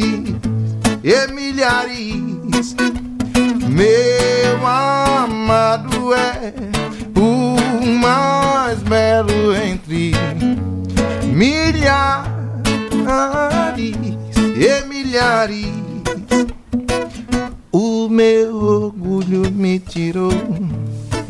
[0.00, 2.74] e milhares.
[3.68, 6.54] Meu amado é
[7.18, 10.12] o mais belo entre
[11.24, 12.22] milhares
[14.36, 15.66] e milhares.
[17.70, 20.32] O meu orgulho me tirou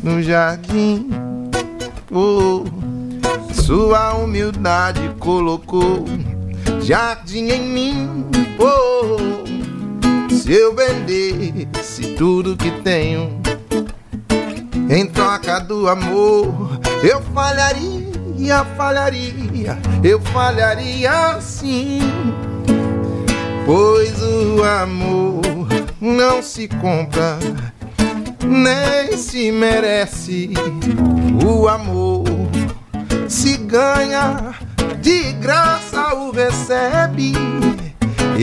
[0.02, 1.08] no jardim.
[2.10, 2.64] Oh,
[3.52, 6.04] sua humildade colocou
[6.82, 8.41] jardim em mim.
[8.64, 9.16] Oh,
[10.30, 13.42] se eu vendesse tudo que tenho
[14.88, 21.98] em troca do amor, eu falharia, falharia, eu falharia sim.
[23.66, 25.40] Pois o amor
[26.00, 27.40] não se compra,
[28.46, 30.50] nem se merece.
[31.44, 32.22] O amor
[33.28, 34.54] se ganha,
[35.00, 37.32] de graça o recebe.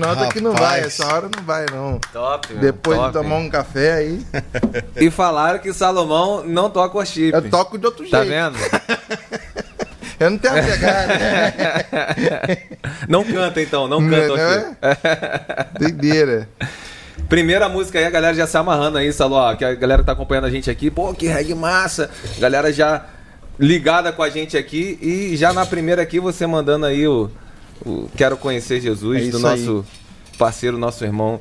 [0.00, 0.86] Nota que não vai, Rapaz.
[0.86, 1.98] essa hora não vai não.
[2.12, 3.08] Top, meu, Depois top.
[3.12, 4.26] de tomar um café aí,
[4.96, 7.32] E falaram que Salomão não toca o chip.
[7.34, 8.30] eu toco de outro Tá jeito.
[8.30, 8.56] vendo?
[10.20, 11.14] Eu não tenho a pegada.
[13.08, 14.76] Não canta então, não canta o Não chip.
[14.82, 15.66] é?
[15.80, 16.46] Doideira.
[17.26, 20.12] Primeira música aí, a galera já se amarrando aí, Saló, que a galera que tá
[20.12, 20.90] acompanhando a gente aqui.
[20.90, 22.10] Pô, que reggae massa.
[22.38, 23.06] Galera já
[23.58, 24.98] ligada com a gente aqui.
[25.00, 27.30] E já na primeira aqui, você mandando aí o,
[27.84, 29.60] o Quero Conhecer Jesus, É do isso aí.
[29.66, 29.84] nosso
[30.38, 31.40] parceiro, nosso irmão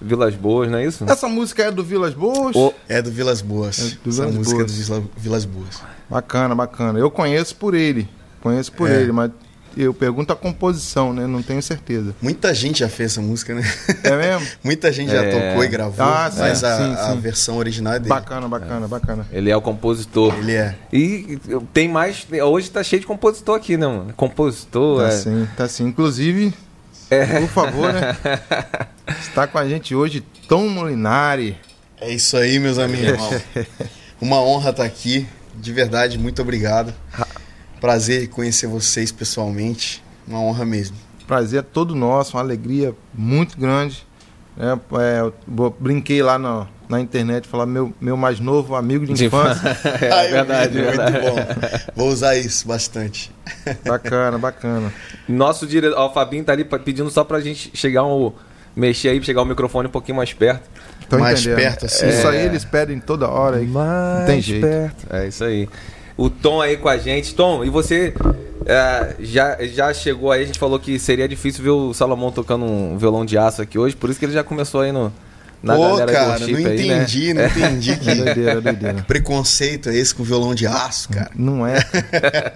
[0.00, 1.04] Vilas Boas, não é isso?
[1.08, 2.56] Essa música é do Vilas Boas?
[2.56, 3.78] Ô, É do Vilas Boas.
[3.78, 4.70] É do Essa Vilas música Boas.
[4.72, 5.82] é do Vila- Vilas Boas.
[6.08, 6.98] Bacana, bacana.
[6.98, 8.08] Eu conheço por ele.
[8.40, 9.02] Conheço por É.
[9.02, 9.30] ele, mas
[9.76, 11.26] eu pergunto a composição, né?
[11.26, 12.14] Não tenho certeza.
[12.20, 13.62] Muita gente já fez essa música, né?
[14.02, 14.46] É mesmo?
[14.64, 15.30] Muita gente já É.
[15.30, 17.20] tocou e gravou, Ah, sim, mas a, sim, a sim.
[17.20, 18.08] versão original é dele.
[18.08, 19.26] Bacana, bacana, bacana.
[19.32, 20.34] ele é o compositor.
[20.38, 20.74] Ele é.
[20.92, 21.38] E
[21.72, 22.26] tem mais.
[22.44, 24.12] Hoje tá cheio de compositor aqui, né, mano?
[24.14, 25.10] Compositor, Tá é.
[25.12, 25.84] sim, tá sim.
[25.86, 26.52] Inclusive,
[27.40, 28.16] por favor, né?
[29.20, 31.56] Está com a gente hoje Tom Molinari.
[32.00, 33.20] É isso aí, meus amigos.
[34.20, 35.26] Uma honra estar aqui.
[35.56, 36.94] De verdade, muito obrigado.
[37.80, 40.02] Prazer em conhecer vocês pessoalmente.
[40.26, 40.96] Uma honra mesmo.
[41.26, 44.06] Prazer é todo nosso, uma alegria muito grande.
[44.58, 44.72] É,
[45.16, 49.24] é, eu bo- brinquei lá na, na internet, falar meu, meu mais novo amigo de
[49.26, 49.76] infância.
[50.02, 51.18] É verdade, muito verdade.
[51.20, 51.36] bom.
[51.96, 53.32] Vou usar isso bastante.
[53.86, 54.92] bacana, bacana.
[55.28, 58.32] Nosso diretor, ó, o Fabinho tá ali pedindo só pra gente chegar um.
[58.76, 60.68] Mexer aí, chegar o microfone um pouquinho mais perto.
[61.08, 61.56] Tô Mais entendendo.
[61.58, 62.08] perto, assim.
[62.08, 63.56] Isso aí eles pedem toda hora.
[63.56, 63.66] aí.
[63.66, 64.64] Mais tem jeito.
[64.66, 65.06] perto.
[65.10, 65.68] É isso aí.
[66.20, 67.34] O Tom aí com a gente.
[67.34, 68.12] Tom, e você
[68.66, 72.64] é, já, já chegou aí, a gente falou que seria difícil ver o Salomão tocando
[72.64, 75.10] um violão de aço aqui hoje, por isso que ele já começou aí no,
[75.62, 76.74] na Pô, galera cara, não aí, né?
[76.74, 79.02] entendi, não entendi É que doideira, doideira.
[79.06, 81.30] preconceito é esse com violão de aço, cara.
[81.34, 81.76] Não é?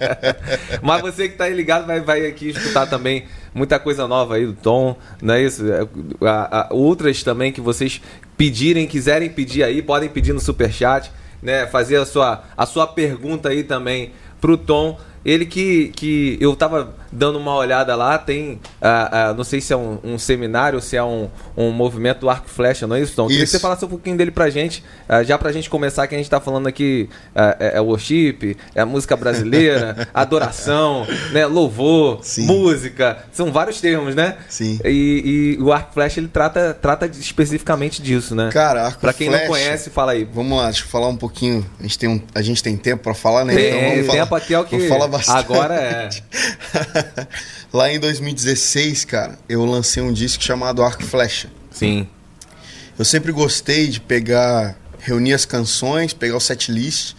[0.83, 3.25] Mas você que tá aí ligado vai, vai aqui escutar também
[3.55, 5.65] muita coisa nova aí do Tom, não é isso?
[5.73, 5.87] É,
[6.27, 8.01] a- a- outras também que vocês
[8.37, 11.11] pedirem, quiserem pedir aí, podem pedir no superchat,
[11.45, 11.67] né?
[11.67, 14.99] Fazer a sua, a sua pergunta aí também pro Tom.
[15.25, 18.61] Ele que, que eu tava dando uma olhada lá, tem.
[18.83, 22.29] ah, ah, não sei se é um, um seminário, se é um, um movimento do
[22.31, 23.27] arco e flecha, não é isso, Tom?
[23.29, 23.53] Queria que Isso.
[23.53, 24.83] você falasse um pouquinho dele pra gente.
[25.09, 28.85] ah, já pra gente começar, que a gente tá falando aqui é, é worship, é
[28.85, 31.47] música brasileira, adoração, né?
[31.47, 32.47] Louvor, Sim.
[32.47, 33.19] música.
[33.33, 34.37] São vários termos, né?
[34.49, 34.79] Sim.
[34.85, 38.51] E, e o arco e flecha ele trata, trata especificamente disso, né?
[38.53, 40.25] Cara, arco Pra quem não flecha- conhece, fala aí.
[40.25, 41.65] Vamos lá, deixa eu falar um pouquinho.
[41.79, 43.55] A gente tem, um, a gente tem tempo pra falar, né?
[43.55, 44.89] Tem, Então vamos falar- tempo aqui é o que.
[44.89, 45.39] falar bastante.
[45.39, 46.09] Agora é.
[47.73, 51.49] Lá em 2016, cara, eu lancei um disco chamado Arco e Flecha.
[51.71, 52.07] Sim.
[52.99, 57.15] Eu sempre gostei de pegar, reunir as canções, pegar o setlist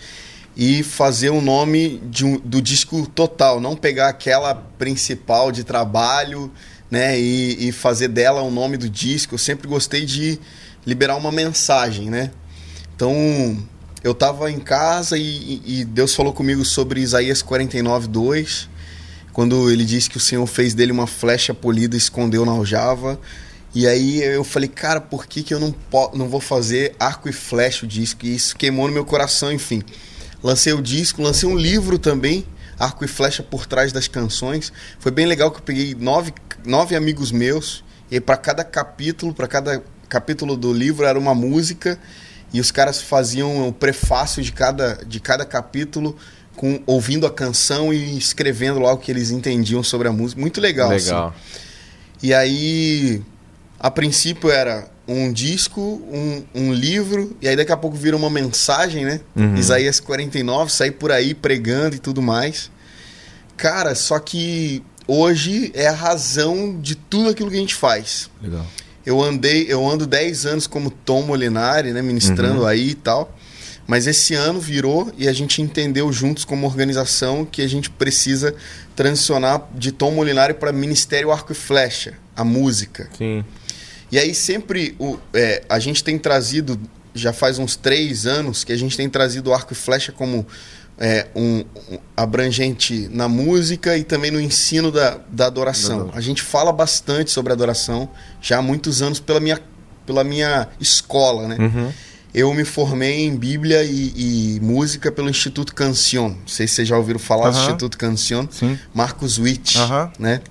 [0.56, 6.50] e fazer o nome um- do disco total, não pegar aquela principal de trabalho,
[6.90, 9.34] né, e, e fazer dela o nome do disco.
[9.36, 10.40] Eu sempre gostei de
[10.86, 12.32] liberar uma mensagem, né?
[12.96, 13.58] Então,
[14.04, 15.22] eu tava em casa e,
[15.66, 18.70] e- e Deus falou comigo sobre Isaías 49, 2,
[19.36, 23.20] quando ele disse que o Senhor fez dele uma flecha polida e escondeu na aljava.
[23.74, 25.76] E aí eu falei, cara, por que, que eu não,
[26.14, 28.26] não vou fazer arco e flecha o disco?
[28.26, 29.84] E isso queimou no meu coração, enfim.
[30.42, 32.46] Lancei o disco, lancei um livro também,
[32.80, 34.72] Arco e Flecha por trás das canções.
[35.00, 36.34] Foi bem legal que eu peguei nove,
[36.66, 42.00] nove amigos meus, e para cada capítulo, para cada capítulo do livro era uma música,
[42.54, 46.16] e os caras faziam o prefácio de cada, de cada capítulo,
[46.56, 50.40] com, ouvindo a canção e escrevendo lá o que eles entendiam sobre a música.
[50.40, 50.92] Muito legal.
[50.92, 51.06] assim.
[51.08, 51.36] Legal.
[52.24, 53.22] E aí,
[53.80, 58.30] a princípio era um disco, um, um livro, e aí daqui a pouco vira uma
[58.30, 59.20] mensagem, né?
[59.36, 59.56] Uhum.
[59.56, 62.72] Isaías 49, sair por aí pregando e tudo mais.
[63.56, 68.30] Cara, só que hoje é a razão de tudo aquilo que a gente faz.
[68.42, 68.66] Legal.
[69.06, 72.66] Eu andei, eu ando 10 anos como Tom Molinari, né, ministrando Uhum.
[72.68, 73.32] aí e tal.
[73.88, 78.56] Mas esse ano virou e a gente entendeu juntos como organização que a gente precisa
[78.96, 83.10] transicionar de Tom Molinari para Ministério Arco e Flecha, a música.
[83.18, 83.44] Sim.
[84.12, 86.80] E aí sempre o, é, a gente tem trazido,
[87.14, 90.46] já faz uns três anos que a gente tem trazido o arco e flecha como
[90.98, 96.12] é, um, um abrangente na música e também no ensino da, da adoração.
[96.14, 98.10] A gente fala bastante sobre adoração
[98.42, 99.60] já há muitos anos pela minha,
[100.06, 101.58] pela minha escola, né?
[101.60, 101.92] Uhum.
[102.38, 106.32] Eu me formei em Bíblia e, e música pelo Instituto Cancion.
[106.32, 107.62] Não sei se vocês já ouviram falar do Aham.
[107.62, 108.46] Instituto Cancion.
[108.52, 108.78] Sim.
[108.94, 110.12] Marcos Witt, Aham.
[110.20, 110.42] né?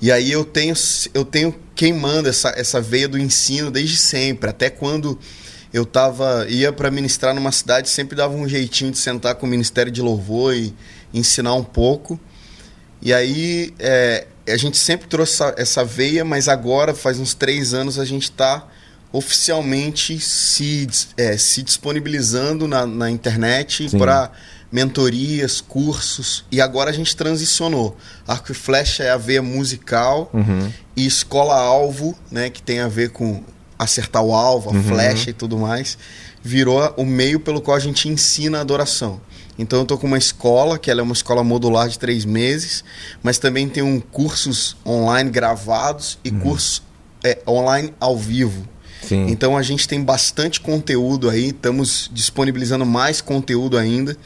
[0.00, 0.72] E aí eu tenho,
[1.12, 4.48] eu tenho queimando essa, essa veia do ensino desde sempre.
[4.48, 5.18] Até quando
[5.72, 9.48] eu tava, ia para ministrar numa cidade, sempre dava um jeitinho de sentar com o
[9.48, 10.72] Ministério de Louvor e
[11.12, 12.16] ensinar um pouco.
[13.02, 17.74] E aí é, a gente sempre trouxe essa, essa veia, mas agora, faz uns três
[17.74, 18.68] anos, a gente está
[19.14, 24.30] oficialmente se, é, se disponibilizando na, na internet para
[24.72, 26.44] mentorias, cursos.
[26.50, 27.96] E agora a gente transicionou.
[28.26, 30.68] Arco e Flecha é a veia musical Uhum.
[30.96, 33.42] e escola-alvo, né, que tem a ver com
[33.78, 34.82] acertar o alvo, a Uhum.
[34.82, 35.96] flecha e tudo mais,
[36.42, 39.20] virou o meio pelo qual a gente ensina a adoração.
[39.56, 42.82] Então eu tô com uma escola, que ela é uma escola modular de três meses,
[43.22, 46.82] mas também tem um cursos online gravados e cursos
[47.22, 48.68] é, online ao vivo.
[49.06, 49.26] Sim.
[49.28, 54.16] Então a gente tem bastante conteúdo aí, estamos disponibilizando mais conteúdo ainda.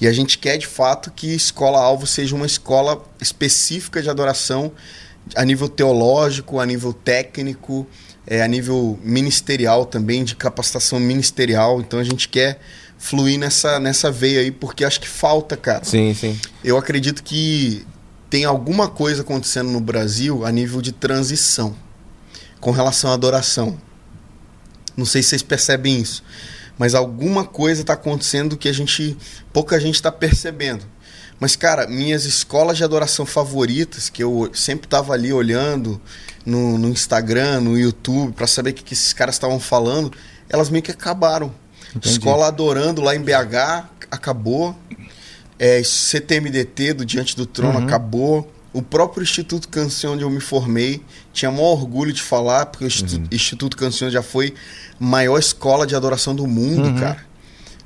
[0.00, 4.72] E a gente quer de fato que Escola Alvo seja uma escola específica de adoração
[5.36, 7.86] a nível teológico, a nível técnico,
[8.26, 11.80] é, a nível ministerial também, de capacitação ministerial.
[11.80, 12.58] Então a gente quer
[12.96, 15.84] fluir nessa, nessa veia aí, porque acho que falta, cara.
[15.84, 16.38] Sim, sim.
[16.64, 17.84] Eu acredito que
[18.28, 21.74] tem alguma coisa acontecendo no Brasil a nível de transição
[22.60, 23.76] com relação à adoração.
[25.00, 26.22] Não sei se vocês percebem isso,
[26.78, 29.16] mas alguma coisa está acontecendo que a gente
[29.52, 30.84] pouca gente está percebendo.
[31.40, 35.98] Mas cara, minhas escolas de adoração favoritas, que eu sempre estava ali olhando
[36.44, 40.12] no, no Instagram, no YouTube, para saber o que, que esses caras estavam falando,
[40.50, 41.50] elas meio que acabaram.
[41.96, 42.10] Entendi.
[42.10, 44.76] Escola adorando lá em BH acabou.
[45.58, 47.86] É, CTMDT do Diante do Trono Uhum.
[47.86, 48.52] acabou.
[48.72, 52.86] O próprio Instituto Canção onde eu me formei, tinha maior orgulho de falar, porque o
[52.86, 54.54] Instituto, Instituto Canção já foi
[54.98, 56.98] maior escola de adoração do mundo, Uhum.
[56.98, 57.26] cara.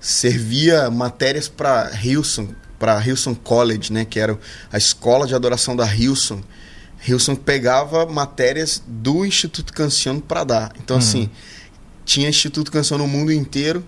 [0.00, 2.48] Servia matérias para Hilson,
[2.78, 4.38] para Hilson College, né, que era
[4.70, 6.42] a escola de adoração da Hilson.
[7.06, 10.72] Hilson pegava matérias do Instituto Canção para dar.
[10.82, 11.30] Então, assim,
[12.04, 13.82] tinha Instituto Canção no mundo inteiro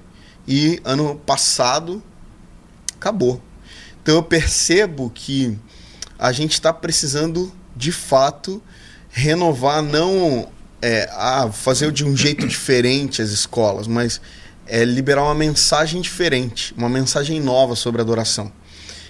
[0.49, 2.03] e ano passado
[2.95, 3.43] acabou.
[4.03, 5.59] Então eu percebo que
[6.19, 8.63] a gente está precisando de fato
[9.11, 10.49] renovar, não
[10.81, 11.09] é,
[11.53, 14.21] fazer de um jeito diferente as escolas, mas
[14.67, 18.53] é liberar uma mensagem diferente, uma mensagem nova sobre adoração.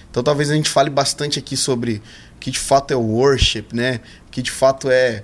[0.09, 2.01] Então talvez a gente fale bastante aqui sobre
[2.35, 3.99] o que de fato é worship, né?
[4.27, 5.23] O que de fato é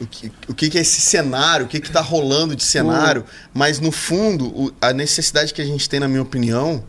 [0.00, 3.24] o que, o que é esse cenário, o que está rolando de cenário,
[3.54, 6.84] mas no fundo, o- a necessidade que a gente tem, na minha opinião,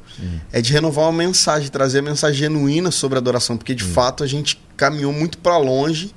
[0.52, 4.24] é de renovar uma mensagem, trazer a mensagem genuína sobre a adoração, porque de fato
[4.24, 6.14] a gente caminhou muito para longe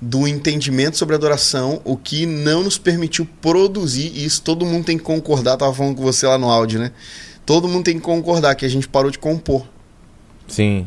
[0.00, 4.84] do entendimento sobre a adoração, o que não nos permitiu produzir, e isso todo mundo
[4.84, 6.92] tem que concordar, tava falando com você lá no áudio, né?
[7.44, 9.66] Todo mundo tem que concordar que a gente parou de compor.
[10.46, 10.86] Sim.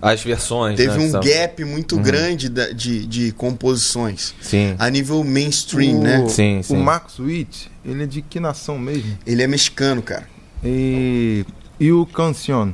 [0.00, 0.76] As versões.
[0.76, 4.34] Teve né, um são- gap muito grande da- de, de composições.
[4.40, 4.76] Sim.
[4.78, 6.28] A nível mainstream, o, né?
[6.28, 6.76] Sim, sim.
[6.76, 9.18] O Marcos Witt, ele é de que nação mesmo?
[9.26, 10.28] Ele é mexicano, cara.
[10.62, 11.44] E,
[11.80, 12.70] e o Cancion?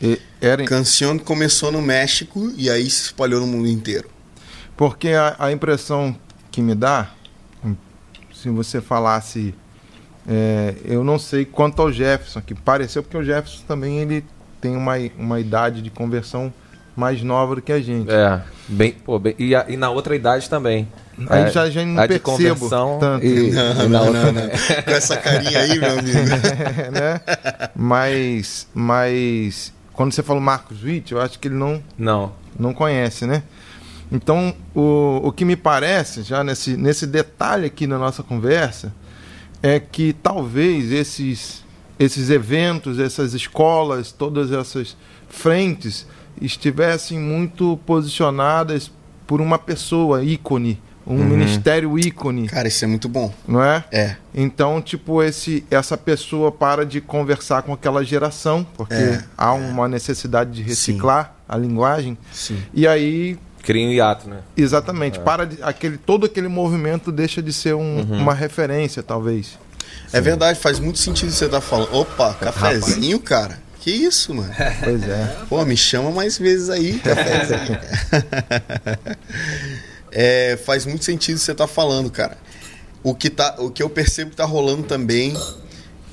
[0.00, 4.08] E- Era, Cancion começou no México e aí se espalhou no mundo inteiro.
[4.76, 6.16] porque a, a impressão
[6.50, 7.10] que me dá,
[8.34, 9.54] se você falasse,
[10.26, 14.24] é, eu não sei quanto ao Jefferson, que pareceu, porque o Jefferson também ele
[14.60, 16.52] tem uma, uma idade de conversão
[16.96, 18.10] mais nova do que a gente.
[18.10, 20.86] É, bem, pô, bem, e, a- e na outra idade também.
[21.28, 23.24] Aí É, já, já não a percebo tanto.
[23.24, 24.48] e, Não, e não, outra- não, não.
[24.84, 26.18] Com essa carinha aí, meu amigo.
[26.92, 27.20] né?
[27.74, 32.32] Mas, mas quando você fala Marcos Witt, eu acho que ele não, Não.
[32.58, 33.42] não conhece, né?
[34.10, 38.92] Então, o, o que me parece, já nesse, nesse detalhe aqui na nossa conversa,
[39.62, 41.62] é que talvez esses,
[41.98, 44.96] esses eventos, essas escolas, todas essas
[45.28, 46.06] frentes
[46.40, 48.90] estivessem muito posicionadas
[49.26, 53.32] por uma pessoa ícone, um ministério ícone, Cara, isso é muito bom.
[53.46, 53.84] não é?
[53.90, 54.16] É.
[54.34, 59.88] Então, tipo, esse, essa pessoa para de conversar com aquela geração, porque É, há uma
[59.88, 62.16] necessidade de reciclar a linguagem.
[62.32, 62.62] Sim.
[62.72, 64.38] E aí, Cria um hiato, né?
[64.56, 69.58] exatamente, para de, aquele, todo aquele movimento deixa de ser um- uma referência, talvez.
[70.12, 71.94] É verdade, faz muito sentido você tá falando.
[71.94, 73.60] Opa, cafezinho, cara.
[73.82, 74.54] Que isso, mano?
[74.82, 75.36] Pois é.
[75.48, 77.78] Pô, me chama mais vezes aí, cafezinho.
[80.14, 82.36] É, faz muito sentido o que você tá falando, cara.
[83.02, 85.34] O que, tá, o que eu percebo que tá rolando também,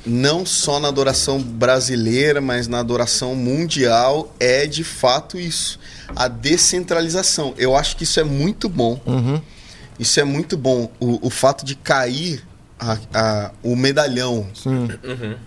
[0.06, 5.78] não só na adoração brasileira, mas na adoração mundial, é de fato isso.
[6.16, 7.54] A descentralização.
[7.58, 9.02] Eu acho que isso é muito bom.
[9.06, 9.42] Uhum.
[10.00, 10.90] Isso é muito bom.
[10.98, 12.42] O, o fato de cair
[12.80, 14.88] a- a- o medalhão, Sim.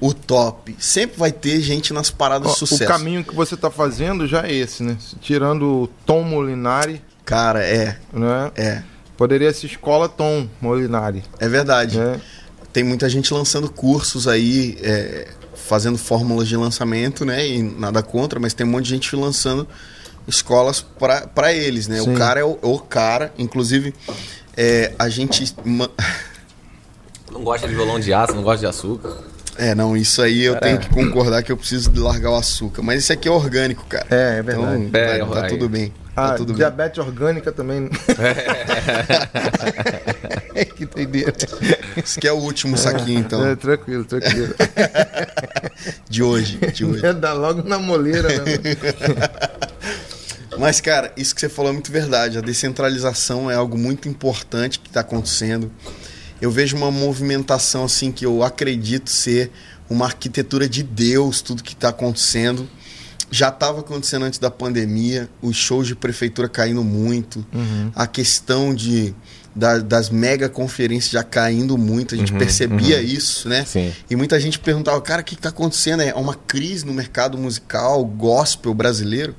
[0.01, 0.77] o top.
[0.79, 2.85] Sempre vai ter gente nas paradas de sucesso.
[2.85, 4.97] o caminho que você está fazendo já é esse, né?
[5.21, 8.51] Tirando o Tom Molinari, Cara, é, né?
[8.57, 8.83] é.
[9.17, 11.97] Poderia ser escola Tom Molinari, É verdade.
[11.99, 12.21] né?
[12.73, 17.47] Tem muita gente lançando cursos aí, é, fazendo fórmulas de lançamento, né?
[17.47, 19.69] E nada contra, mas tem um monte de gente lançando
[20.27, 20.85] escolas
[21.35, 22.01] para eles, né?
[22.01, 22.15] Sim.
[22.15, 23.33] O cara é o, o cara.
[23.39, 23.95] Inclusive,
[24.57, 25.55] é, a gente.
[27.33, 29.17] Não gosta de violão de aço, não gosta de açúcar.
[29.57, 32.83] É, não, isso aí eu tenho que concordar que eu preciso de largar o açúcar.
[32.83, 34.07] Mas isso aqui é orgânico, cara.
[34.11, 34.83] É, é verdade.
[34.85, 35.93] Então, É, tá, tá tudo bem.
[36.15, 36.57] Ah, Tá tudo bem.
[36.57, 37.89] diabetes orgânica também.
[40.77, 41.33] que doideira.
[41.97, 44.55] Esse aqui é o último saquinho, então, É, tranquilo, tranquilo.
[46.09, 46.59] de hoje.
[46.73, 47.05] De hoje.
[47.07, 48.45] É, Dá logo na moleira, né?
[50.59, 52.37] Mas, cara, isso que você falou é muito verdade.
[52.39, 55.71] A descentralização é algo muito importante que está acontecendo.
[56.43, 59.51] Eu vejo uma movimentação assim que eu acredito ser
[59.89, 62.69] uma arquitetura de Deus, tudo que está acontecendo.
[63.31, 67.47] Já estava acontecendo antes da pandemia, os shows de prefeitura caindo muito,
[67.95, 69.15] a questão de,
[69.57, 73.65] da- das mega conferências já caindo muito, a gente percebia isso, né?
[73.65, 73.91] Sim.
[74.11, 76.03] E muita gente perguntava, cara, o que está acontecendo?
[76.03, 79.35] É uma crise no mercado musical, gospel brasileiro?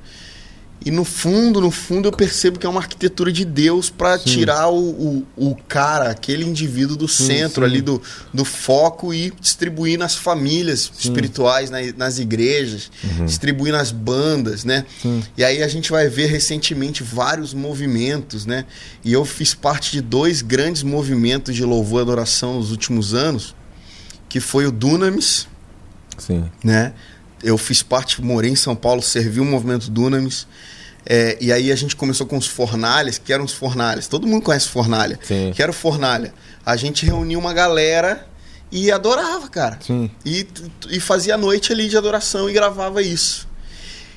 [0.86, 4.68] E no fundo, no fundo, eu percebo que é uma arquitetura de Deus para tirar
[4.68, 7.70] o, o, o cara, aquele indivíduo do centro sim.
[7.70, 8.02] ali, do,
[8.34, 12.90] do foco e distribuir nas famílias espirituais, na- nas igrejas,
[13.24, 14.84] distribuir nas bandas, né?
[15.38, 18.66] E aí a gente vai ver recentemente vários movimentos, né?
[19.02, 23.54] E eu fiz parte de dois grandes movimentos de louvor e adoração nos últimos anos,
[24.28, 25.48] que foi o Dunamis,
[26.18, 26.44] Sim.
[26.62, 26.92] né?
[27.44, 30.46] Eu fiz parte, morei em São Paulo, servi o movimento Dunamis.
[31.06, 34.08] É, e aí a gente começou com os fornalhas, que eram os fornalhas.
[34.08, 35.18] Todo mundo conhece fornalha.
[35.22, 35.52] Sim.
[35.54, 36.32] Que era o fornalha.
[36.64, 38.26] A gente reunia uma galera
[38.72, 39.78] e adorava, cara.
[39.80, 40.10] Sim.
[40.24, 40.46] E,
[40.90, 43.46] e fazia a noite ali de adoração e gravava isso.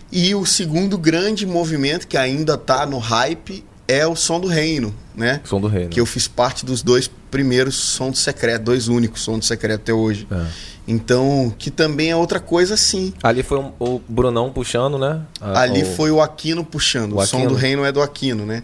[0.09, 4.95] E o segundo grande movimento, que ainda tá no hype, é o Som do Reino,
[5.15, 5.41] né?
[5.43, 5.89] Som do reino.
[5.89, 9.81] Que eu fiz parte dos dois primeiros Som do Secreto, dois únicos Som do Secreto
[9.81, 10.27] até hoje.
[10.31, 10.45] É.
[10.87, 13.13] Então, que também é outra coisa sim.
[13.21, 15.21] Ali foi um- o Brunão puxando, né?
[15.41, 17.13] A- Ali o- foi o Aquino puxando.
[17.13, 17.51] O, O som Aquino.
[17.51, 18.63] do reino é do Aquino, né?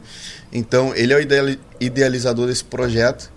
[0.51, 3.29] Então, ele é o ideali- idealizador desse projeto.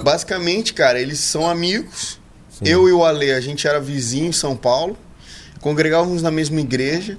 [0.00, 2.20] Basicamente, cara, eles são amigos.
[2.64, 4.96] Eu e o Ale, a gente era vizinho em São Paulo.
[5.60, 7.18] Congregávamos na mesma igreja.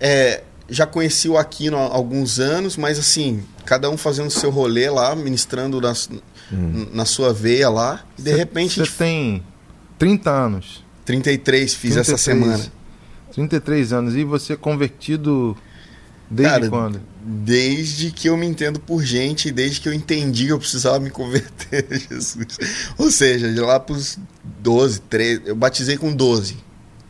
[0.00, 4.50] é, já conheci o Aquino há alguns anos, mas assim, cada um fazendo o seu
[4.50, 5.92] rolê lá, ministrando na,
[6.92, 8.02] na sua veia lá.
[8.18, 9.42] E de Cê- repente, Você tem
[9.98, 10.84] 30 anos.
[11.04, 12.20] 33 fiz essa 33.
[12.22, 12.72] semana.
[13.32, 14.14] 33 anos.
[14.14, 15.56] E você convertido
[16.30, 17.00] desde Cara, quando?
[17.22, 21.10] Desde que eu me entendo por gente desde que eu entendi que eu precisava me
[21.10, 22.58] converter a Jesus.
[22.98, 24.18] Ou seja, de lá pros
[24.60, 25.42] 12, 13.
[25.46, 26.56] Eu batizei com 12.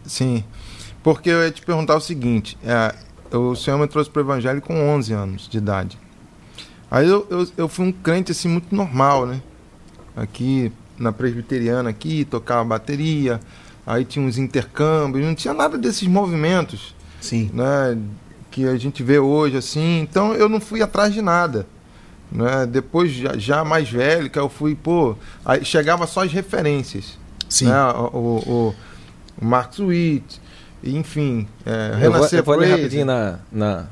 [0.07, 0.45] Sim.
[1.03, 2.95] Porque eu ia te perguntar o seguinte: é,
[3.37, 5.99] o Senhor me trouxe para o Evangelho com 11 anos de idade.
[6.91, 9.43] Aí eu, eu, eu fui um crente assim muito normal, né?
[10.17, 13.41] Aqui na presbiteriana, aqui, tocava bateria,
[13.87, 17.51] aí tinha uns intercâmbios, não tinha nada desses movimentos Sim.
[17.53, 17.99] né,
[18.51, 20.01] que a gente vê hoje assim.
[20.01, 21.67] Então eu não fui atrás de nada.
[22.31, 22.67] Né?
[22.67, 27.19] Depois, já, já mais velho, que eu fui, pô, aí chegava só as referências.
[27.49, 27.67] Sim.
[27.67, 27.85] Né?
[27.93, 28.75] O, o,
[29.41, 30.41] o, Marcos Witt,
[30.83, 33.39] enfim, é, Eu vou, eu vou rapidinho na.
[33.51, 33.87] na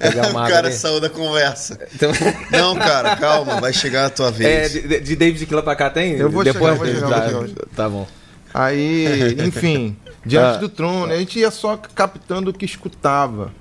[0.00, 0.76] pegar o uma água cara ali.
[0.76, 1.78] saiu da conversa.
[1.94, 2.10] Então,
[2.50, 4.72] Não, cara, calma, vai chegar a tua é, vez.
[4.72, 6.12] de, de David Killa pra cá tem?
[6.14, 7.66] Eu vou Depois, chegar, vou chegar, tá, vou chegar, vou chegar.
[7.76, 8.06] Tá bom.
[8.52, 10.60] Aí, enfim, diante Ah.
[10.60, 13.52] do trono, a gente ia só captando o que escutava.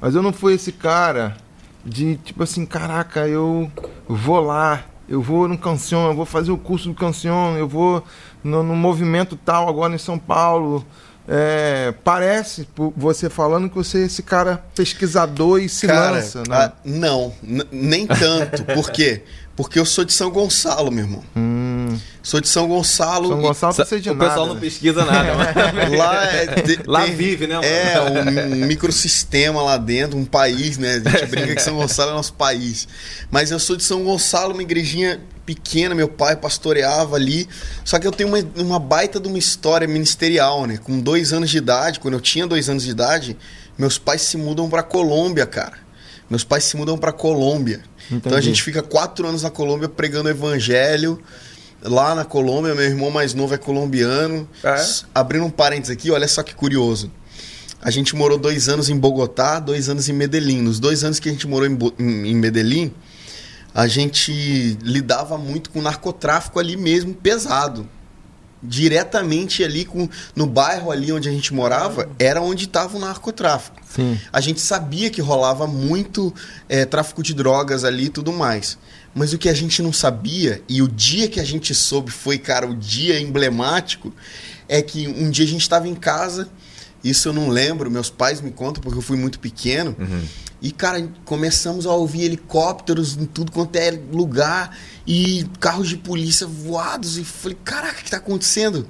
[0.00, 1.36] Mas eu não fui esse cara
[1.84, 3.70] de tipo assim, caraca, eu
[4.08, 8.04] vou lá, eu vou no Cancion, eu vou fazer o curso do Cancion, eu vou
[8.44, 10.86] no, no movimento tal agora em São Paulo.
[11.30, 12.66] É, parece,
[12.96, 16.56] você falando, que você é esse cara pesquisador e se Cara, lança, né?
[16.56, 17.34] ah, não,
[17.70, 18.64] nem tanto.
[18.64, 19.22] Por quê?
[19.54, 21.22] Porque eu sou de São Gonçalo, meu irmão.
[21.36, 21.67] Hum,
[22.22, 23.28] Sou de São Gonçalo.
[23.28, 24.28] São e- Gonçalo não precisa de o nada.
[24.28, 24.60] pessoal não né?
[24.60, 25.34] pesquisa nada.
[25.34, 27.66] mas- Lá, é de- Lá tem- vive, né, mano?
[27.66, 31.02] É, um microsistema lá dentro, um país, né?
[31.04, 32.86] A gente brinca que São Gonçalo é nosso país.
[33.30, 37.48] Mas eu sou de São Gonçalo, uma igrejinha pequena, meu pai pastoreava ali.
[37.84, 40.78] Só que eu tenho uma, uma baita de uma história ministerial, né?
[40.82, 43.36] Com dois anos de idade, quando eu tinha dois anos de idade,
[43.78, 45.74] meus pais se mudam pra Colômbia, cara.
[46.28, 47.80] Meus pais se mudam pra Colômbia.
[48.10, 48.46] Então a Entendi.
[48.48, 51.22] gente fica quatro anos na Colômbia pregando o evangelho.
[51.82, 54.48] Lá na Colômbia, meu irmão mais novo é colombiano.
[54.64, 54.84] É?
[55.14, 57.10] Abrindo um parênteses aqui, olha só que curioso.
[57.80, 60.60] A gente morou dois anos em Bogotá, dois anos em Medellín.
[60.62, 62.92] Nos dois anos que a gente morou em, Bo- em, em Medellín,
[63.72, 67.88] a gente lidava muito com narcotráfico ali mesmo, pesado.
[68.60, 73.76] Diretamente ali com, no bairro ali onde a gente morava, era onde estava o narcotráfico.
[73.88, 74.18] Sim.
[74.32, 76.34] A gente sabia que rolava muito
[76.68, 78.76] é, tráfico de drogas ali e tudo mais.
[79.14, 82.38] Mas o que a gente não sabia, e o dia que a gente soube foi,
[82.38, 84.12] cara, o dia emblemático,
[84.68, 86.48] é que um dia a gente estava em casa,
[87.02, 89.96] isso eu não lembro, meus pais me contam porque eu fui muito pequeno,
[90.60, 96.46] e, cara, começamos a ouvir helicópteros em tudo quanto é lugar, e carros de polícia
[96.46, 98.86] voados, e falei, caraca, o que tá acontecendo?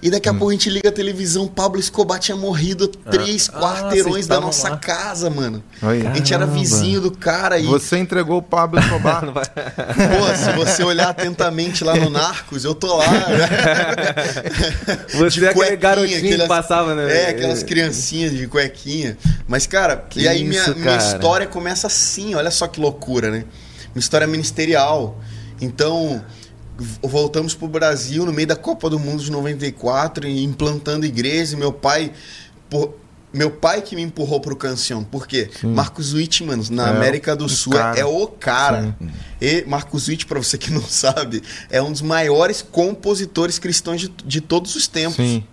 [0.00, 3.50] E daqui a pouco a gente liga a televisão, Pablo Escobar tinha morrido a três
[3.52, 4.76] Ah, quarteirões vocês da nossa lá.
[4.76, 5.60] casa, mano.
[5.82, 6.06] Aí.
[6.06, 9.24] A gente era vizinho do cara e, Você entregou o Pablo Escobar.
[9.32, 13.06] pô, se você olhar atentamente lá no Narcos, eu tô lá.
[15.14, 17.24] Você De é aquele garotinho que aquelas- passava, né?
[17.24, 19.16] É, aquelas criancinhas de cuequinha.
[19.46, 21.02] Mas, cara, Que e aí minha, isso, minha cara.
[21.14, 23.44] história começa assim, olha só que loucura, né?
[23.94, 25.18] Uma história ministerial.
[25.60, 26.24] Então,
[27.02, 31.58] voltamos pro Brasil no meio da Copa do Mundo de 94, e implantando igreja, e
[31.58, 32.12] meu pai.
[32.70, 32.94] por-
[33.30, 35.04] meu pai que me empurrou pro Cancion.
[35.04, 35.50] Por quê?
[35.62, 37.98] Marcos Witt, mano, na É, América do o Sul, cara.
[38.00, 38.96] é o cara.
[39.38, 44.08] E Marcos Witt, pra você que não sabe, é um dos maiores compositores cristãos de,
[44.24, 45.16] de todos os tempos.
[45.16, 45.44] Sim.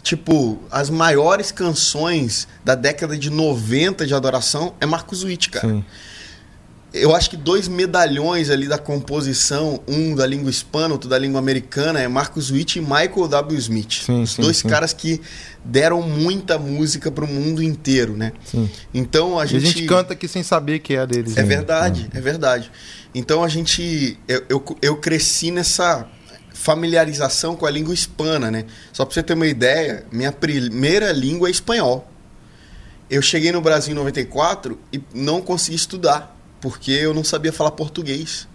[0.00, 5.66] Tipo, as maiores canções da década de 90 de adoração é Marcos Witt, cara.
[5.68, 5.84] Sim.
[7.00, 11.38] Eu acho que dois medalhões ali da composição, um da língua hispana, outro da língua
[11.38, 13.58] americana, é Marcus Witt e Michael W.
[13.58, 14.02] Smith.
[14.04, 14.68] Sim, Os sim, dois sim.
[14.68, 15.20] caras que
[15.64, 18.32] deram muita música pro mundo inteiro, né?
[18.92, 19.66] Então a E a gente.
[19.66, 21.36] gente canta aqui sem saber que é deles.
[21.36, 21.46] É né?
[21.48, 22.70] verdade, é verdade.
[23.14, 24.18] Então a gente.
[24.28, 26.06] Eu, eu, eu cresci nessa
[26.54, 28.64] familiarização com a língua hispana, né?
[28.92, 32.10] Só pra você ter uma ideia, minha primeira língua é espanhol.
[33.08, 37.70] Eu cheguei no Brasil em 94 e não consegui estudar, porque eu não sabia falar
[37.72, 38.46] português.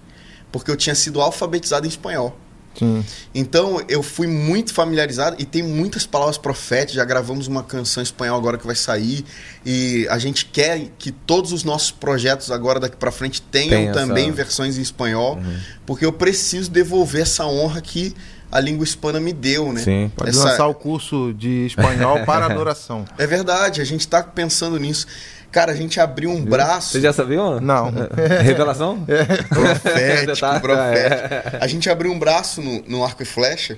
[0.52, 2.38] Porque eu tinha sido alfabetizado em espanhol.
[2.78, 3.06] Sim.
[3.36, 6.96] Então eu fui muito familiarizado e tem muitas palavras proféticas.
[6.96, 9.24] Já gravamos uma canção em espanhol agora que vai sair
[9.66, 13.88] e a gente quer que todos os nossos projetos agora daqui para frente tenham Tem
[13.90, 15.40] essa- também versões em espanhol,
[15.86, 18.14] porque eu preciso devolver essa honra que
[18.52, 19.82] a língua hispana me deu, né?
[19.82, 20.12] Sim.
[20.16, 23.06] Pode Essa- lançar o curso de espanhol para adoração.
[23.20, 25.06] É verdade, a gente tá pensando nisso.
[25.54, 27.62] Cara, a gente abriu um braço Você já sabia?
[27.62, 27.90] Não.
[28.18, 29.06] É, Revelação?
[29.48, 31.58] profético, Tá, profético.
[31.64, 33.78] A gente abriu um braço no, no arco e flecha,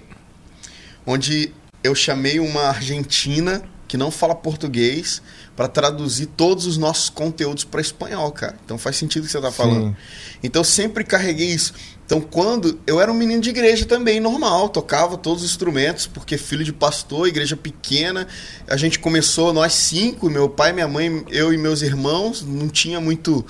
[1.05, 1.51] onde
[1.83, 5.21] eu chamei uma argentina que que não fala português
[5.55, 8.57] para traduzir todos os nossos conteúdos para espanhol, cara.
[8.65, 9.87] Então faz sentido o que você tá falando.
[9.87, 9.95] Sim.
[10.43, 11.73] Então eu sempre carreguei isso.
[12.05, 16.37] Então quando eu era um menino de igreja também, normal, tocava todos os instrumentos, porque
[16.37, 18.27] filho de pastor, igreja pequena,
[18.67, 22.99] a gente começou nós cinco, meu pai, minha mãe, eu e meus irmãos, não tinha
[23.01, 23.45] muito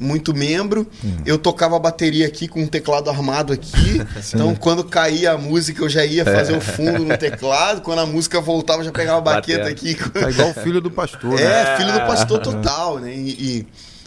[0.00, 0.86] muito membro.
[1.26, 4.00] Eu tocava bateria aqui com um teclado armado aqui.
[4.32, 8.06] então quando caía a música eu já ia fazer o fundo no teclado, quando a
[8.06, 9.70] música voltava eu já pegava a baqueta Batendo.
[9.74, 10.10] aqui.
[10.10, 11.42] Tá igual o filho do pastor, né?
[11.42, 13.12] É, filho do pastor total, né?
[13.12, 13.66] E, e-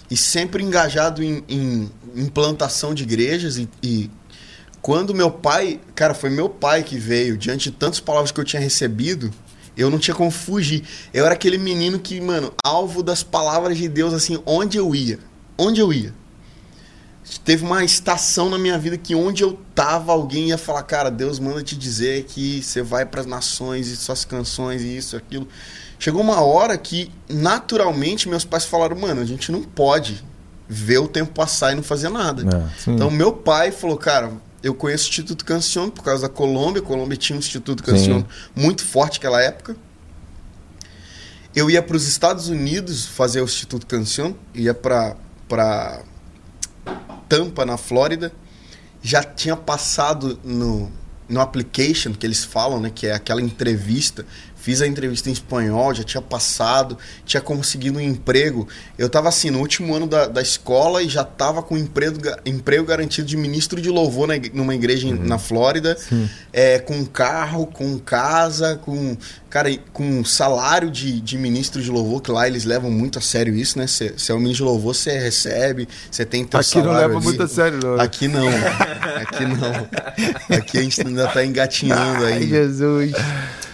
[0.09, 3.57] e sempre engajado em, em implantação de igrejas.
[3.57, 4.09] E, e
[4.81, 8.43] quando meu pai, cara, foi meu pai que veio, diante de tantas palavras que eu
[8.43, 9.31] tinha recebido,
[9.77, 10.83] eu não tinha como fugir.
[11.13, 15.19] Eu era aquele menino que, mano, alvo das palavras de Deus, assim, onde eu ia.
[15.57, 16.13] Onde eu ia.
[17.45, 21.39] Teve uma estação na minha vida que onde eu tava, alguém ia falar, cara, Deus
[21.39, 25.47] manda te dizer que você vai para as nações e suas canções e isso, aquilo.
[25.97, 30.23] Chegou uma hora que, naturalmente, meus pais falaram, mano, a gente não pode
[30.73, 32.43] ver o tempo passar e não fazer nada.
[32.43, 32.89] É.
[32.89, 34.31] Então, meu pai falou, cara,
[34.63, 36.81] eu conheço o Instituto Cancion por causa da Colômbia.
[36.81, 38.23] A Colômbia tinha um Instituto Cancion
[38.55, 39.75] muito forte naquela época.
[41.53, 45.17] Eu ia para os Estados Unidos fazer o Instituto Cancion, ia para
[45.49, 46.03] para
[47.27, 48.31] Tampa, na Flórida.
[49.01, 50.89] Já tinha passado no,
[51.27, 54.25] no application que eles falam, né, que é aquela entrevista.
[54.61, 56.95] Fiz a entrevista em espanhol, já tinha passado,
[57.25, 58.67] tinha conseguido um emprego.
[58.97, 62.85] Eu estava assim, no último ano da, da escola e já estava com emprego, emprego
[62.85, 65.97] garantido de ministro de louvor na, numa igreja em- na Flórida,
[66.53, 69.17] é, com carro, com casa, com
[69.51, 73.21] cara, e com salário de, de ministro de louvor, que lá eles levam muito a
[73.21, 73.85] sério isso, né?
[73.85, 77.17] Você é um ministro de louvor, você recebe, você tem teu Aqui não salário leva
[77.17, 77.25] ali.
[77.25, 77.99] muito a sério, não.
[77.99, 80.57] Aqui não, aqui não.
[80.57, 82.47] Aqui a gente ainda tá engatinhando Ai, aí.
[82.47, 83.11] Jesus.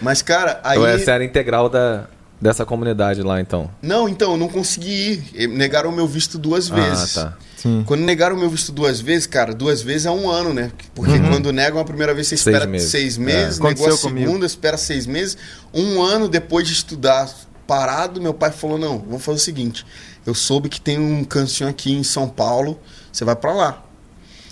[0.01, 0.77] Mas, cara, aí.
[0.77, 2.05] Então essa era integral da,
[2.41, 3.69] dessa comunidade lá, então.
[3.79, 5.47] Não, então, eu não consegui ir.
[5.47, 7.17] Negaram o meu visto duas vezes.
[7.19, 7.37] Ah, tá.
[7.57, 7.83] Sim.
[7.85, 10.71] Quando negaram o meu visto duas vezes, cara, duas vezes é um ano, né?
[10.93, 12.91] Porque quando negam a primeira vez, você Seis espera meses.
[12.91, 13.19] seis É.
[13.19, 14.45] meses, negou a Aconteceu segunda, comigo.
[14.45, 15.35] espera seis meses.
[15.73, 17.29] Um ano depois de estudar
[17.65, 19.85] parado, meu pai falou: não, vamos fazer o seguinte.
[20.25, 22.79] Eu soube que tem um canção aqui em São Paulo,
[23.11, 23.83] você vai pra lá.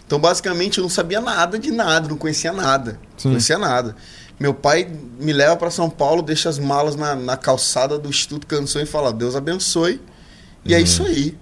[0.08, 3.00] Então, basicamente, eu não sabia nada de nada, não conhecia nada.
[3.18, 3.28] Sim.
[3.30, 3.96] Não conhecia nada.
[4.40, 4.88] Meu pai
[5.20, 8.86] me leva pra São Paulo, deixa as malas na, na calçada do Instituto Canção e
[8.86, 10.02] fala: Deus abençoe.
[10.66, 11.38] E é isso aí.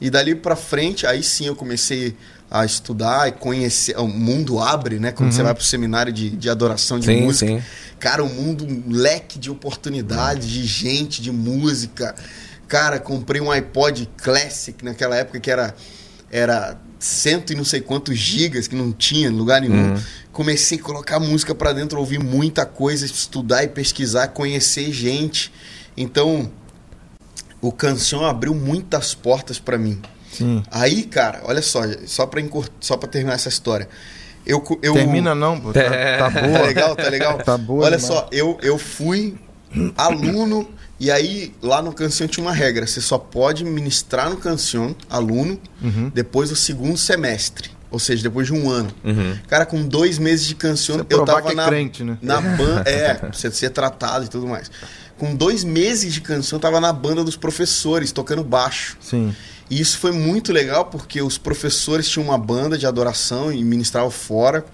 [0.00, 2.16] E dali pra frente, aí sim eu comecei
[2.50, 3.96] a estudar e conhecer.
[3.98, 5.12] O mundo abre, né?
[5.12, 7.46] Quando você vai pro seminário de, de adoração de Sim, música.
[7.46, 7.62] sim.
[7.98, 12.14] Cara, o mundo, um leque de oportunidades, de gente, de música.
[12.68, 15.74] Cara, comprei um iPod Classic naquela época que era,
[16.30, 19.96] era cento e não sei quantos gigas, que não tinha em lugar nenhum.
[20.32, 25.52] Comecei a colocar música pra dentro, ouvir muita coisa, estudar e pesquisar, conhecer gente.
[25.96, 26.50] Então,
[27.68, 30.00] o Canção abriu muitas portas pra mim.
[30.32, 30.62] Sim.
[30.70, 32.68] Aí, cara, olha só, só pra, encur...
[32.80, 33.88] só pra terminar essa história.
[34.46, 34.92] Eu, eu...
[34.94, 35.72] Termina não, pô.
[35.72, 36.18] Tá, É.
[36.18, 36.62] tá Tá boa.
[36.66, 37.38] legal, tá legal?
[37.38, 38.02] Tá boa Olha demais.
[38.14, 39.36] só, eu, eu fui
[39.96, 42.86] aluno e aí lá no Cancion tinha uma regra.
[42.86, 46.10] Você só pode ministrar no Cancion, aluno, Uhum.
[46.14, 47.70] depois do segundo semestre.
[47.90, 48.90] Ou seja, depois de um ano.
[49.04, 49.38] Uhum.
[49.46, 52.18] Cara, com dois meses de Cancion, Você eu tava que é na, crente, né?
[52.20, 52.82] na banda.
[52.90, 54.68] É, pra você ser tratado e tudo mais.
[55.18, 56.22] Com dois meses de
[56.52, 58.96] eu tava na banda dos professores, tocando baixo.
[59.00, 59.34] Sim.
[59.70, 64.10] E isso foi muito legal porque os professores tinham uma banda de adoração e ministravam
[64.10, 64.64] fora.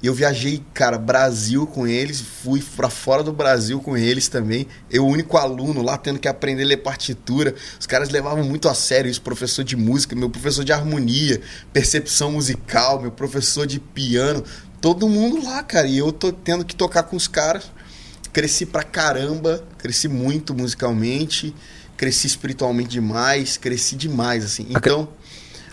[0.00, 4.68] E eu viajei, cara, Brasil com eles, fui pra fora do Brasil com eles também.
[4.88, 7.52] Eu, o único aluno lá, tendo que aprender a ler partitura.
[7.80, 11.40] Os caras levavam muito a sério isso, professor de música, meu professor de harmonia,
[11.72, 14.44] percepção musical, meu professor de piano.
[14.80, 15.88] Todo mundo lá, cara.
[15.88, 17.64] E eu tô tendo que tocar com os caras.
[18.38, 21.52] Cresci pra caramba, cresci muito musicalmente,
[21.96, 24.64] cresci espiritualmente demais, cresci demais, assim.
[24.70, 25.08] Então,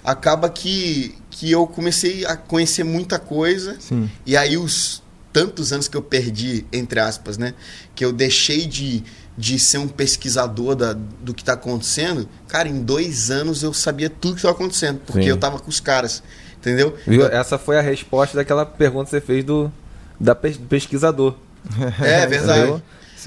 [0.04, 3.78] acaba que, que eu comecei a conhecer muita coisa.
[3.80, 4.10] Sim.
[4.26, 7.54] E aí os tantos anos que eu perdi, entre aspas, né?
[7.94, 9.04] Que eu deixei de,
[9.38, 12.28] de ser um pesquisador da, do que tá acontecendo.
[12.48, 15.02] Cara, em dois anos eu sabia tudo que estava acontecendo.
[15.06, 15.30] Porque Sim.
[15.30, 16.24] eu tava com os caras.
[16.58, 16.98] Entendeu?
[17.06, 17.28] Viu?
[17.28, 19.72] Essa foi a resposta daquela pergunta que você fez do
[20.20, 21.36] da pes- pesquisador.
[22.02, 22.84] É verdade.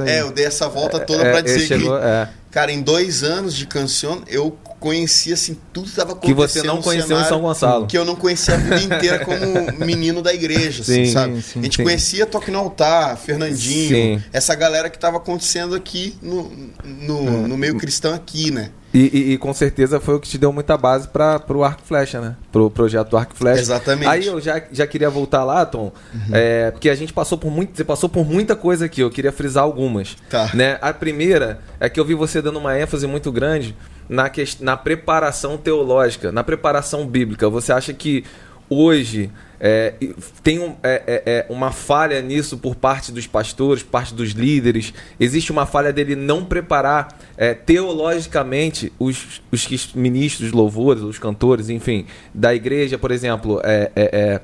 [0.06, 2.28] É, eu dei essa volta toda É, pra ele dizer chegou- que, é.
[2.52, 6.62] cara, em dois anos de Cancion, eu conhecia assim tudo que estava Que acontecendo.
[6.62, 7.86] você não conheceu em São Gonçalo.
[7.86, 9.38] Que eu não conhecia a vida inteira como
[9.84, 11.42] menino da igreja, assim, Sim, sabe?
[11.42, 11.82] sim, a gente sim.
[11.82, 16.50] conhecia Toque no Altar, Fernandinho, essa galera que estava acontecendo aqui no,
[16.84, 18.70] no, no meio cristão aqui, né?
[18.94, 21.82] E, e- e com certeza foi o que te deu muita base para o Arco
[21.84, 22.36] Flecha, né?
[22.50, 23.60] Pro projeto do Arco Flecha.
[23.60, 24.06] Exatamente.
[24.06, 24.10] Uhum.
[24.12, 25.92] Aí eu já, já queria voltar lá, Tom,
[26.32, 29.02] é, porque a gente passou por muito, você passou por muita coisa aqui.
[29.02, 30.16] Eu queria frisar algumas.
[30.30, 30.50] Tá.
[30.54, 30.78] Né?
[30.80, 33.76] A primeira é que eu vi você dando uma ênfase muito grande
[34.08, 37.48] na, ques- na preparação teológica, na preparação bíblica.
[37.48, 38.24] Você acha que
[38.70, 39.94] hoje é,
[40.42, 44.92] tem um- é, é, é, uma falha nisso por parte dos pastores, parte dos líderes?
[45.18, 51.68] Existe uma falha dele não preparar é, teologicamente os, os que- ministros, louvores, os cantores,
[51.68, 54.40] enfim, da igreja, por exemplo, é,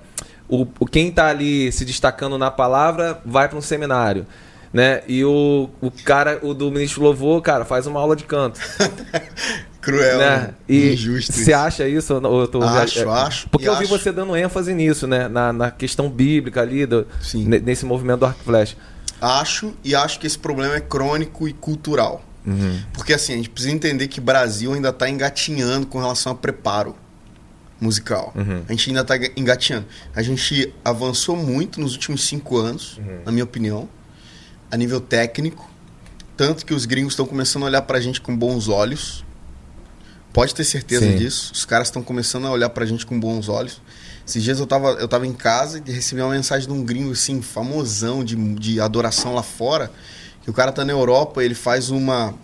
[0.49, 4.27] o- quem está ali se destacando na palavra vai para um seminário.
[4.75, 5.03] Né?
[5.07, 8.61] E o, o cara, o do ministro louvor, cara, faz uma aula de canto.
[9.81, 10.55] Cruel, né?
[10.69, 11.33] E injusto.
[11.33, 12.13] você acha isso?
[12.15, 13.89] eu tô- Acho, é, acho, Porque eu vi acho.
[13.99, 15.29] você dando ênfase nisso, né?
[15.29, 18.77] Na, na questão bíblica ali, do, nesse movimento do arco e flecha.
[19.21, 22.25] Acho e acho que esse problema é crônico e cultural.
[22.47, 22.81] Uhum.
[22.95, 26.35] Porque assim, a gente precisa entender que o Brasil ainda está engatinhando com relação a
[26.35, 26.97] preparo
[27.81, 28.33] musical.
[28.35, 28.63] Uhum.
[28.69, 29.87] A gente ainda está engatinhando.
[30.17, 33.19] A gente avançou muito nos últimos cinco anos, Uhum.
[33.27, 33.89] na minha opinião,
[34.75, 35.71] a nível técnico.
[36.37, 39.25] Tanto que os gringos estão começando a olhar pra gente com bons olhos.
[40.33, 41.17] Pode ter certeza Sim.
[41.17, 41.53] disso.
[41.55, 43.81] Os caras estão começando a olhar pra gente com bons olhos.
[44.27, 47.13] Esses dias eu tava, eu tava em casa e recebi uma mensagem de um gringo,
[47.13, 49.93] assim, famosão de, de adoração lá fora.
[50.43, 52.35] Que o cara tá na Europa, ele faz uma,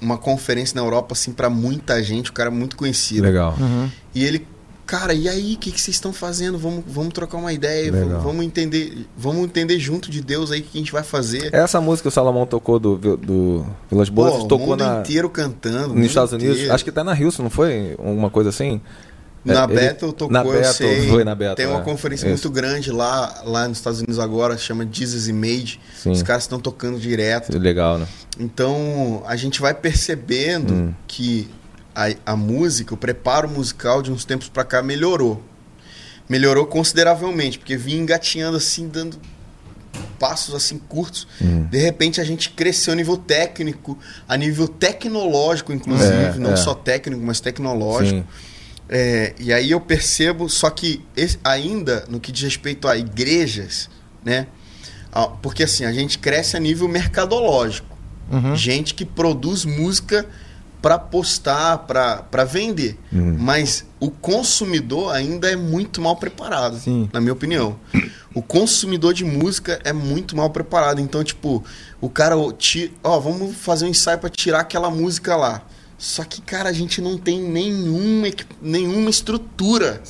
[0.00, 2.30] uma conferência na Europa, assim, pra muita gente.
[2.30, 3.22] O cara é muito conhecido.
[3.22, 3.54] Legal.
[3.60, 3.88] Uhum.
[4.12, 4.44] E ele,
[4.90, 6.58] cara, e aí, o que, que vocês estão fazendo?
[6.58, 10.62] Vamos, vamos trocar uma ideia, vamos, vamos entender, vamos entender junto de Deus aí o
[10.64, 11.54] que a gente vai fazer.
[11.54, 13.64] Essa música que o Salomão tocou do, do
[14.12, 15.94] Pô, o tocou mundo na, inteiro cantando.
[15.94, 16.56] nos Estados Unidos.
[16.56, 16.74] inteiro.
[16.74, 17.94] Acho que tá na Houston, não foi?
[18.00, 18.80] Uma coisa assim?
[19.44, 21.08] Na É, Bethel tocou, na eu Bethel, sei.
[21.08, 21.82] foi na Bethel, Tem uma é.
[21.82, 22.46] conferência Isso.
[22.48, 25.80] muito grande lá, lá nos Estados Unidos agora, chama Jesus Image.
[25.96, 26.10] Sim.
[26.10, 27.56] Os caras estão tocando direto.
[27.56, 28.06] Legal, né?
[28.38, 30.94] Então, a gente vai percebendo Hum.
[31.06, 31.48] que
[31.94, 35.42] a, a música, o preparo musical de uns tempos pra cá melhorou.
[36.28, 39.18] Melhorou consideravelmente, porque vinha engatinhando assim, dando
[40.18, 41.26] passos assim curtos.
[41.42, 41.64] Hum.
[41.64, 43.98] De repente a gente cresceu a nível técnico,
[44.28, 46.56] a nível tecnológico, inclusive, É, não é.
[46.56, 48.24] só técnico, mas tecnológico.
[48.88, 53.88] É, e aí eu percebo, só que esse- ainda no que diz respeito a igrejas,
[54.24, 54.46] né?
[55.42, 57.96] Porque assim, a gente cresce a nível mercadológico.
[58.30, 58.54] Uhum.
[58.54, 60.24] Gente que produz música
[60.80, 62.98] para postar, para vender.
[63.12, 63.36] Uhum.
[63.38, 67.08] Mas o consumidor ainda é muito mal preparado, Sim.
[67.12, 67.76] na minha opinião.
[68.34, 71.00] O consumidor de música é muito mal preparado.
[71.00, 71.64] Então, tipo,
[72.00, 72.52] o cara, ó,
[73.02, 75.62] ó, vamos fazer um ensaio para tirar aquela música lá.
[75.98, 78.28] Só que, cara, a gente não tem nenhuma,
[78.62, 80.00] nenhuma estrutura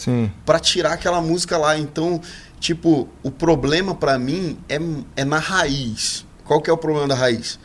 [0.47, 1.77] para tirar aquela música lá.
[1.77, 2.21] Então,
[2.61, 4.79] tipo, o problema para mim é,
[5.17, 6.25] é na raiz.
[6.45, 7.59] Qual que é o problema da raiz?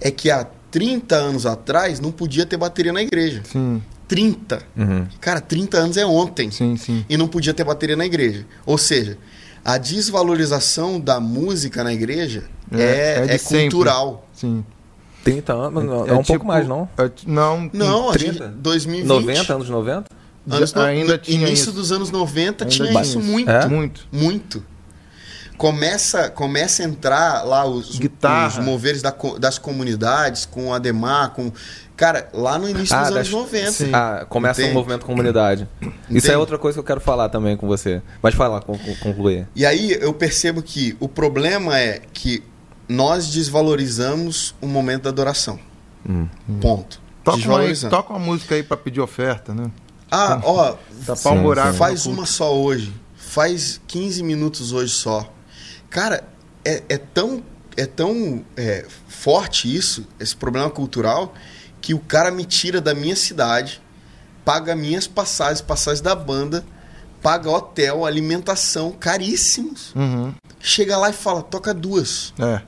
[0.00, 3.42] É que há 30 anos atrás não podia ter bateria na igreja.
[3.44, 3.82] Sim.
[4.06, 4.62] 30.
[4.76, 5.06] Uhum.
[5.20, 6.50] Cara, 30 anos é ontem.
[6.50, 7.04] Sim, sim.
[7.08, 8.46] E não podia ter bateria na igreja.
[8.64, 9.18] Ou seja,
[9.64, 14.26] a desvalorização da música na igreja É, é, é é cultural.
[14.32, 14.64] Sim.
[15.24, 16.88] 30 anos, não, é, um pouco tipo- mais, não?
[16.96, 17.70] é não.
[17.72, 18.32] Não, a 30?
[18.46, 19.06] gente, 2020.
[19.08, 20.04] 90, anos 90?
[20.50, 21.72] anos no- ainda no tinha início isso.
[21.72, 23.28] dos anos 90 Ainda tinha tinha isso isso.
[23.28, 23.50] muito.
[23.50, 23.66] É?
[23.66, 24.06] Muito.
[24.10, 24.64] Muito.
[25.58, 28.48] Começa, começa a entrar lá os, Guitarra.
[28.60, 31.52] os moveres da das comunidades, com o Ademar, com.
[31.96, 33.72] Cara, lá no início Ah, dos anos das- 90.
[33.72, 33.90] Sim.
[33.92, 34.76] Ah, começa Entende?
[34.76, 35.68] o movimento comunidade.
[36.08, 38.00] Isso é outra coisa que eu quero falar também com você.
[38.22, 39.48] Mas fala, con- con- concluir.
[39.56, 42.40] E aí eu percebo que o problema é que
[42.88, 45.58] nós desvalorizamos o momento da adoração.
[46.08, 46.28] Hum.
[46.60, 47.00] Ponto.
[47.24, 49.68] Toca uma, toca uma música aí pra pedir oferta, né?
[50.10, 51.66] Ah, ó, um Sim, buraco.
[51.68, 51.72] sim.
[51.72, 52.94] no faz uma só hoje.
[53.16, 55.28] Faz 15 minutos hoje só.
[55.90, 56.24] Cara,
[56.64, 57.42] é, é tão,
[57.76, 61.34] é tão é, forte isso, esse problema cultural,
[61.80, 63.80] que o cara me tira da minha cidade,
[64.44, 66.64] paga minhas passagens, passagens da banda,
[67.22, 69.94] paga hotel, alimentação, caríssimos.
[69.94, 70.34] Uhum.
[70.60, 72.34] Chega lá e fala, toca duas.
[72.38, 72.60] É.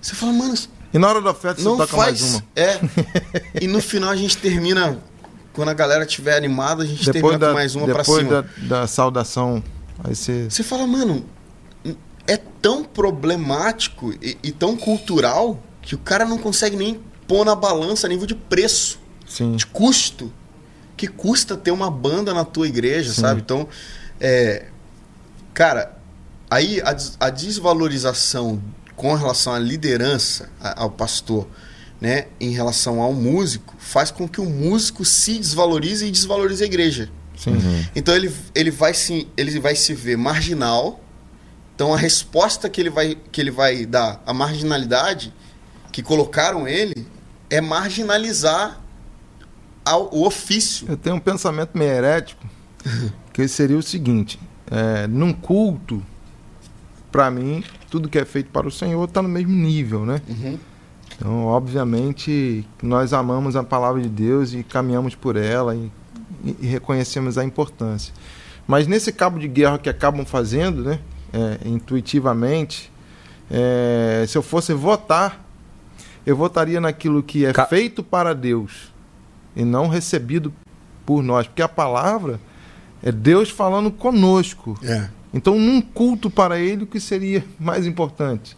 [0.00, 0.54] Você fala, mano,
[0.92, 2.20] E na hora da oferta você não toca faz.
[2.20, 2.42] mais uma.
[2.54, 2.80] É.
[3.60, 4.98] e no final a gente termina.
[5.52, 8.18] Quando a galera estiver animada, a gente Depois, termina da, com mais uma pra depois
[8.26, 8.42] cima.
[8.42, 9.64] da, da saudação,
[10.04, 10.50] aí você.
[10.50, 11.24] Você fala, mano,
[12.26, 17.54] é tão problemático e, e tão cultural que o cara não consegue nem pôr na
[17.54, 19.56] balança a nível de preço, Sim.
[19.56, 20.32] de custo.
[20.96, 23.20] Que custa ter uma banda na tua igreja, Sim.
[23.20, 23.40] sabe?
[23.42, 23.68] Então,
[24.18, 24.66] é,
[25.52, 25.96] cara,
[26.50, 28.62] aí a, a desvalorização
[28.94, 31.46] com relação à liderança, a- ao pastor,
[32.00, 36.66] né, em relação ao músico, faz com que o músico se desvalorize e desvalorize a
[36.66, 37.10] igreja.
[37.36, 37.56] Sim.
[37.94, 41.00] Então ele, ele, vai se, ele vai se ver marginal.
[41.76, 45.32] Então a resposta que ele vai, que ele vai dar à marginalidade
[45.92, 47.06] que colocaram ele
[47.50, 48.80] é marginalizar
[49.84, 50.86] ao, o ofício.
[50.88, 52.44] Eu tenho um pensamento meio herético,
[53.30, 56.02] que seria o seguinte: é, num culto,
[57.12, 60.22] para mim, tudo que é feito para o Senhor está no mesmo nível, né?
[60.26, 60.58] Uhum.
[61.14, 65.90] Então, obviamente, nós amamos a palavra de Deus e caminhamos por ela e,
[66.42, 68.14] e reconhecemos a importância.
[68.66, 71.00] Mas nesse cabo de guerra que acabam fazendo, né,
[71.36, 72.90] é, intuitivamente,
[73.50, 75.44] é, se eu fosse votar,
[76.24, 78.92] eu votaria naquilo que é Ca- feito para Deus
[79.54, 80.52] e não recebido
[81.04, 82.40] por nós, porque a palavra
[83.02, 84.78] é Deus falando conosco.
[84.82, 85.08] É.
[85.32, 88.56] Então, num culto para Ele, o que seria mais importante?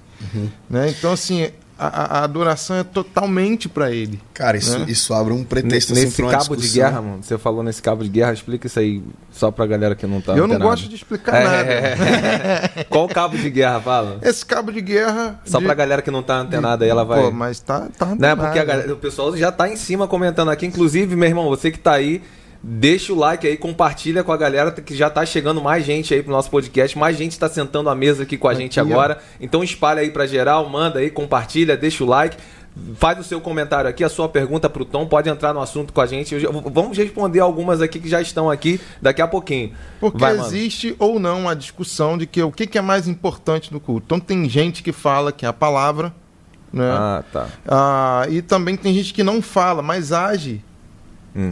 [0.71, 0.91] Né?
[0.91, 4.21] Então, assim, a, a adoração é totalmente para Ele.
[4.35, 4.87] Cara, isso, Né?
[4.89, 7.23] isso abre um pretexto assim, nesse pra uma cabo de guerra, mano.
[7.23, 10.33] Você falou nesse cabo de guerra, explica isso aí só pra galera que não tá.
[10.33, 10.65] eu não antenada.
[10.65, 11.57] gosto de explicar nada.
[11.71, 12.85] É.
[12.91, 14.19] Qual o cabo de guerra, fala?
[14.23, 15.41] Esse cabo de guerra.
[15.45, 15.65] Só de...
[15.65, 17.23] pra galera que não tá antenada aí, ela vai.
[17.23, 17.89] Pô, mas tá.
[17.97, 18.65] tá Não é porque a antenada.
[18.67, 20.67] galera- o pessoal já tá em cima comentando aqui.
[20.67, 22.23] Inclusive, meu irmão, você que tá aí,
[22.63, 26.23] deixa o like aí, compartilha com a galera que já tá chegando mais gente aí
[26.23, 26.99] pro nosso podcast.
[26.99, 28.93] Mais gente tá sentando à mesa aqui com a gente Aqui, ó.
[28.93, 29.19] agora.
[29.41, 32.37] Então espalha aí pra geral, manda aí, compartilha, deixa o like.
[32.95, 36.01] Faz o seu comentário aqui, a sua pergunta pro Tom, pode entrar no assunto com
[36.01, 36.37] a gente.
[36.73, 39.73] Vamos responder algumas aqui que já estão aqui daqui a pouquinho.
[39.99, 43.73] Porque Vai, existe ou não a discussão de que o que, que é mais importante
[43.73, 44.05] no culto.
[44.07, 46.15] Então tem gente que fala que é a palavra,
[46.73, 46.89] né?
[46.89, 47.49] Ah, tá.
[47.67, 50.63] Ah, e também tem gente que não fala, mas age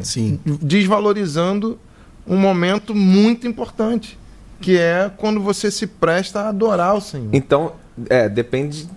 [0.02, 0.40] Sim.
[0.44, 1.78] desvalorizando
[2.26, 4.18] um momento muito importante,
[4.60, 7.28] que é quando você se presta a adorar o Senhor.
[7.32, 7.72] Então,
[8.08, 8.88] é, depende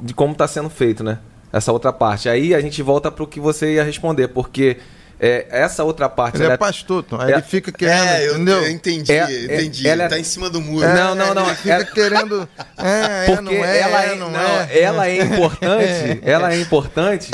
[0.00, 1.18] de como está sendo feito, né?
[1.52, 2.28] Essa outra parte.
[2.28, 4.78] Aí a gente volta pro que você ia responder, porque
[5.18, 6.36] é, essa outra parte.
[6.36, 7.20] Ele ela é pastor, Tom.
[7.20, 8.62] Aí É- ele fica querendo, É, eu, entendeu?
[8.62, 9.88] eu entendi, É- é- entendi.
[9.88, 10.84] ela- Ele tá em cima do muro.
[10.84, 11.46] É, Não, não, não.
[11.46, 12.48] Ele fica é- querendo.
[12.78, 14.78] É, é, Porque não é, ela, é, é, não, não, é.
[14.80, 17.30] ela é importante, ela é importante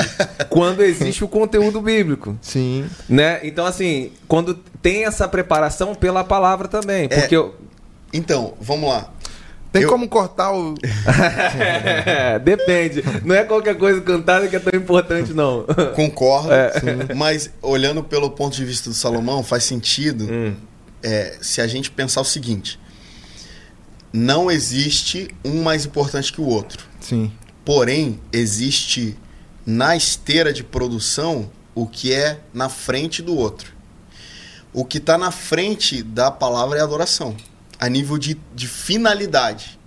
[0.49, 2.89] quando existe o conteúdo bíblico, Sim.
[3.09, 3.39] né?
[3.43, 7.19] Então assim, quando tem essa preparação pela palavra também, É.
[7.19, 7.55] porque eu-
[8.13, 9.09] Então, vamos lá.
[9.73, 10.75] Tem Eu- como cortar o.
[12.43, 15.65] depende, não é qualquer coisa cantada que é tão importante não.
[15.95, 17.13] Concordo, É.
[17.15, 20.53] mas olhando pelo ponto de vista do Salomão, faz sentido Hum.
[21.01, 22.79] é, se a gente pensar o seguinte:
[24.13, 26.85] não existe um mais importante que o outro.
[26.99, 27.31] Sim.
[27.65, 29.17] Porém, existe
[29.65, 33.73] na esteira de produção o que é na frente do outro.
[34.73, 37.35] O que está na frente da palavra é adoração,
[37.83, 39.77] a nível de, de finalidade.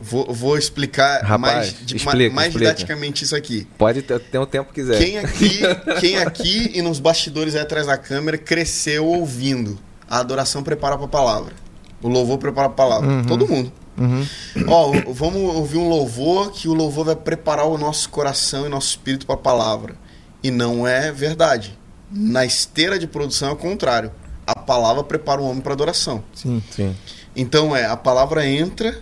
[0.00, 2.58] Vou, vou explicar Rapaz, mais, de- explica, mais explica.
[2.72, 3.66] didaticamente isso aqui.
[3.76, 4.98] Pode ter, o tempo que quiser.
[4.98, 5.60] Quem aqui,
[6.00, 11.06] quem aqui e nos bastidores aí atrás da câmera cresceu ouvindo a adoração prepara para
[11.06, 11.54] a palavra.
[12.00, 13.08] O louvor prepara para a palavra.
[13.10, 13.24] Uhum.
[13.24, 13.72] Todo mundo.
[13.98, 14.24] Uhum.
[14.68, 18.90] Ó, vamos ouvir um louvor que o louvor vai preparar o nosso coração e nosso
[18.90, 19.96] espírito para a palavra.
[20.42, 21.76] E não é verdade.
[22.10, 24.12] Na esteira de produção é o contrário.
[24.46, 26.22] A palavra prepara o homem para adoração.
[26.34, 26.62] Sim.
[26.70, 26.94] Sim.
[27.34, 29.00] Então é, a palavra entra,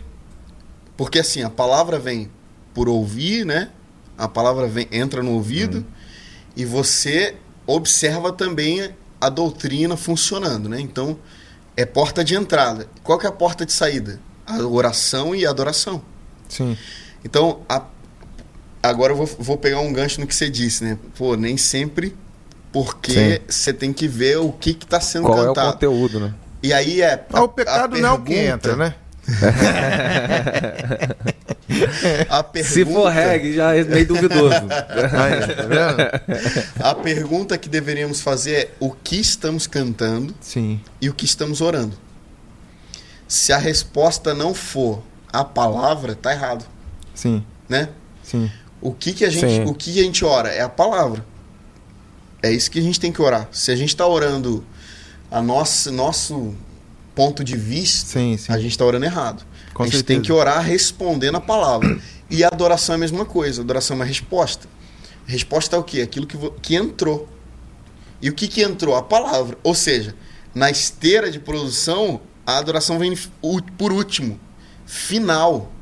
[0.96, 2.30] porque assim, a palavra vem
[2.74, 3.70] por ouvir, né?
[4.18, 5.84] A palavra vem, entra no ouvido
[6.56, 10.80] e você observa também a doutrina funcionando, né?
[10.80, 11.18] Então,
[11.76, 12.86] é porta de entrada.
[13.02, 14.20] Qual que é a porta de saída?
[14.46, 16.02] A oração e a adoração.
[16.48, 16.76] Sim.
[17.24, 17.84] Então, a-
[18.82, 20.98] agora eu vou, vou pegar um gancho no que você disse, né?
[21.16, 22.14] Pô, nem sempre
[22.72, 25.72] porque você tem que ver o que está sendo Qual é o cantado.
[25.72, 26.34] conteúdo, né?
[26.62, 27.24] e aí é.
[27.32, 28.94] Ah, o pecado não é o que pergunta- entra, né?
[32.28, 34.56] A pergunta, Se for reggae, já é meio duvidoso.
[34.66, 36.82] Aí, tá vendo?
[36.82, 40.80] A pergunta que deveríamos fazer é o que estamos cantando Sim.
[41.00, 41.96] e o que estamos orando.
[43.28, 45.02] Se a resposta não for
[45.32, 46.64] a palavra, tá errado,
[47.14, 47.44] Sim.
[47.68, 47.88] né?
[48.22, 48.50] Sim.
[48.80, 49.64] O que que a gente, Sim.
[49.64, 51.24] o que a gente ora é a palavra.
[52.42, 53.48] É isso que a gente tem que orar.
[53.52, 54.64] Se a gente está orando
[55.30, 56.54] a nosso nosso
[57.14, 58.52] ponto de vista, Sim, sim.
[58.52, 59.44] a gente está orando errado.
[59.74, 60.18] Com a gente certeza.
[60.18, 61.98] tem que orar respondendo a palavra.
[62.30, 63.60] E a adoração é a mesma coisa.
[63.60, 64.68] A adoração é uma resposta.
[65.26, 66.00] Resposta é o quê?
[66.00, 67.28] Aquilo que, que entrou.
[68.22, 68.94] E o que, que entrou?
[68.94, 69.58] A palavra.
[69.62, 70.14] Ou seja,
[70.54, 73.16] na esteira de produção, a adoração vem
[73.76, 74.38] por último.
[74.86, 75.72] Final.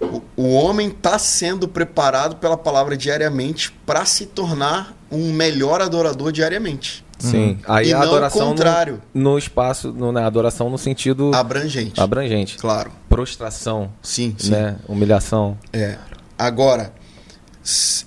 [0.00, 6.32] O, o homem está sendo preparado pela palavra diariamente para se tornar um melhor adorador
[6.32, 7.04] diariamente.
[7.18, 7.58] Sim.
[7.66, 9.02] Aí E a adoração contrário.
[9.12, 12.00] No, no espaço, no, na adoração no sentido Abrangente.
[12.00, 12.56] abrangente.
[12.56, 12.90] Claro.
[13.08, 14.50] Prostração, Sim, sim.
[14.50, 14.76] né?
[14.88, 15.58] Humilhação.
[15.72, 15.98] É.
[16.38, 16.94] Agora,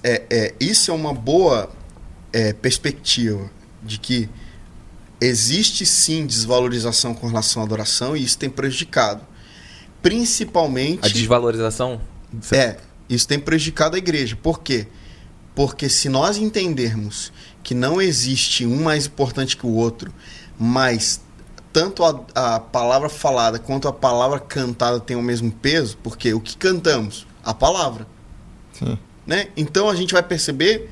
[0.03, 1.69] é, é, isso é uma boa
[2.31, 3.49] é, perspectiva
[3.83, 4.27] de que
[5.21, 9.21] existe sim desvalorização com relação à adoração e isso tem prejudicado.
[9.21, 11.13] A Principalmente.
[11.13, 12.01] desvalorização?
[12.51, 12.77] É,
[13.07, 14.35] isso tem prejudicado a igreja.
[14.41, 14.87] Por quê?
[14.87, 15.02] Porque
[15.89, 17.31] se nós entendermos
[17.61, 20.13] que não existe um mais importante que o outro,
[20.59, 21.21] mas
[21.71, 26.39] tanto a, a palavra falada quanto a palavra cantada têm o mesmo peso, porque o
[26.39, 27.25] que cantamos?
[27.43, 28.07] A palavra.
[28.73, 28.97] Sim.
[29.25, 29.47] Né?
[29.55, 30.89] Então a gente vai perceber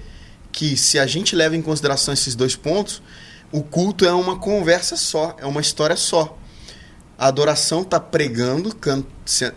[0.51, 3.01] que se a gente leva em consideração esses dois pontos,
[3.51, 6.37] o culto é uma conversa só, é uma história só.
[7.17, 9.03] A adoração está pregando, can,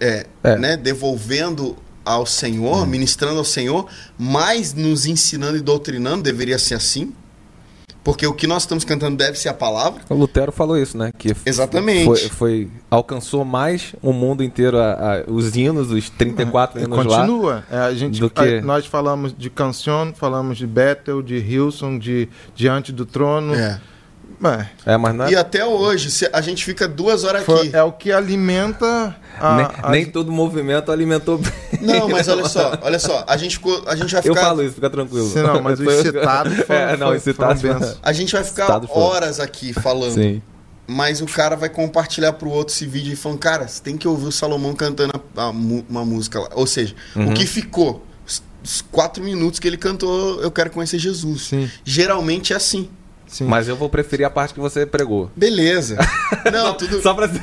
[0.00, 0.58] é, É.
[0.58, 0.76] Né?
[0.76, 3.86] devolvendo ao Senhor, ministrando ao Senhor,
[4.18, 7.12] mas nos ensinando e doutrinando, deveria ser assim.
[8.02, 10.02] Porque o que nós estamos cantando deve ser a palavra.
[10.10, 11.10] O Lutero falou isso, né?
[11.16, 12.04] Que Exatamente.
[12.04, 16.98] Foi, foi- alcançou mais o mundo inteiro, a- a- os hinos, os 34 E hinos
[17.06, 17.20] lá.
[17.20, 17.64] continua.
[17.70, 21.98] É, a gente, do que- a- nós falamos de Cancion, falamos de Bethel, de Hilson,
[21.98, 23.54] de Diante do Trono.
[23.54, 23.80] É.
[24.44, 27.68] É, É, mas não é, E até hoje, se a gente fica duas horas foi-
[27.68, 27.76] aqui.
[27.76, 31.52] é o que alimenta a, nem, as- nem todo movimento alimentou bem.
[31.80, 34.40] Não, mas olha só, olha só, a gente, ficou- a gente vai Eu ficar.
[34.48, 35.28] falo isso, fica tranquilo.
[35.30, 37.96] Sim, não, mas os Foi- citados foram, É, não, benção.
[38.02, 40.14] A gente vai ficar horas aqui falando.
[40.14, 40.42] Sim.
[40.86, 44.06] Mas o cara vai compartilhar pro outro esse vídeo e falando, cara, você tem que
[44.06, 46.48] ouvir o Salomão cantando a- a uma música lá.
[46.54, 47.30] Ou seja, Uhum.
[47.30, 48.04] o que ficou?
[48.26, 51.44] Os, os quatro minutos que ele cantou, eu quero conhecer Jesus.
[51.46, 52.90] Sim, Geralmente é assim.
[53.26, 53.44] Sim.
[53.44, 55.30] Mas eu vou preferir a parte que você pregou.
[55.36, 55.96] Beleza.
[56.52, 57.00] Não, tudo.
[57.02, 57.40] Só pra ser.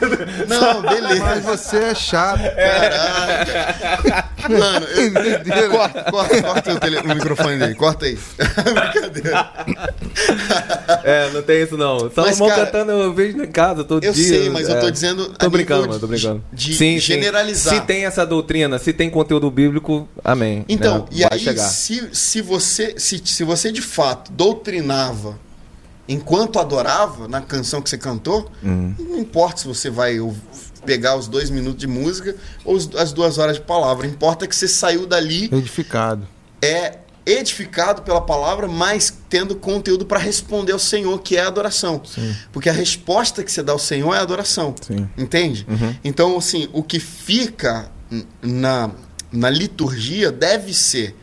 [0.47, 1.23] Não, beleza.
[1.23, 2.41] Mas você é chato.
[2.55, 4.29] Caraca.
[4.49, 5.69] Mano, eu...
[5.71, 7.75] corta, corta, corta o, tele- o microfone dele.
[7.75, 8.17] Corta aí.
[8.91, 9.49] Brincadeira.
[11.03, 12.09] É, não tem isso não.
[12.11, 14.27] Salomão cara, cantando eu vejo em casa todo Eu dia.
[14.27, 14.79] sei, mas eu é.
[14.79, 15.31] tô dizendo.
[15.33, 16.43] a Tô brincando, mano, tô brincando.
[16.51, 16.99] De, de Sim, sim.
[16.99, 17.73] generalizar.
[17.73, 20.65] Se tem essa doutrina, se tem conteúdo bíblico, amém.
[20.67, 21.05] Então, né?
[21.11, 21.63] e Vai aí, chegar.
[21.67, 25.37] se, se, você, se, se você de fato doutrinava
[26.11, 28.95] enquanto adorava na canção que você cantou, Uhum.
[28.99, 30.17] não importa se você vai
[30.85, 32.35] pegar os dois minutos de música
[32.65, 34.07] ou as duas horas de palavra.
[34.07, 36.27] Importa que você saiu dali Edificado.
[36.61, 42.01] é edificado pela palavra, mas tendo conteúdo para responder ao Senhor, que é a adoração.
[42.03, 42.35] Sim.
[42.51, 44.73] Porque a resposta que você dá ao Senhor é a adoração.
[44.81, 45.07] Sim.
[45.15, 45.65] Entende?
[45.69, 45.95] Uhum.
[46.03, 47.91] Então, assim, o que fica
[48.41, 48.89] na,
[49.31, 51.15] na liturgia deve ser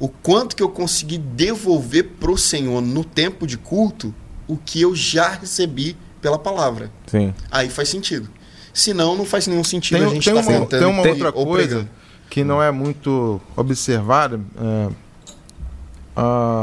[0.00, 4.14] o quanto que eu consegui devolver pro Senhor no tempo de culto
[4.46, 6.90] o que eu já recebi pela palavra.
[7.06, 7.34] Sim.
[7.50, 8.28] Aí faz sentido.
[8.72, 11.32] Senão, não faz nenhum sentido Tem, a gente tem tá uma, cantando tem uma outra
[11.34, 11.90] ou coisa pregando.
[12.28, 14.40] que não é muito observada.
[14.56, 14.88] é,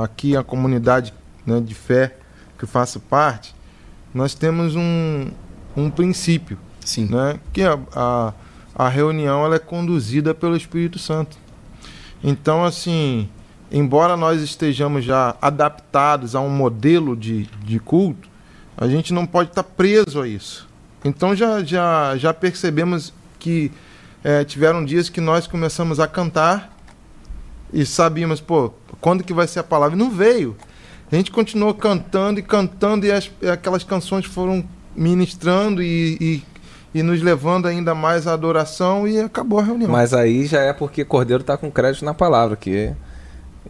[0.03, 1.13] aqui a comunidade
[1.45, 2.15] né, de fé
[2.57, 3.55] que eu faço parte,
[4.13, 5.29] nós temos um,
[5.75, 7.05] um princípio, Sim.
[7.05, 8.33] né, que a, a,
[8.75, 11.37] a reunião ela é conduzida pelo Espírito Santo.
[12.23, 13.27] Então, assim,
[13.71, 18.29] embora nós estejamos já adaptados a um modelo de, de culto,
[18.77, 20.67] a gente não pode estar preso a isso.
[21.05, 23.71] Então já, já, já percebemos que
[24.23, 26.75] eh, tiveram dias que nós começamos a cantar
[27.73, 29.95] e sabíamos, pô, quando que vai ser a palavra?
[29.95, 30.55] E não veio.
[31.11, 34.63] A gente continuou cantando e cantando e as, aquelas canções foram
[34.95, 36.43] ministrando e, e,
[36.99, 39.91] e nos levando ainda mais à adoração e acabou a reunião.
[39.91, 42.93] Mas aí já é porque Cordeiro tá com crédito na palavra, que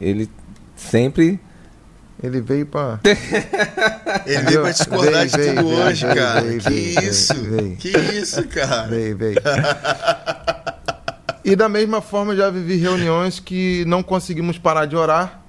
[0.02, 0.30] ele
[0.76, 1.40] sempre.
[2.24, 3.00] Ele veio para
[4.28, 6.42] Ele veio pra discordar Veio, de veio, tudo veio, hoje, veio, cara.
[6.42, 7.34] veio, que veio, isso?
[7.34, 7.76] veio.
[7.78, 8.88] Que isso, cara?
[8.88, 9.38] Veio, veio.
[11.44, 15.42] E da mesma forma já vivi reuniões que não conseguimos parar de orar.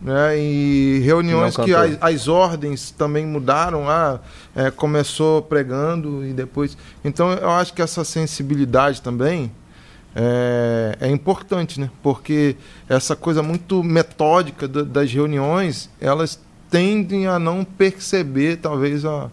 [0.00, 0.38] Né?
[0.38, 3.88] E reuniões que as, as ordens também mudaram.
[3.88, 4.20] Ah,
[4.56, 6.76] é, começou pregando e depois.
[7.04, 9.52] Então eu acho que essa sensibilidade também
[10.14, 11.90] é, é importante, né?
[12.02, 12.56] Porque
[12.88, 16.38] essa coisa muito metódica da- das reuniões, elas
[16.70, 19.30] tendem a não perceber, talvez, a,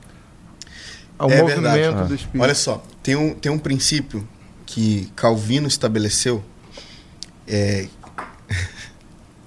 [1.17, 2.07] ao É movimento verdade.
[2.09, 2.41] do Espírito.
[2.43, 4.27] Olha só, tem um, tem um princípio
[4.65, 6.43] que Calvino estabeleceu.
[7.47, 7.87] É...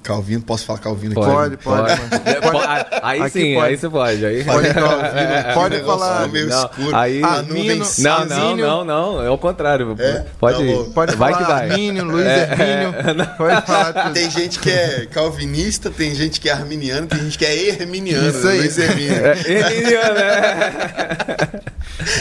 [0.05, 1.30] Calvino, posso falar Calvino aqui?
[1.32, 1.96] Pode, pode.
[1.96, 2.52] Pode.
[2.52, 3.66] mas- É, aí Aqui sim, pode.
[3.66, 4.26] aí você pode.
[4.26, 4.44] Aí...
[4.44, 6.28] Pode, É, pode o negócio falar.
[6.28, 6.96] meio Não, escuro.
[6.96, 9.22] aí- Armino- nuvem Não, não, não, não.
[9.24, 9.96] É o contrário.
[9.98, 10.24] É?
[10.38, 10.74] Pode Tá ir.
[10.76, 10.84] bom.
[10.92, 11.70] Pode Vai falar que vai.
[11.70, 13.22] Armínio, Luiz É, Hermínio.
[13.22, 14.12] é, Pode falar tudo.
[14.14, 18.28] Tem gente que é calvinista, tem gente que é arminiano, tem gente que é herminiano.
[18.28, 18.59] Isso aí.
[18.59, 19.14] Luiz Hermínio.
[19.24, 21.50] É, ele, é.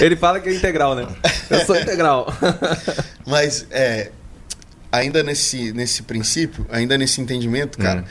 [0.02, 1.06] Ele fala que é integral, né?
[1.50, 2.28] Eu sou integral.
[3.26, 4.10] Mas é,
[4.94, 8.06] ainda nesse, nesse princípio, ainda nesse entendimento, cara, Hum.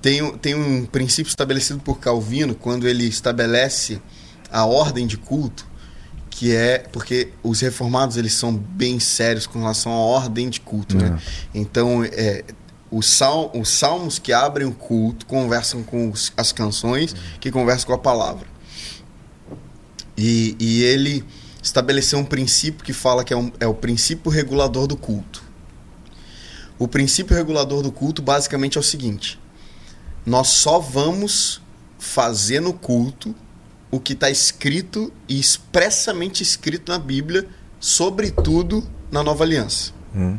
[0.00, 4.00] tem, um- tem um princípio estabelecido por Calvino quando ele estabelece
[4.50, 5.66] a ordem de culto,
[6.30, 10.96] que é porque os reformados eles são bem sérios com relação à ordem de culto,
[10.96, 11.18] né?
[11.52, 12.44] Então, é,
[12.90, 17.86] os, sal, os salmos que abrem o culto conversam com os- as canções que conversam
[17.88, 18.46] com a palavra.
[20.16, 21.24] E, e ele
[21.62, 25.41] estabeleceu um princípio que fala que é, um- é o princípio regulador do culto.
[26.82, 29.38] O princípio regulador do culto basicamente é o seguinte:
[30.26, 31.62] nós só vamos
[31.96, 33.32] fazer no culto
[33.88, 39.92] o que está escrito e expressamente escrito na Bíblia, sobretudo na Nova Aliança.
[40.12, 40.36] Hum.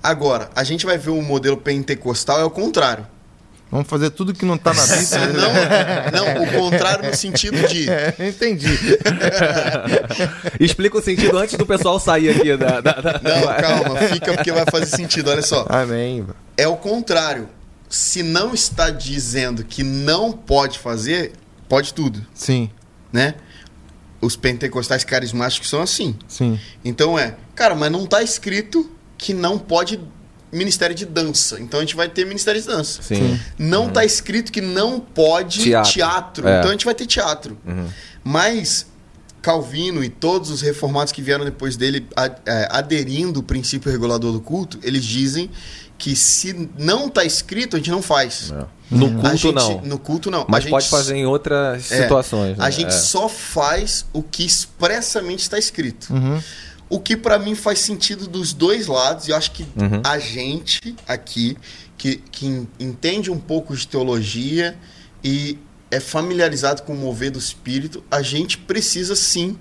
[0.00, 3.04] Agora, a gente vai ver o modelo pentecostal é o contrário.
[3.70, 5.26] Vamos fazer tudo que não tá na Bíblia.
[6.10, 8.66] Não, não, o contrário no sentido de É, entendi.
[10.58, 12.80] Explica o sentido antes do pessoal sair aqui da.
[12.80, 15.30] da- da- Não, calma, fica porque vai fazer sentido.
[15.30, 15.66] Olha só.
[15.68, 16.26] Amém.
[16.56, 17.48] É o contrário.
[17.88, 21.32] Se não está dizendo que não pode fazer,
[21.68, 22.70] pode tudo, Sim,
[23.10, 23.34] né?
[24.20, 26.14] Os pentecostais carismáticos são assim.
[26.28, 26.58] sim.
[26.84, 29.98] Então é, cara, mas não está escrito que não pode
[30.52, 31.60] ministério de dança.
[31.60, 33.02] Então a gente vai ter ministério de dança.
[33.02, 33.38] Sim.
[33.58, 35.92] Não está escrito que não pode Teatro.
[35.92, 36.48] teatro.
[36.48, 36.58] É.
[36.58, 37.58] Então a gente vai ter teatro.
[37.66, 37.86] Uhum.
[38.24, 38.86] Mas
[39.40, 42.06] Calvino e todos os reformados que vieram depois dele
[42.46, 45.48] é, aderindo o princípio regulador do culto, eles dizem
[45.96, 48.52] que se não está escrito, a gente não faz.
[48.52, 48.64] É.
[48.90, 49.80] No A culto, gente- não.
[49.82, 50.46] No culto, não.
[50.48, 52.56] Mas A pode gente- fazer em outras é, situações.
[52.56, 52.64] né?
[52.64, 52.98] A gente É.
[52.98, 56.12] só faz o que expressamente está escrito.
[56.12, 56.40] Uhum.
[56.90, 60.00] O que pra mim faz sentido dos dois lados, e eu acho que Uhum.
[60.04, 61.56] a gente aqui,
[61.98, 64.76] que, que en- entende um pouco de teologia
[65.22, 65.58] e
[65.90, 69.56] é familiarizado com o mover do espírito, a gente precisa sim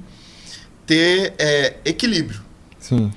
[0.86, 2.42] ter é, equilíbrio.
[2.80, 3.12] Sim.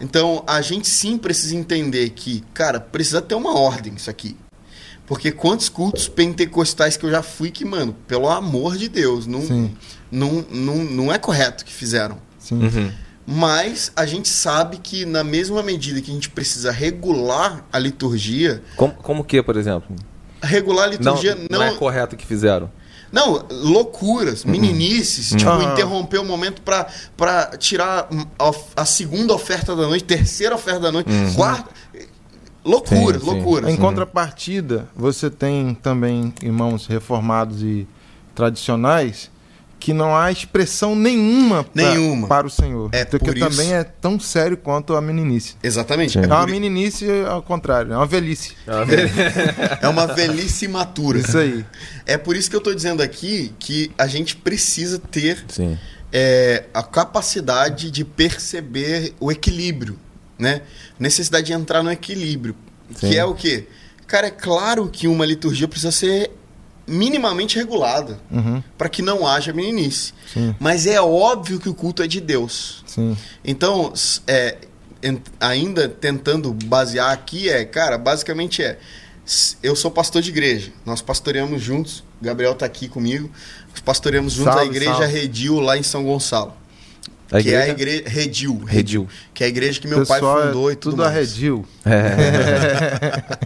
[0.00, 4.36] Então a gente sim precisa entender que, cara, precisa ter uma ordem isso aqui.
[5.06, 9.42] Porque quantos cultos pentecostais que eu já fui que, mano, pelo amor de Deus, não,
[9.42, 9.76] Sim.
[10.10, 12.18] não, não, não é correto o que fizeram.
[12.38, 12.56] Sim.
[12.62, 12.92] Uhum.
[13.26, 18.62] Mas a gente sabe que na mesma medida que a gente precisa regular a liturgia,
[18.76, 19.94] Como, como que, por exemplo?
[20.42, 22.70] regular a Não, liturgia não, não, é correto o que fizeram.
[23.10, 25.72] não, loucuras, meninices, tipo, Ah.
[25.72, 28.08] interromper o momento pra, pra tirar
[28.38, 28.52] a,
[28.82, 31.70] a segunda oferta da noite, terceira oferta da noite, quarta.
[32.62, 33.34] Loucuras, Sim, sim.
[33.34, 33.70] loucuras.
[33.70, 37.86] Em contrapartida, você tem também irmãos reformados e
[38.34, 39.30] tradicionais
[39.84, 42.26] que não há expressão nenhuma, pra- Nenhuma.
[42.26, 42.88] para o Senhor.
[42.90, 45.56] É porque por isso- também é tão sério quanto a meninice.
[45.62, 46.18] Exatamente.
[46.18, 48.54] É, É uma meninice ao contrário, é uma velhice.
[49.82, 51.18] é uma velhice imatura.
[51.18, 51.66] Isso aí.
[52.06, 55.78] É por isso que eu tô dizendo aqui que a gente precisa ter Sim.
[56.10, 59.98] é, a capacidade de perceber o equilíbrio,
[60.38, 60.62] né?
[60.98, 62.56] Necessidade de entrar no equilíbrio.
[62.94, 63.10] Sim.
[63.10, 63.66] Que é o quê?
[64.06, 66.30] Cara, é claro que uma liturgia precisa ser
[66.86, 70.12] minimamente regulada Uhum, para que não haja meninice.
[70.32, 72.82] sim, Mas é óbvio que o culto é de Deus.
[72.86, 73.16] sim.
[73.44, 73.92] Então,
[74.26, 74.58] é,
[75.40, 78.78] ainda tentando basear aqui, é, cara, basicamente é.
[79.62, 80.70] Eu sou pastor de igreja.
[80.84, 82.04] Nós pastoreamos juntos.
[82.20, 83.30] Gabriel tá aqui comigo.
[83.70, 85.06] Nós pastoreamos juntos a Salve, igreja salve.
[85.18, 86.52] Redil lá em São Gonçalo.
[87.36, 87.96] A que é a igreja?
[87.98, 89.08] igreja Redil, Redil.
[89.34, 91.16] Que é a igreja que meu Pessoal, pai fundou é e tudo, tudo mais.
[91.16, 91.66] arredio.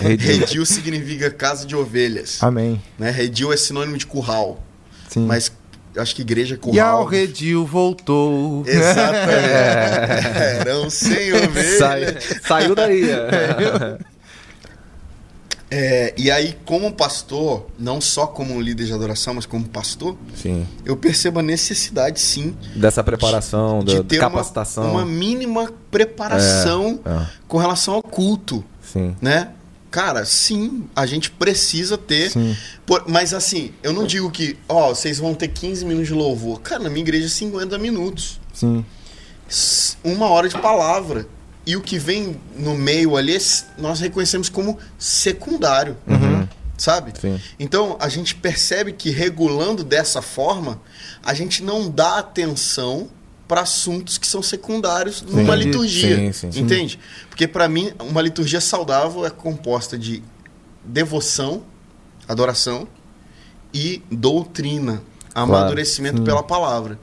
[0.00, 0.40] Redil.
[0.40, 2.38] Redil significa casa de ovelhas.
[2.42, 2.80] Amém.
[2.98, 3.10] Né?
[3.10, 4.62] Redil é sinônimo de curral.
[5.08, 5.26] Sim.
[5.26, 5.50] Mas
[5.94, 6.74] eu acho que igreja é curral.
[6.76, 8.62] e ao redil voltou.
[8.66, 10.28] Exatamente.
[10.60, 11.78] Eram sem ovelhas.
[11.78, 13.10] Sai- saiu daí.
[13.10, 13.98] é.
[15.70, 20.66] É, e aí, como pastor, não só como líder de adoração, mas como pastor, Sim.
[20.84, 24.84] eu percebo a necessidade, sim, Dessa preparação, de da ter capacitação.
[24.84, 27.26] Uma, uma mínima preparação É, é.
[27.46, 29.14] com relação ao culto, Sim.
[29.20, 29.50] né?
[29.90, 32.30] Cara, sim, a gente precisa ter.
[32.86, 36.60] Por- mas assim, eu não digo que, ó, vocês vão ter 15 minutos de louvor.
[36.60, 38.38] Cara, na minha igreja é 50 minutos.
[38.52, 38.84] Sim.
[40.04, 41.26] Uma hora de palavra.
[41.68, 43.36] E o que vem no meio ali,
[43.76, 45.98] nós reconhecemos como secundário.
[46.78, 47.12] Sabe?
[47.20, 47.38] Sim.
[47.60, 50.80] Então a gente percebe que regulando dessa forma,
[51.22, 53.10] a gente não dá atenção
[53.46, 55.64] para assuntos que são secundários numa Entendi.
[55.64, 56.16] liturgia.
[56.16, 56.60] Sim, sim, sim.
[56.60, 56.98] Entende?
[57.28, 60.22] Porque para mim, uma liturgia saudável é composta de
[60.82, 61.64] devoção,
[62.26, 62.88] adoração
[63.74, 65.02] e doutrina,
[65.34, 66.24] amadurecimento sim.
[66.24, 66.98] pela palavra.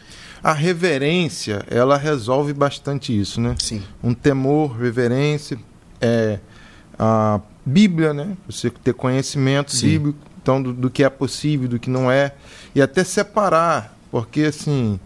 [0.48, 3.56] A reverência, ela resolve bastante isso, né?
[3.58, 3.82] Sim.
[4.04, 5.58] Um temor, reverência,
[6.00, 6.38] é
[7.00, 8.38] a Bíblia, né?
[8.46, 9.88] Você ter conhecimento Sim.
[9.88, 12.32] bíblico, então do, do que é possível, do que não é,
[12.76, 15.00] e até separar, porque assim,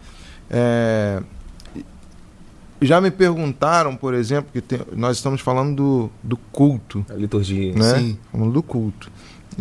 [0.50, 1.22] é,
[2.82, 7.72] já me perguntaram, por exemplo, que tem- nós estamos falando do, do culto, A liturgia.
[7.74, 7.98] né?
[7.98, 8.18] Sim.
[8.30, 9.10] Falando do culto.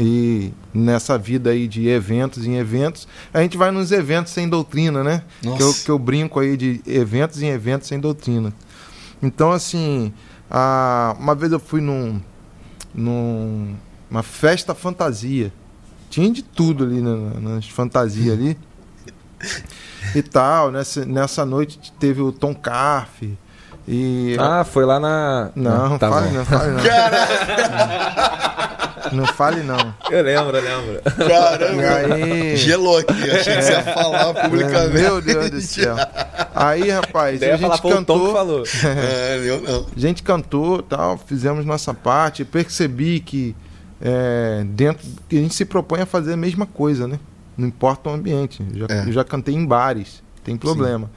[0.02, 5.04] E nessa vida aí de eventos em eventos, a gente vai nos eventos sem doutrina,
[5.04, 5.24] né?
[5.58, 8.54] Que eu, que eu brinco aí de eventos em eventos sem doutrina.
[9.22, 10.14] Então, assim,
[10.50, 12.22] a- uma vez eu fui num,
[12.96, 13.76] num-
[14.10, 15.52] uma festa fantasia.
[16.10, 18.58] Tinha de tudo ali na- nas fantasias ali.
[20.16, 23.22] E tal, nessa, nessa noite teve o Tom Carf.
[23.92, 25.50] E Ah, foi lá na.
[25.56, 26.34] não, tá fale, bom.
[26.36, 26.84] não fale não.
[29.14, 29.94] não fale não.
[30.12, 31.02] Eu lembro, eu lembro.
[31.28, 33.32] Caramba, aí, gelou aqui.
[33.32, 34.94] Achei que você ia falar publicamente.
[34.94, 35.96] meu Deus do céu.
[36.54, 38.64] Aí, rapaz, Daí a falar, gente o Tom que cantou, falou.
[38.86, 39.86] É, eu não.
[39.96, 43.56] a gente cantou, tal, fizemos nossa parte, percebi que
[44.02, 47.20] é, dentro que a gente se propõe a fazer a mesma coisa, né?
[47.58, 48.64] Não importa o ambiente.
[48.74, 49.08] Eu já, É.
[49.08, 51.10] eu já cantei em bares, tem problema.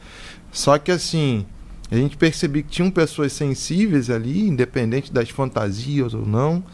[0.50, 1.44] Só que assim,
[1.92, 6.64] a gente percebeu que tinham pessoas sensíveis ali, independente das fantasias ou não,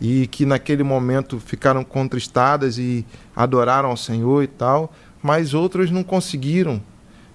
[0.00, 3.04] e que naquele momento ficaram contristadas e
[3.34, 6.80] adoraram ao Senhor e tal, mas outros não conseguiram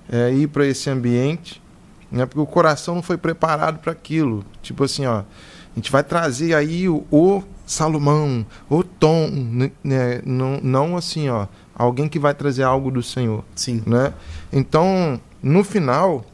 [0.10, 1.62] é, ir para esse ambiente,
[2.10, 4.46] né, porque o coração não foi preparado para aquilo.
[4.62, 5.26] Tipo assim, ó, a
[5.76, 11.48] gente vai trazer aí o, o Salomão, o Tom, né, né, não, não assim, ó,
[11.76, 13.84] alguém que vai trazer algo do Senhor Sim.
[13.86, 14.14] né?
[14.52, 16.26] Então, no final,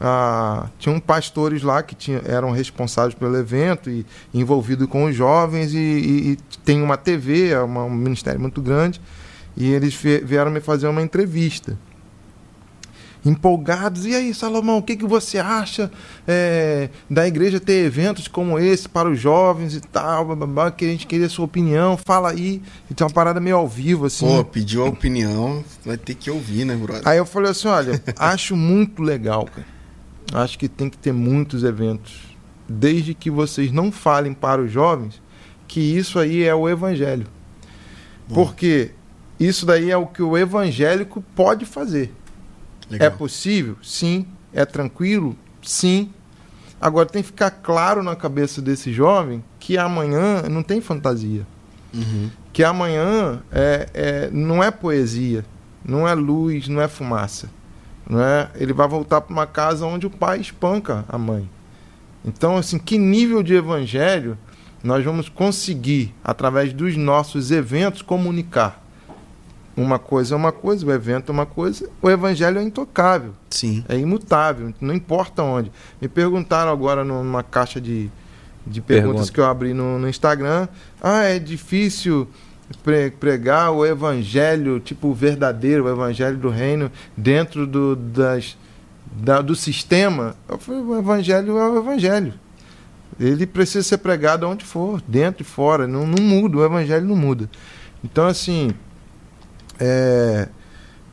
[0.00, 5.74] ah, tinham pastores lá que tinha, eram responsáveis pelo evento e envolvidos com os jovens
[5.74, 9.00] e, e- e tem uma TV, é uma- um ministério muito grande
[9.56, 11.76] e eles vie- vieram me fazer uma entrevista.
[13.24, 15.88] Empolgados, e aí, Salomão, o que, que você acha
[16.26, 20.24] é, da igreja ter eventos como esse para os jovens e tal?
[20.26, 22.60] Bababá, que a gente queria a sua opinião, fala aí.
[22.90, 24.26] E tem uma parada meio ao vivo, assim.
[24.26, 27.06] Pô, pediu a opinião, vai ter que ouvir, né, brother?
[27.06, 29.66] Aí eu falei assim, olha, acho muito legal, cara.
[30.32, 32.36] Acho que tem que ter muitos eventos.
[32.68, 35.20] Desde que vocês não falem para os jovens
[35.68, 37.26] que isso aí é o evangelho.
[38.32, 38.90] Porque
[39.38, 42.12] isso daí é o que o evangélico pode fazer.
[42.90, 43.06] Legal.
[43.06, 43.76] É possível?
[43.82, 44.26] Sim.
[44.52, 45.36] É tranquilo?
[45.62, 46.10] Sim.
[46.80, 51.46] Agora tem que ficar claro na cabeça desse jovem que amanhã não tem fantasia
[51.94, 52.30] Uhum.
[52.52, 55.44] que amanhã é, é- não é poesia,
[55.84, 57.48] não é luz, não é fumaça.
[58.12, 58.50] Não é?
[58.56, 61.48] Ele vai voltar para uma casa onde o pai espanca a mãe.
[62.22, 64.36] Então, assim, que nível de evangelho
[64.84, 68.84] nós vamos conseguir, através dos nossos eventos, comunicar?
[69.74, 73.32] Uma coisa é uma coisa, o evento é uma coisa, o evangelho é intocável.
[73.48, 73.82] Sim.
[73.88, 75.72] É imutável, não importa onde.
[75.98, 78.10] Me perguntaram agora numa caixa de,
[78.66, 79.32] de perguntas Pergunta.
[79.32, 80.68] que eu abri no, no Instagram.
[81.00, 82.28] Ah, é difícil
[83.18, 88.56] pregar o evangelho, tipo o verdadeiro, o evangelho do reino, dentro do, das,
[89.12, 90.34] da- do sistema.
[90.68, 92.34] O evangelho é o evangelho.
[93.20, 95.86] Ele precisa ser pregado onde for, dentro e fora.
[95.86, 97.48] Não, não muda, o evangelho não muda.
[98.02, 98.70] Então, assim,
[99.78, 100.48] é,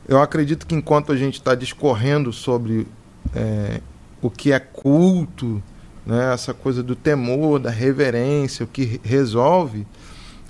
[0.07, 2.87] eu acredito que enquanto a gente está discorrendo sobre
[3.35, 3.81] é,
[4.21, 5.61] o que é culto,
[6.05, 9.85] né, essa coisa do temor, da reverência, o que re- resolve,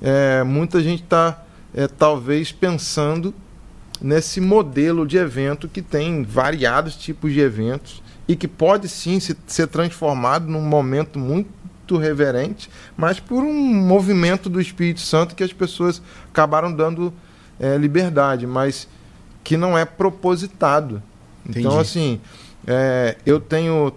[0.02, 1.44] é, muita gente está
[1.98, 3.34] talvez pensando
[4.02, 9.36] nesse modelo de evento que tem variados tipos de eventos e que pode sim se,
[9.48, 15.52] ser transformado num momento muito reverente, mas por um movimento do Espírito Santo que as
[15.52, 17.14] pessoas acabaram dando
[17.60, 18.88] é, liberdade, mas
[19.44, 21.02] que não é propositado.
[21.44, 21.78] Então, Entendi.
[21.80, 22.22] assim,
[22.68, 23.92] é, eu tenho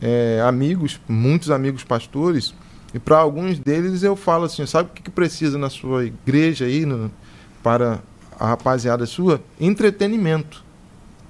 [0.00, 2.54] é, amigos, muitos amigos pastores,
[2.94, 6.64] e para alguns deles eu falo assim: sabe o que, que precisa na sua igreja
[6.64, 7.10] aí, no-
[7.62, 7.98] para
[8.38, 9.40] a rapaziada sua?
[9.60, 10.64] Entretenimento.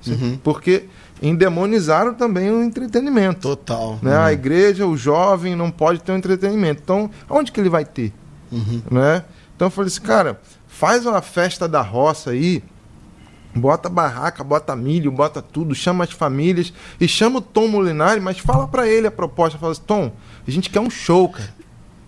[0.06, 0.38] Uhum.
[0.42, 0.84] Porque
[1.20, 3.40] endemonizaram também o entretenimento.
[3.40, 3.98] Total.
[4.00, 4.16] Né?
[4.16, 6.80] A igreja, o jovem não pode ter um entretenimento.
[6.82, 8.12] Então, onde que ele vai ter?
[8.50, 8.80] Uhum.
[8.90, 9.24] né?
[9.54, 12.62] Então eu falei assim, cara, faz uma festa da roça aí,
[13.54, 18.38] bota barraca, bota milho, bota tudo, chama as famílias e chama o Tom Molinari, mas
[18.38, 20.12] fala pra ele a proposta, fala assim, Tom,
[20.48, 21.54] a gente quer um show, cara,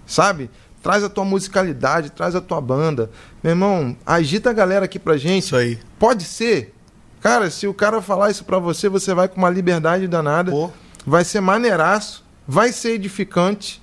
[0.07, 0.51] sabe?
[0.83, 3.11] Traz a tua musicalidade, traz a tua banda.
[3.43, 5.45] Meu irmão, agita a galera aqui pra gente.
[5.45, 5.79] Isso aí.
[5.99, 6.75] Pode ser.
[7.21, 10.71] Cara, se o cara falar isso pra você, você vai com uma liberdade danada Pô,
[11.07, 13.83] vai ser maneiraço, vai ser edificante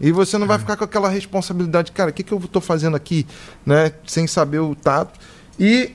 [0.00, 2.96] e você não vai ficar com aquela responsabilidade, cara, o que, que eu estou fazendo
[2.96, 3.26] aqui,
[3.66, 5.18] né, sem saber o tato.
[5.58, 5.90] E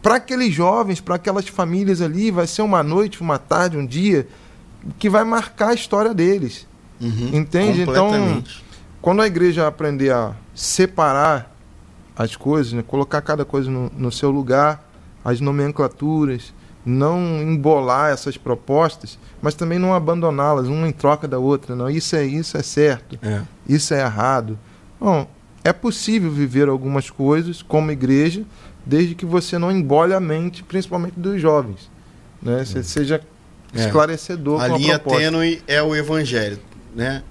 [0.00, 4.28] para aqueles jovens, para aquelas famílias ali, vai ser uma noite, uma tarde, um dia
[5.00, 6.64] que vai marcar a história deles.
[7.00, 7.30] Uhum.
[7.32, 7.82] Entende?
[7.82, 8.42] Então.
[9.00, 11.54] Quando a igreja aprender a separar
[12.16, 14.88] as coisas, né, colocar cada coisa no, no seu lugar,
[15.22, 16.54] as nomenclaturas,
[16.86, 21.74] não embolar essas propostas, mas também não abandoná-las, uma em troca da outra.
[21.76, 23.42] Não, isso é isso é certo, É.
[23.68, 24.58] isso é errado.
[25.00, 25.26] Bom,
[25.62, 28.42] é possível viver algumas coisas como igreja,
[28.86, 31.90] desde que você não embole a mente, principalmente dos jovens.
[32.42, 32.64] Né?
[32.64, 33.20] Você seja
[33.74, 33.84] É.
[33.86, 35.22] esclarecedor A com a linha proposta.
[35.22, 36.58] tênue é o evangelho,
[36.94, 37.22] né?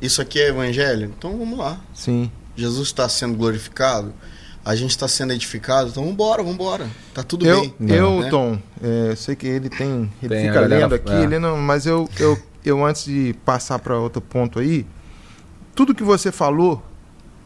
[0.00, 1.12] Isso aqui é evangelho?
[1.16, 1.80] Então vamos lá.
[1.94, 4.12] Sim, Jesus está sendo glorificado.
[4.64, 6.88] a gente está sendo edificado, então vambora, vambora.
[7.14, 7.74] Tá tudo eu, bem.
[7.88, 8.28] Eu, né?
[8.30, 10.10] Tom, é, eu sei que ele tem.
[10.20, 11.22] Ele Tem, fica galera- lendo aqui, é.
[11.22, 14.84] ele não, mas eu, eu, eu, antes de passar para outro ponto aí,
[15.72, 16.82] tudo que você falou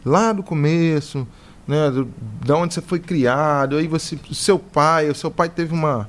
[0.03, 1.29] lá do começo,
[1.69, 2.09] né, do,
[2.43, 6.09] da onde você foi criado, aí você, o seu pai, o seu pai teve uma,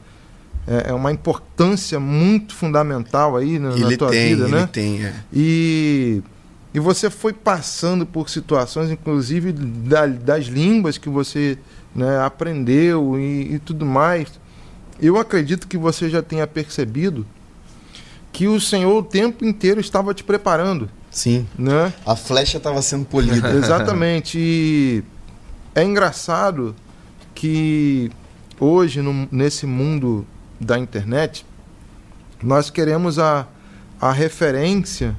[0.67, 4.69] é, é uma importância muito fundamental aí na, na Ele tua tem, vida, ele né?
[4.71, 5.13] tem, é.
[5.33, 6.21] E,
[6.73, 11.57] e você foi passando por situações, inclusive da- das línguas que você
[11.95, 14.27] né, aprendeu e, e tudo mais.
[15.01, 17.25] Eu acredito que você já tenha percebido
[18.31, 21.45] que o Senhor o tempo inteiro estava te preparando, Sim.
[21.57, 21.91] né?
[22.05, 23.49] A flecha estava sendo polida.
[23.57, 24.37] Exatamente.
[24.39, 25.03] E
[25.75, 26.73] é engraçado
[27.35, 28.09] que
[28.59, 30.25] hoje, no- nesse mundo
[30.61, 31.45] da internet,
[32.41, 33.47] nós queremos a,
[33.99, 35.15] a referência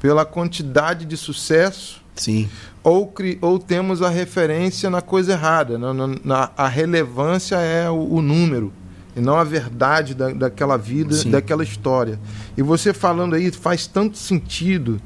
[0.00, 2.48] pela quantidade de sucesso Sim.
[2.82, 5.76] ou, cri- ou temos a referência na coisa errada.
[5.78, 8.72] Na, na- a relevância é o, o número
[9.16, 11.30] e não a verdade da, daquela vida, Sim.
[11.30, 12.18] daquela história.
[12.56, 15.00] E você falando aí faz tanto sentido.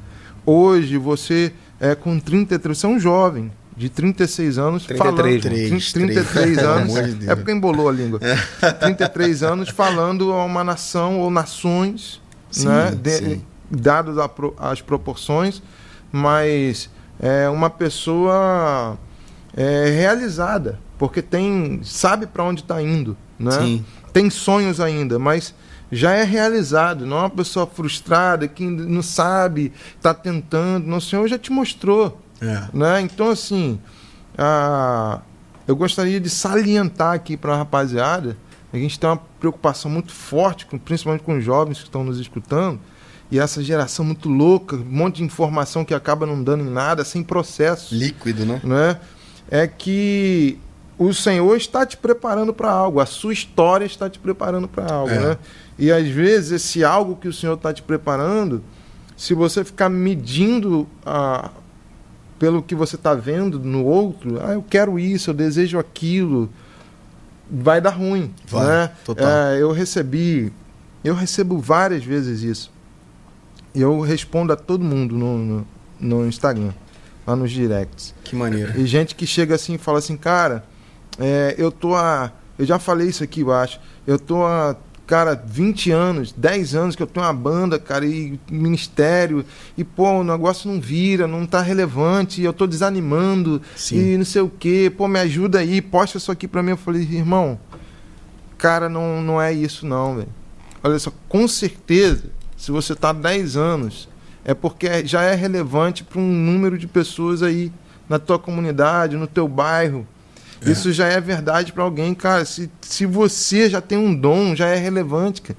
[0.45, 3.51] Hoje você é com 33, você é um jovem
[3.81, 6.55] de 36 anos 33, falando três, 33 três.
[6.57, 7.17] Pelo anos.
[7.17, 8.19] de é porque embolou a língua.
[8.79, 12.21] 33 anos falando a uma nação ou nações,
[12.51, 13.41] Sim, né, de- sim.
[13.71, 14.29] dadas a
[14.59, 15.63] as proporções,
[16.11, 18.99] mas é uma pessoa
[19.57, 23.51] é, realizada, porque tem sabe para onde está indo, né?
[23.51, 23.85] Sim.
[24.13, 25.55] Tem sonhos ainda, mas
[25.91, 31.01] já é realizado, não é uma pessoa frustrada que não sabe, está tentando, não, o
[31.01, 32.63] Senhor já te mostrou, É.
[32.73, 33.01] né?
[33.01, 33.79] Então assim,
[34.37, 35.19] a-
[35.67, 38.35] eu gostaria de salientar aqui para a rapaziada,
[38.73, 42.19] a gente tem uma preocupação muito forte, com- principalmente com os jovens que estão nos
[42.19, 42.79] escutando,
[43.29, 47.05] e essa geração muito louca, um monte de informação que acaba não dando em nada,
[47.05, 48.59] sem processo Líquido, né?
[48.63, 48.99] né?
[49.49, 50.57] É que
[50.97, 55.11] o Senhor está te preparando para algo, a sua história está te preparando para algo,
[55.13, 55.19] É.
[55.19, 55.37] né?
[55.79, 58.63] E às vezes esse algo que o Senhor está te preparando,
[59.17, 61.49] se você ficar medindo a,
[62.41, 66.49] pelo que você está vendo no outro, ah, eu quero isso, eu desejo aquilo,
[67.47, 68.91] vai dar ruim, Vai, né?
[69.05, 69.27] total.
[69.27, 70.51] É, eu recebi,
[71.03, 72.71] eu recebo várias vezes isso.
[73.75, 75.67] Eu respondo a todo mundo no, no,
[75.99, 76.71] no Instagram,
[77.27, 78.15] lá nos directs.
[78.23, 78.73] Que maneiro.
[78.75, 80.63] E gente que chega assim e fala assim, cara,
[81.19, 82.31] é, eu tô há.
[82.57, 83.79] Eu já falei isso aqui, eu acho.
[84.07, 84.75] Eu tô há,
[85.11, 89.43] cara, 20 anos, 10 anos que eu tenho uma banda, cara, e ministério,
[89.77, 94.13] e pô, o negócio não vira, não tá relevante, eu tô desanimando, Sim.
[94.13, 96.69] e não sei o quê, pô, me ajuda aí, posta isso aqui pra mim.
[96.69, 97.59] Eu falei, irmão,
[98.57, 100.29] cara, não, não é isso não, velho.
[100.81, 104.07] Olha só, com certeza, se você tá há 10 anos,
[104.45, 107.69] é porque já é relevante para um número de pessoas aí
[108.07, 110.07] na tua comunidade, no teu bairro.
[110.65, 112.45] Isso já é verdade para alguém, cara.
[112.45, 115.57] Se, se você já tem um dom, já é relevante, cara.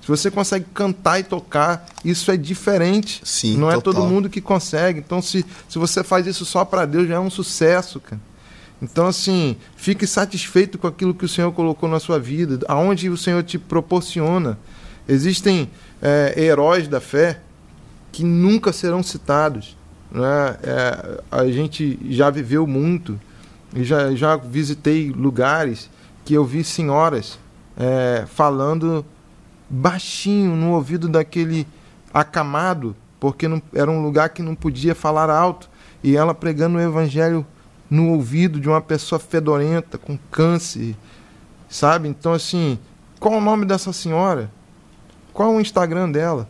[0.00, 3.20] Se você consegue cantar e tocar, isso é diferente.
[3.24, 3.94] Sim, Não é total.
[3.94, 4.98] todo mundo que consegue.
[4.98, 8.20] Então, se, se você faz isso só para Deus, já é um sucesso, cara.
[8.82, 13.16] Então, assim, fique satisfeito com aquilo que o Senhor colocou na sua vida, aonde o
[13.16, 14.58] Senhor te proporciona.
[15.06, 15.70] Existem
[16.00, 17.40] é, heróis da fé
[18.10, 19.76] que nunca serão citados.
[20.10, 20.56] Né?
[20.62, 23.20] É, a gente já viveu muito,
[23.74, 25.88] e já, já visitei lugares
[26.24, 27.38] que eu vi senhoras
[27.76, 29.04] é, falando
[29.68, 31.66] baixinho no ouvido daquele
[32.12, 35.70] acamado, porque não, era um lugar que não podia falar alto,
[36.02, 37.46] e ela pregando o evangelho
[37.88, 40.96] no ouvido de uma pessoa fedorenta, com câncer,
[41.68, 42.08] sabe?
[42.08, 42.78] Então, assim,
[43.18, 44.50] qual o nome dessa senhora?
[45.32, 46.48] Qual o Instagram dela?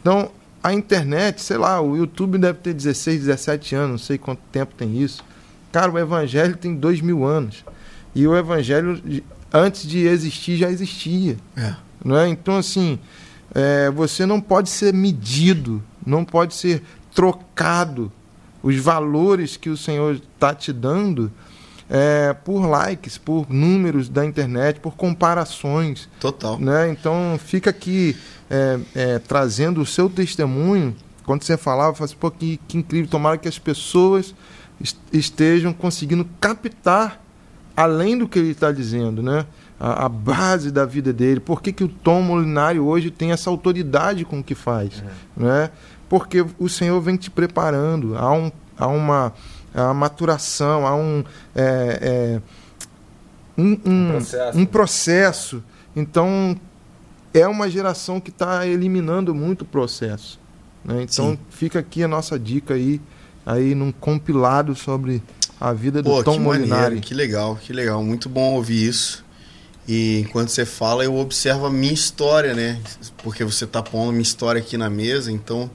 [0.00, 0.30] Então,
[0.62, 4.74] a internet, sei lá, o YouTube deve ter 16, 17 anos, não sei quanto tempo
[4.74, 5.24] tem isso.
[5.72, 7.64] Cara, o evangelho tem dois mil anos.
[8.14, 9.00] E o evangelho,
[9.52, 11.36] antes de existir, já existia.
[11.56, 11.74] É.
[12.04, 12.28] Não é?
[12.28, 12.98] Então, assim,
[13.54, 16.82] é, você não pode ser medido, não pode ser
[17.14, 18.10] trocado
[18.62, 21.30] os valores que o Senhor está te dando
[21.88, 26.08] é, por likes, por números da internet, por comparações.
[26.20, 26.58] Total.
[26.58, 26.90] Né?
[26.90, 28.16] Então, fica aqui
[28.48, 30.94] é, é, trazendo o seu testemunho.
[31.24, 34.34] Quando você falava, eu falei assim, pô, que, que incrível, tomara que as pessoas
[35.12, 37.22] estejam conseguindo captar
[37.76, 39.46] além do que ele está dizendo, né?
[39.78, 41.40] A, a base da vida dele.
[41.40, 45.02] Por que, que o Tom Molinário hoje tem essa autoridade com o que faz?
[45.36, 45.70] Né?
[46.08, 48.16] Porque o Senhor vem te preparando.
[48.16, 49.32] Há, um, há uma,
[49.74, 51.24] há uma maturação, há um.
[51.54, 51.98] é,
[52.36, 52.40] é,
[53.56, 54.58] um, um- processo.
[54.58, 55.64] um processo.
[55.96, 56.56] Então,
[57.32, 60.38] é uma geração que está eliminando muito o processo.
[60.84, 61.02] né?
[61.02, 61.38] Então, Sim.
[61.48, 63.00] fica aqui a nossa dica aí,
[63.52, 65.22] aí num compilado sobre
[65.60, 66.68] a vida do Pô, Tom que Molinari.
[66.82, 68.02] maneiro, que legal, que legal.
[68.02, 69.24] Muito bom ouvir isso.
[69.88, 72.80] E enquanto você fala, eu observo a minha história, né?
[73.22, 75.70] Porque você tá pondo a minha história aqui na mesa, então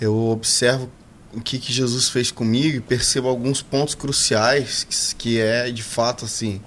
[0.00, 0.88] eu observo
[1.32, 5.82] o que, que Jesus fez comigo e percebo alguns pontos cruciais, que, que é, de
[5.82, 6.60] fato, assim,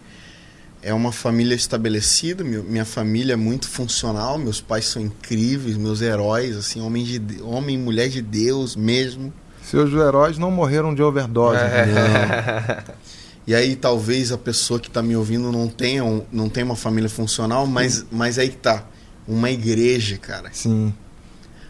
[0.82, 6.02] é uma família estabelecida, meu- minha família é muito funcional, meus pais são incríveis, meus
[6.02, 9.32] heróis, assim, homem, de- homem e mulher de Deus mesmo.
[9.70, 11.60] Seus heróis não morreram de overdose.
[11.60, 12.84] É.
[13.48, 16.76] E aí talvez a pessoa que está me ouvindo não tenha, um- não tenha uma
[16.76, 18.84] família funcional, mas, mas aí que tá.
[19.26, 20.50] Uma igreja, cara.
[20.52, 20.94] Sim,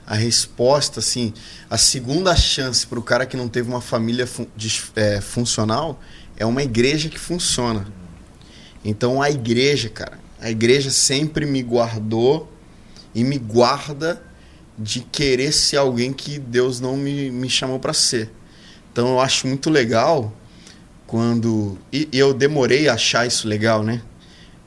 [0.04, 1.32] A resposta, assim,
[1.70, 4.48] a segunda chance para o cara que não teve uma família fun-
[4.96, 6.00] é, funcional
[6.36, 7.86] é uma igreja que funciona.
[8.84, 12.52] Então a igreja, cara, a igreja sempre me guardou
[13.14, 14.20] e me guarda
[14.78, 18.30] de querer ser alguém que Deus não me, me chamou para ser.
[18.92, 20.34] Então eu acho muito legal
[21.06, 21.78] quando.
[21.92, 24.02] E, e eu demorei a achar isso legal, né?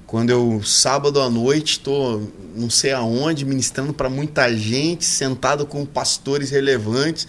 [0.07, 2.21] Quando eu, sábado à noite, tô
[2.57, 7.29] não sei aonde, ministrando para muita gente, sentado com pastores relevantes,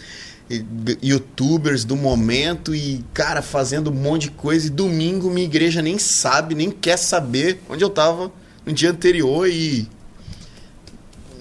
[1.01, 4.67] youtubers do momento e, cara, fazendo um monte de coisa.
[4.67, 8.31] E domingo minha igreja nem sabe, nem quer saber onde eu tava
[8.65, 9.87] no dia anterior e.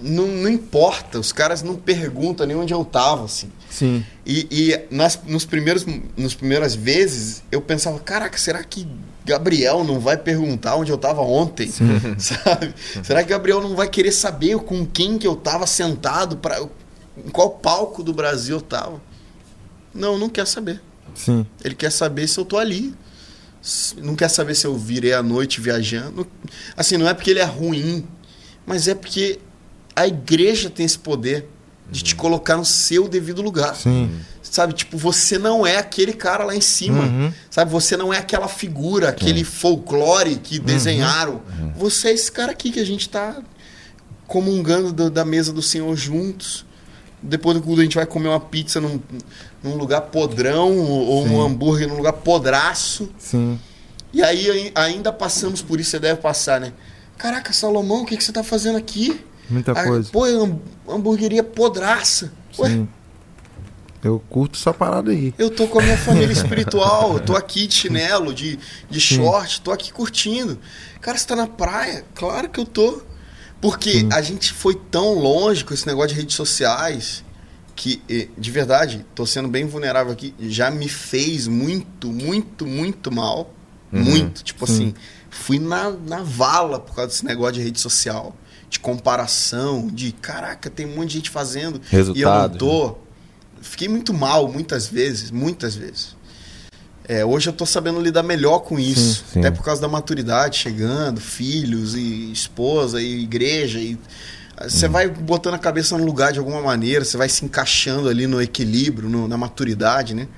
[0.03, 3.51] Não, não importa, os caras não perguntam nem onde eu tava, assim.
[3.69, 4.05] sim.
[4.25, 5.85] E, e nas, nos primeiros,
[6.17, 8.87] nos primeiras vezes eu pensava, caraca, será que
[9.25, 11.71] Gabriel não vai perguntar onde eu tava ontem?
[12.19, 12.75] Sabe?
[13.03, 16.61] Será que Gabriel não vai querer saber com quem que eu tava sentado, para
[17.17, 19.01] em qual palco do Brasil eu tava?
[19.95, 20.81] Não, não quer saber.
[21.15, 21.47] Sim.
[21.65, 22.95] Ele quer saber se eu tô ali.
[23.99, 26.27] Não quer saber se eu virei à noite viajando.
[26.77, 28.07] Assim, não é porque ele é ruim,
[28.65, 29.39] mas é porque
[29.95, 31.47] a igreja tem esse poder
[31.91, 33.75] de te colocar no seu devido lugar.
[33.75, 34.11] Sim.
[34.43, 37.05] Sabe, tipo, você não é aquele cara lá em cima.
[37.05, 37.33] Uhum.
[37.51, 40.65] Sabe, você não é aquela figura, aquele folclore que Uhum.
[40.65, 41.41] desenharam.
[41.77, 43.41] Você é esse cara aqui que a gente tá
[44.27, 46.65] comungando do- da mesa do Senhor juntos.
[47.23, 49.01] Depois do culto a gente vai comer uma pizza num,
[49.63, 51.35] num lugar podrão ou Sim.
[51.35, 53.11] um hambúrguer num lugar podraço.
[53.19, 53.59] Sim.
[54.13, 56.73] E aí ai- ainda passamos por isso, você deve passar, né?
[57.19, 59.21] Caraca, Salomão, o que, que você tá fazendo aqui?
[59.51, 60.11] Muita Ah, coisa.
[60.11, 62.33] Pô, é ham- hamburgueria podraça.
[62.59, 62.89] Ué, Sim.
[64.03, 65.35] Eu curto essa parada aí.
[65.37, 69.61] Eu tô com a minha família espiritual, eu tô aqui de chinelo, de, de short,
[69.61, 70.59] tô aqui curtindo.
[71.03, 72.05] Cara, você tá na praia?
[72.15, 73.03] Claro que eu tô.
[73.61, 77.23] Porque a gente foi tão longe com esse negócio de redes sociais
[77.77, 78.03] que,
[78.39, 83.53] de verdade, tô sendo bem vulnerável aqui, já me fez muito, muito, muito mal.
[83.93, 84.43] Muito.
[84.43, 84.73] Tipo Sim.
[84.73, 84.95] assim,
[85.29, 88.35] fui na, na vala por causa desse negócio de rede social,
[88.71, 91.81] de comparação, de caraca, tem um monte de gente fazendo
[92.17, 92.97] e eu não tô.
[93.61, 96.17] Fiquei muito mal muitas vezes, muitas vezes.
[97.07, 99.25] É, hoje eu tô sabendo lidar melhor com isso.
[99.33, 99.41] sim.
[99.41, 103.81] Até por causa da maturidade chegando, filhos e esposa e igreja.
[103.81, 103.99] E...
[104.63, 108.27] Você vai botando a cabeça no lugar de alguma maneira, você vai se encaixando ali
[108.27, 110.29] no equilíbrio, no- na maturidade, né?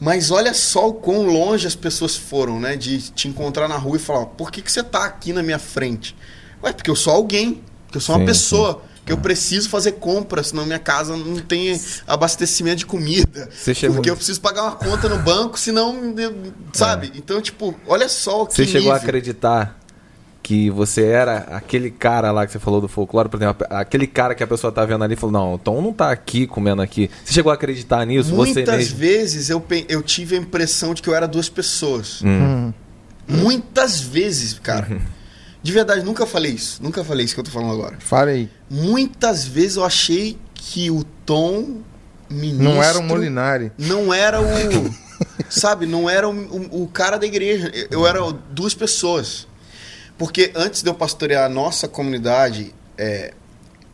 [0.00, 2.74] Mas olha só o quão longe as pessoas foram, né?
[2.76, 5.58] De te encontrar na rua e falar, por que, que você tá aqui na minha
[5.60, 6.16] frente?
[6.62, 9.92] Ué, porque eu sou alguém, porque eu sou uma Sim, pessoa, que eu preciso fazer
[9.92, 13.48] compras, senão minha casa não tem abastecimento de comida.
[13.52, 16.14] Você chegou- Porque eu preciso pagar uma conta no banco, senão,
[16.72, 17.12] sabe?
[17.16, 19.08] Então, tipo, olha só o que Você chegou a nível.
[19.08, 19.78] acreditar
[20.40, 24.34] que você era aquele cara lá que você falou do folclore, por exemplo, aquele cara
[24.34, 26.82] que a pessoa tá vendo ali e falou, não, o Tom não tá aqui comendo
[26.82, 27.08] aqui.
[27.24, 28.30] Você chegou a acreditar nisso?
[28.30, 28.98] você Muitas mesmo?
[28.98, 32.22] vezes eu, pe- eu tive a impressão de que eu era duas pessoas.
[32.24, 32.72] Hum.
[33.28, 35.00] Muitas vezes, cara.
[35.62, 36.82] De verdade, nunca falei isso.
[36.82, 37.96] Nunca falei isso que eu tô falando agora.
[38.00, 38.50] Fale aí.
[38.68, 41.80] Muitas vezes eu achei que o Tom
[42.28, 43.70] ministro Não era o Molinari.
[43.78, 44.44] não era o
[45.50, 47.70] sabe, não era o, o- o cara da igreja.
[47.90, 49.46] Eu, era duas pessoas.
[50.18, 53.34] Porque antes de eu pastorear a nossa comunidade, é,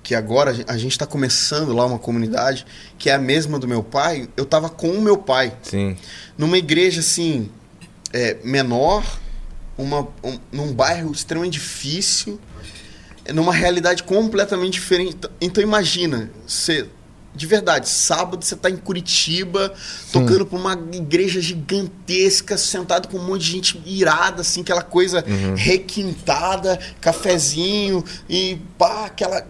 [0.03, 2.65] que agora a gen- a gente está começando lá uma comunidade
[2.99, 5.97] que é a mesma do meu pai, eu tava com o meu pai Sim.
[6.37, 7.51] numa igreja assim
[8.13, 9.05] é, menor,
[9.79, 12.39] uma, um- num bairro extremamente difícil,
[13.33, 15.15] numa realidade completamente diferente.
[15.15, 16.87] Então- Então imagina, você
[17.35, 19.73] de verdade, sábado você tá em Curitiba,
[20.13, 25.25] tocando pra uma igreja gigantesca, sentado com um monte de gente irada, assim, aquela coisa
[25.55, 29.47] requintada, cafezinho e pá, aquela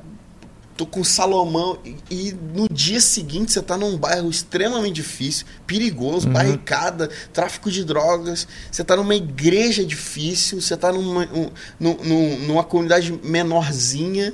[0.79, 6.29] tô com Salomão e, e no dia seguinte você tá num bairro extremamente difícil, perigoso,
[6.29, 11.51] barricada, tráfico de drogas, você tá numa igreja difícil, você tá numa, um-
[11.81, 14.33] num- num- numa comunidade menorzinha.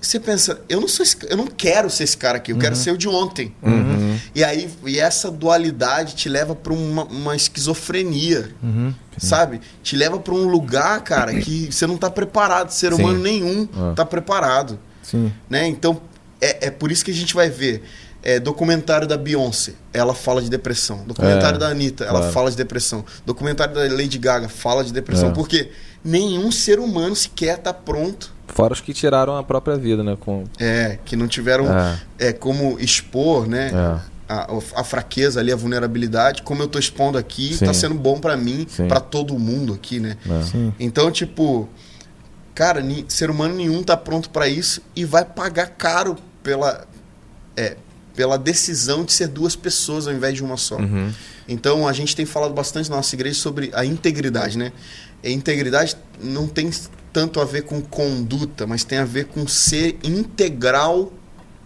[0.00, 2.60] você pensa, eu não sou esse, eu não quero ser esse cara aqui, eu Uhum.
[2.62, 3.52] quero ser o de ontem.
[4.34, 8.94] E aí e essa dualidade te leva para uma, uma esquizofrenia, Uhum.
[9.18, 9.60] sabe?
[9.82, 13.02] Te leva para um lugar, cara, que você não tá preparado, ser Sim.
[13.02, 13.94] humano nenhum Ah.
[13.96, 15.32] tá preparado, Sim.
[15.48, 15.66] né?
[15.66, 16.00] Então
[16.40, 17.82] é, é por isso que a gente vai ver
[18.22, 21.04] é, documentário da Beyoncé, ela fala de depressão.
[21.06, 22.32] Documentário É, da Anitta, ela claro.
[22.32, 23.04] fala de depressão.
[23.24, 25.32] Documentário da Lady Gaga fala de depressão, É.
[25.32, 25.70] porque
[26.04, 30.16] nenhum ser humano sequer tá pronto Fora os que tiraram a própria vida, né?
[30.18, 30.44] Com...
[30.58, 31.98] é, que não tiveram É.
[32.18, 33.70] é, como expor, né?
[33.72, 34.16] É.
[34.28, 37.64] A, a fraqueza ali, a vulnerabilidade, como eu tô expondo aqui, Sim.
[37.66, 40.16] tá sendo bom pra mim, pra todo mundo aqui, né?
[40.28, 40.72] É.
[40.80, 41.68] Então, tipo,
[42.56, 46.86] cara, ser humano nenhum tá pronto pra isso e vai pagar caro pela
[47.54, 47.76] é,
[48.16, 50.78] pela decisão de ser duas pessoas ao invés de uma só.
[50.78, 51.12] Uhum.
[51.46, 54.72] Então, a gente tem falado bastante na nossa igreja sobre a integridade, né?
[55.22, 56.70] E integridade não tem
[57.12, 61.12] tanto a ver com conduta, mas tem a ver com ser integral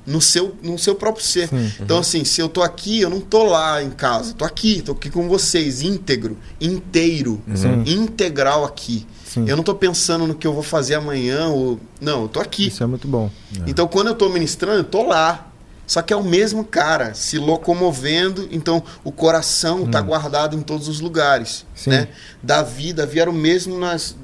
[0.04, 1.48] no seu, no seu próprio ser.
[1.48, 1.72] Sim.
[1.80, 4.34] Então, assim, se eu tô aqui, eu não tô lá em casa.
[4.34, 7.84] Tô aqui, tô aqui com vocês, íntegro, inteiro, Sim.
[7.86, 9.06] integral aqui.
[9.32, 9.44] Sim.
[9.48, 11.78] Eu não tô pensando no que eu vou fazer amanhã, ou...
[12.00, 12.66] Não, eu tô aqui.
[12.66, 13.30] Isso é muito bom.
[13.66, 15.46] Então, quando eu tô ministrando, eu tô lá.
[15.86, 20.88] Só que é o mesmo cara, se locomovendo, então o coração tá guardado em todos
[20.88, 21.64] os lugares.
[21.74, 21.90] Sim.
[21.90, 22.08] Né?
[22.42, 24.16] Davi, Davi era o mesmo nas,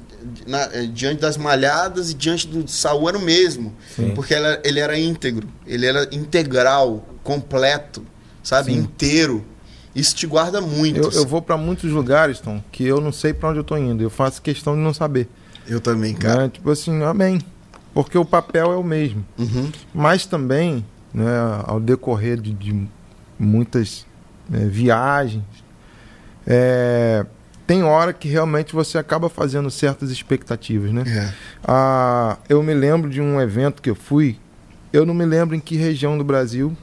[0.45, 3.73] na- eh, diante das malhadas e diante do Saul era o mesmo.
[3.95, 4.11] Sim.
[4.13, 8.05] Porque ele, era- ele era íntegro, ele era integral, completo,
[8.43, 8.71] sabe?
[8.73, 8.79] Sim.
[8.79, 9.45] Inteiro.
[9.97, 10.99] Isso te guarda muito.
[10.99, 13.75] Eu, eu vou para muitos lugares, Tom, que eu não sei para onde eu tô
[13.75, 14.03] indo.
[14.03, 15.27] Eu faço questão de não saber.
[15.67, 16.43] Eu também, cara.
[16.43, 16.49] Né?
[16.49, 17.41] Tipo assim, amém.
[17.95, 19.25] Porque o papel é o mesmo.
[19.39, 19.71] Uhum.
[19.91, 21.25] Mas também, né,
[21.63, 22.87] ao decorrer de, de
[23.39, 24.05] muitas
[24.47, 25.43] né, viagens,
[26.45, 27.25] é,
[27.65, 31.03] tem hora que realmente você acaba fazendo certas expectativas, né?
[31.07, 31.33] É.
[31.63, 34.37] Ah, eu me lembro de um evento que eu fui,
[34.93, 36.77] eu não me lembro em que região do Brasil,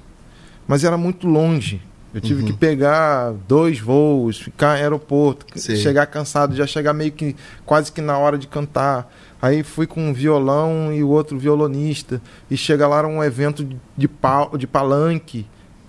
[0.67, 1.81] mas era muito longe.
[2.15, 2.47] Eu tive Uhum.
[2.47, 5.75] que pegar dois voos, ficar em aeroporto, Sei.
[5.77, 7.35] chegar cansado, já chegar meio que
[7.67, 9.13] quase que na hora de cantar.
[9.43, 14.07] Aí fui com um violão e o outro violonista e chega lá um evento de,
[14.09, 15.45] pal de palanque,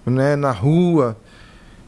[0.05, 1.15] né, na rua.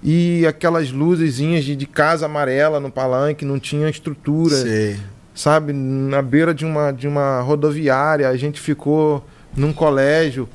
[0.04, 4.98] E aquelas luzezinhas de, de casa amarela no palanque, não tinha estrutura Sei.
[5.34, 9.26] sabe, na beira de uma, de uma rodoviária, a gente ficou
[9.56, 10.48] num colégio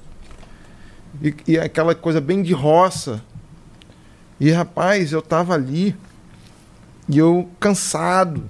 [1.20, 3.20] e, e aquela coisa bem de roça.
[4.43, 5.95] E rapaz, eu tava ali
[7.09, 8.43] e eu cansado,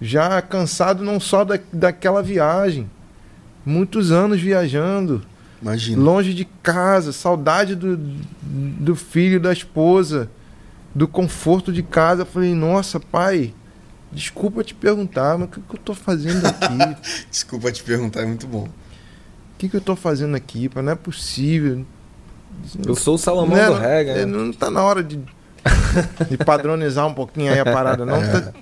[0.00, 2.90] já cansado não só da, daquela viagem,
[3.64, 5.24] muitos anos viajando,
[5.62, 6.02] Imagina.
[6.02, 7.96] longe de casa, saudade do,
[8.42, 10.28] do filho, da esposa,
[10.92, 12.22] do conforto de casa.
[12.22, 13.54] Eu falei, nossa, pai,
[14.10, 16.76] desculpa te perguntar, mas o que, que eu tô fazendo aqui?
[17.30, 18.64] Desculpa te perguntar, é muito bom.
[18.64, 20.68] O que, que eu tô fazendo aqui?
[20.74, 21.86] Não é possível.
[22.86, 24.26] Eu sou o Salomão Né, do é, né?
[24.26, 25.18] não tá na hora de,
[26.28, 28.18] de padronizar um pouquinho aí a parada, não.
[28.22, 28.52] Tá-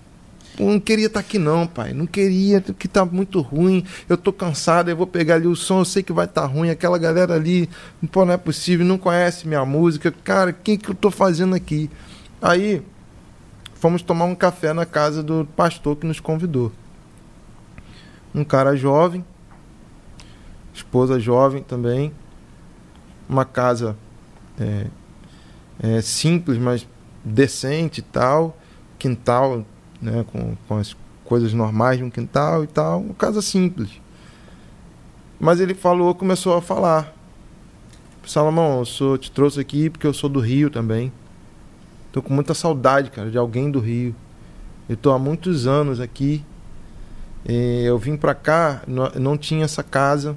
[0.58, 1.92] eu não queria estar aqui não, pai.
[1.92, 3.84] Não queria, que tá muito ruim.
[4.08, 6.70] Eu tô cansado, eu vou pegar ali o som, eu sei que vai estar ruim.
[6.70, 7.68] Aquela galera ali,
[8.10, 10.10] pô, não é possível, não conhece minha música.
[10.24, 11.90] Cara, o que que eu tô fazendo aqui?
[12.40, 12.80] Aí,
[13.74, 16.72] fomos tomar um café na casa do pastor que nos convidou.
[18.34, 19.22] Um cara jovem,
[20.72, 22.12] esposa jovem também,
[23.28, 23.96] uma casa
[24.58, 24.86] é,
[25.80, 26.86] é, simples, mas
[27.24, 28.56] decente e tal,
[28.98, 29.64] quintal,
[30.00, 33.90] né, com, com as coisas normais de um quintal e tal, uma casa simples.
[35.38, 37.12] Mas ele falou, começou a falar.
[38.24, 41.12] Salomão, eu sou, te trouxe aqui porque eu sou do Rio também.
[42.10, 44.14] Tô com muita saudade, cara, de alguém do Rio.
[44.88, 46.44] Eu tô há muitos anos aqui.
[47.46, 50.36] Eh, Eu vim pra cá, no- não tinha essa casa,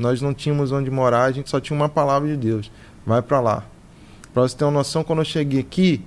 [0.00, 2.72] nós não tínhamos onde morar, a gente só tinha uma palavra de Deus.
[3.06, 3.64] Vai pra lá.
[4.32, 6.02] Pra você ter uma noção, quando eu cheguei aqui,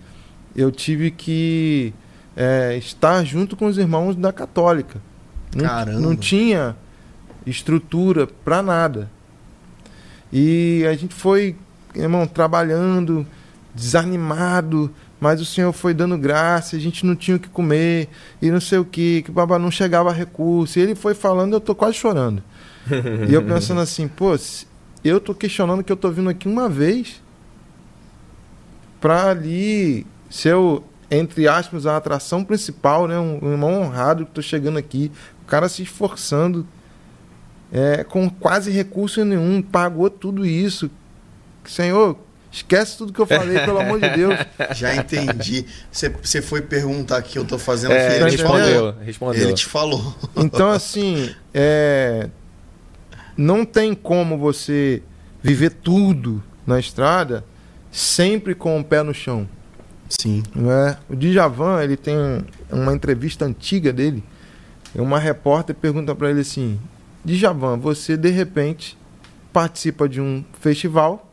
[0.56, 1.94] eu tive que
[2.36, 5.00] eh, estar junto com os irmãos da Católica.
[5.56, 6.00] Não, Caramba.
[6.00, 6.76] não tinha
[7.46, 9.12] estrutura pra nada.
[10.32, 11.56] E a gente foi,
[11.94, 13.28] irmão, trabalhando,
[13.76, 14.90] desanimado,
[15.20, 18.10] mas o Senhor foi dando graça, a gente não tinha o que comer,
[18.42, 20.80] e não sei o que, que babá não chegava recurso.
[20.80, 22.42] E ele foi falando, eu tô quase chorando.
[23.30, 24.66] E eu pensando assim, pô, se-
[25.04, 27.22] eu tô questionando que eu tô vindo aqui uma vez
[29.00, 30.82] pra ali ser o,
[31.12, 33.20] entre aspas, a atração principal, né?
[33.20, 35.12] Um, um irmão honrado que tô chegando aqui,
[35.44, 36.66] o cara se esforçando
[37.72, 40.90] é, com quase recurso nenhum, pagou tudo isso.
[41.66, 42.18] Senhor,
[42.52, 44.36] esquece tudo que eu falei, pelo amor de Deus.
[44.76, 45.66] Já entendi.
[45.92, 48.58] Você você foi perguntar o que eu tô fazendo É, ele falou.
[48.58, 49.42] respondeu, respondeu.
[49.44, 50.16] Ele te falou.
[50.36, 52.30] Então, assim, é,
[53.36, 55.02] não tem como você
[55.42, 57.44] viver tudo na estrada
[57.92, 59.48] sempre com o pé no chão.
[60.10, 60.44] Sim.
[60.56, 60.98] Não é?
[61.10, 62.16] O Djavan, ele tem
[62.72, 64.24] uma entrevista antiga dele.
[64.96, 66.80] Uma repórter pergunta para ele assim:
[67.26, 68.98] Djavan, você de repente
[69.52, 71.32] participa de um festival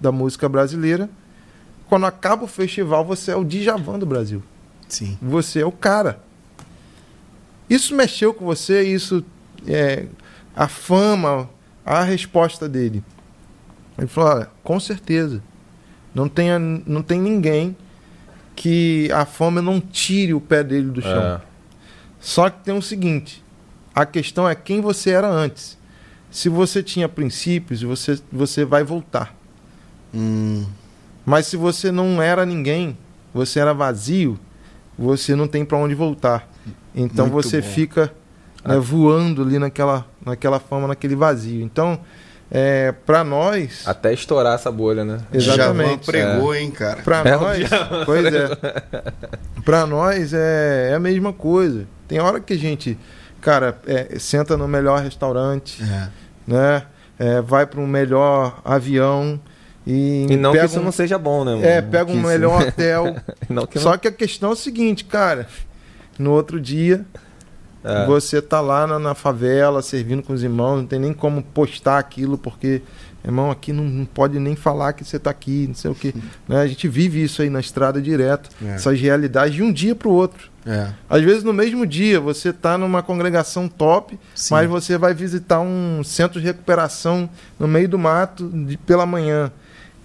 [0.00, 1.08] da música brasileira.
[1.88, 4.42] Quando acaba o festival, você é o Djavan do Brasil.
[4.88, 5.18] Sim.
[5.20, 6.20] Você é o cara.
[7.68, 9.24] Isso mexeu com você, isso
[9.66, 10.06] é
[10.60, 11.48] a fama,
[11.86, 13.02] a resposta dele.
[13.96, 15.42] Ele falou: olha, com certeza.
[16.14, 16.50] Não tem,
[16.86, 17.74] não tem ninguém
[18.54, 21.22] que a fama não tire o pé dele do chão.
[21.22, 21.40] É.
[22.20, 23.42] Só que tem o seguinte:
[23.94, 25.78] a questão é quem você era antes.
[26.30, 29.34] Se você tinha princípios, você, você vai voltar.
[30.14, 30.66] Hum,
[31.24, 32.98] Mas se você não era ninguém,
[33.32, 34.38] você era vazio,
[34.98, 36.46] você não tem para onde voltar.
[36.94, 37.66] Então Muito você bom.
[37.66, 38.12] fica
[38.64, 41.62] né, voando ali naquela, naquela fama, naquele vazio.
[41.62, 41.98] Então,
[42.50, 45.20] é, para nós, Até estourar essa bolha, né?
[45.32, 46.00] Exatamente.
[46.10, 47.02] Djavan pregou, hein, cara.
[47.02, 47.68] para É, nós,
[48.04, 48.48] pois é,
[49.64, 51.86] para nós é, é a mesma coisa.
[52.08, 52.98] Tem hora que a gente,
[53.40, 56.08] cara, é, senta no melhor restaurante, É.
[56.46, 56.82] né?
[57.18, 59.38] É, vai para um melhor avião
[59.86, 61.52] e, E não que isso um- não seja bom, né?
[61.52, 61.64] mano?
[61.66, 63.16] é, pega um isso- melhor hotel.
[63.48, 65.46] não que Só que a questão é o seguinte, cara.
[66.18, 67.04] No outro dia.
[67.82, 68.04] É.
[68.06, 71.98] você tá lá na, na favela, servindo com os irmãos, não tem nem como postar
[71.98, 72.82] aquilo, porque,
[73.24, 76.14] irmão, aqui não, não pode nem falar que você tá aqui, não sei o quê.
[76.46, 76.60] Né?
[76.60, 78.74] A gente vive isso aí na estrada direto, É.
[78.74, 80.50] essas realidades de um dia pro outro.
[80.66, 80.88] É.
[81.08, 84.52] Às vezes no mesmo dia você tá numa congregação top, Sim.
[84.54, 89.50] mas você vai visitar um centro de recuperação no meio do mato de, pela manhã.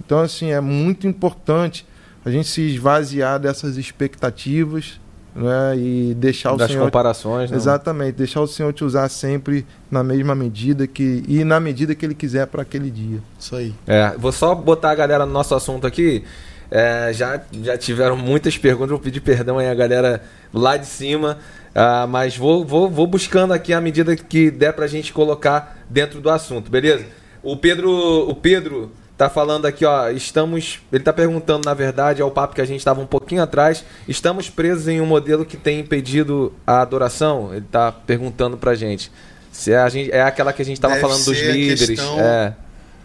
[0.06, 1.86] Então, assim, é muito importante
[2.24, 5.00] a gente se esvaziar dessas expectativas
[5.36, 6.86] né, e deixar o das Senhor.
[6.86, 7.58] comparações, né?
[7.58, 12.06] Exatamente, deixar o Senhor te usar sempre na mesma medida que e na medida que
[12.06, 13.20] Ele quiser para aquele dia.
[13.38, 13.74] Isso aí.
[13.86, 16.24] É, vou só botar a galera no nosso assunto aqui.
[16.72, 20.24] É, já, já tiveram muitas perguntas, vou pedir perdão aí a galera
[20.54, 21.38] lá de cima.
[21.76, 26.22] ah, mas vou, vou, vou buscando aqui à medida que der pra gente colocar dentro
[26.22, 27.06] do assunto, beleza?
[27.44, 27.92] O Pedro,
[28.28, 32.54] o Pedro tá falando aqui, ó, estamos, ele tá perguntando, na verdade, é o papo
[32.56, 36.54] que a gente estava um pouquinho atrás, estamos presos em um modelo que tem impedido
[36.68, 37.54] a adoração?
[37.54, 39.12] Ele tá perguntando pra gente.
[39.52, 42.20] Se é, a gente, é aquela que a gente tava Deve falando dos líderes, questão-
[42.20, 42.54] é.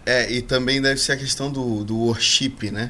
[0.05, 2.89] É, e também deve ser a questão do, do worship, né?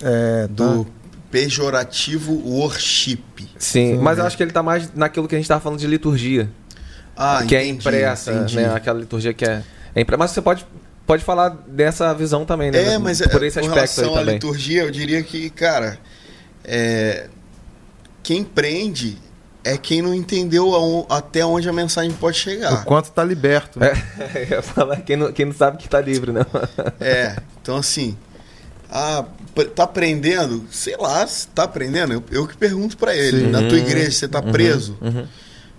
[0.00, 0.90] É, Do tá.
[1.30, 3.20] pejorativo worship.
[3.58, 4.22] Sim, Sim, mas né?
[4.22, 6.48] eu acho que ele tá mais naquilo que a gente tava falando de liturgia.
[7.16, 8.56] Ah, que é entendi, impressa, entendi.
[8.56, 8.74] né?
[8.74, 9.62] Aquela liturgia que é,
[9.94, 10.18] é impressa.
[10.18, 10.66] Mas você pode,
[11.06, 12.94] pode falar dessa visão também, né?
[12.94, 14.34] É, mas por é, esse com aspecto aí relação à também.
[14.34, 15.98] liturgia, eu diria que, cara,
[16.64, 17.28] é,
[18.22, 19.16] quem prende
[19.64, 22.84] é quem não entendeu aon- até onde a mensagem pode O chegar.
[22.84, 23.80] quanto tá liberto.
[23.80, 23.90] né?
[24.34, 26.42] É, eu ia falar, quem não, quem não sabe que tá livre, né?
[27.00, 28.16] É, então assim,
[28.90, 29.24] ah,
[29.74, 30.64] tá aprendendo?
[30.70, 32.12] Sei lá, se tá aprendendo?
[32.12, 33.40] Eu, eu que pergunto pra ele.
[33.46, 33.50] Sim.
[33.50, 34.96] Na tua igreja, você tá preso?
[35.00, 35.26] Uhum.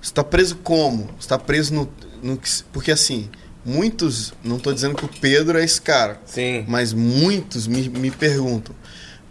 [0.01, 1.09] Você tá preso como?
[1.19, 1.89] Você tá preso no,
[2.21, 3.29] no que Porque assim,
[3.67, 6.63] muitos, não tô dizendo que o Pedro é esse cara, Sim.
[6.67, 8.73] mas muitos me, me perguntam.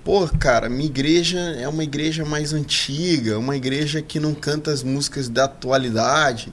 [0.04, 4.82] Pô, cara, minha igreja é uma igreja mais antiga, uma igreja que não canta as
[4.82, 6.52] músicas da atualidade,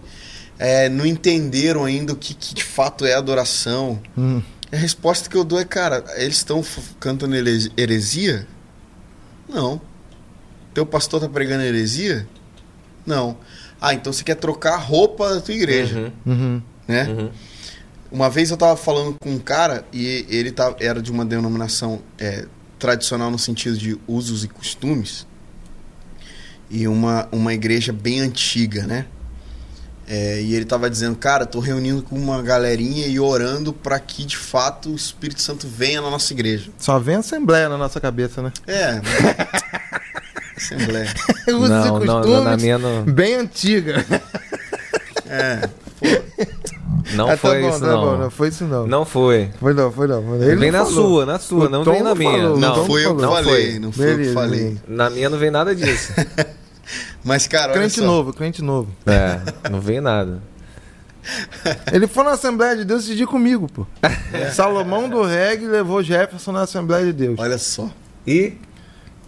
[0.58, 4.02] é, não entenderam ainda o que, que de fato é adoração.
[4.18, 4.42] Hum.
[4.72, 6.66] A resposta que eu dou é, cara, eles estão
[7.00, 7.36] cantando
[7.78, 8.48] heresia?
[9.48, 9.80] Não.
[10.74, 12.28] Teu pastor tá pregando heresia?
[13.06, 13.38] Não.
[13.80, 16.62] Ah, então você quer trocar a roupa da tua igreja, Uhum, Uhum.
[16.88, 17.08] né?
[17.08, 17.30] uhum.
[18.14, 21.99] Uma vez eu tava falando com um cara e ele tá, era de uma denominação
[22.20, 22.45] é,
[22.78, 25.25] tradicional no sentido de usos e costumes
[26.70, 29.08] e uma, uma igreja bem antiga, né?
[30.08, 34.24] É, e ele tava dizendo, cara, tô reunindo com uma galerinha e orando para que
[34.25, 36.70] de fato o Espírito Santo venha na nossa igreja.
[36.78, 38.51] Só vem assembleia na nossa cabeça, né?
[38.67, 39.01] É.
[40.55, 41.12] Assembleia.
[41.47, 44.05] Usos e Não, não, costumes na minha não, Bem antiga.
[45.28, 45.67] É.
[47.13, 48.01] não Ah, foi tá bom, isso, tá não.
[48.01, 48.88] Bom, não foi isso não.
[48.88, 49.51] Não foi.
[49.59, 50.36] Foi não, foi não.
[50.36, 51.09] Ele vem não na falou.
[51.09, 52.32] sua, na sua, O não Tom vem na minha.
[52.42, 54.78] falou, Não, Não foi eu que não falei, não foi eu que falei.
[54.88, 56.13] Na minha não vem nada disso.
[57.24, 58.05] Mas, cara, olha Crente só.
[58.05, 58.89] novo, crente novo.
[59.05, 60.42] é, não vem nada.
[61.93, 63.88] Ele foi na Assembleia de Deus dia comigo, pô.
[64.54, 67.39] Salomão do Reggae levou Jefferson na Assembleia de Deus.
[67.39, 67.89] Olha só.
[68.28, 68.54] E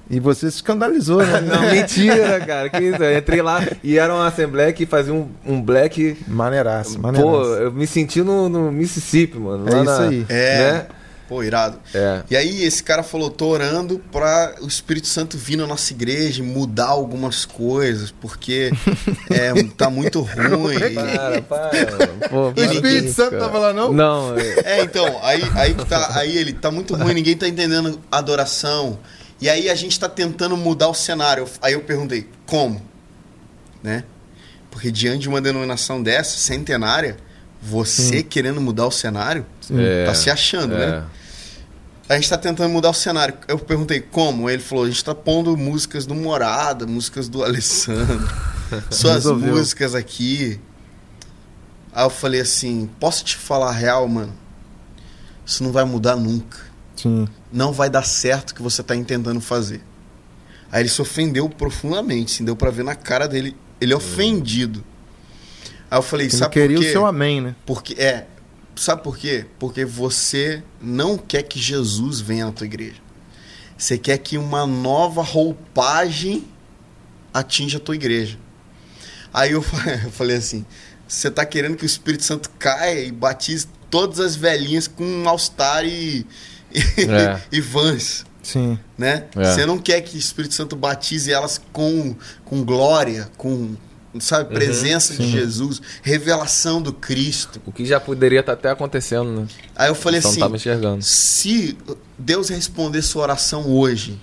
[0.10, 1.42] E você se escandalizou, né?
[1.42, 2.70] Não, mentira, cara.
[2.70, 3.04] Que isso?
[3.04, 6.18] Eu entrei lá e era uma assembleia que fazia um, um black.
[6.28, 7.34] Maneiraço, Pô, maneiraço.
[7.62, 9.66] eu me senti no, no Mississippi, mano.
[9.68, 10.26] É isso na- aí.
[10.30, 10.58] É.
[10.74, 10.86] Né?
[11.28, 11.80] Pô, irado.
[11.92, 12.22] É.
[12.30, 16.44] E aí esse cara falou, tô orando pra o Espírito Santo vir na nossa igreja
[16.44, 18.70] e mudar algumas coisas, porque
[19.32, 20.78] é, tá muito ruim.
[20.94, 21.70] Para, para.
[22.30, 23.42] Pô, O para Espírito com isso, Santo cara.
[23.44, 23.92] tava lá, não?
[23.92, 27.48] Não, é- É, então, aí, aí, que tá, aí ele tá muito ruim, ninguém tá
[27.48, 29.00] entendendo a adoração.
[29.40, 31.48] E aí a gente tá tentando mudar o cenário.
[31.62, 32.82] Aí eu perguntei, como?
[33.84, 34.04] Né?
[34.72, 37.18] Porque diante de uma denominação dessa, centenária,
[37.62, 40.78] você querendo mudar o cenário, é, tá se achando, é.
[40.78, 41.04] né?
[42.08, 43.36] A gente tá tentando mudar o cenário.
[43.48, 44.50] Eu perguntei como?
[44.50, 48.30] Ele falou: a gente tá pondo músicas do Morada, músicas do Alessandro,
[48.92, 49.56] suas Resolveu.
[49.56, 50.60] músicas aqui.
[51.92, 54.34] Aí eu falei assim: posso te falar a real, mano?
[55.44, 56.60] Isso não vai mudar nunca.
[56.96, 57.28] Sim.
[57.56, 59.82] Não vai dar certo o que você tá tentando fazer.
[60.72, 64.84] Aí ele se ofendeu profundamente, assim, deu pra ver na cara dele, ele ofendido.
[65.90, 66.92] Aí eu falei: Ele sabe queria por o quê?
[66.92, 67.56] seu amém, né?
[67.66, 68.28] Porque é,
[68.76, 69.46] sabe por quê?
[69.58, 72.98] Porque você não quer que Jesus venha na tua igreja.
[73.78, 76.46] Você quer que uma nova roupagem
[77.34, 78.38] atinja a tua igreja.
[79.34, 80.66] Aí eu, fa- eu falei assim:
[81.08, 85.30] você tá querendo que o Espírito Santo caia e batize todas as velhinhas com um
[85.30, 86.26] All-Star e, e,
[86.74, 87.42] É.
[87.52, 88.78] e Vans, Sim.
[88.98, 89.26] né?
[89.36, 89.44] É.
[89.54, 93.76] Você não quer que o Espírito Santo batize elas com, com glória, com
[94.20, 95.32] sabe, presença de Sim.
[95.32, 97.62] Jesus, revelação do Cristo.
[97.66, 99.48] O que já poderia estar até acontecendo, né?
[99.76, 101.02] Aí eu falei assim: enxergando.
[101.04, 101.78] se
[102.18, 104.20] Deus responder sua oração hoje,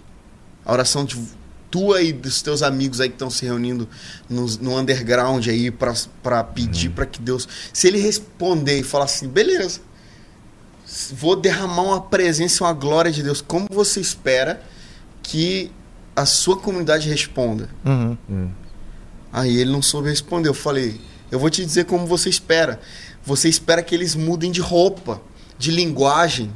[0.64, 1.16] a oração de
[1.70, 3.89] tua e dos teus amigos aí que estão se reunindo
[4.28, 6.94] no, no underground aí pra pra pedir Uhum.
[6.94, 9.81] pra que Deus, se ele responder e falar assim, beleza,
[11.14, 14.62] vou derramar uma presença, uma glória de Deus, como você espera
[15.23, 15.70] que
[16.14, 17.69] a sua comunidade responda?
[17.85, 18.51] Uhum.
[19.32, 20.48] Aí ele não soube responder.
[20.48, 21.01] Eu falei,
[21.31, 22.81] eu vou te dizer como você espera.
[23.24, 25.20] Você espera que eles mudem de roupa,
[25.59, 26.52] de linguagem.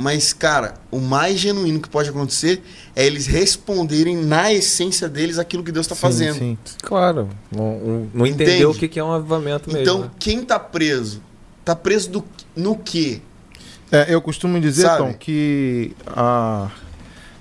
[0.00, 2.62] Mas, cara, o mais genuíno que pode acontecer
[2.94, 6.38] é eles responderem na essência deles aquilo que Deus está fazendo.
[6.38, 6.58] Sim.
[6.82, 7.28] Claro.
[7.50, 8.50] Não, não- não Entende?
[8.50, 9.82] entendeu o que é um avivamento mesmo.
[9.82, 10.10] Então, né?
[10.18, 11.20] quem tá preso?
[11.64, 12.24] Tá preso do,
[12.56, 13.20] no quê?
[13.90, 14.98] É, eu costumo dizer, Sabe?
[14.98, 16.68] Tom, que ah,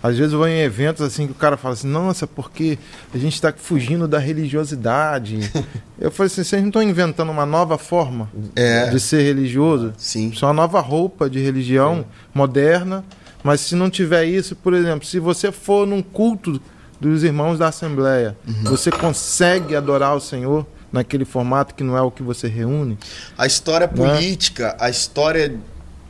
[0.02, 2.78] às vezes eu vou em eventos assim que o cara fala assim, nossa, porque
[3.14, 5.40] a gente está fugindo da religiosidade.
[6.00, 8.90] eu falei assim, vocês não estão inventando uma nova forma É.
[8.90, 9.94] de ser religioso?
[9.98, 10.32] Sim.
[10.42, 13.04] É uma nova roupa de religião moderna,
[13.44, 16.62] mas se não tiver isso, por exemplo, se você for num culto
[17.00, 18.64] dos irmãos da Assembleia, Uhum.
[18.66, 22.98] você consegue adorar o Senhor naquele formato que não é o que você reúne?
[23.38, 25.56] A história política, a história.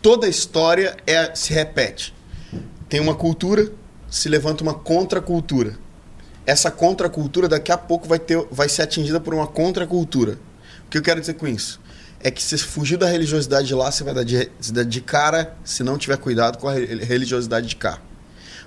[0.07, 2.13] Toda a história é, se repete.
[2.87, 3.69] Tem uma cultura,
[4.09, 5.77] se levanta uma contracultura.
[6.45, 10.39] Essa contracultura daqui a pouco vai, ter, vai ser atingida por uma contracultura.
[10.85, 11.81] O que eu quero dizer com isso?
[12.21, 15.53] É que se fugir da religiosidade de lá, você vai dar de, dar de cara,
[15.65, 17.99] se não tiver cuidado com a re- religiosidade de cá.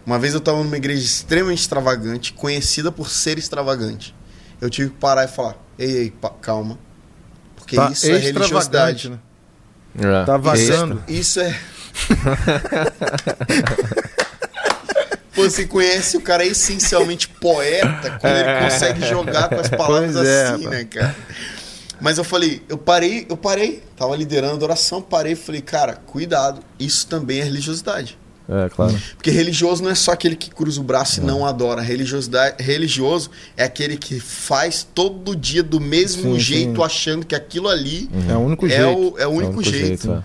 [0.05, 4.15] Uma vez eu estava numa igreja extremamente extravagante, conhecida por ser extravagante.
[4.61, 6.12] Eu tive que parar e falar: ei, ei,
[6.43, 6.79] calma.
[7.57, 9.09] Porque Tá isso é religiosidade.
[9.09, 9.19] né?
[9.99, 10.25] É.
[10.25, 11.05] Tá Isso é- vazando.
[11.09, 11.59] Isso é.
[15.35, 20.27] Pô, Você conhece o cara essencialmente poeta quando ele consegue jogar com as palavras Pois
[20.27, 21.15] é, assim, né, cara?
[22.01, 25.95] Mas eu falei, eu parei, eu parei, tava liderando a oração, parei e falei, cara,
[25.95, 28.19] cuidado, isso também é religiosidade.
[28.52, 28.98] É, claro.
[29.16, 31.81] Porque religioso não é só aquele que cruza o braço e não adora.
[31.81, 36.82] Religiosidade, religioso é aquele que faz todo dia do mesmo Sim, jeito, sim.
[36.85, 38.98] achando que aquilo ali É o único é jeito.
[39.14, 40.10] o, é o único jeito.
[40.12, 40.22] é.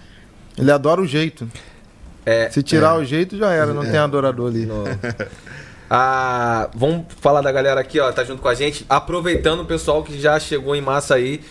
[0.61, 1.47] Ele adora o jeito.
[2.25, 4.67] É, Se tirar o jeito, já era, não tem adorador ali.
[5.89, 8.83] Ah, vamos falar da galera aqui, ó, tá junto com a gente.
[8.89, 11.41] Aproveitando o pessoal que já chegou em massa aí,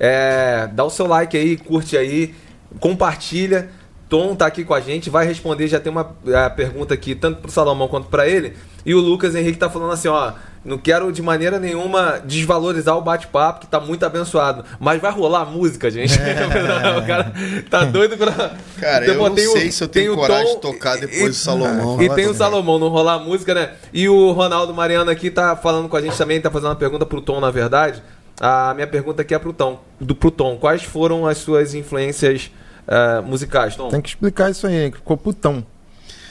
[0.00, 2.34] é, dá o seu like aí, curte aí,
[2.80, 3.68] compartilha.
[4.14, 5.66] Tom tá aqui com a gente, vai responder.
[5.66, 8.52] Já tem uma é, pergunta aqui, tanto pro Salomão quanto pra ele.
[8.86, 10.32] E o Lucas Henrique tá falando assim: ó,
[10.64, 14.64] não quero de maneira nenhuma desvalorizar o bate-papo, que tá muito abençoado.
[14.78, 16.14] Mas vai rolar música, gente.
[17.02, 17.32] o cara
[17.68, 18.52] tá doido pra.
[18.78, 20.96] Cara, Tipo, eu não tem o- sei se eu tem tenho coragem Tom de tocar
[20.96, 22.00] e- depois e- do Salomão.
[22.02, 23.70] E tem o Salomão, não rolar música, né?
[23.92, 27.04] E o Ronaldo Mariano aqui tá falando com a gente também, tá fazendo uma pergunta
[27.04, 28.00] pro Tom, na verdade.
[28.40, 29.80] A minha pergunta aqui é pro Tom.
[30.00, 30.56] Do, pro Tom.
[30.56, 32.50] Quais foram as suas influências
[32.86, 33.88] eh, musicais, Tom?
[33.88, 35.64] Tem que explicar isso aí, que ficou putão.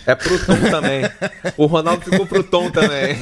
[0.05, 1.03] É pro Tom também.
[1.55, 3.15] O Ronaldo ficou pro Tom também.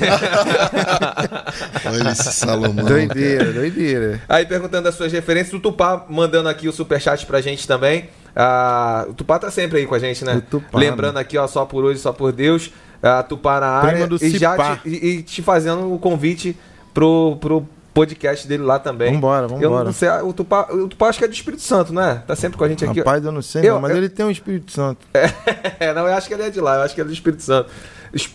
[1.85, 2.85] Olha esse Salomão.
[2.85, 4.21] Doideira, doideira.
[4.27, 8.09] Aí perguntando as suas referências, o Tupá mandando aqui o superchat pra gente também.
[8.35, 10.35] Ah, o Tupá tá sempre aí com a gente, né?
[10.37, 12.71] O Tupá, Lembrando aqui, ó, só por hoje, só por Deus.
[13.03, 14.07] Ah, Tupá na área.
[14.07, 16.57] do E já te, e, e te fazendo o convite
[16.93, 19.13] pro, pro podcast dele lá também.
[19.13, 19.83] Vambora, Eu vambora.
[19.85, 22.15] não sei, o Tupá, o Tupá acho que é do Espírito Santo, não é?
[22.15, 22.99] Tá sempre com a gente aqui.
[22.99, 25.05] Rapaz, eu não sei, Eu- não, mas eu- ele tem um Espírito Santo.
[25.79, 27.13] É, não, eu acho que ele é de lá, eu acho que ele é do
[27.13, 27.69] Espírito Santo.
[28.13, 28.29] Es-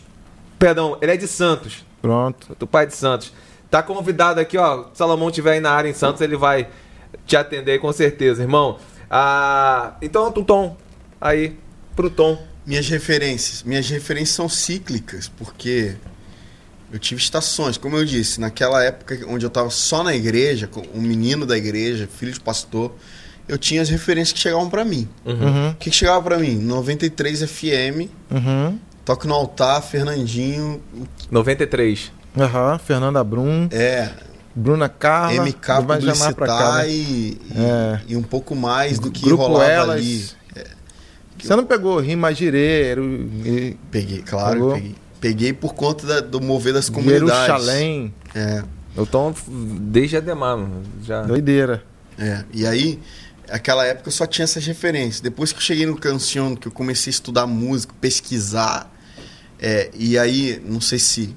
[0.58, 1.84] Perdão, ele é de Santos.
[2.02, 2.54] Pronto.
[2.58, 3.32] do pai de Santos.
[3.70, 4.84] Tá convidado aqui, ó.
[4.92, 6.68] Se Salomão estiver aí na área em Santos, ele vai
[7.26, 8.78] te atender com certeza, irmão.
[9.10, 10.76] Ah, então, o Tom,
[11.20, 11.58] aí,
[11.94, 12.38] pro Tom.
[12.64, 13.62] Minhas referências.
[13.62, 15.96] Minhas referências são cíclicas, porque
[16.92, 17.76] eu tive estações.
[17.76, 21.56] Como eu disse, naquela época onde eu estava só na igreja, com um menino da
[21.56, 22.94] igreja, filho de pastor,
[23.48, 25.08] eu tinha as referências que chegavam para mim.
[25.24, 25.70] Uhum.
[25.70, 26.56] O que, que chegava para mim?
[26.58, 28.78] 93 FM, Uhum.
[29.04, 30.82] Toque no Altar, Fernandinho,
[31.30, 32.10] 93.
[32.36, 32.78] Aham.
[32.78, 34.10] Fernanda Brum, é,
[34.54, 35.44] Bruna Carla.
[35.46, 36.90] MK vai chamar pra cá, Publicitar né?
[36.90, 38.00] e, e, É.
[38.08, 39.96] e um pouco mais do que Grupo rolava Elas.
[39.96, 40.24] ali.
[41.38, 43.04] Você não pegou Rima Gireiro,
[43.44, 44.74] e Peguei, claro, Pegou?
[44.74, 44.94] peguei.
[45.26, 47.46] Peguei por conta da- do mover das comunidades.
[47.46, 48.14] Jerusalém.
[48.32, 48.62] É.
[49.10, 49.34] Tom,
[49.80, 51.22] desde Ademar, mano, já...
[51.22, 51.82] Doideira.
[52.16, 53.00] É, e aí,
[53.50, 55.20] aquela época eu só tinha essas referências.
[55.20, 58.88] Depois que eu cheguei no Cancion, que eu comecei a estudar música, pesquisar,
[59.58, 61.34] é, e aí, não sei se.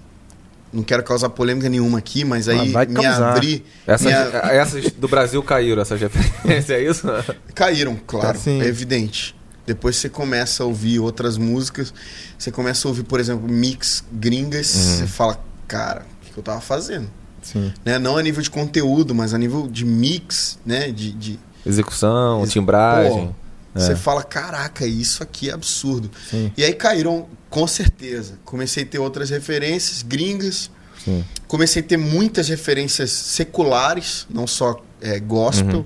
[0.71, 3.65] Não quero causar polêmica nenhuma aqui, mas aí Ah, vai me abri.
[3.87, 7.07] Essas, me a- essas do Brasil caíram, essas referências, é isso?
[7.55, 8.61] Caíram, claro, Sim.
[8.61, 9.35] é evidente.
[9.69, 11.93] Depois você começa a ouvir outras músicas,
[12.35, 16.41] você começa a ouvir, por exemplo, mix gringas, você fala, cara, o que, que eu
[16.41, 17.07] tava fazendo?
[17.43, 17.71] Sim.
[17.85, 17.99] Né?
[17.99, 20.89] Não a nível de conteúdo, mas a nível de mix, né?
[20.89, 23.27] De, de, Execução, Ex- timbragem.
[23.27, 26.09] Pô, Você fala, caraca, isso aqui é absurdo.
[26.31, 26.51] Sim.
[26.57, 28.39] E aí caíram, com certeza.
[28.43, 30.71] Comecei a ter outras referências gringas.
[31.05, 31.23] Sim.
[31.47, 35.85] Comecei a ter muitas referências seculares, não só é, gospel.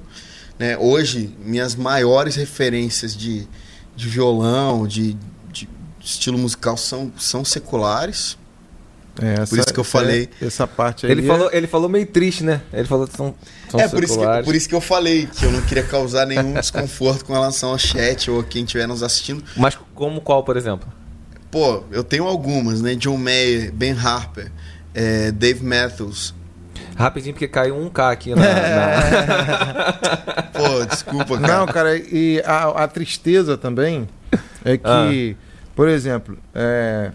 [0.57, 0.77] Né?
[0.77, 3.45] Hoje, minhas maiores referências de,
[3.95, 5.15] de violão, de,
[5.51, 5.69] de
[6.01, 8.37] estilo musical são, são seculares.
[9.21, 10.27] É, essa- Por isso que eu falei.
[10.41, 11.11] Essa parte aí.
[11.11, 12.61] Ele é- falou, ele falou meio triste, né?
[12.73, 13.35] Ele falou que são,
[13.69, 16.25] são é, por isso, que, por isso que eu falei que eu não queria causar
[16.25, 19.43] nenhum desconforto com relação ao chat ou a quem estiver nos assistindo.
[19.55, 20.91] Mas como qual, por exemplo?
[21.51, 22.95] Pô, eu tenho algumas, né?
[22.95, 24.51] John Mayer, Ben Harper,
[24.95, 26.33] é, Dave Matthews.
[26.95, 28.41] Rapidinho, porque caiu um K aqui na...
[28.41, 29.93] na-
[30.53, 31.57] Pô, desculpa, cara.
[31.57, 34.07] Não, cara, e a, a tristeza também
[34.63, 35.35] é que,
[35.75, 37.11] por exemplo, é,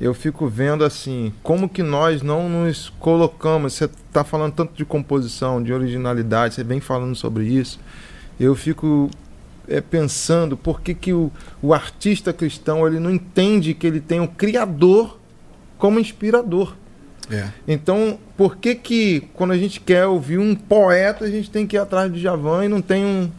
[0.00, 3.74] eu fico vendo assim, como que nós não nos colocamos.
[3.74, 7.78] Você tá falando tanto de composição, de originalidade, você vem falando sobre isso.
[8.40, 9.08] Eu fico
[9.68, 11.30] é, pensando por que, que o,
[11.62, 15.18] o artista cristão ele não entende que ele tem o Criador
[15.78, 16.74] como inspirador.
[17.30, 17.48] É.
[17.66, 21.76] Então, por que que quando a gente quer ouvir um poeta, a gente tem que
[21.76, 23.30] ir atrás de Javan e não tem um,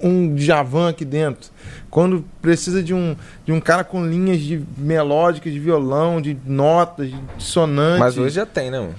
[0.00, 1.50] um Javan aqui dentro?
[1.90, 3.14] Quando precisa de um,
[3.44, 8.00] de um cara com linhas de melódicas, de violão, de notas, de dissonantes.
[8.00, 8.80] Mas hoje já tem, né?
[8.80, 8.94] mano?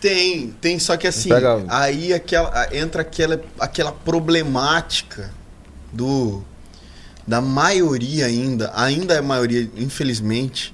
[0.00, 5.30] Tem, tem, só que assim, Pega- aí aquela, entra aquela, aquela problemática
[5.92, 6.42] do
[7.26, 10.73] da maioria ainda, ainda é a maioria, infelizmente,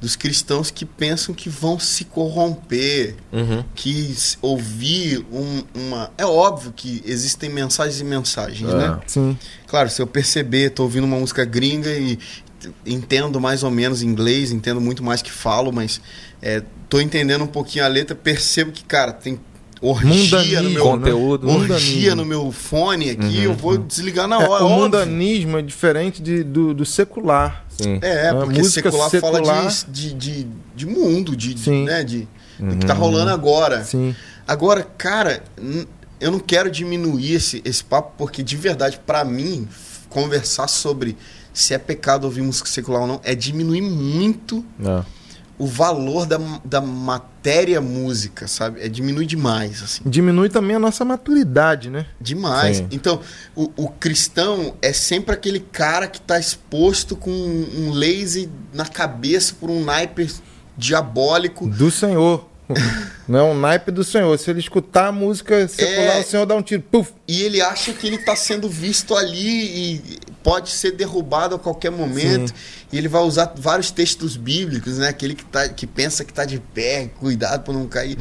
[0.00, 3.64] dos cristãos que pensam que vão se corromper, Uhum.
[3.74, 6.10] que ouvir um- uma.
[6.18, 8.74] É óbvio que existem mensagens e mensagens, É.
[8.76, 8.98] né?
[9.06, 12.18] Sim, Claro, se eu perceber, tô ouvindo uma música gringa e
[12.84, 16.00] entendo mais ou menos inglês, entendo muito mais que falo, mas
[16.42, 19.38] é, tô entendendo um pouquinho a letra, percebo que, cara, tem
[19.80, 20.08] orgia
[20.40, 21.48] Mundanismo, no meu Conteúdo.
[21.48, 22.14] orgia Mundanismo.
[22.16, 24.62] no meu fone aqui, Uhum, eu vou desligar na É, hora.
[24.64, 24.82] o óbvio.
[24.84, 27.65] mundanismo é diferente de- do, do secular.
[27.78, 27.98] Sim.
[28.02, 32.02] É, A porque música secular, fala secular- de, de, de, de mundo, de, de, né,
[32.04, 32.28] de,
[32.58, 33.84] do que tá rolando agora.
[33.84, 34.14] Sim,
[34.48, 35.42] Agora, cara,
[36.20, 39.68] eu não quero diminuir esse, esse papo, porque de verdade, pra mim,
[40.08, 41.16] conversar sobre
[41.52, 45.02] se é pecado ouvir música secular ou não é diminuir muito É.
[45.58, 48.80] o valor da, da matéria música, sabe?
[48.80, 50.02] É diminuir demais, assim.
[50.04, 52.06] diminui também a nossa maturidade, né?
[52.20, 52.78] Demais.
[52.78, 52.88] Sim.
[52.90, 53.20] Então,
[53.54, 58.84] o, o cristão é sempre aquele cara que tá exposto com um, um laser na
[58.84, 60.30] cabeça por um naipe
[60.76, 61.66] diabólico.
[61.66, 62.46] Do Senhor.
[63.28, 64.36] Não é um naipe do Senhor.
[64.38, 66.20] Se ele escutar a música secular, É.
[66.20, 66.82] o Senhor dá um tiro.
[66.82, 67.12] Puf!
[67.26, 71.90] E ele acha que ele está sendo visto ali e pode ser derrubado a qualquer
[71.90, 72.52] momento.
[72.92, 75.08] E ele vai usar vários textos bíblicos, né?
[75.08, 78.16] Aquele que, tá, que pensa que está de pé, cuidado para não cair.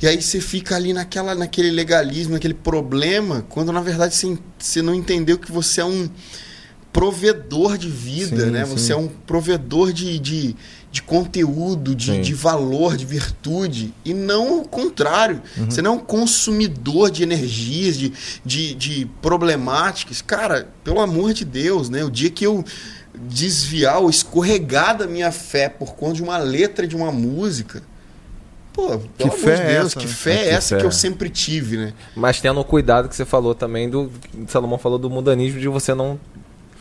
[0.00, 4.82] E aí você fica ali naquela, naquele legalismo, naquele problema, quando na verdade você, você
[4.82, 6.08] não entendeu que você é um
[6.92, 8.64] provedor de vida, Sim, né?
[8.66, 8.72] sim.
[8.72, 10.56] Você é um provedor de, de,
[10.90, 15.40] de conteúdo, de, de valor, de virtude, e não o contrário.
[15.56, 15.70] Uhum.
[15.70, 18.12] Você não é um consumidor de energias, de,
[18.44, 20.20] de, de problemáticas.
[20.20, 22.02] Cara, pelo amor de Deus, né?
[22.04, 22.64] O dia que eu
[23.14, 27.82] desviar ou escorregar da minha fé por conta de uma letra de uma música,
[28.72, 30.12] pô, pelo amor de é Deus, essa, que né?
[30.12, 30.80] fé é Que essa fé.
[30.80, 31.92] que eu sempre tive, né?
[32.16, 34.10] Mas tendo o cuidado que você falou também do.
[34.48, 36.18] Salomão falou do mundanismo de você não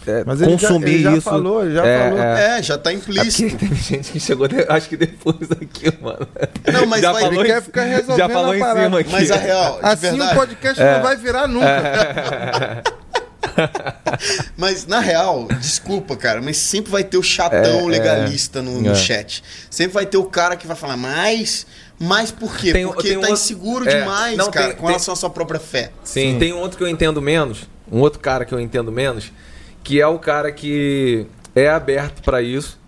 [0.09, 1.21] é, Mas ele já, consumir ele já isso.
[1.21, 2.19] falou, já É, falou.
[2.23, 2.57] é.
[2.59, 3.49] É, já tá É implícito.
[3.57, 6.27] porque teve gente que chegou, de- acho que depois aqui, mano.
[6.71, 8.83] Não, mas já vai- falou Ele em- quer ficar resolvendo Já falou em parada.
[8.85, 9.11] cima aqui.
[9.11, 10.93] Mas a real, de Assim verdade, o podcast É.
[10.95, 12.83] não vai virar nunca.
[14.57, 18.91] Mas na real, desculpa, cara, mas sempre vai ter o chatão É, legalista no, no
[18.91, 18.95] é.
[18.95, 19.43] chat.
[19.69, 21.65] Sempre vai ter o cara que vai falar, mas.
[21.97, 22.71] Mas por quê?
[22.71, 25.13] Tem- Porque tem um tá outro- inseguro é, demais, não, cara, tem- com tem- relação
[25.13, 25.91] à sua própria fé.
[26.03, 29.31] Sim, tem um outro que eu entendo menos, um outro cara que eu entendo menos,
[29.83, 31.25] que é o cara que
[31.55, 32.79] é aberto pra isso,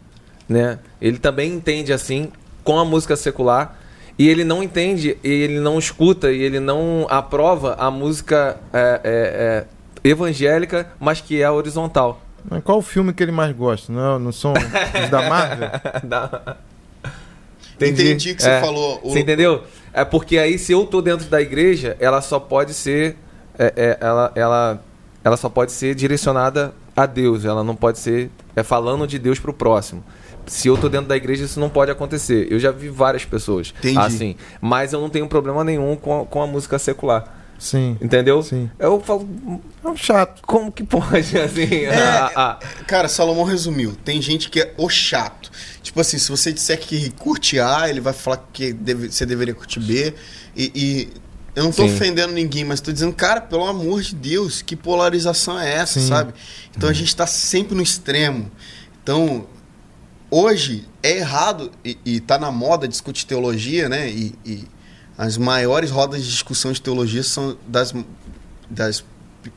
[0.48, 0.80] né?
[1.02, 2.32] Ele também entende assim
[2.64, 3.80] com a música secular
[4.20, 9.02] e ele não entende, e ele não escuta e ele não aprova a música é,
[9.04, 9.66] é,
[10.04, 12.22] é, evangélica, mas que é horizontal.
[12.50, 13.92] Mas Qual o filme que ele mais gosta?
[13.92, 15.70] Não, não são os da Marvel?
[16.04, 16.58] Da-
[17.80, 19.00] Entendi o que você falou.
[19.04, 19.64] O- Você entendeu?
[19.94, 23.18] É porque aí, se eu tô dentro da igreja, ela só pode ser.
[23.58, 24.84] é, é, ela, ela,
[25.24, 27.46] ela só pode ser direcionada a Deus.
[27.46, 30.04] Ela não pode ser é, falando de Deus pro próximo.
[30.48, 32.48] Se eu tô dentro da igreja, isso não pode acontecer.
[32.52, 33.98] Eu já vi várias pessoas Entendi.
[34.00, 34.36] assim.
[34.60, 37.38] Mas eu não tenho problema nenhum com a, com a música secular.
[37.60, 37.96] Sim.
[38.02, 38.42] Entendeu?
[38.42, 38.72] Sim.
[38.80, 39.30] Eu falo,
[39.86, 40.42] É um chato.
[40.48, 41.86] como que pode, assim?
[41.86, 43.96] É, a- a- Cara, Salomão resumiu.
[44.04, 45.52] Tem gente que é o chato.
[45.84, 49.54] Tipo assim, se você disser que curte A, ele vai falar que deve- você deveria
[49.54, 50.12] curtir B.
[50.58, 51.10] E, e
[51.56, 51.94] eu não tô Sim.
[51.96, 56.08] ofendendo ninguém, mas tô dizendo, cara, pelo amor de Deus, que polarização é essa, Sim.
[56.08, 56.34] sabe?
[56.76, 58.50] Então a gente tá sempre no extremo.
[59.04, 59.48] Então,
[60.30, 64.10] hoje é errado e, e tá na moda discutir teologia, né?
[64.10, 64.64] E, e
[65.18, 67.94] as maiores rodas de discussão de teologia são das,
[68.70, 69.04] das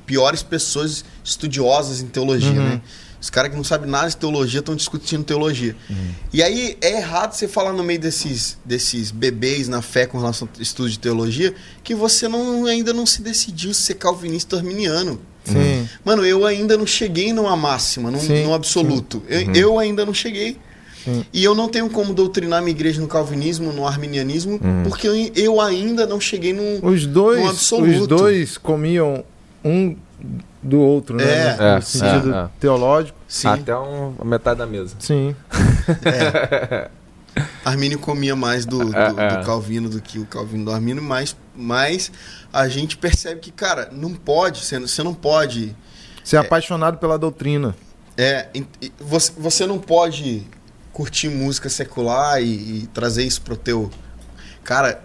[0.07, 2.69] piores pessoas estudiosas em teologia, Uhum.
[2.71, 2.83] né?
[3.25, 5.75] Os caras que não sabem nada de teologia estão discutindo teologia.
[6.31, 10.47] E aí é errado você falar no meio desses, desses bebês na fé com relação
[10.55, 14.61] ao estudo de teologia que você não, ainda não se decidiu se ser calvinista ou
[14.61, 15.19] arminiano.
[15.43, 15.89] Sim.
[16.05, 19.23] Mano, eu ainda não cheguei numa máxima, num, Sim, num absoluto.
[19.27, 20.59] Eu, eu ainda não cheguei.
[21.03, 21.25] Sim.
[21.33, 25.61] E eu não tenho como doutrinar minha igreja no calvinismo, no arminianismo, porque eu, eu
[25.63, 26.79] ainda não cheguei num.
[26.87, 28.01] Os dois, No absoluto.
[28.03, 29.25] os dois comiam
[29.65, 29.97] um
[30.65, 31.25] do outro, né?
[31.25, 31.57] É.
[31.57, 32.49] no É, sentido é, é.
[32.59, 33.19] teológico.
[33.29, 34.97] Sim, Até um, a metade da mesa.
[34.99, 35.37] Sim.
[37.65, 39.37] Armínio comia mais do, do, É, é.
[39.37, 42.11] do Calvino do que o Calvino do Armínio, mas, mas
[42.53, 45.75] a gente percebe que, cara, não pode, você, você não pode.
[46.23, 47.75] Ser apaixonado pela doutrina.
[48.17, 48.65] É, e
[49.01, 50.47] você, você não pode
[50.93, 53.91] curtir música secular e, e trazer isso pro teu.
[54.63, 55.03] Cara,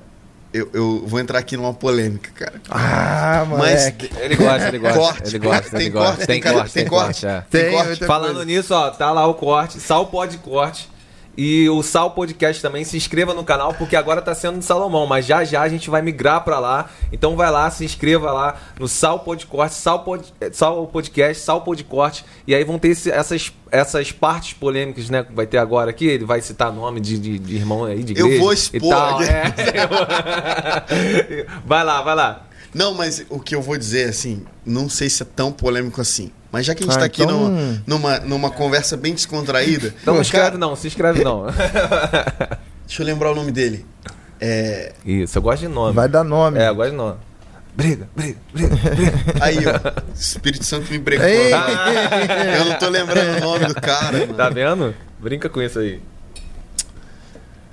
[0.53, 2.61] eu, eu vou entrar aqui numa polêmica, cara.
[2.69, 4.09] Ah, Mas moleque.
[4.17, 4.99] Ele gosta, ele gosta.
[4.99, 6.15] Corte, ele gosta, tem ele gosta.
[6.15, 7.05] corte, Tem tem corte, tem corte.
[7.21, 7.25] corte.
[7.27, 7.43] é.
[7.49, 8.05] Tem Tem corte.
[8.05, 8.45] Falando coisa.
[8.45, 10.89] nisso, ó, tá lá o corte, Sal Pod Corte.
[11.37, 15.07] E o Sal Podcast também, se inscreva no canal, porque agora tá sendo do Salomão,
[15.07, 16.89] mas já já a gente vai migrar pra lá.
[17.13, 21.61] Então vai lá, se inscreva lá no Sal Podcast, Sal, Pod, eh, Sal Podcast, Sal
[21.61, 22.25] Podcorte.
[22.45, 25.23] E aí vão ter esse- essas, essas partes polêmicas, né?
[25.23, 26.05] que Vai ter agora aqui.
[26.07, 28.43] Ele vai citar nome de, de, de irmão aí de Eu igreja.
[28.43, 29.19] vou e expor tal.
[29.19, 29.29] aqui.
[31.29, 31.45] É.
[31.65, 32.45] vai lá, vai lá.
[32.73, 36.31] Não, mas o que eu vou dizer, assim, não sei se é tão polêmico assim.
[36.51, 39.93] Mas já que a gente Ah, tá aqui então- numa, numa, numa conversa bem descontraída.
[40.01, 41.45] Então não cara, escreve não, se inscreve não.
[42.87, 43.85] Deixa eu lembrar o nome dele.
[44.41, 44.93] É.
[45.05, 45.93] Isso, eu gosto de nome.
[45.93, 46.59] Vai dar nome.
[46.59, 47.17] É, eu gosto de nome.
[47.75, 48.75] Briga, briga, briga.
[49.41, 50.01] Aí, ó.
[50.09, 51.25] O Espírito Santo me brecou.
[51.27, 51.51] Ei!
[52.57, 54.17] Eu não tô lembrando o nome do cara.
[54.19, 54.33] mano.
[54.33, 54.95] Tá vendo?
[55.19, 56.01] Brinca com isso aí.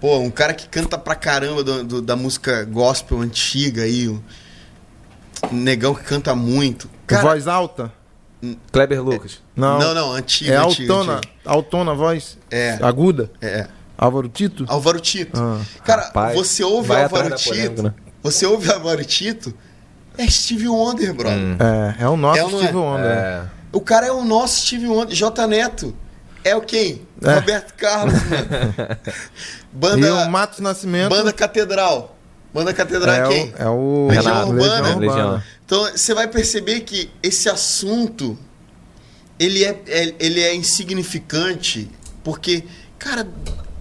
[0.01, 4.09] Pô, um cara que canta pra caramba do- do- da música gospel antiga aí.
[4.09, 4.21] Um
[5.53, 6.89] negão que canta muito.
[7.07, 7.91] Cara, Voz alta?
[8.71, 9.41] Kleber Lucas.
[9.55, 9.79] Não.
[9.79, 10.55] não, não, antiga.
[10.55, 11.19] é antiga, autona.
[11.19, 11.33] antiga.
[11.45, 12.39] Autona a voz?
[12.51, 12.79] É.
[12.83, 13.31] Aguda?
[13.41, 13.67] É.
[13.97, 14.65] Álvaro Tito?
[14.69, 15.41] Álvaro Tito.
[15.41, 15.61] Ah.
[15.85, 17.49] Cara, Rapaz, você ouve Álvaro Tito.
[17.49, 17.95] polêmica, né?
[18.23, 19.55] Você ouve Álvaro Tito,
[20.19, 21.39] é Steve Wonder, brother.
[21.39, 21.57] Hum.
[21.99, 22.77] É, é o nosso É não Steve é?
[22.77, 23.07] Wonder.
[23.11, 23.43] É.
[23.73, 25.15] O cara é o nosso Steve Wonder.
[25.15, 25.95] J Neto.
[26.45, 27.03] É o quem?
[27.23, 27.35] É.
[27.35, 28.49] Roberto Carlos, mano.
[29.73, 32.17] Banda, E o Matos Nascimento Banda Catedral.
[32.55, 33.53] Banda Catedral é, é, quem?
[33.53, 34.81] o, é o Legião Renato, Urbana.
[34.81, 35.43] Legião Legião.
[35.67, 38.39] Então você vai perceber que esse assunto
[39.39, 41.91] ele é, é- ele é insignificante
[42.25, 42.65] porque,
[42.99, 43.27] cara,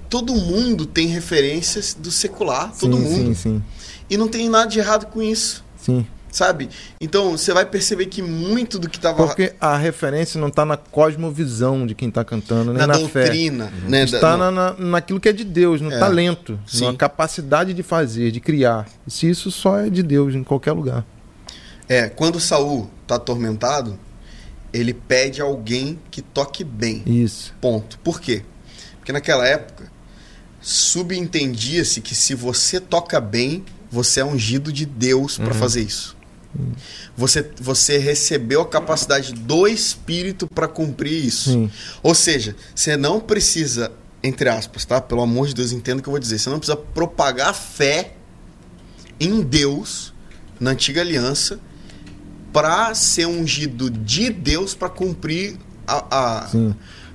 [0.10, 3.16] todo mundo tem referências do secular, todo sim, mundo.
[3.28, 3.64] Sim, sim,
[4.10, 6.06] E não tem nada de errado com isso, sim.
[6.32, 6.70] sabe?
[6.99, 10.78] Então você vai perceber que muito do que estava Porque a referência não está na
[10.78, 13.24] cosmovisão de quem está cantando, nem na, na, fé.
[13.26, 14.06] doutrina, né?
[14.06, 15.98] da- Está no- na, na- naquilo que é de Deus, no É.
[15.99, 16.86] talento, Sim.
[16.86, 18.88] na capacidade de fazer, de criar.
[19.07, 21.06] Se isso só é de Deus em qualquer lugar.
[21.88, 23.99] É, quando Saul tá atormentado,
[24.74, 27.03] ele pede alguém que toque bem.
[27.06, 27.53] Isso.
[27.62, 27.98] Ponto.
[27.99, 28.44] Por quê?
[28.98, 29.91] Porque naquela época
[30.62, 36.16] subentendia-se que se você toca bem, você é ungido de Deus para fazer isso.
[37.16, 41.52] Você, você recebeu a capacidade do Espírito para cumprir isso.
[41.52, 41.72] Sim.
[42.02, 43.91] Ou seja, você não precisa,
[44.24, 44.99] entre aspas, tá?
[44.99, 46.40] Pelo amor de Deus, entenda o que eu vou dizer.
[46.40, 48.16] Você não precisa propagar fé
[49.20, 50.14] em Deus
[50.60, 51.60] na antiga aliança
[52.56, 56.49] para ser ungido de Deus para cumprir a, a.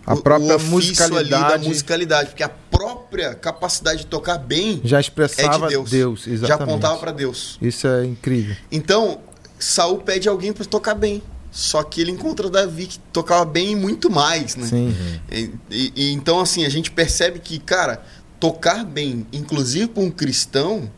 [0.07, 4.37] A o- o própria ofício ali da musicalidade musicalidade, porque a própria capacidade de tocar
[4.39, 5.91] bem já é expressava de Deus.
[5.91, 6.63] Deus, Já exatamente.
[6.71, 7.59] apontava para Deus.
[7.63, 8.55] Isso é incrível.
[8.71, 9.21] Então,
[9.59, 11.23] Saul pede alguém para tocar bem.
[11.51, 14.67] Só que ele encontra Davi que tocava bem e muito mais, né?
[14.67, 14.95] Sim.
[15.33, 18.03] E, e- e então, assim, a gente percebe que, cara,
[18.39, 20.89] tocar bem, inclusive para um cristão,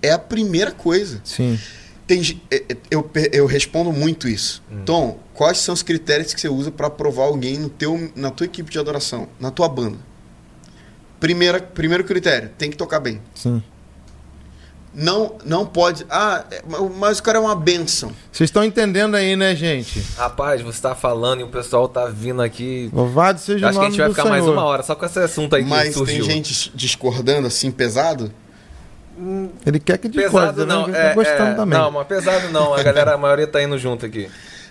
[0.00, 1.20] é a primeira coisa.
[1.24, 1.58] Sim.
[2.06, 4.62] Tem, é- é- eu, eu respondo muito isso.
[4.84, 8.44] Tom, quais são os critérios que você usa para aprovar alguém no teu, na tua
[8.46, 9.98] equipe de adoração, na tua banda?
[11.20, 13.20] Primeira, primeiro critério, tem que tocar bem.
[13.34, 13.62] Sim.
[14.94, 16.04] Não, não pode.
[16.10, 16.62] Ah, é,
[16.98, 18.12] mas o cara é uma benção.
[18.30, 20.02] Vocês estão entendendo aí, né, gente?
[20.18, 22.90] Rapaz, você tá falando e o pessoal tá vindo aqui.
[22.92, 24.32] Louvado seja o acho que a nome gente vai ficar Senhor.
[24.34, 26.26] mais uma hora só com esse assunto aí que Mas surgiu.
[26.26, 28.30] tem gente discordando assim, pesado?
[29.66, 31.10] Ele quer que Pesado discorde, não, né?
[31.10, 31.78] É, gostando é, também.
[31.78, 32.74] não, mas pesado não.
[32.74, 34.28] A galera, a maioria tá indo junto aqui.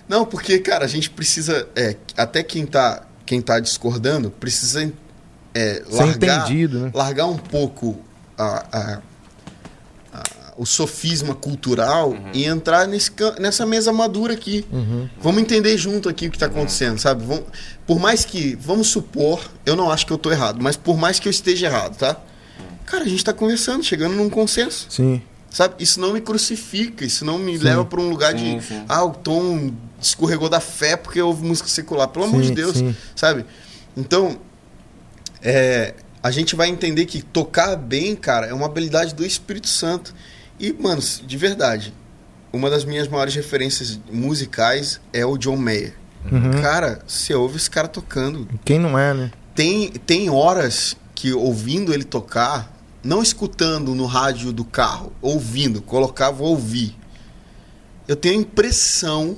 [0.07, 1.67] Não, porque, cara, a gente precisa.
[1.75, 4.91] é, até quem tá, quem tá discordando precisa
[5.53, 6.91] é, largar, entendido, né?
[6.93, 7.99] largar um pouco
[8.37, 8.99] a- a-
[10.13, 10.21] a-
[10.57, 14.65] o sofisma cultural e entrar nesse, nessa mesa madura aqui.
[14.71, 15.09] Uhum.
[15.19, 17.23] Vamos entender junto aqui o que está acontecendo, sabe?
[17.25, 17.45] Vamos-
[17.87, 21.19] por mais que, vamos supor, eu não acho que eu tô errado, mas por mais
[21.19, 22.17] que eu esteja errado, tá?
[22.91, 24.87] Cara, a gente tá conversando, chegando num consenso.
[24.89, 25.21] Sim.
[25.49, 25.75] Sabe?
[25.79, 27.63] Isso não me crucifica, isso não me Sim.
[27.63, 28.65] leva para um lugar Sim, de.
[28.65, 28.83] sim.
[28.87, 32.09] Ah, o Tom escorregou da fé porque houve música secular.
[32.09, 32.93] Pelo amor de Deus, sim.
[33.15, 33.45] sabe?
[33.95, 34.37] Então,
[35.41, 40.13] é, a gente vai entender que tocar bem, cara, é uma habilidade do Espírito Santo.
[40.59, 41.93] E, mano, de verdade,
[42.51, 45.95] uma das minhas maiores referências musicais é o John Mayer.
[46.29, 46.61] Uhum.
[46.61, 49.31] Cara, você ouve esse cara tocando, Quem não é, né?
[49.55, 52.71] tem, tem horas que ouvindo ele tocar,
[53.03, 56.95] não escutando no rádio do carro, ouvindo, colocava ouvir.
[58.07, 59.37] Eu tenho a impressão,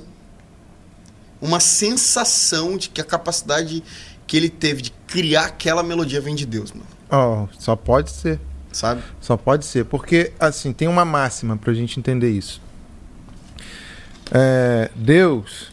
[1.40, 3.82] uma sensação de que a capacidade
[4.26, 6.86] que ele teve de criar aquela melodia vem de Deus, mano.
[7.10, 8.40] Ó, só pode ser.
[8.72, 9.02] Sabe?
[9.20, 9.84] Só pode ser.
[9.84, 12.60] Porque, assim, tem uma máxima pra gente entender isso.
[14.32, 15.70] É, Deus,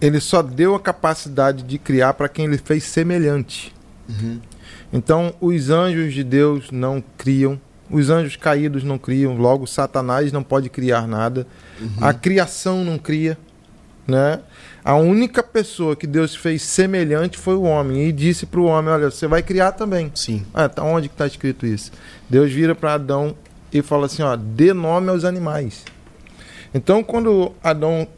[0.00, 3.74] ele só deu a capacidade de criar para quem ele fez semelhante.
[4.08, 4.40] Uhum.
[4.92, 7.60] Então, os anjos de Deus não criam,
[7.90, 11.46] os anjos caídos não criam, logo Satanás não pode criar nada,
[12.00, 13.38] a criação não cria,
[14.06, 14.40] né?
[14.84, 18.90] A única pessoa que Deus fez semelhante foi o homem e disse para o homem,
[18.90, 20.10] olha, você vai criar também.
[20.14, 20.46] Sim.
[20.54, 21.92] Ah, tá onde está escrito isso?
[22.28, 23.36] Deus vira para Adão
[23.70, 25.84] e fala assim, ó, dê nome aos animais.
[26.72, 28.08] Então, quando Adão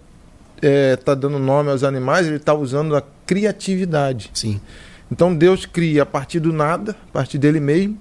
[0.63, 4.31] está dando nome aos animais, ele está usando a criatividade.
[4.33, 4.61] Sim.
[5.11, 7.99] Então Deus cria a partir do nada, a partir dele mesmo,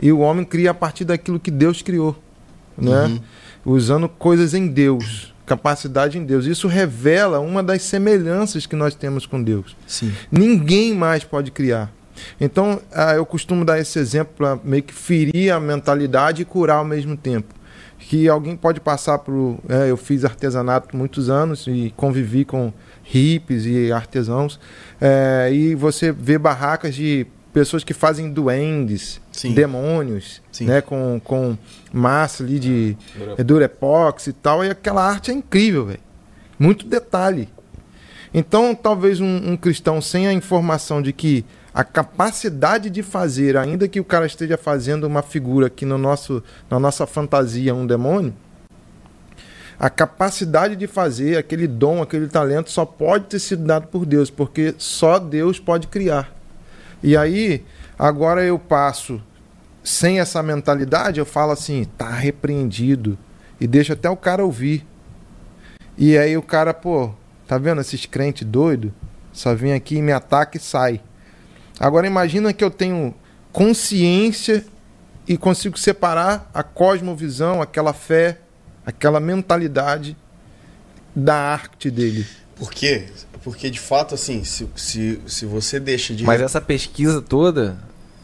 [0.00, 2.16] e o homem cria a partir daquilo que Deus criou,
[2.76, 3.06] né?
[3.06, 3.20] Uhum.
[3.64, 6.46] Usando coisas em Deus, capacidade em Deus.
[6.46, 9.76] Isso revela uma das semelhanças que nós temos com Deus.
[9.86, 10.12] Sim.
[10.30, 11.92] Ninguém mais pode criar.
[12.40, 16.76] Então, ah, eu costumo dar esse exemplo para meio que ferir a mentalidade e curar
[16.76, 17.54] ao mesmo tempo.
[17.98, 19.58] Que alguém pode passar por.
[19.68, 22.72] é, eu fiz artesanato muitos anos e convivi com
[23.10, 24.58] hippies e artesãos.
[25.00, 29.54] é, e você vê barracas de pessoas que fazem duendes, Sim.
[29.54, 30.66] demônios, Sim.
[30.66, 31.58] né, com, com
[31.92, 32.96] massa ali de
[33.36, 34.64] é, durepox e tal.
[34.64, 36.00] E aquela arte é incrível, velho.
[36.58, 37.48] Muito detalhe.
[38.32, 43.88] Então, talvez um, um cristão sem a informação de que a capacidade de fazer, ainda
[43.88, 48.32] que o cara esteja fazendo uma figura aqui no nosso, na nossa fantasia, um demônio,
[49.80, 54.28] a capacidade de fazer, aquele dom, aquele talento, só pode ter sido dado por Deus,
[54.28, 56.36] porque só Deus pode criar.
[57.02, 57.64] E aí,
[57.98, 59.22] agora eu passo
[59.82, 63.16] sem essa mentalidade, eu falo assim, tá repreendido.
[63.58, 64.86] E deixo até o cara ouvir.
[65.96, 67.14] E aí o cara, pô,
[67.48, 68.92] tá vendo esses crentes doidos?
[69.32, 71.00] Só vem aqui, me ataca e sai.
[71.78, 73.14] Agora imagina que eu tenho
[73.50, 74.62] consciência
[75.26, 78.40] e consigo separar a cosmovisão, aquela fé,
[78.84, 80.16] aquela mentalidade
[81.14, 82.26] da arte dele.
[82.56, 83.06] Por quê?
[83.42, 86.24] Porque, de fato, assim, se, se, se você deixa de...
[86.24, 87.78] Mas essa pesquisa toda,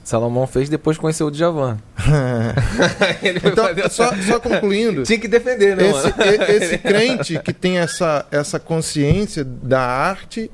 [0.04, 1.78] Salomão fez depois de conhecer o Djavan.
[3.44, 8.26] Então, fazer- só, só concluindo, Tinha que defender, né, esse, esse crente que tem essa,
[8.30, 10.50] essa consciência da arte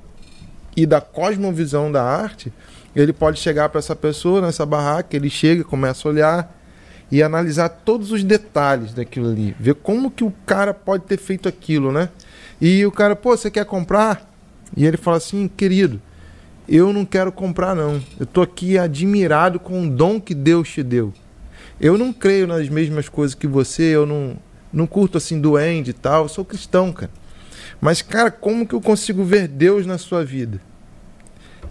[0.77, 2.53] e da cosmovisão da arte,
[2.95, 6.62] ele pode chegar para essa pessoa nessa barraca, ele chega, começa a olhar
[7.13, 11.47] e analisar todos os detalhes daquilo ali, ver como que o cara pode ter feito
[11.47, 12.09] aquilo, né?
[12.59, 14.33] E o cara, pô, você quer comprar?
[14.75, 16.01] E ele fala assim, querido,
[16.67, 18.03] eu não quero comprar não.
[18.19, 21.13] Eu tô aqui admirado com o dom que Deus te deu.
[21.79, 24.39] Eu não creio nas mesmas coisas que você, eu não
[24.73, 27.11] não curto assim duende e tal, eu sou cristão, cara.
[27.79, 30.59] Mas cara, como que eu consigo ver Deus na sua vida?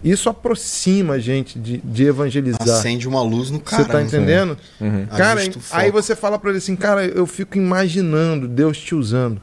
[0.02, 2.62] Isso aproxima a gente de, de evangelizar.
[2.62, 3.84] Acende uma luz no cara.
[3.84, 4.58] Você tá entendendo?
[4.80, 5.06] Uhum.
[5.06, 8.94] Cara, Ajusta o aí você fala pra ele assim, cara, eu fico imaginando Deus te
[8.94, 9.40] usando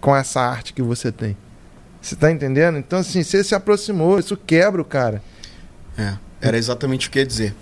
[0.00, 1.36] com essa arte que você tem.
[2.02, 2.76] Você tá entendendo?
[2.76, 5.22] Então, assim, você se aproximou, isso quebra o cara.
[5.96, 7.54] É, era exatamente o que eu ia dizer.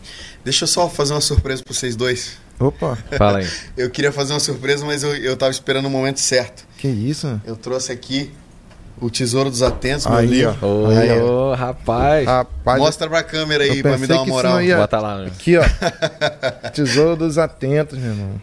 [0.44, 2.38] Deixa eu só fazer uma surpresa pra vocês dois.
[2.58, 3.48] Opa, Fala aí.
[3.76, 6.64] Eu queria fazer uma surpresa, mas eu, eu tava esperando o momento certo.
[6.78, 7.40] que isso?
[7.44, 8.30] Eu trouxe aqui
[9.00, 10.56] o Tesouro dos Atentos, meu Aí, livro.
[10.66, 11.54] Ô, Aí, ó.
[11.54, 12.26] rapaz.
[12.26, 14.62] Rapaz, Mostra pra câmera aí pra me dar uma moral.
[14.62, 15.18] ia- Bota lá.
[15.18, 15.26] né?
[15.26, 15.62] aqui, ó.
[16.70, 18.40] Tesouro dos atentos, meu irmão.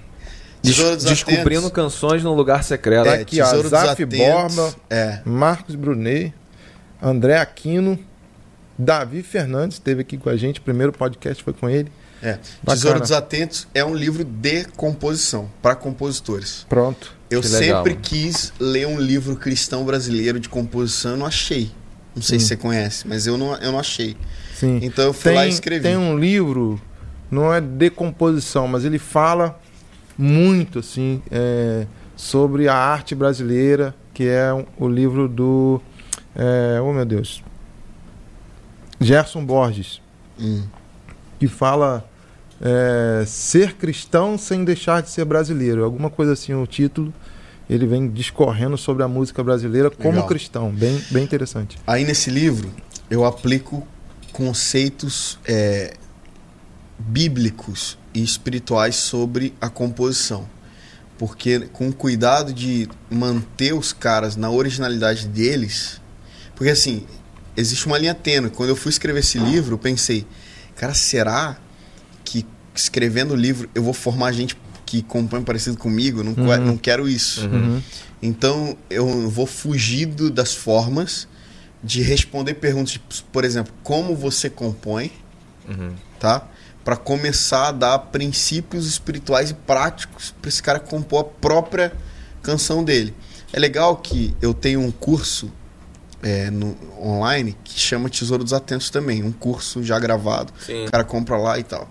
[0.62, 1.72] Tesouro dos Descobrindo Atentos.
[1.72, 3.08] canções num lugar secreto.
[3.08, 4.06] É, aqui, ó, Tesouro dos Zaf.
[4.06, 4.74] Borba.
[4.90, 5.20] É.
[5.24, 6.34] Marcos Brunet,
[7.02, 7.98] André Aquino,
[8.78, 11.90] Davi Fernandes esteve aqui com a gente, o primeiro podcast foi com ele.
[12.22, 12.34] É.
[12.34, 12.42] Bacana.
[12.76, 16.66] Tesouro dos Atentos é um livro de composição, para compositores.
[16.68, 17.14] Pronto.
[17.30, 18.02] Eu Que legal, sempre mano.
[18.04, 21.72] quis ler um livro cristão brasileiro de composição, eu não achei.
[22.16, 22.40] Não sei Hum.
[22.42, 24.18] se você conhece, mas eu não, eu não achei.
[24.56, 24.80] Sim.
[24.82, 25.84] Então eu fui lá e escrevi.
[25.84, 26.82] tem um livro,
[27.32, 29.58] não é de composição, mas ele fala
[30.18, 31.86] muito assim é,
[32.16, 35.80] sobre a arte brasileira, que é um- o livro do.
[36.36, 37.42] É, oh meu Deus.
[39.00, 40.02] Gerson Borges,
[40.40, 40.64] Hum.
[41.40, 42.06] Que fala
[42.62, 45.84] é, ser cristão sem deixar de ser brasileiro.
[45.84, 47.14] Alguma coisa assim, o título.
[47.70, 50.28] Ele vem discorrendo sobre a música brasileira como Legal.
[50.28, 50.72] cristão.
[50.72, 51.78] Bem, bem interessante.
[51.86, 52.72] Aí nesse livro
[53.10, 53.88] eu aplico
[54.34, 55.94] conceitos é,
[56.98, 60.48] bíblicos e espirituais sobre a composição.
[61.18, 66.02] Porque com cuidado de manter os caras na originalidade deles.
[66.56, 67.06] Porque assim,
[67.56, 68.50] existe uma linha tênue.
[68.50, 70.26] Quando eu fui escrever esse livro, eu pensei,
[70.80, 71.58] cara, será
[72.24, 76.24] que escrevendo o livro eu vou formar gente que compõe parecido comigo?
[76.24, 76.66] Não, Uhum.
[76.66, 77.48] não quero isso.
[77.48, 77.82] Uhum.
[78.22, 81.28] Então eu vou fugir do- das formas
[81.84, 85.12] de responder perguntas, tipo, por exemplo, como você compõe,
[85.68, 85.94] Uhum.
[86.20, 86.48] tá?
[86.84, 91.94] Para começar a dar princípios espirituais e práticos para esse cara compor a própria
[92.42, 93.14] canção dele.
[93.54, 95.52] É legal que eu tenho um curso
[96.22, 100.52] é, no, online que chama Tesouro dos Atentos também, um curso já gravado.
[100.66, 100.86] Sim.
[100.86, 101.90] O cara compra lá e tal.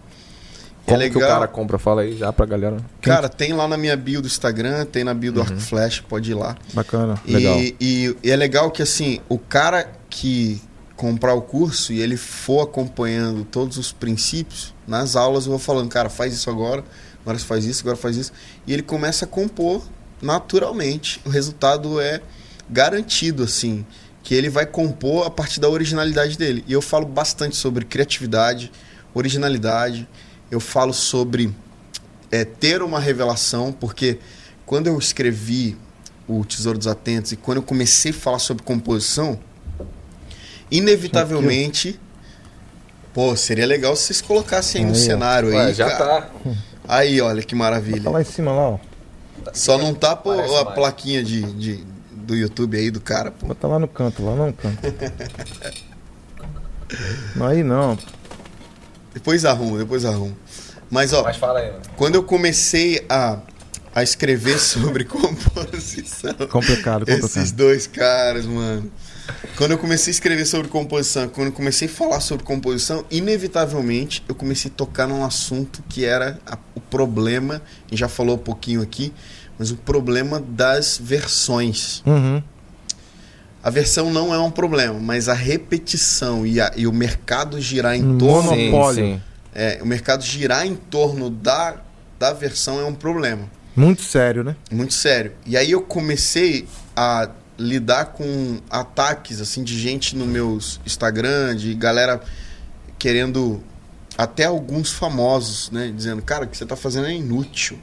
[0.86, 1.36] Como é que o legal.
[1.36, 1.78] cara compra?
[1.78, 2.78] Fala aí já pra galera.
[3.02, 5.46] Cara, tem lá na minha bio do Instagram, tem na bio do Uhum.
[5.46, 6.56] Arco Flash, pode ir lá.
[6.72, 7.20] Bacana.
[7.26, 7.58] E- Legal.
[7.60, 10.62] E, e é legal que assim, o cara que
[10.96, 15.88] comprar o curso e ele for acompanhando todos os princípios, nas aulas eu vou falando,
[15.90, 16.82] cara, faz isso agora,
[17.20, 18.32] agora você faz isso, agora faz isso.
[18.66, 19.82] E ele começa a compor
[20.22, 21.20] naturalmente.
[21.24, 22.20] O resultado é
[22.68, 23.84] garantido, assim,
[24.28, 26.62] que ele vai compor a partir da originalidade dele.
[26.68, 28.70] E eu falo bastante sobre criatividade,
[29.14, 30.06] originalidade,
[30.50, 31.50] eu falo sobre
[32.30, 34.18] é, ter uma revelação, porque
[34.66, 35.78] quando eu escrevi
[36.28, 39.38] o Tesouro dos Atentos e quando eu comecei a falar sobre composição,
[40.70, 41.98] inevitavelmente,
[43.14, 46.20] pô, seria legal se vocês colocassem aí no Aí, cenário Ué, aí, já cara.
[46.22, 46.30] tá.
[46.86, 48.10] Aí, olha que Tá maravilha.
[48.10, 48.78] lá em cima lá, ó.
[49.54, 50.74] Só não tá pô, Parece a mais.
[50.74, 51.84] plaquinha de, de-
[52.28, 53.46] do YouTube aí do cara, pô.
[53.46, 54.78] Bota lá no canto, lá no canto.
[57.40, 57.98] Aí não.
[59.14, 60.36] Depois arrumo, depois arrumo.
[60.90, 61.82] Mas ó, Mas fala aí, mano.
[61.96, 63.40] quando eu comecei a,
[63.94, 67.24] a escrever sobre composição, Complicado, complicado.
[67.24, 68.90] Esses dois caras, mano.
[69.56, 74.24] Quando eu comecei a escrever sobre composição, quando eu comecei a falar sobre composição, inevitavelmente
[74.26, 77.56] eu comecei a tocar num assunto que era a- o problema,
[77.86, 79.12] a gente já falou um pouquinho aqui,
[79.58, 82.02] mas o problema das versões.
[82.06, 82.42] Uhum.
[83.62, 87.94] A versão não é um problema, mas a repetição e, a- e o mercado girar
[87.96, 88.50] em torno.
[88.50, 89.04] mono- Monopólio.
[89.04, 89.20] Sim, sim.
[89.54, 91.76] é, o mercado girar em torno da,
[92.18, 93.50] da versão é um problema.
[93.74, 94.56] Muito sério, né?
[94.70, 95.32] Muito sério.
[95.44, 96.66] E aí eu comecei
[96.96, 97.28] a
[97.58, 102.20] lidar com ataques assim de gente no meus Instagram, de galera
[102.98, 103.60] querendo
[104.16, 107.78] até alguns famosos, né, dizendo, cara, o que você tá fazendo é inútil.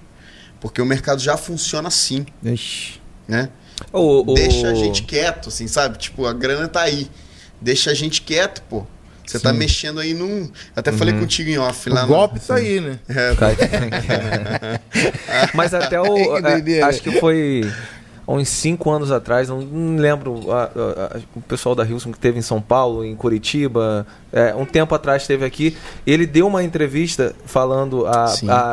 [0.66, 3.00] Porque o mercado já funciona assim, Ixi.
[3.28, 3.50] né?
[3.94, 5.96] O, o- Deixa a gente quieto, assim, sabe?
[6.00, 7.08] Tipo, a grana tá aí.
[7.62, 8.84] Deixa a gente quieto, pô.
[9.28, 10.50] Você tá mexendo aí num.
[10.76, 11.20] Até falei Uhum.
[11.20, 12.98] contigo em off lá O no- golpe tá aí, né?
[13.08, 13.34] É,
[15.54, 16.06] Mas até o.
[16.38, 17.62] É, acho que foi
[18.28, 22.12] há uns cinco anos atrás, não, não lembro, a- a- a- o pessoal da Hilson
[22.12, 26.48] que teve em São Paulo, em Curitiba, é, um tempo atrás esteve aqui, ele deu
[26.48, 28.26] uma entrevista falando, a,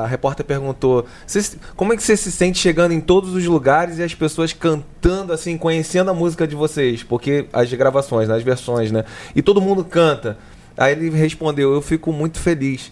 [0.07, 3.99] repórter perguntou, "Você se- como é que você se sente chegando em todos os lugares
[3.99, 7.03] e as pessoas cantando, assim, conhecendo a música de vocês?
[7.03, 9.05] Porque as gravações, né, as versões, né?
[9.37, 10.39] E todo mundo canta.
[10.77, 12.91] Aí ele respondeu, eu fico muito feliz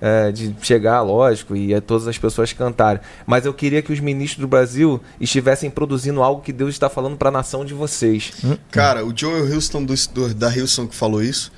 [0.00, 3.00] é, de chegar, lógico, e é todas as pessoas cantarem.
[3.26, 7.16] Mas eu queria que os ministros do Brasil estivessem produzindo algo que Deus está falando
[7.16, 8.32] para a nação de vocês.
[8.70, 11.52] Cara, o Joel Houston do, do- da Houston que falou isso.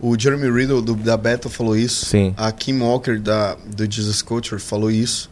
[0.00, 2.06] O Jeremy Riddle do, da Bethel falou isso.
[2.06, 2.32] Sim.
[2.36, 5.30] A Kim Walker da, do Jesus Culture falou isso.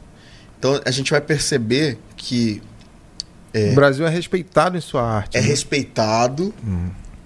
[0.59, 2.61] Então a gente vai perceber que
[3.55, 5.37] O Brasil é respeitado em sua arte.
[5.39, 5.47] é né?
[5.47, 6.53] respeitado,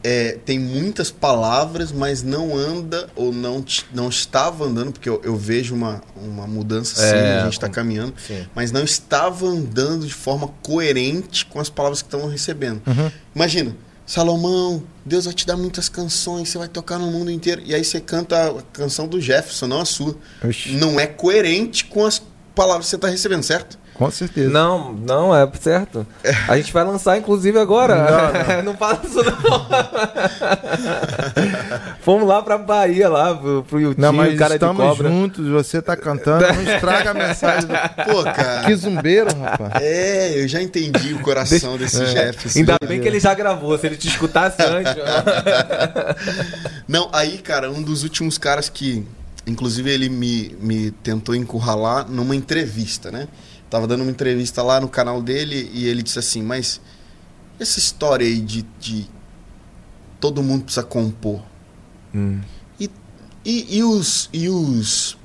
[0.05, 3.65] é, tem muitas palavras, mas não anda ou não,
[3.95, 7.69] não estava andando, porque eu, eu vejo uma, uma mudança sim, É, a gente está
[7.69, 8.47] caminhando, Sim.
[8.55, 12.83] mas não estava andando de forma coerente com as palavras que estão recebendo.
[12.87, 13.11] Uhum.
[13.35, 17.75] Imagina, Salomão, Deus vai te dar muitas canções, você vai tocar no mundo inteiro, e
[17.75, 20.17] aí você canta a canção do Jefferson, não a sua.
[20.45, 22.21] Oxi, Não é coerente com as
[22.55, 23.79] palavras que você está recebendo, certo?
[24.05, 24.51] Com certeza.
[24.51, 26.07] Não, não, é certo.
[26.49, 28.63] A gente vai lançar, inclusive, agora.
[28.63, 29.33] Não, fala isso, não.
[32.03, 35.09] Fomos lá pra Bahia, lá, pro, pro YouTube, Não, mas cara de estamos cobra.
[35.09, 37.75] juntos, você tá cantando, não estraga a mensagem do...
[38.11, 38.65] Pô, cara.
[38.65, 39.83] Que zumbeiro, rapaz.
[39.83, 42.59] É, eu já entendi o coração desse Jefferson.
[42.59, 44.95] Ainda bem que ele já gravou, se ele te escutasse antes.
[46.89, 49.07] Não, aí, cara, um dos últimos caras que,
[49.47, 53.29] inclusive, ele me, me tentou encurralar numa entrevista, né?
[53.73, 56.79] Tava dando uma entrevista lá no canal dele e ele disse assim: Mas
[57.59, 59.07] essa história aí de, de
[60.21, 61.41] todo mundo precisa compor.
[62.15, 62.39] Hum.
[62.79, 62.91] E,
[63.43, 65.17] e, e os, e os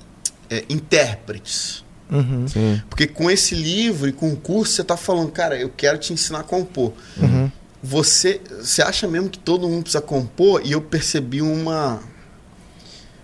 [0.49, 1.83] é, intérpretes?
[2.09, 2.81] Uhum, Sim.
[2.89, 6.13] Porque com esse livro e com o curso você tá falando, cara, eu quero te
[6.13, 6.93] ensinar a compor.
[7.17, 7.51] uhum.
[7.83, 10.61] Você, você acha mesmo que todo mundo precisa compor?
[10.63, 11.99] E eu percebi uma,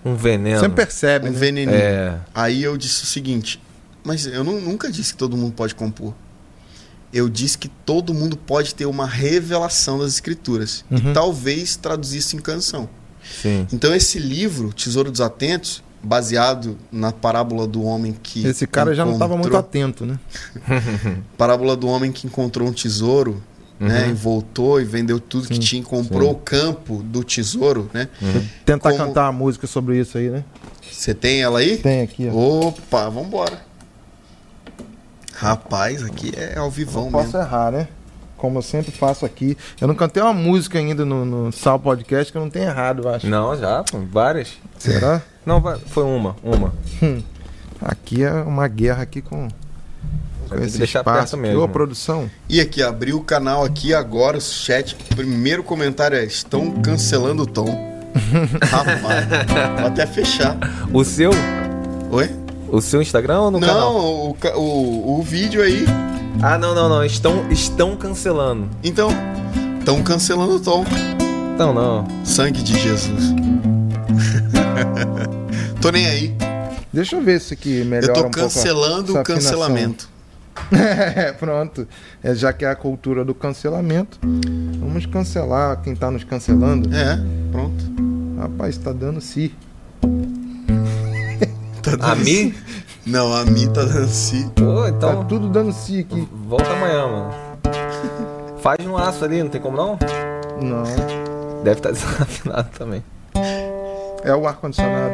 [0.03, 0.59] Um veneno.
[0.59, 1.39] Você percebe, um né?
[1.39, 1.77] veneninho.
[1.77, 2.19] É.
[2.35, 3.61] Aí eu disse o seguinte:
[4.03, 6.13] Mas eu nu- nunca disse que todo mundo pode compor.
[7.13, 10.83] Eu disse que todo mundo pode ter uma revelação das escrituras.
[10.89, 10.97] Uhum.
[11.11, 12.89] E talvez traduzir isso em canção.
[13.41, 13.67] Sim.
[13.71, 18.45] Então esse livro, Tesouro dos Atentos, baseado na parábola do homem que.
[18.45, 20.19] Esse cara já não estava muito encontrou- atento, né?
[21.37, 23.41] Parábola do homem que encontrou um tesouro.
[23.79, 24.11] Né, Uhum.
[24.11, 26.35] e voltou e vendeu tudo que Sim, tinha, comprou sim.
[26.35, 28.07] o campo do tesouro, né?
[28.63, 30.45] Tentar Como- cantar uma música sobre isso aí, né?
[30.89, 31.77] Você tem ela aí?
[31.77, 32.67] Tem aqui, ó.
[32.67, 33.65] Opa, vambora.
[35.35, 37.41] Rapaz, aqui é ao vivão Não posso mesmo.
[37.41, 37.87] errar, né?
[38.37, 39.57] Como eu sempre faço aqui.
[39.79, 43.03] Eu não cantei uma música ainda no, no Sal Podcast que eu não tenho errado,
[43.03, 43.27] eu acho.
[43.27, 44.53] Não, já, pô, várias.
[44.77, 45.21] Será?
[45.45, 46.73] Não, foi uma, uma.
[47.81, 51.37] Aqui é uma guerra aqui com, com Vai esse deixar espaço.
[51.37, 51.61] mesmo.
[51.61, 52.29] Ô, produção.
[52.49, 54.95] E aqui, abriu o canal aqui agora, o chat.
[55.15, 57.93] Primeiro comentário é: estão cancelando o tom.
[58.69, 59.25] Rapaz,
[59.79, 60.57] vou até fechar.
[60.93, 61.31] O seu,
[62.11, 62.42] Oi?
[62.75, 64.29] O seu Instagram ou no Não, canal?
[64.29, 65.85] o, ca- o, o vídeo aí.
[66.41, 67.03] Ah, não, não, não.
[67.05, 68.69] Estão, estão cancelando.
[68.83, 69.09] Então,
[69.79, 70.83] estão cancelando o tom.
[71.53, 72.07] Então, não.
[72.25, 73.33] Sangue de Jesus.
[75.81, 76.35] tô nem aí.
[76.91, 80.09] Deixa eu ver se aqui melhora Eu tô um pouco a- cancelando o cancelamento.
[80.71, 81.87] É, pronto.
[82.23, 84.19] É, já que é a cultura do cancelamento,
[84.79, 86.95] vamos cancelar quem tá nos cancelando.
[86.95, 87.19] É,
[87.51, 87.83] pronto.
[88.39, 89.51] Rapaz, tá dando si.
[91.83, 92.55] Tá dando A Mi?
[93.05, 94.49] Não, a Mi tá dando si.
[94.55, 95.25] Pô, Tá então.
[95.25, 96.27] tudo dando si aqui.
[96.47, 97.33] Volta amanhã, mano.
[98.61, 99.99] Faz no aço ali, não tem como não?
[100.61, 100.83] Não.
[101.63, 103.03] Deve estar desafinado também.
[104.23, 105.13] É o ar-condicionado.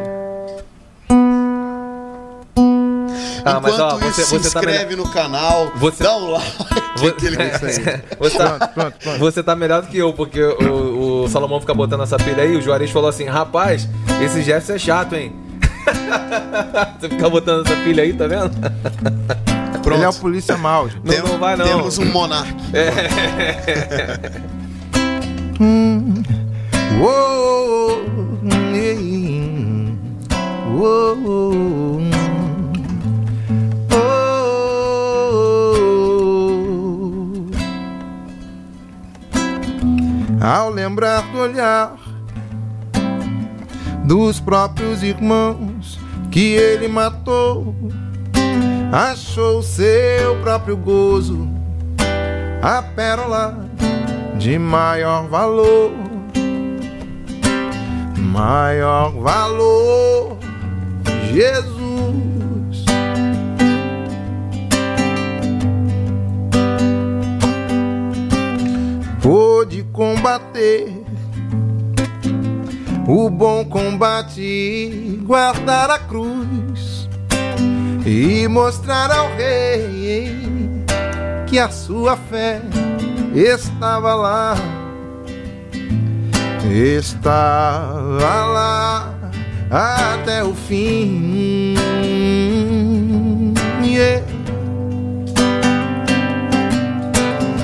[3.46, 4.74] Ah, mas ó, Enquanto você, isso, você se tá melhor.
[4.76, 6.58] inscreve no canal, Você- dá um like.
[6.98, 9.20] Você, você, tá, Pronto, pronto, pronto.
[9.20, 12.56] você tá melhor do que eu, porque o, o Salomão fica botando essa pilha aí,
[12.58, 13.88] o Juarez falou assim, rapaz,
[14.22, 15.34] esse Jefferson é chato, hein?
[17.00, 18.52] Você fica botando essa pilha aí, tá vendo?
[19.82, 19.98] Pronto.
[19.98, 20.90] Ele é o polícia mal.
[20.90, 21.02] gente.
[21.06, 21.66] Não, Tem- não vai não.
[21.66, 22.54] Temos um monarca.
[27.00, 28.02] Uou,
[28.74, 29.94] ei,
[30.76, 32.00] uou,
[33.92, 34.00] oh.
[40.42, 41.94] Ao lembrar do olhar
[44.06, 45.69] dos próprios irmãos
[46.32, 47.76] que ele matou,
[48.92, 51.50] achou seu próprio gozo,
[52.62, 53.68] a pérola
[54.38, 55.92] de maior valor,
[58.18, 60.38] maior valor,
[61.34, 62.86] Jesus.
[69.22, 70.99] Pôde combater
[73.12, 77.10] o bom combate, guardar a cruz
[78.06, 80.86] e mostrar ao rei
[81.48, 82.62] que a sua fé
[83.34, 84.56] estava lá,
[86.64, 89.12] estava lá
[89.72, 91.74] até o fim.
[93.84, 94.24] Yeah.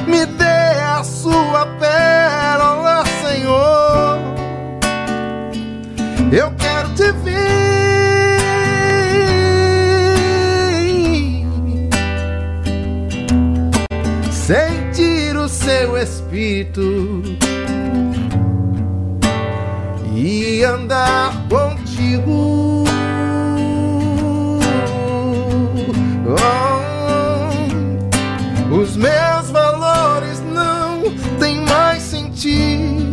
[0.08, 4.15] Me dê a sua pérola, Senhor.
[6.32, 7.46] Eu quero te ver.
[14.32, 17.24] Sentir o seu espírito
[20.14, 22.84] e andar contigo.
[26.28, 26.66] Oh,
[28.76, 31.04] os meus valores não
[31.40, 33.05] têm mais sentido.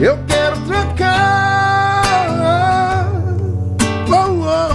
[0.00, 1.96] Eu quero trocar.
[4.08, 4.72] Oh, oh,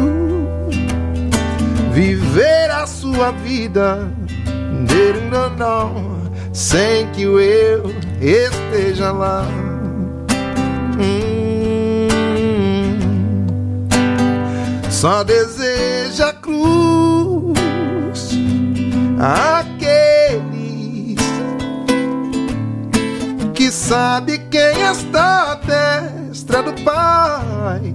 [0.00, 0.70] uh,
[1.92, 4.08] viver a sua vida.
[5.30, 6.16] Não, não,
[6.52, 7.90] sem que o eu
[8.20, 9.44] esteja lá.
[10.98, 12.08] Hum,
[14.90, 17.58] só deseja cruz
[19.18, 20.55] aqueles
[23.56, 27.94] que sabe quem está à destra do Pai.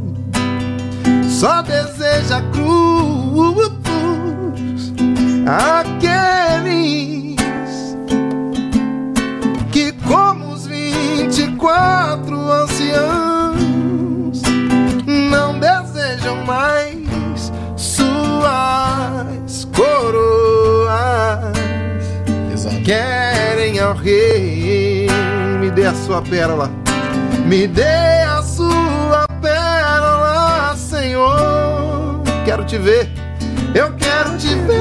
[1.30, 3.70] Só deseja cruz
[5.46, 7.36] aqueles
[9.72, 13.62] que como os vinte e quatro anciãos
[15.06, 20.92] não desejam mais suas coroas
[22.52, 22.82] Exato.
[22.82, 24.91] querem ao rei
[25.72, 26.70] me dê a sua pérola.
[27.46, 32.22] Me dê a sua pérola Senhor.
[32.44, 33.10] Quero te ver.
[33.74, 34.78] Eu quero te ver.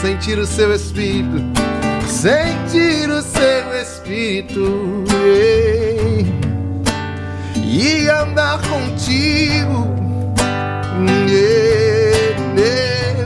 [0.00, 1.42] Sentir o seu espírito.
[2.06, 5.04] Sentir o seu espírito.
[7.56, 9.92] E andar contigo.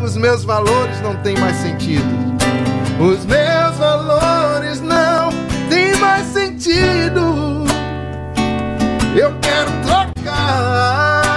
[0.02, 2.27] Os meus valores não têm mais sentido
[2.98, 5.30] os meus valores não
[5.68, 7.64] têm mais sentido
[9.16, 11.28] eu quero trocar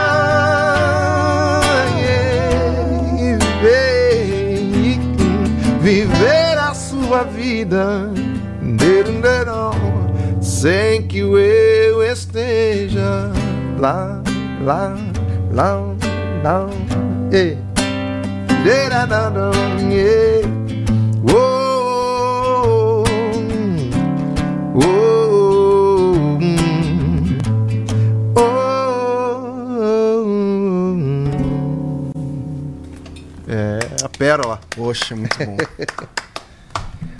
[5.81, 8.11] viver, a sua vida
[10.41, 13.31] sem que eu esteja
[13.79, 14.21] lá,
[14.63, 14.95] lá,
[15.51, 15.87] lá,
[16.43, 16.69] lá.
[19.89, 20.60] Yeah.
[33.47, 34.59] É, a pérola.
[34.69, 35.57] Poxa, muito bom.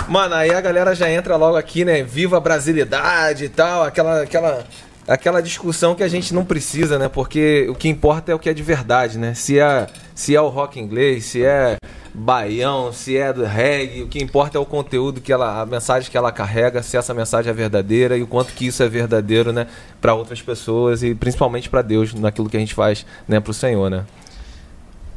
[0.07, 2.03] Mano, aí a galera já entra logo aqui, né?
[2.03, 4.65] Viva a brasilidade e tal, aquela, aquela,
[5.07, 7.09] aquela discussão que a gente não precisa, né?
[7.09, 9.33] Porque o que importa é o que é de verdade, né?
[9.33, 11.75] Se é, se é o rock inglês, se é
[12.13, 16.11] baião, se é do reggae, o que importa é o conteúdo que ela, a mensagem
[16.11, 19.51] que ela carrega, se essa mensagem é verdadeira e o quanto que isso é verdadeiro,
[19.53, 19.67] né?
[19.99, 23.39] Para outras pessoas e principalmente para Deus, naquilo que a gente faz, né?
[23.39, 24.05] Pro Senhor, né?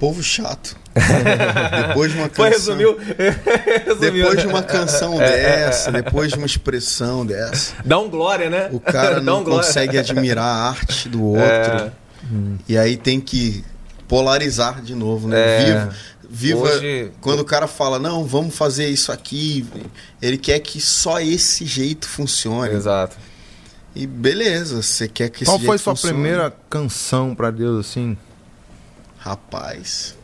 [0.04, 0.76] Povo chato.
[1.88, 2.76] depois de uma Foi, canção.
[2.76, 2.98] resumiu.
[3.86, 4.24] resumiu.
[4.24, 5.26] Depois de uma canção É,
[5.66, 8.68] dessa, depois de uma expressão dessa, Dá um glória, né?
[8.70, 9.66] o cara não um glória.
[9.66, 11.42] consegue admirar a arte do outro.
[11.42, 11.90] É.
[12.68, 13.64] E aí tem que
[14.06, 15.38] polarizar de novo, né?
[15.40, 15.64] É.
[15.64, 15.90] Viva,
[16.28, 19.66] viva Hoje- quando o cara fala, não, vamos fazer isso aqui,
[20.20, 22.74] ele quer que só esse jeito funcione.
[22.74, 23.16] Exato.
[23.96, 26.12] E beleza, você quer que esse Qual foi sua funcione.
[26.14, 28.16] primeira canção pra Deus assim?
[29.28, 30.14] Rapaz,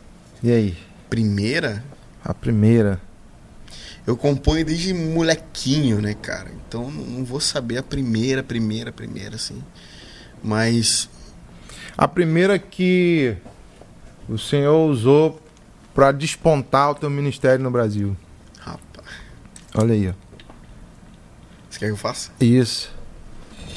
[0.43, 0.77] E aí?
[1.09, 1.83] primeira?
[2.23, 3.01] A primeira.
[4.05, 6.51] Eu componho desde molequinho, né, cara?
[6.67, 9.59] Então não vou saber a primeira, primeira, primeira, assim.
[10.43, 11.09] Mas
[11.97, 13.35] A primeira que
[14.29, 15.41] o Senhor usou
[15.95, 18.15] pra despontar o teu ministério no Brasil.
[18.59, 19.07] Rapaz,
[19.73, 20.13] Olha aí, ó.
[21.71, 22.29] você quer que eu faça?
[22.39, 22.91] Isso.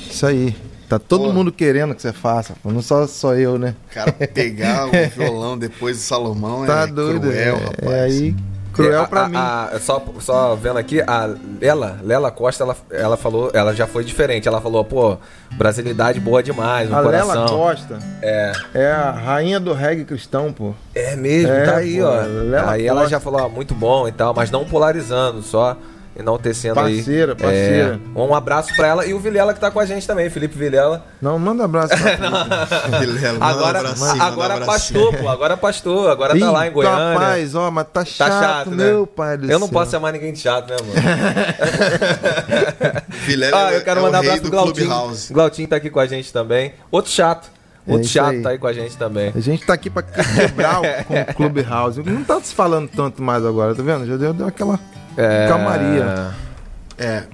[0.07, 0.55] Isso aí.
[0.89, 1.33] Tá todo Pô.
[1.33, 2.55] mundo querendo que você faça.
[2.63, 2.71] pô.
[2.71, 3.75] Não só, só eu, né?
[3.91, 7.21] O cara pegar o violão depois do Salomão Tá é doido.
[7.21, 7.91] cruel, é, rapaz.
[7.93, 8.37] é aí
[8.73, 9.37] Cruel É, pra a- mim.
[9.37, 11.31] a- só, só vendo aqui, a
[11.61, 14.49] Lela, Lela Costa, ela, ela falou, ela já foi diferente.
[14.49, 15.17] Ela falou, pô,
[15.53, 17.35] brasilidade boa demais, no a coração.
[17.35, 18.53] Lela Costa É.
[18.75, 20.75] é a rainha do reggae cristão, pô.
[20.93, 22.21] É mesmo, É, tá aí, pô, ó.
[22.23, 23.11] Lela aí ela Costa.
[23.11, 25.77] já falou, ó, muito bom e tal, mas não polarizando, só
[26.17, 26.97] enaltecendo aí.
[26.97, 28.01] Parceira, parceira.
[28.15, 30.57] É, um abraço pra ela e o Vilela que tá com a gente também, Felipe
[30.57, 31.05] Vilela.
[31.21, 32.17] Não, manda abraço pra.
[33.01, 37.15] Vilela, manda Agora, manda agora pastor, pô, agora pastor, agora tá lá em Ih, Goiânia.
[37.15, 38.85] Rapaz, ó, mas tá chato, Tá chato, né?
[38.85, 39.73] meu pai do Eu não céu.
[39.75, 40.95] posso chamar ninguém de chato, né, mano?
[43.27, 44.87] Vilela Ah, eu quero é mandar o rei abraço pro do Glautinho.
[44.87, 45.33] Clubhouse.
[45.33, 46.73] Glautinho tá aqui com a gente também.
[46.91, 47.49] Outro chato.
[47.87, 48.43] É Outro isso chato aí.
[48.43, 49.33] tá aí com a gente também.
[49.35, 52.03] A gente tá aqui pra quebrar o, com o Clubhouse.
[52.03, 54.07] Não tá se falando tanto mais agora, tá vendo?
[54.07, 54.79] Já deu, deu aquela
[55.17, 55.49] É...
[55.49, 56.35] calmaria.
[56.97, 57.25] É,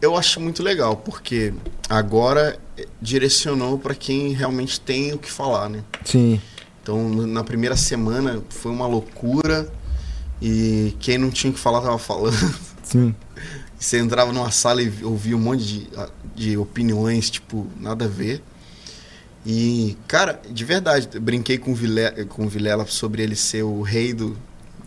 [0.00, 1.52] eu acho muito legal, porque
[1.88, 2.58] agora
[3.00, 5.82] direcionou para quem realmente tem o que falar, né?
[6.04, 6.40] Sim.
[6.82, 9.70] Então, na primeira semana foi uma loucura
[10.40, 12.54] e quem não tinha o que falar tava falando.
[12.82, 13.14] Sim.
[13.78, 15.88] Você entrava numa sala e ouvia um monte de,
[16.34, 18.42] de opiniões, tipo, nada a ver.
[19.46, 23.62] E, cara, de verdade, eu brinquei com o, Vilela, com o Vilela sobre ele ser
[23.62, 24.36] o rei do,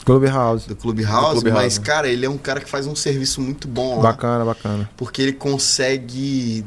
[0.05, 0.67] Clubhouse.
[0.67, 3.67] do Clubhouse, Do Clubhouse, mas, cara, ele é um cara que faz um serviço muito
[3.67, 4.03] bom lá.
[4.11, 4.89] Bacana, bacana.
[4.97, 6.65] porque ele consegue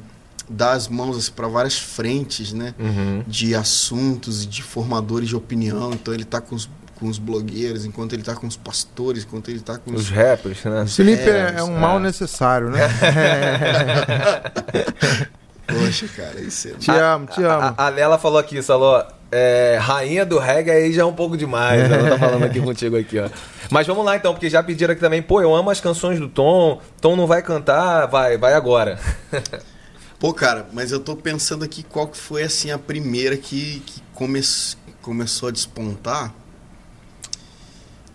[0.48, 2.74] dar as mãos assim, para várias frentes, né?
[2.78, 3.24] Uhum.
[3.26, 5.92] De assuntos, de formadores de opinião.
[5.92, 6.68] Então ele tá com os,
[6.98, 10.02] com os blogueiros, enquanto ele tá com os pastores, enquanto ele tá com os.
[10.02, 10.82] Os rappers, né?
[10.82, 11.80] O Felipe é, É, é um é.
[11.80, 12.80] mal necessário, né?
[15.66, 16.72] Poxa, cara, isso é.
[16.72, 17.74] te amo, te amo.
[17.76, 21.36] A, a Lela falou aqui, falou, é, rainha do reggae aí já é um pouco
[21.36, 21.90] demais.
[21.90, 23.28] Ela tá falando aqui contigo aqui, ó.
[23.70, 26.28] Mas vamos lá então, porque já pediram aqui também, pô, eu amo as canções do
[26.28, 28.98] Tom, Tom não vai cantar, vai, vai agora.
[30.18, 34.02] Pô, cara, mas eu tô pensando aqui qual que foi assim a primeira que, que
[34.14, 34.40] come,
[35.02, 36.32] começou a despontar.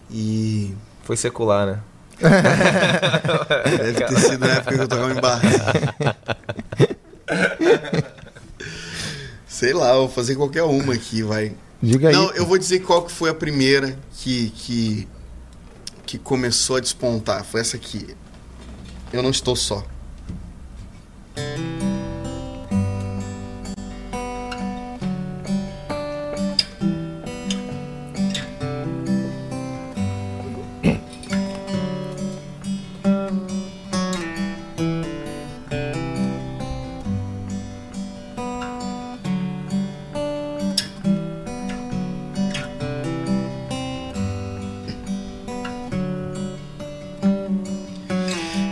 [0.10, 0.74] E
[1.04, 1.80] Foi secular, né?
[3.78, 5.42] deve ter sido na época que eu tocava em barra.
[9.62, 11.54] Sei lá, vou fazer qualquer uma aqui, vai.
[11.80, 12.16] Diga aí.
[12.16, 15.08] Não, eu vou dizer qual que foi a primeira que, que,
[16.04, 17.46] que começou a despontar.
[17.46, 18.16] Foi essa aqui.
[19.14, 19.86] Eu não estou só.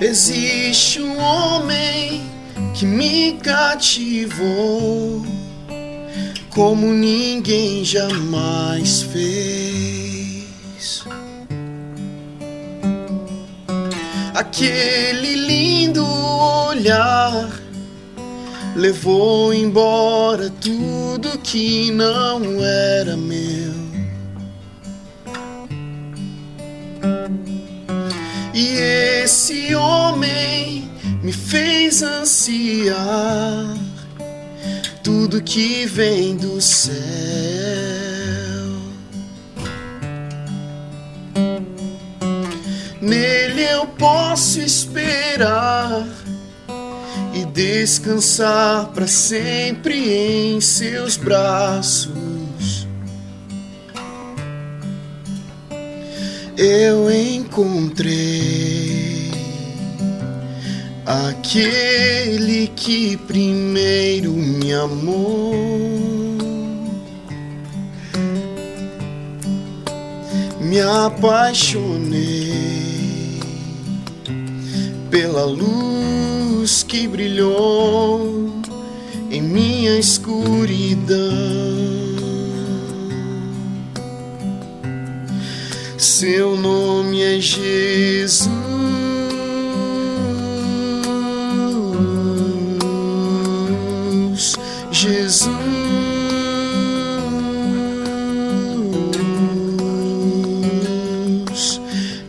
[0.09, 2.23] Existe um homem
[2.73, 5.23] que me cativou
[6.49, 11.03] como ninguém jamais fez.
[14.33, 17.61] Aquele lindo olhar
[18.75, 23.78] levou embora tudo que não era meu.
[28.61, 28.77] E
[29.23, 30.91] esse homem
[31.23, 33.73] me fez ansiar
[35.01, 36.97] tudo que vem do céu.
[42.99, 46.05] Nele eu posso esperar
[47.33, 52.28] e descansar para sempre em seus braços.
[56.61, 58.11] Eu encontrei
[61.05, 65.55] aquele que primeiro me amou.
[70.59, 72.19] Me apaixonei
[75.09, 78.51] pela luz que brilhou
[79.31, 81.17] em minha escuridão.
[85.99, 88.47] Seu nome é Jesus.
[94.93, 95.49] Jesus.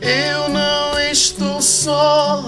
[0.00, 2.44] Eu não estou só.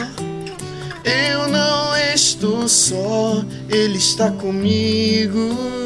[1.05, 3.44] Eu não estou só.
[3.70, 5.81] Ele está comigo.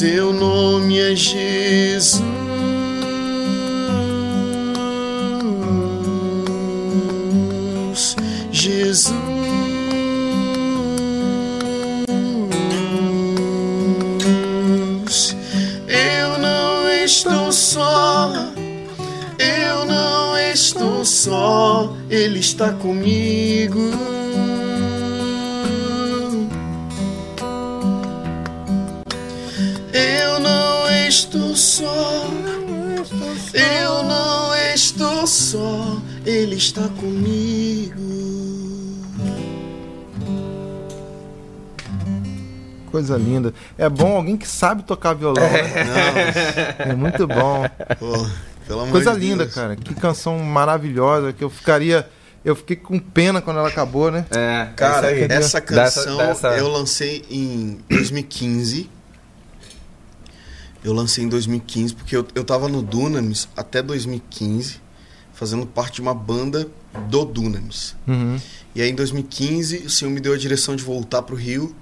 [0.00, 2.24] seu nome é Jesus.
[8.50, 9.12] Jesus.
[15.86, 18.32] Eu não estou só,
[19.38, 24.09] eu não estou só, Ele está comigo.
[36.60, 38.00] Está comigo.
[42.90, 43.54] Coisa linda.
[43.78, 45.42] É bom alguém que sabe tocar violão.
[45.42, 46.74] né?
[46.84, 47.62] Não, É muito bom.
[47.98, 48.26] pô,
[48.66, 49.54] pelo amor Coisa de linda, Deus.
[49.54, 49.76] cara.
[49.76, 52.08] Que canção maravilhosa que eu ficaria.
[52.44, 54.24] Eu fiquei com pena quando ela acabou, né?
[54.30, 55.38] É, Cara, é isso aí.
[55.38, 58.90] essa Dessa- canção dessa- eu lancei em 2015.
[60.82, 64.80] Eu lancei em 2015 porque eu, eu tava no Dunamis até 2015,
[65.40, 66.68] fazendo parte de uma banda
[67.08, 67.96] do Dunamis.
[68.06, 68.38] Uhum.
[68.74, 71.74] E aí em 2015 o Senhor me deu a direção de voltar pro Rio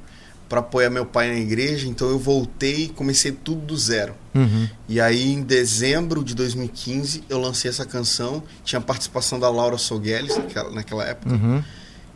[0.48, 4.14] para apoiar meu pai na igreja, então eu voltei e comecei tudo do zero.
[4.34, 4.68] Uhum.
[4.88, 8.42] E aí, em dezembro de 2015, eu lancei essa canção.
[8.64, 11.34] Tinha a participação da Laura Sogueles naquela, naquela época.
[11.34, 11.62] Uhum.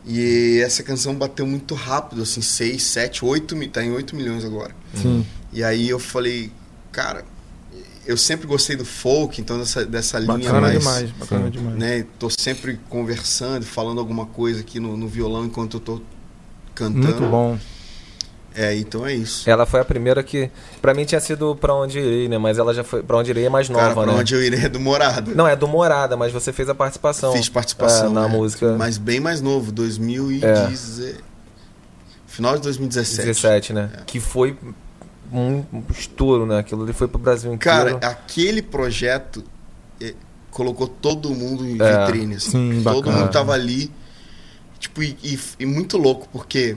[0.06, 4.44] E essa canção bateu muito rápido, assim, 6, 7, 8, mi- tá em 8 milhões
[4.46, 4.74] agora.
[4.94, 5.26] Sim.
[5.52, 6.50] E aí eu falei,
[6.90, 7.24] cara,
[8.06, 10.78] eu sempre gostei do folk, então dessa, dessa linha Bacana mais.
[10.78, 11.10] demais.
[11.12, 11.78] Bacana demais.
[11.78, 16.00] Né, tô sempre conversando, falando alguma coisa aqui no, no violão enquanto eu tô
[16.74, 17.06] cantando.
[17.06, 17.58] Muito bom.
[18.54, 19.48] É, então é isso.
[19.48, 20.50] Ela foi a primeira que.
[20.80, 22.36] Pra mim tinha sido Pra Onde Irei, né?
[22.36, 23.02] Mas ela já foi.
[23.02, 24.18] Pra Onde Irei é mais nova, Cara, pra né?
[24.18, 25.34] onde eu irei é do Morada.
[25.34, 27.32] Não, é do Morada, mas você fez a participação.
[27.32, 28.28] Fiz participação é, na né?
[28.28, 31.22] música Mas bem mais novo, 2010.
[32.26, 33.26] Final de 2017.
[33.26, 33.90] 17, né?
[33.94, 34.04] É.
[34.06, 34.56] Que foi
[35.32, 36.58] um um estouro, né?
[36.58, 37.98] Aquilo ali foi pro Brasil inteiro.
[37.98, 39.42] Cara, aquele projeto
[40.00, 40.14] eh,
[40.50, 42.04] colocou todo mundo em É.
[42.06, 42.34] vitrine.
[42.36, 42.50] assim.
[42.74, 43.18] Sim, todo bacana.
[43.24, 43.90] mundo tava ali.
[44.78, 46.76] Tipo, e, e- e muito louco, porque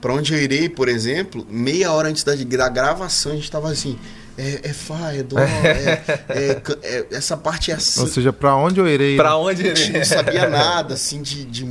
[0.00, 3.70] pra onde eu irei, por exemplo, meia hora antes da, da gravação, a gente tava
[3.70, 3.96] assim.
[4.36, 8.00] É, é Fá, é Dó, é, é é- essa parte é assim.
[8.00, 9.16] Ou seja, pra onde eu irei?
[9.16, 9.34] pra né?
[9.36, 9.98] onde A gente irei?
[10.00, 11.44] não sabia nada, assim, de.
[11.44, 11.64] de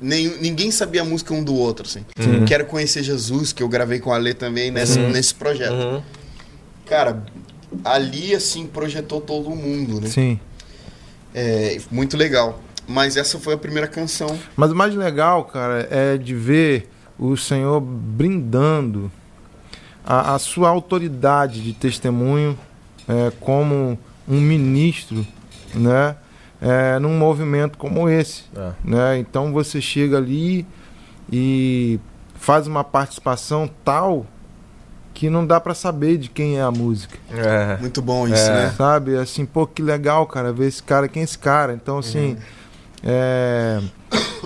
[0.00, 2.04] nenhum, ninguém sabia a música um do outro, assim.
[2.18, 2.44] Uhum.
[2.44, 5.10] Quero conhecer Jesus, que eu gravei com a Lê também nesse, Uhum.
[5.10, 5.72] nesse projeto.
[5.72, 6.02] Uhum.
[6.86, 7.22] Cara,
[7.84, 10.08] ali, assim, projetou todo mundo, né?
[10.08, 10.40] Sim.
[11.34, 12.60] É, muito legal.
[12.86, 14.38] Mas essa foi a primeira canção.
[14.56, 16.88] Mas o mais legal, cara, é de ver
[17.18, 19.12] o Senhor brindando
[20.04, 22.58] a, a sua autoridade de testemunho
[23.06, 25.26] é, como um ministro,
[25.74, 26.16] né?
[26.60, 28.70] É, num movimento como esse, É.
[28.84, 29.18] né?
[29.18, 30.66] Então você chega ali
[31.32, 32.00] e
[32.34, 34.26] faz uma participação tal
[35.14, 37.16] que não dá pra saber de quem é a música.
[37.32, 37.76] É.
[37.80, 38.64] Muito bom isso, É.
[38.66, 38.74] né?
[38.76, 39.16] Sabe?
[39.16, 41.72] Assim, pô, que legal, cara, ver esse cara, quem é esse cara?
[41.74, 42.36] Então, assim,
[43.02, 43.80] é,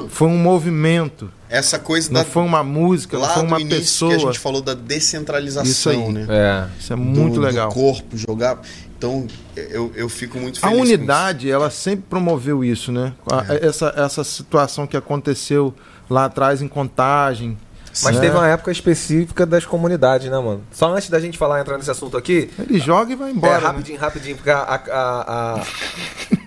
[0.08, 3.78] foi um movimento, Essa coisa não da, foi uma música, não lá foi uma início
[3.80, 4.10] pessoa.
[4.10, 6.12] que a gente falou da descentralização, Isso aí.
[6.12, 6.26] né?
[6.28, 6.68] É.
[6.78, 7.68] Isso é muito do, legal.
[7.68, 8.60] Do corpo, jogar.
[9.02, 9.26] Então,
[9.56, 10.76] eu, eu fico muito A feliz.
[10.76, 13.12] com unidade, ela sempre promoveu isso, né?
[13.28, 13.66] A- É.
[13.66, 15.74] Essa, essa situação que aconteceu
[16.08, 17.58] lá atrás em contagem.
[18.04, 18.20] Mas É.
[18.20, 20.62] teve uma época específica das comunidades, né, mano?
[20.70, 23.58] Só antes da gente falar, entrar nesse assunto aqui, Ele joga e vai é, embora.
[23.60, 23.66] né?
[23.66, 25.62] rapidinho, rapidinho, porque a, a, a,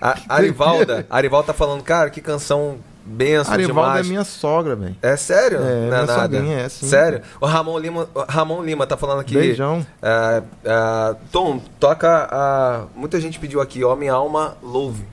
[0.00, 4.06] a, a Arivalda, a Arivalda tá falando, cara, que canção benção Arivalda demais.
[4.06, 4.96] é minha sogra, velho.
[5.00, 5.58] É sério?
[5.58, 6.22] É, não é minha nada.
[6.22, 6.86] sogrinha, é, sim.
[6.86, 7.22] Sério?
[7.40, 9.34] O Ramon Lima, o Ramon Lima tá falando aqui.
[9.34, 9.86] Beijão.
[10.02, 12.84] é, é, Tom, toca a.
[12.94, 15.04] Muita gente pediu aqui, ó, Minha Alma Louve.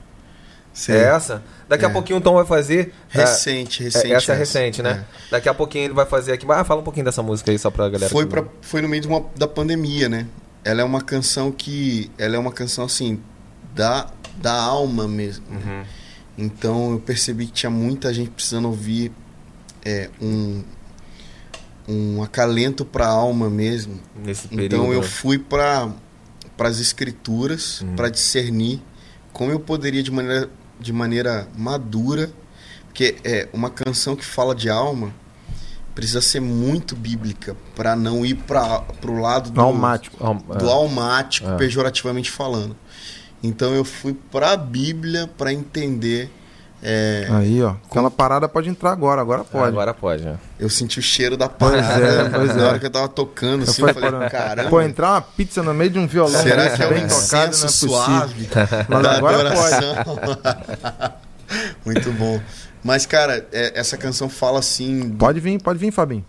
[0.72, 0.92] Sim.
[0.92, 1.40] É essa?
[1.68, 1.92] Daqui a É.
[1.92, 2.92] pouquinho o Tom vai fazer.
[3.14, 4.12] é, Recente, recente.
[4.12, 5.04] é, essa é recente, né?
[5.30, 6.44] Daqui a pouquinho ele vai fazer aqui.
[6.50, 8.10] Ah, fala um pouquinho dessa música aí só pra galera.
[8.10, 10.26] Foi, pra, foi no meio de uma, da pandemia, né?
[10.64, 12.10] Ela é uma canção que.
[12.18, 13.20] Ela é uma canção assim.
[13.72, 15.44] Da, da alma mesmo.
[15.48, 15.84] né?
[16.36, 19.12] Então eu percebi que tinha muita gente precisando ouvir
[19.84, 20.62] é, um,
[21.88, 24.00] um acalento pra alma mesmo.
[24.16, 24.74] Nesse período.
[24.74, 25.06] Então eu né?
[25.06, 25.92] fui para
[26.58, 27.94] as escrituras Uhum.
[27.96, 28.82] para discernir
[29.32, 30.48] como eu poderia de maneira,
[30.80, 32.30] de maneira madura,
[32.86, 35.12] porque é uma canção que fala de alma
[35.94, 40.16] precisa ser muito bíblica para não ir para o lado do Almático.
[40.58, 40.72] Do é.
[40.72, 41.56] almático, É.
[41.56, 42.76] pejorativamente falando.
[43.44, 46.30] Então eu fui para a Bíblia para entender.
[46.82, 47.74] é, Aí, ó.
[47.90, 49.68] Aquela parada pode entrar agora, agora pode.
[49.68, 50.36] Agora pode, né?
[50.58, 52.66] eu senti o cheiro da Pois parada é, pois na é.
[52.66, 54.70] hora que eu tava tocando, assim, Eu eu falei, caramba.
[54.70, 57.56] Pô, entrar uma pizza no meio de um violão Será que é um bem tocado
[57.58, 58.48] não é suave
[58.88, 59.94] Mas da agora adoração?
[61.84, 62.40] Muito bom.
[62.82, 65.10] Mas, cara, é- essa canção fala assim...
[65.10, 66.24] Pode vir, pode vir, Fabinho.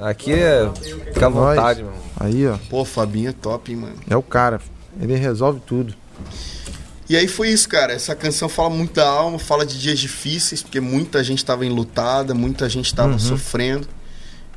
[0.00, 0.68] Aqui é.
[1.12, 1.94] Fica à vontade, irmão.
[2.20, 2.56] Aí, ó.
[2.70, 3.94] Pô, Fabinho é top, hein, mano.
[4.08, 4.60] É o cara.
[5.00, 5.94] Ele resolve tudo.
[7.08, 7.92] E aí foi isso, cara.
[7.92, 12.34] Essa canção fala muito da alma, fala de dias difíceis, porque muita gente tava enlutada,
[12.34, 13.18] muita gente tava Uhum.
[13.18, 13.88] sofrendo.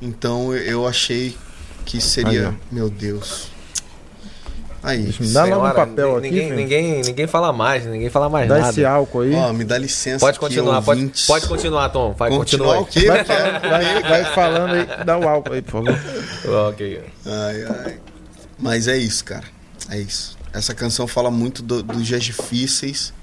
[0.02, 1.38] Então eu- achei
[1.86, 2.50] que Aí, seria...
[2.50, 2.74] ó.
[2.74, 3.50] meu Deus.
[4.84, 5.04] Aí.
[5.04, 6.48] Deixa me dar logo um Senhora, papel ninguém, aqui.
[6.50, 6.56] filho.
[6.56, 8.70] ninguém, ninguém fala mais, ninguém fala mais Dá nada.
[8.72, 9.34] esse álcool aí.
[9.36, 10.20] Ó, me dá licença.
[10.20, 12.14] Pode aqui, continuar, pode, pode continuar, Tom.
[12.14, 12.82] Vai, Continuar continua.
[12.82, 13.08] o quê?
[13.08, 15.06] Vai falando, vai, vai falando aí.
[15.06, 16.00] Dá o álcool aí, por favor.
[16.70, 17.02] ok.
[17.28, 18.00] Ai, ai.
[18.58, 19.44] Mas é isso, cara.
[19.88, 20.36] É isso.
[20.54, 23.14] Essa canção fala muito do- dos dias difíceis.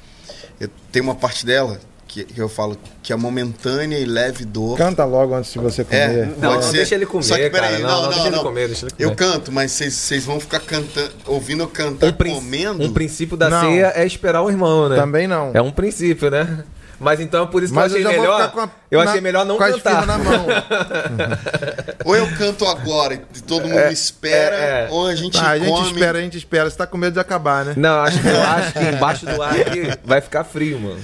[0.61, 4.79] Eu, tem uma parte dela que, que eu falo que é momentânea e leve dor.
[4.79, 6.27] Canta logo antes de você É, comer.
[6.27, 6.77] Não, pode não, ser.
[6.79, 7.83] deixa ele comer, Só que peraí, cara.
[7.83, 8.43] Não, não, não, não, deixa ele não.
[8.43, 9.05] comer, deixa ele comer.
[9.05, 12.83] Eu canto, mas vocês- vão ficar cantando, ouvindo eu cantar um, comendo.
[12.85, 13.61] um princípio da Não.
[13.61, 14.97] ceia é esperar o irmão, né?
[14.97, 15.51] Também não.
[15.53, 16.65] É um princípio, né?
[17.01, 18.53] Mas então é por isso que Mas eu eu achei vou melhor.
[18.57, 20.05] a, eu na- achei melhor não cantar.
[20.07, 20.47] na mão.
[22.05, 24.89] Ou eu canto agora e todo mundo espera, é, é.
[24.91, 26.71] ou a gente Tá, a gente espera, a gente espera.
[26.71, 27.75] Você tá com medo de acabar, né?
[27.77, 31.01] Não, acho que eu acho que embaixo do ar aqui vai ficar frio, mano.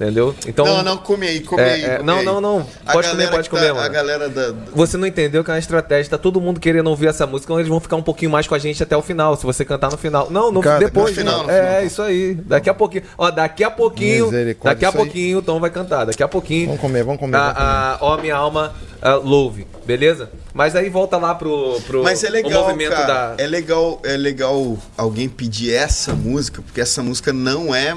[0.00, 0.34] Entendeu?
[0.46, 0.64] Então.
[0.64, 1.84] Não, não, come aí, come É, aí.
[1.84, 2.24] é, come não, aí.
[2.24, 2.66] não, não.
[2.84, 3.86] A Pode comer, pode que comer, tá- mano.
[3.86, 4.52] A galera da.
[4.74, 6.10] Você não entendeu que é uma estratégia.
[6.10, 8.54] Tá todo mundo querendo ouvir essa música, então eles vão ficar um pouquinho mais com
[8.54, 9.36] a gente até o final.
[9.36, 10.28] Se você cantar no final.
[10.30, 11.10] Não, no, Canta, depois.
[11.10, 11.48] no final, mano.
[11.48, 11.68] no final.
[11.74, 12.34] É, isso aí.
[12.34, 13.04] Daqui a pouquinho.
[13.16, 14.30] Ó, daqui a pouquinho.
[14.62, 16.04] Daqui a pouquinho o Tom vai cantar.
[16.06, 16.66] Daqui a pouquinho.
[16.66, 17.36] Vamos comer, vamos comer.
[17.38, 17.66] vamos comer.
[17.66, 19.66] A, a, ó, minha alma, ah, louve.
[19.84, 20.30] Beleza?
[20.54, 23.34] Mas aí volta lá pro, pro Mas é o legal, movimento cara.
[23.36, 23.42] da.
[23.42, 27.96] É legal, é legal alguém pedir essa música, porque essa música não é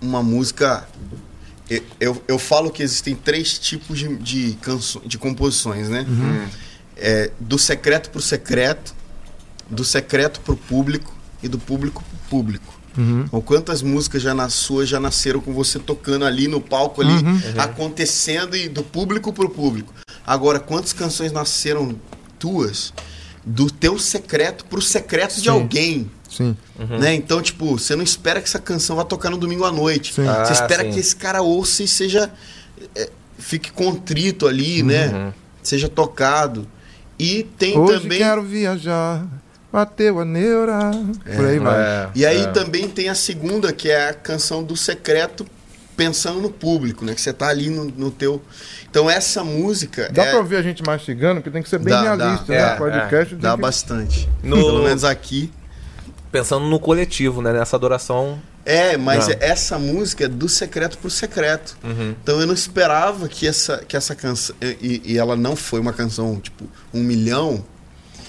[0.00, 0.84] uma música.
[2.00, 6.04] Eu, eu, falo que existem três tipos de, de, canso, de composições, né?
[6.96, 8.94] É, do secreto pro secreto,
[9.70, 12.82] do secreto pro público e do público pro público.
[13.30, 17.12] Ou quantas músicas já nas suas já nasceram com você tocando ali no palco ali,
[17.56, 19.92] acontecendo e do público pro público.
[20.26, 21.96] Agora, quantas canções nasceram
[22.38, 22.92] tuas
[23.44, 25.48] do teu secreto pro secreto de Sim.
[25.48, 26.10] alguém?
[26.36, 26.56] Sim.
[26.98, 27.14] Né?
[27.14, 30.12] Então, tipo, você não espera que essa canção vá tocar no domingo à noite.
[30.14, 30.26] Sim.
[30.26, 30.90] Ah, você espera sim.
[30.92, 32.30] que esse cara ouça e seja.
[32.96, 35.32] é, fique contrito ali, né?
[35.62, 36.66] Seja tocado.
[37.18, 38.18] E tem Hoje também.
[38.18, 39.24] quero viajar.
[39.72, 40.90] Bateu a neura.
[41.36, 41.80] Por aí vai.
[41.80, 42.46] É, E aí é.
[42.48, 45.46] também tem a segunda, que é a canção do secreto
[45.96, 47.14] pensando no público, né?
[47.14, 48.42] Que você tá ali no, no teu.
[48.90, 50.10] Então essa música.
[50.12, 52.24] Dá é, pra ouvir a gente mastigando, porque tem que ser bem Dá, dá.
[52.24, 52.58] realista, né?
[52.58, 54.28] É, Podcast tem Dá que- bastante.
[54.42, 55.50] No- Pelo menos aqui.
[56.32, 57.52] Pensando no coletivo, né?
[57.52, 58.40] Nessa adoração.
[58.64, 59.36] É, mas Não.
[59.40, 61.76] essa música é do secreto pro secreto.
[61.84, 62.14] Uhum.
[62.22, 64.56] Então eu não esperava que essa, que essa canção.
[64.80, 66.64] E, e ela não foi uma canção, tipo,
[66.94, 67.62] um milhão.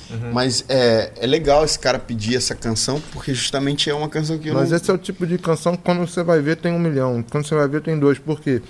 [0.09, 0.33] Uhum.
[0.33, 4.49] Mas é, é legal esse cara pedir essa canção, porque justamente é uma canção que
[4.49, 4.77] eu Mas não.
[4.77, 7.23] esse é o tipo de canção que quando você vai ver tem um milhão.
[7.31, 8.19] Quando você vai ver tem dois.
[8.19, 8.61] Por quê?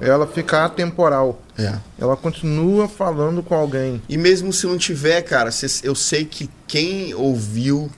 [0.00, 1.40] Ela fica atemporal.
[1.58, 1.74] É.
[1.98, 4.02] Ela continua falando com alguém.
[4.08, 5.50] E mesmo se não tiver, cara,
[5.82, 7.90] eu sei que quem ouviu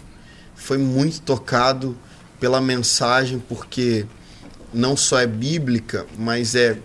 [0.69, 1.97] foi muito tocado
[2.39, 4.05] pela mensagem, porque
[4.73, 6.77] não só é bíblica, mas é.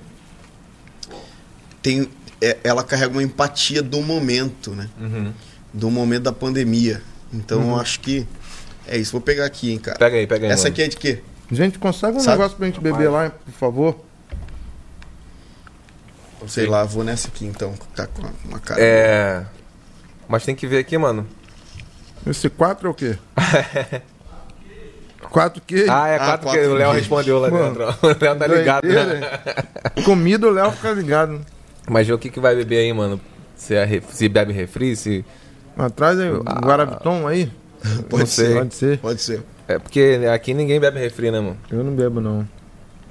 [1.81, 2.07] Tem,
[2.41, 4.89] é- ela carrega uma empatia do momento, né?
[5.73, 7.01] Do momento da pandemia.
[7.33, 8.25] Então eu acho que
[8.87, 9.11] é isso.
[9.11, 9.97] Vou pegar aqui, hein, cara.
[9.97, 10.51] Pega aí, pega aí.
[10.53, 10.73] Essa mano.
[10.73, 11.21] aqui é de quê?
[11.51, 12.37] Gente, consegue um Sabe?
[12.37, 13.99] negócio pra gente beber lá, por favor?
[16.47, 17.73] Sei lá, vou nessa aqui então.
[17.93, 18.81] Tá com uma- uma cara.
[18.81, 19.45] É.
[20.27, 21.27] Mas tem que ver aqui, mano.
[22.25, 23.17] Esse 4 é o quê?
[25.29, 25.85] 4 quê?
[25.89, 27.83] Ah, é Ah, quatro que quatro o Léo respondeu lá Mano, dentro.
[28.03, 28.07] ó.
[28.07, 28.87] O Léo tá ligado.
[28.87, 29.21] né?
[30.05, 31.41] Comida o Léo fica ligado.
[31.89, 33.19] Mas o que, que vai beber aí, mano.
[33.55, 35.25] Se, é ref- se bebe refri, se.
[35.77, 36.59] Atrás aí, o Ah.
[36.59, 37.51] Guaraviton aí.
[38.09, 38.55] Pode ser.
[38.57, 38.97] Pode ser.
[38.99, 39.41] Pode ser.
[39.67, 41.57] É porque aqui ninguém bebe refri, né, mano?
[41.71, 42.47] Eu não bebo, não.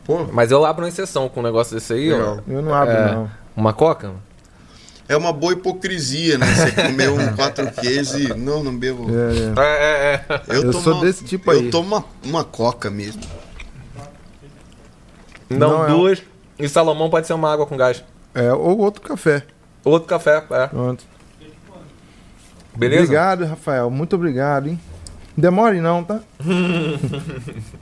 [0.05, 2.39] Pô, Mas eu abro uma exceção com um negócio desse aí, ó.
[2.47, 3.13] Eu não abro, É.
[3.15, 3.31] não.
[3.57, 4.11] Uma coca?
[5.13, 6.47] É uma boa hipocrisia, né?
[6.47, 8.29] Você comer um quatro queijos e.
[8.35, 9.07] Não, não bebo.
[9.11, 9.65] É, é.
[9.65, 10.25] É, é,
[10.55, 10.57] é.
[10.57, 11.65] Eu tomo sou uma- desse tipo aí.
[11.67, 13.23] Eu tomo uma, uma coca mesmo.
[15.51, 16.23] Não, Não, é duas.
[16.59, 18.03] E Salomão pode ser uma água com gás.
[18.35, 19.45] É, ou outro café.
[19.85, 20.67] Outro café, é.
[20.69, 21.05] Pronto.
[22.75, 23.03] Beleza?
[23.03, 23.91] Obrigado, Rafael.
[23.91, 24.81] Muito obrigado, hein?
[25.37, 26.21] Demore não, tá?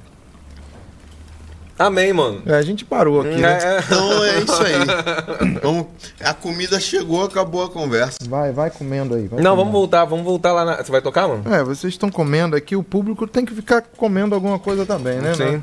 [1.81, 2.43] Amém, mano.
[2.45, 3.59] É, a gente parou aqui, né?
[3.63, 3.79] É, é.
[3.81, 4.75] Então é isso aí.
[5.63, 5.87] Vamos,
[6.23, 8.19] a comida chegou, acabou a conversa.
[8.29, 9.27] Vai, vai comendo aí.
[9.27, 9.57] vai Não, comendo.
[9.57, 10.77] vamos voltar, vamos voltar lá na.
[10.77, 11.43] Você vai tocar, mano?
[11.53, 15.33] É, vocês estão comendo aqui, o público tem que ficar comendo alguma coisa também, né?
[15.35, 15.45] Sim.
[15.45, 15.63] né?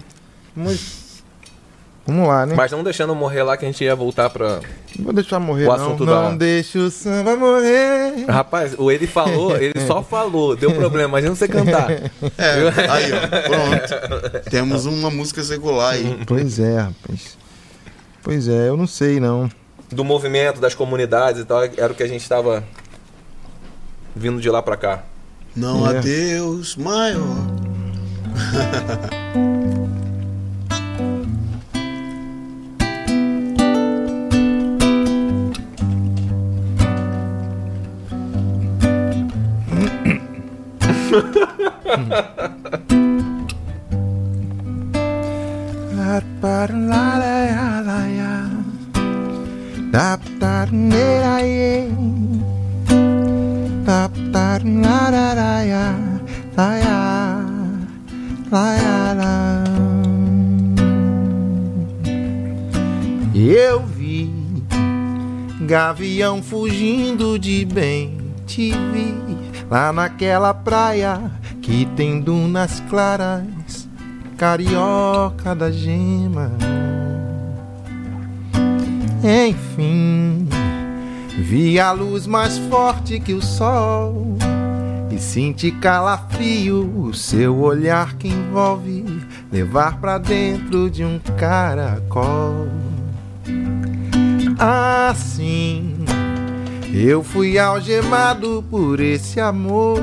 [0.56, 1.07] Vamos,
[2.08, 2.56] vamos lá, né?
[2.56, 4.62] Mas não deixando eu morrer lá que a gente ia voltar pra.
[4.98, 5.74] Não vou deixar morrer, O não.
[5.76, 8.26] assunto Não da- deixa o samba morrer.
[8.28, 11.90] Rapaz, o ele falou, ele só falou, deu problema, imagina você cantar.
[12.38, 13.20] É, aí, ó.
[13.48, 14.50] Pronto.
[14.50, 16.20] Temos uma música secular aí.
[16.26, 17.38] Pois é, rapaz.
[18.24, 19.50] Pois é, eu não sei, não.
[19.92, 22.64] Do movimento, das comunidades e tal, era o que a gente tava
[24.16, 25.04] vindo de lá pra cá.
[25.56, 26.00] Não há É.
[26.02, 27.38] Deus maior.
[63.35, 64.31] Eu vi
[65.61, 69.27] gavião fugindo de bem, te vi
[69.69, 71.31] lá naquela praia
[71.61, 73.88] que tem dunas claras,
[74.38, 76.52] carioca da gema.
[79.23, 80.48] Enfim,
[81.38, 84.38] vi a luz mais forte que o sol
[85.11, 89.03] e senti calafrio, o seu olhar que envolve
[89.52, 92.68] levar pra dentro de um caracol.
[94.60, 95.97] Assim,
[96.93, 99.99] eu fui algemado por esse amor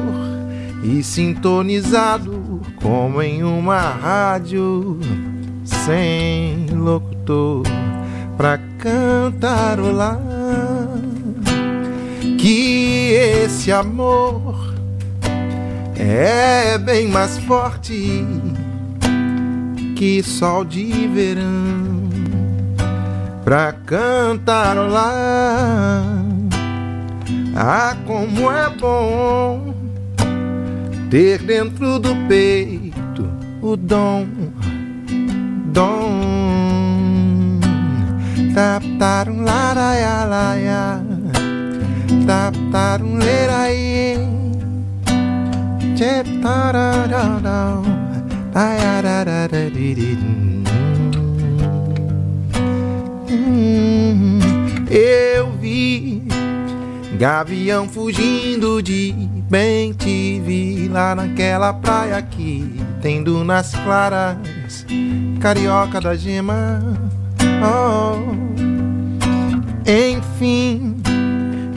[0.82, 4.98] e sintonizado como em uma rádio
[5.64, 7.62] sem locutor
[8.36, 10.20] pra cantarolar
[12.38, 14.74] que esse amor
[15.96, 18.24] é bem mais forte
[19.96, 22.04] que sol de verão
[23.44, 25.04] pra cantarolar.
[27.56, 29.72] Ah, como é bom
[31.08, 33.30] ter dentro do peito
[33.62, 34.26] o dom,
[35.66, 37.60] dom.
[38.52, 41.00] Tap tarum laraia laia,
[42.26, 44.18] tap tarum leraie,
[45.96, 47.84] tep tarararau,
[48.52, 50.64] taiararararirim.
[53.30, 54.40] Hum,
[54.90, 56.24] Eu vi
[57.18, 59.12] gavião fugindo de
[59.48, 64.36] bem te vi lá naquela praia que tem dunas claras,
[65.40, 66.82] carioca da gema.
[67.62, 68.34] Oh.
[69.86, 70.96] Enfim,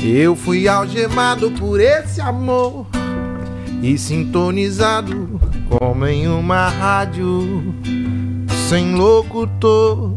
[0.01, 2.87] eu fui algemado por esse amor
[3.81, 5.39] e sintonizado
[5.69, 7.75] como em uma rádio
[8.69, 10.13] sem locutor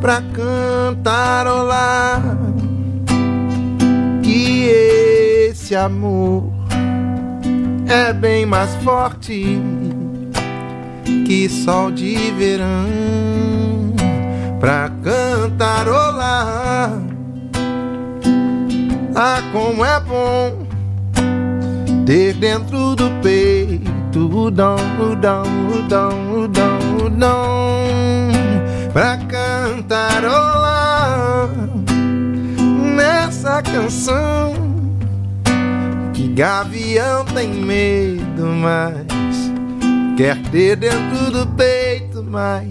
[0.00, 2.22] pra cantarolar
[4.32, 4.64] que
[5.50, 6.44] esse amor
[7.86, 9.60] é bem mais forte
[11.26, 12.88] que sol de verão
[14.58, 16.92] pra cantarolar.
[19.14, 20.66] Ah, como é bom
[22.06, 28.32] ter dentro do peito o dom, o dom, o dom, o dom, o dom
[28.94, 30.52] pra cantarolar
[33.32, 34.52] nessa canção
[36.12, 39.06] que gavião tem medo, mas
[40.18, 42.68] quer ter dentro do peito, mas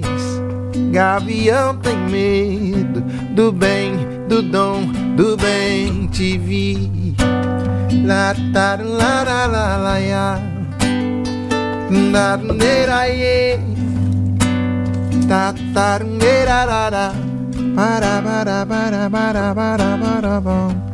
[0.92, 3.02] gavião tem medo
[3.34, 4.86] do bem, do dom,
[5.16, 7.16] do bem te vi.
[8.06, 10.40] La ta la la la la ya.
[13.08, 13.60] Ye.
[15.28, 17.31] Ta ta la la.
[17.76, 20.92] Para para para para para para bom.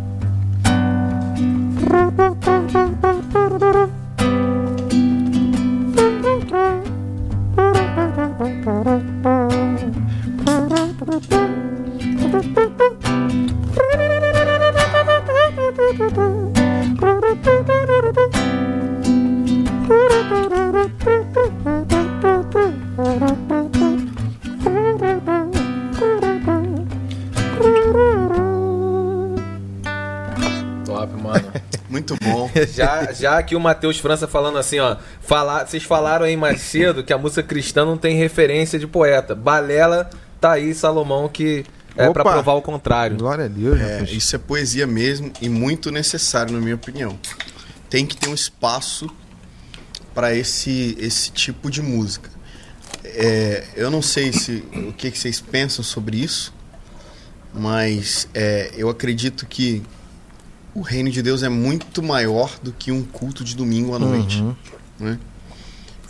[16.07, 16.36] Top,
[31.89, 32.49] Muito bom.
[32.73, 34.97] Já, já aqui o Matheus França falando assim, ó.
[35.21, 39.33] Falar, vocês falaram aí mais cedo que a música cristã não tem referência de poeta.
[39.33, 40.09] Balela
[40.41, 41.63] tá aí, Salomão, que
[41.95, 42.33] é pra Opa!
[42.33, 43.15] provar o contrário.
[43.17, 44.11] Glória a Deus, É, rapaz.
[44.11, 47.17] isso é poesia mesmo e muito necessário, na minha opinião.
[47.89, 49.09] Tem que ter um espaço
[50.13, 52.29] para esse, esse tipo de música.
[53.05, 56.53] É, eu não sei se o que, que vocês pensam sobre isso,
[57.53, 59.81] mas é, eu acredito que
[60.77, 64.41] o reino de Deus é muito maior do que um culto de domingo à noite.
[64.41, 64.55] Uhum.
[64.99, 65.19] né?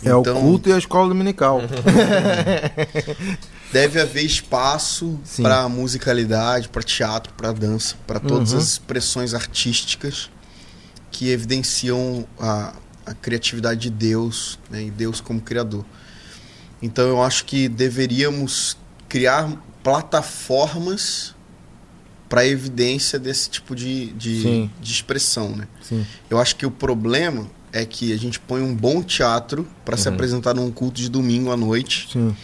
[0.04, 1.62] É Então, o culto e a escola dominical.
[3.72, 8.58] Deve haver espaço para musicalidade, para teatro, para dança, para todas Uhum.
[8.58, 10.28] as expressões artísticas
[11.10, 12.74] que evidenciam a,
[13.06, 15.82] a criatividade de Deus né, e Deus como criador.
[16.82, 18.76] Então eu acho que deveríamos
[19.08, 19.50] criar
[19.82, 21.34] plataformas
[22.28, 24.70] para evidência desse tipo de, de, Sim.
[24.80, 25.66] de expressão, né?
[25.82, 26.04] Sim.
[26.28, 30.08] Eu acho que o problema é que a gente põe um bom teatro para se
[30.08, 32.34] apresentar num culto de domingo à noite Sim.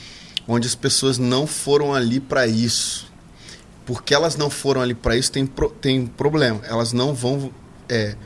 [0.46, 3.12] onde as pessoas não foram ali para isso.
[3.86, 6.60] porque elas não foram ali para isso, tem, pro, tem problema.
[6.64, 7.50] Elas não vão
[7.88, 8.16] é,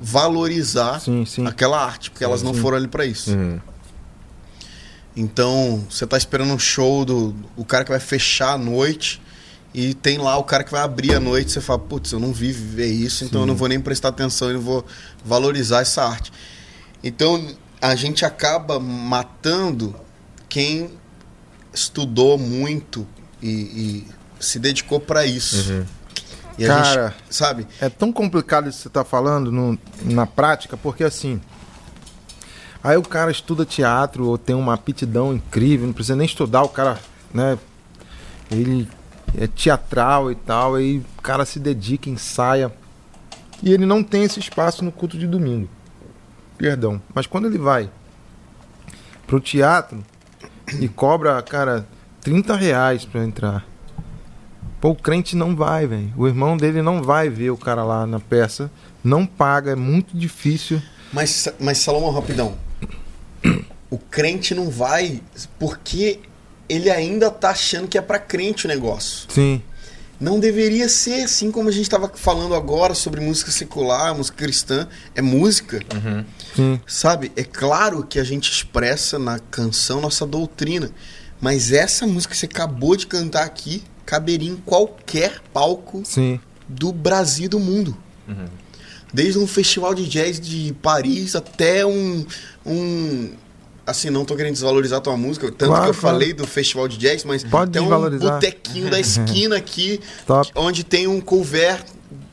[0.00, 1.46] valorizar Sim, sim.
[1.46, 2.60] aquela arte, porque elas não sim.
[2.60, 3.30] foram ali para isso.
[3.30, 3.60] Uhum.
[5.16, 9.20] Então, você tá esperando um show do o cara que vai fechar a noite
[9.74, 12.32] e tem lá o cara que vai abrir a noite, você fala, putz, eu não
[12.32, 14.86] vi ver isso, então eu não vou nem prestar atenção e não vou
[15.24, 16.32] valorizar essa arte.
[17.02, 17.44] Então,
[17.82, 19.94] a gente acaba matando
[20.48, 20.90] quem
[21.72, 23.06] estudou muito
[23.42, 24.06] e, e
[24.38, 25.70] se dedicou para isso.
[25.72, 25.84] Uhum.
[26.56, 27.66] E a Cara, gente, sabe?
[27.80, 31.40] É tão complicado isso que você está falando no- na prática, porque assim.
[32.82, 36.68] Aí o cara estuda teatro ou tem uma aptidão incrível, não precisa nem estudar, o
[36.68, 37.00] cara,
[37.32, 37.58] né?
[38.50, 38.88] Ele
[39.38, 42.72] é teatral e tal, aí o cara se dedica, ensaia.
[43.62, 45.68] E ele não tem esse espaço no culto de domingo.
[46.58, 47.00] Perdão.
[47.14, 47.90] Mas quando ele vai
[49.26, 50.04] pro teatro
[50.78, 51.86] e cobra, cara,
[52.20, 53.66] 30 reais pra entrar.
[54.80, 56.12] Pô, o crente não vai, velho.
[56.16, 58.70] O irmão dele não vai ver o cara lá na peça.
[59.02, 60.80] Não paga, é muito difícil.
[61.12, 62.54] Mas, mas Salomão, rapidão.
[63.90, 65.22] O crente não vai
[65.58, 66.20] porque
[66.68, 69.26] ele ainda tá achando que é pra crente o negócio.
[69.28, 69.62] Sim.
[70.20, 74.88] Não deveria ser assim como a gente estava falando agora sobre música secular, música cristã.
[75.14, 75.80] É música,
[76.54, 76.80] Sim.
[76.86, 77.32] sabe?
[77.36, 80.90] É claro que a gente expressa na canção nossa doutrina.
[81.40, 86.40] Mas essa música que você acabou de cantar aqui caberia em qualquer palco Sim.
[86.68, 87.96] do Brasil e do mundo.
[89.12, 92.24] Desde um festival de jazz de Paris até um.
[92.64, 93.30] um
[93.86, 96.16] assim, não tô querendo desvalorizar tua música, tanto Claro, que eu claro.
[96.16, 100.00] falei do festival de jazz, mas Pode tem um botequinho da esquina aqui,
[100.54, 101.84] onde tem um couvert,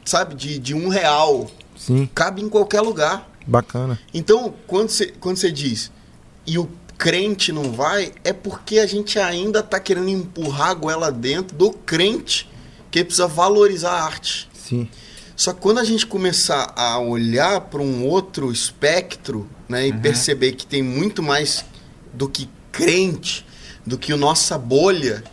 [0.05, 1.49] sabe, de, de um real.
[1.77, 2.09] Sim.
[2.13, 3.29] Cabe em qualquer lugar.
[3.45, 3.99] Bacana.
[4.13, 5.91] Então, quando você quando você diz
[6.45, 11.11] e o crente não vai, é porque a gente ainda tá querendo empurrar a goela
[11.11, 12.47] dentro do crente,
[12.91, 14.47] que precisa valorizar a arte.
[14.53, 14.87] Sim.
[15.41, 20.51] Só que quando a gente começar a olhar para um outro espectro, né, e perceber
[20.51, 21.65] que tem muito mais
[22.13, 23.43] do que crente,
[23.83, 25.23] do que o nossa bolha,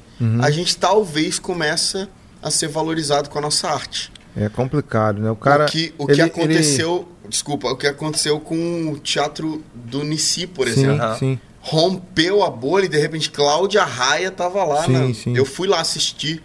[0.40, 2.09] a gente talvez começa
[2.43, 4.10] a ser valorizado com a nossa arte.
[4.35, 5.30] É complicado, né?
[5.30, 5.66] O cara.
[5.66, 10.47] o que, o que ele- aconteceu, desculpa, o que aconteceu com o teatro do Nici,
[10.47, 11.18] por ele- Sim, exemplo.
[11.18, 11.39] Sim.
[11.60, 14.85] Rompeu a bolha e de repente Cláudia Raia tava lá.
[14.86, 15.36] Sim, na- sim.
[15.36, 16.43] Eu fui lá assistir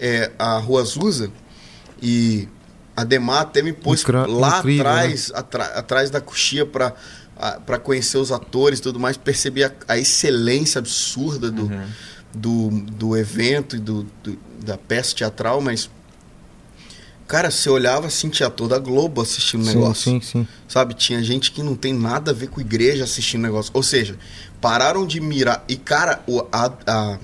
[0.00, 1.30] é, a Rua Azusa
[2.02, 2.48] e
[2.96, 4.90] a Demar até me pôs Incra- lá incrível, né?
[4.90, 6.94] atrás, atra- atrás da coxia para
[7.66, 11.86] para conhecer os atores e tudo mais, perceber a, a excelência absurda do, Uhum.
[12.34, 15.90] do, do evento e do, do- da peça teatral, mas
[17.26, 20.10] cara, você olhava assim, tinha toda a Globo assistindo o Sim, negócio.
[20.12, 20.48] sim, sim.
[20.68, 23.70] Sabe, tinha gente que não tem nada a ver com igreja assistindo o negócio.
[23.74, 24.16] Ou seja,
[24.60, 25.62] pararam de mirar.
[25.68, 27.18] E, cara, o, a, a,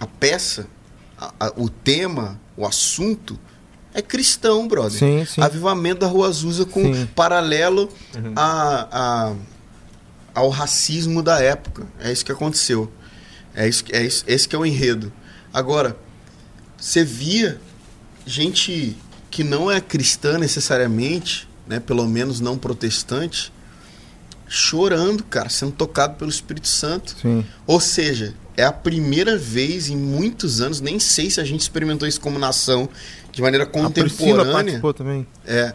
[0.00, 0.66] a peça,
[1.18, 3.38] a- a- o tema, o assunto
[3.94, 4.98] é cristão, brother.
[4.98, 5.40] Sim, sim.
[5.42, 7.06] Avivamento da Rua Azusa com Sim.
[7.14, 7.88] paralelo
[8.36, 9.34] a, a-
[10.34, 11.86] ao racismo da época.
[12.00, 12.90] É isso que aconteceu.
[13.54, 15.12] É isso, que- é isso, esse que é o enredo.
[15.52, 15.96] Agora,
[16.78, 17.60] você via
[18.24, 18.96] gente
[19.30, 23.52] que não é cristã necessariamente, né, pelo menos não protestante,
[24.48, 27.16] chorando, cara, sendo tocado pelo Espírito Santo.
[27.20, 27.44] Sim.
[27.66, 32.06] Ou seja, é a primeira vez em muitos anos, nem sei se a gente experimentou
[32.06, 32.88] isso como nação
[33.32, 34.52] de maneira A contemporânea.
[34.52, 35.74] participou também É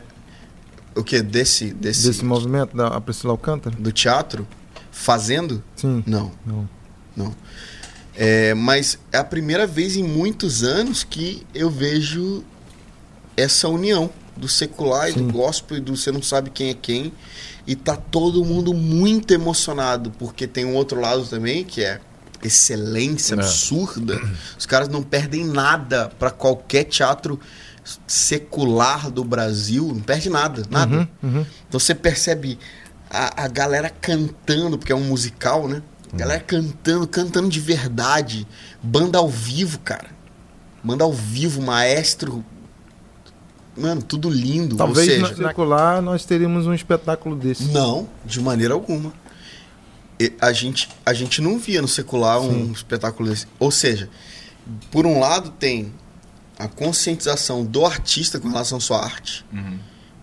[0.96, 3.76] o que desse desse, desse movimento da a Priscila Alcântara?
[3.78, 4.48] do teatro
[4.92, 5.62] fazendo?
[5.76, 6.04] Sim.
[6.08, 6.70] Não, Não.
[7.16, 7.36] não.
[8.16, 12.44] É, mas é a primeira vez em muitos anos que eu vejo
[13.36, 15.28] essa união do secular e Sim.
[15.28, 17.12] do gospel e do você não sabe quem é quem
[17.68, 22.00] e tá todo mundo muito emocionado porque tem um outro lado também que é
[22.44, 23.40] excelência É.
[23.40, 24.20] absurda.
[24.58, 27.40] Os caras não perdem nada para qualquer teatro
[28.06, 30.98] secular do Brasil, não perde nada, nada.
[30.98, 31.08] Uhum,
[31.38, 31.46] uhum.
[31.68, 32.60] Então você percebe
[33.10, 35.82] a, a galera cantando, porque é um musical, né?
[36.10, 36.18] A Uhum.
[36.20, 38.48] galera cantando, cantando de verdade.
[38.82, 40.08] Banda ao vivo, cara.
[40.84, 42.44] Banda ao vivo, maestro.
[43.76, 44.76] Mano, tudo lindo.
[44.76, 47.66] Talvez seja, na secular nós teríamos um espetáculo desse.
[47.66, 49.14] não, de maneira alguma.
[50.42, 53.46] A gente, a gente não via no secular um espetáculo desse.
[53.60, 54.10] Ou seja,
[54.92, 55.94] por um lado tem
[56.58, 59.46] a conscientização do artista com relação à sua arte.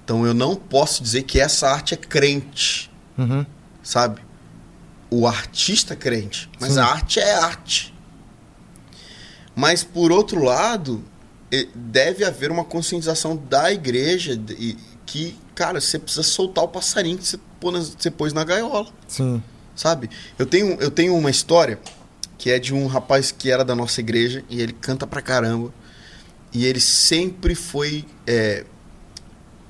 [0.05, 3.47] Então eu não posso dizer que essa arte é crente, Uhum.
[3.83, 4.21] sabe?
[5.11, 6.81] O artista é crente, mas Sim.
[6.81, 7.95] a arte é arte.
[9.55, 11.05] Mas por outro lado,
[11.73, 14.77] deve haver uma conscientização da igreja e
[15.07, 19.41] que, cara, você precisa soltar o passarinho que você pôs na gaiola Sim.
[19.75, 20.11] Sabe?
[20.39, 21.79] Eu tenho, eu tenho uma história
[22.39, 25.73] que é de um rapaz que era da nossa igreja e ele canta pra caramba.
[26.53, 28.65] e ele sempre foi é,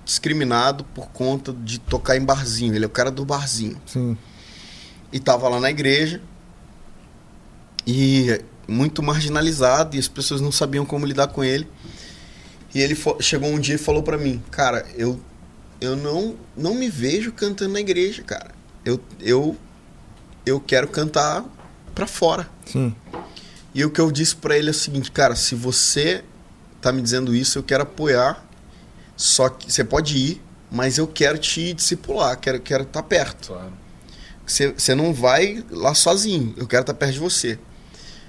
[0.05, 2.75] discriminado por conta de tocar em barzinho.
[2.75, 3.81] Ele é o cara do barzinho.
[3.87, 4.17] Sim.
[5.13, 6.21] E tava lá na igreja
[7.87, 11.69] e muito marginalizado e as pessoas não sabiam como lidar com ele.
[12.75, 15.21] E ele chegou um dia e falou pra mim, cara, eu
[15.81, 18.51] eu não não me vejo cantando na igreja, cara.
[18.85, 19.57] Eu eu
[20.45, 21.45] eu quero cantar
[21.95, 22.49] pra fora.
[22.67, 22.95] Sim.
[23.75, 26.23] E o que eu disse pra ele é o seguinte, cara, se você
[26.81, 28.45] tá me dizendo isso, eu quero apoiar.
[29.17, 33.49] Só que você pode ir, mas eu quero te discipular, quero quero estar perto.
[33.49, 33.73] Claro.
[34.47, 36.55] Você você não vai lá sozinho.
[36.57, 37.59] Eu quero estar perto de você.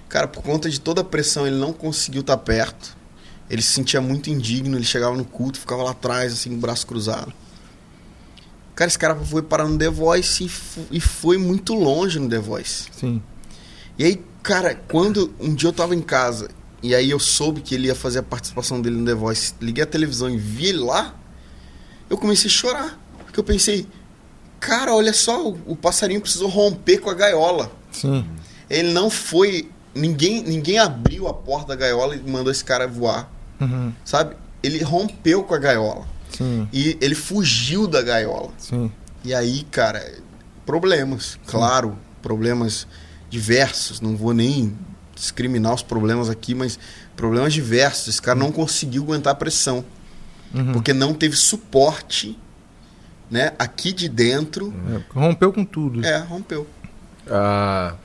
[0.07, 2.95] Cara, por conta de toda a pressão, ele não conseguiu estar perto.
[3.49, 4.77] Ele se sentia muito indigno.
[4.77, 7.33] Ele chegava no culto, ficava lá atrás, assim, com o braço cruzado.
[8.75, 10.43] Cara, esse cara foi parar no The Voice
[10.91, 12.87] e, e foi muito longe no The Voice.
[12.91, 13.21] Sim.
[13.97, 16.49] E aí, cara, quando um dia eu tava em casa
[16.83, 19.83] e aí eu soube que ele ia fazer a participação dele no The Voice, liguei
[19.83, 21.15] a televisão e vi ele lá,
[22.09, 22.99] eu comecei a chorar.
[23.25, 23.87] Porque eu pensei,
[24.59, 27.71] cara, olha só, o, o passarinho precisou romper com a gaiola.
[27.91, 28.25] Sim.
[28.69, 29.69] Ele não foi.
[29.93, 33.31] Ninguém, ninguém abriu a porta da gaiola e mandou esse cara voar,
[33.61, 33.93] Uhum.
[34.03, 34.35] sabe?
[34.61, 36.05] Ele rompeu com a gaiola.
[36.37, 36.67] Sim.
[36.73, 38.49] E ele fugiu da gaiola.
[38.57, 38.91] Sim.
[39.23, 40.13] E aí, cara,
[40.65, 42.87] problemas, claro, problemas
[43.29, 44.01] diversos.
[44.01, 44.75] Não vou nem
[45.15, 46.77] discriminar os problemas aqui, mas
[47.15, 48.07] problemas diversos.
[48.07, 49.83] Esse cara não conseguiu aguentar a pressão,
[50.53, 50.73] Uhum.
[50.73, 52.37] porque não teve suporte,
[53.29, 54.73] né, aqui de dentro.
[54.93, 56.05] É, rompeu com tudo.
[56.05, 56.67] É, rompeu.
[57.29, 57.95] Ah,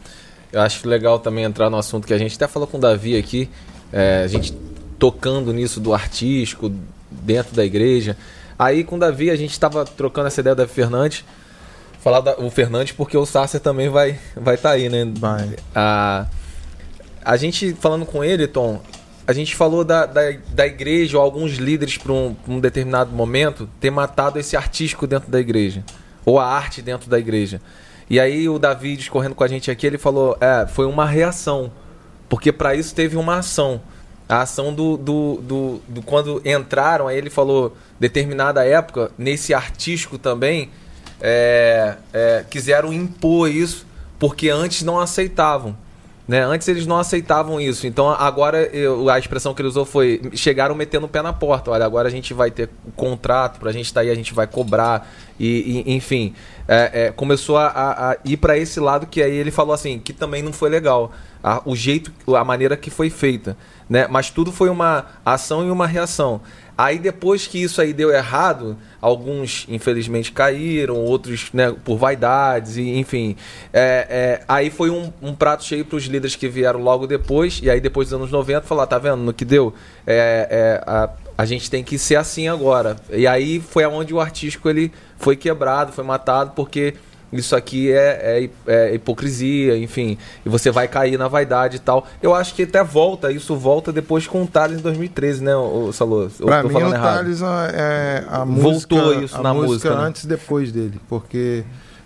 [0.53, 3.17] eu acho legal também entrar no assunto que a gente até falou com o Davi
[3.17, 3.49] aqui,
[3.93, 4.53] é, a gente
[4.99, 6.73] tocando nisso do artístico
[7.11, 8.17] dentro da igreja.
[8.59, 11.25] Aí com o Davi a gente estava trocando essa ideia da Fernandes,
[12.01, 15.11] falar da, o Fernandes porque o Sasser também vai vai estar aí, né?
[15.19, 15.57] Vai.
[15.75, 16.27] A,
[17.25, 18.81] a gente falando com ele, Tom,
[19.27, 20.23] a gente falou da, da,
[20.53, 25.31] da igreja ou alguns líderes para um, um determinado momento ter matado esse artístico dentro
[25.31, 25.85] da igreja
[26.25, 27.61] ou a arte dentro da igreja.
[28.09, 31.71] E aí o Davi discorrendo com a gente aqui, ele falou, é, foi uma reação,
[32.29, 33.81] porque para isso teve uma ação.
[34.31, 40.17] A ação do, do, do, do quando entraram, aí ele falou, determinada época, nesse artístico
[40.19, 40.71] também,
[41.21, 43.85] é, é, quiseram impor isso,
[44.21, 45.77] porque antes não aceitavam.
[46.31, 46.45] Né?
[46.45, 47.89] Antes eles não aceitavam isso.
[47.89, 51.73] Então agora eu- a expressão que ele usou foi chegaram metendo o pé na porta.
[51.73, 55.11] Olha, agora a gente vai ter contrato pra gente estar aí, a gente vai cobrar
[55.41, 56.33] e, e- enfim
[56.69, 59.99] é, é, começou a, a- a ir pra esse lado que aí ele falou assim
[59.99, 61.11] que também não foi legal.
[61.43, 63.57] A- o jeito, a maneira que foi feita,
[63.89, 64.07] né?
[64.09, 66.41] Mas tudo foi uma ação e uma reação.
[66.81, 72.97] Aí depois que isso aí deu errado, alguns infelizmente caíram, outros né, por vaidades, e
[72.97, 73.37] enfim.
[73.71, 77.61] É, é, aí foi um, um prato cheio para os líderes que vieram logo depois,
[77.63, 79.75] e aí depois dos anos 90, falar, tá vendo no que deu?
[80.07, 82.97] É, é, a, a gente tem que ser assim agora.
[83.11, 86.95] E aí foi aonde o artístico ele foi quebrado, foi matado, porque
[87.33, 92.07] isso aqui é, é, é hipocrisia, enfim, e você vai cair na vaidade e tal.
[92.23, 95.93] Eu acho que até volta, isso volta depois com o Thales em 2013, né, o
[95.93, 96.29] Salô?
[96.45, 96.91] Pra mim, o.
[96.91, 97.41] Thales
[97.73, 100.03] é a Voltou música, isso a na música música, né?
[100.03, 101.65] antes e depois dele, porque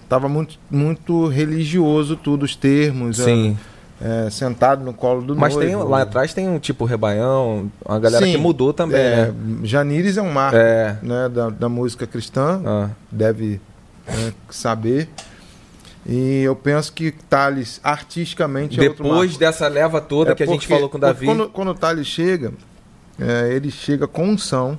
[0.09, 3.56] tava muito, muito religioso tudo, os termos, Sim.
[4.01, 5.88] é, é, sentado no colo do Mas tem, noivo.
[5.88, 9.34] lá atrás tem um tipo Rebaião, uma galera Sim, que mudou também, é, né?
[9.62, 10.98] Janires é um marco É.
[11.02, 13.60] né, da, da música cristã, Ah, deve
[14.06, 15.09] né, saber.
[16.06, 20.66] E eu penso que Thales, artisticamente, é depois dessa leva toda É que a gente
[20.66, 21.24] falou com o Davi.
[21.24, 22.52] Quando, quando o Thales chega,
[23.18, 24.78] é, ele chega com unção.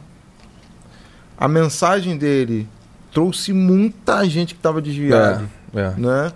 [1.38, 2.68] A mensagem dele
[3.11, 5.49] trouxe muita gente que estava desviado.
[5.73, 5.93] É, é.
[5.97, 6.31] Né?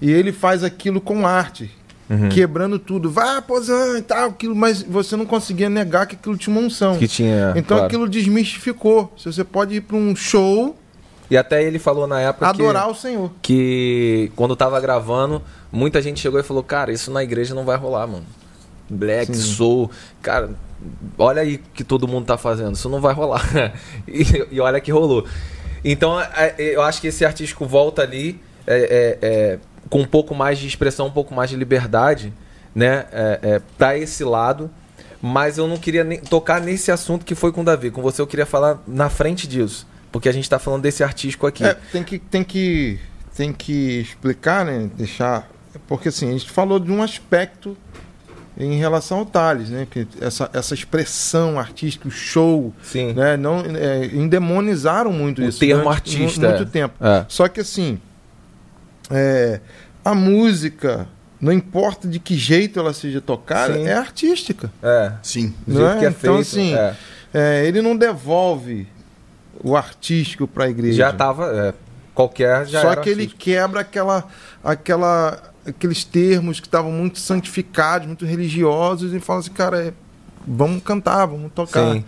[0.00, 1.70] E ele faz aquilo com arte.
[2.08, 2.28] Uhum.
[2.28, 3.10] Quebrando tudo.
[3.10, 6.96] Vai, Pozan e tal, aquilo, mas você não conseguia negar que aquilo tinha uma unção.
[6.96, 7.52] Que tinha.
[7.56, 7.84] Então claro.
[7.84, 9.12] aquilo desmistificou.
[9.18, 10.78] Se você pode ir para um show,
[11.30, 13.30] E até ele falou na época que- adorar o Senhor.
[13.42, 17.76] que quando tava gravando, muita gente chegou e falou: Cara, isso na igreja não vai
[17.76, 18.24] rolar, mano.
[18.90, 19.42] Black, Sim.
[19.42, 19.90] soul,
[20.22, 20.50] cara,
[21.18, 23.42] olha aí que todo mundo tá fazendo, isso não vai rolar.
[24.08, 25.26] e, e olha que rolou.
[25.84, 26.18] Então,
[26.58, 29.58] eu acho que esse artístico volta ali é, é, é,
[29.90, 32.32] com um pouco mais de expressão, um pouco mais de liberdade,
[32.74, 34.70] né, é, é, para esse lado.
[35.20, 37.90] Mas eu não queria tocar nesse assunto que foi com o Davi.
[37.90, 39.86] Com você eu queria falar na frente disso.
[40.12, 41.64] Porque a gente tá falando desse artístico aqui.
[41.64, 42.98] É, tem que, tem que
[43.36, 44.90] tem que explicar, né?
[44.96, 45.48] Deixar.
[45.86, 47.76] Porque assim, a gente falou de um aspecto
[48.56, 49.86] em relação ao Thales, né?
[49.88, 53.12] Que essa, essa expressão artística, o show, Sim.
[53.12, 53.36] né?
[53.36, 55.60] Não, é, endemonizaram muito O isso.
[55.60, 56.70] termo durante artista, mu- Muito é.
[56.72, 56.94] tempo.
[57.04, 57.24] É.
[57.28, 58.00] Só que assim,
[59.10, 59.60] é,
[60.04, 61.06] a música
[61.40, 63.86] não importa de que jeito ela seja tocada, Sim.
[63.86, 64.72] é artística.
[64.82, 65.12] É.
[65.22, 65.54] Sim.
[65.66, 65.98] Do Não jeito é?
[66.00, 66.40] que é Então, feito.
[66.40, 66.96] assim, é.
[67.32, 68.88] É, ele não devolve
[69.62, 70.96] o artístico para a igreja.
[70.96, 71.46] Já tava.
[71.46, 71.74] é,
[72.14, 73.40] qualquer já Só que ele artístico.
[73.44, 74.24] quebra aquela,
[74.64, 79.92] aquela, aqueles termos que estavam muito santificados, muito religiosos, e fala assim, cara, é,
[80.46, 81.92] vamos cantar, vamos tocar.
[81.92, 82.04] Sim.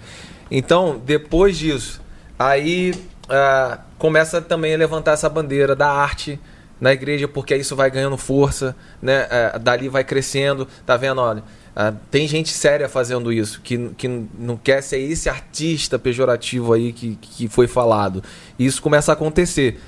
[0.51, 2.01] Então, depois disso,
[2.36, 2.93] aí
[3.28, 6.40] ah, começa também a levantar essa bandeira da arte
[6.81, 9.28] na igreja, porque isso vai ganhando força, né?
[9.31, 11.20] Ah, dali vai crescendo, tá vendo?
[11.20, 11.44] Olha,
[11.75, 16.93] ah, tem gente séria fazendo isso, que, que não quer ser esse artista pejorativo aí
[16.93, 18.23] que, que foi falado.
[18.59, 19.81] Isso começa a acontecer.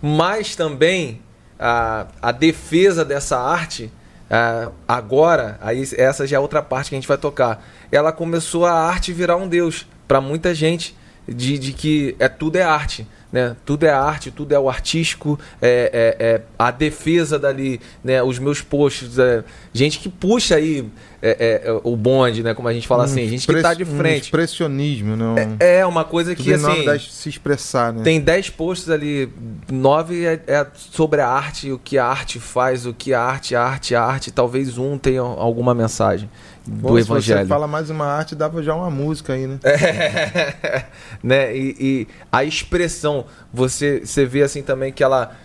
[0.00, 1.20] Mas também
[1.58, 3.90] a, a defesa dessa arte,
[4.28, 7.64] ah, agora, aí essa já é outra parte que a gente vai tocar.
[7.90, 10.96] Ela começou a arte virar um deus para muita gente,
[11.28, 13.06] de, de que é tudo é arte.
[13.32, 13.56] Né?
[13.64, 18.22] Tudo é arte, tudo é o artístico, é, é- é a defesa dali, né?
[18.22, 19.42] os meus posts, é,
[19.72, 20.86] gente que puxa aí
[21.22, 22.52] é, é, o bonde, né?
[22.52, 24.24] como a gente fala assim, gente que tá de Um frente.
[24.24, 25.36] expressionismo, não.
[25.60, 26.98] É uma coisa que assim.
[26.98, 28.02] se expressar, né?
[28.02, 29.32] Tem 10 posts ali,
[29.70, 33.54] 9 é, é sobre a arte, o que a arte faz, o que a arte,
[33.54, 34.32] a arte, a arte.
[34.32, 36.28] Talvez um tenha alguma mensagem
[36.66, 37.40] do Bom, se evangelho.
[37.40, 39.60] você fala mais uma arte, dava já uma música aí, né?
[39.62, 40.84] É,
[41.22, 41.56] né?
[41.56, 45.36] E, e a expressão, você, você vê assim também que ela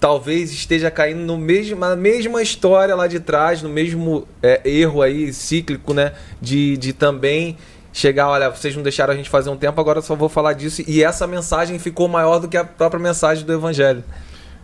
[0.00, 5.02] talvez esteja caindo no mesmo, na mesma história lá de trás, no mesmo é, erro
[5.02, 6.14] aí cíclico, né?
[6.40, 7.58] De, de também
[7.92, 10.54] chegar, olha, vocês não deixaram a gente fazer um tempo, agora eu só vou falar
[10.54, 10.82] disso.
[10.88, 14.02] E essa mensagem ficou maior do que a própria mensagem do evangelho.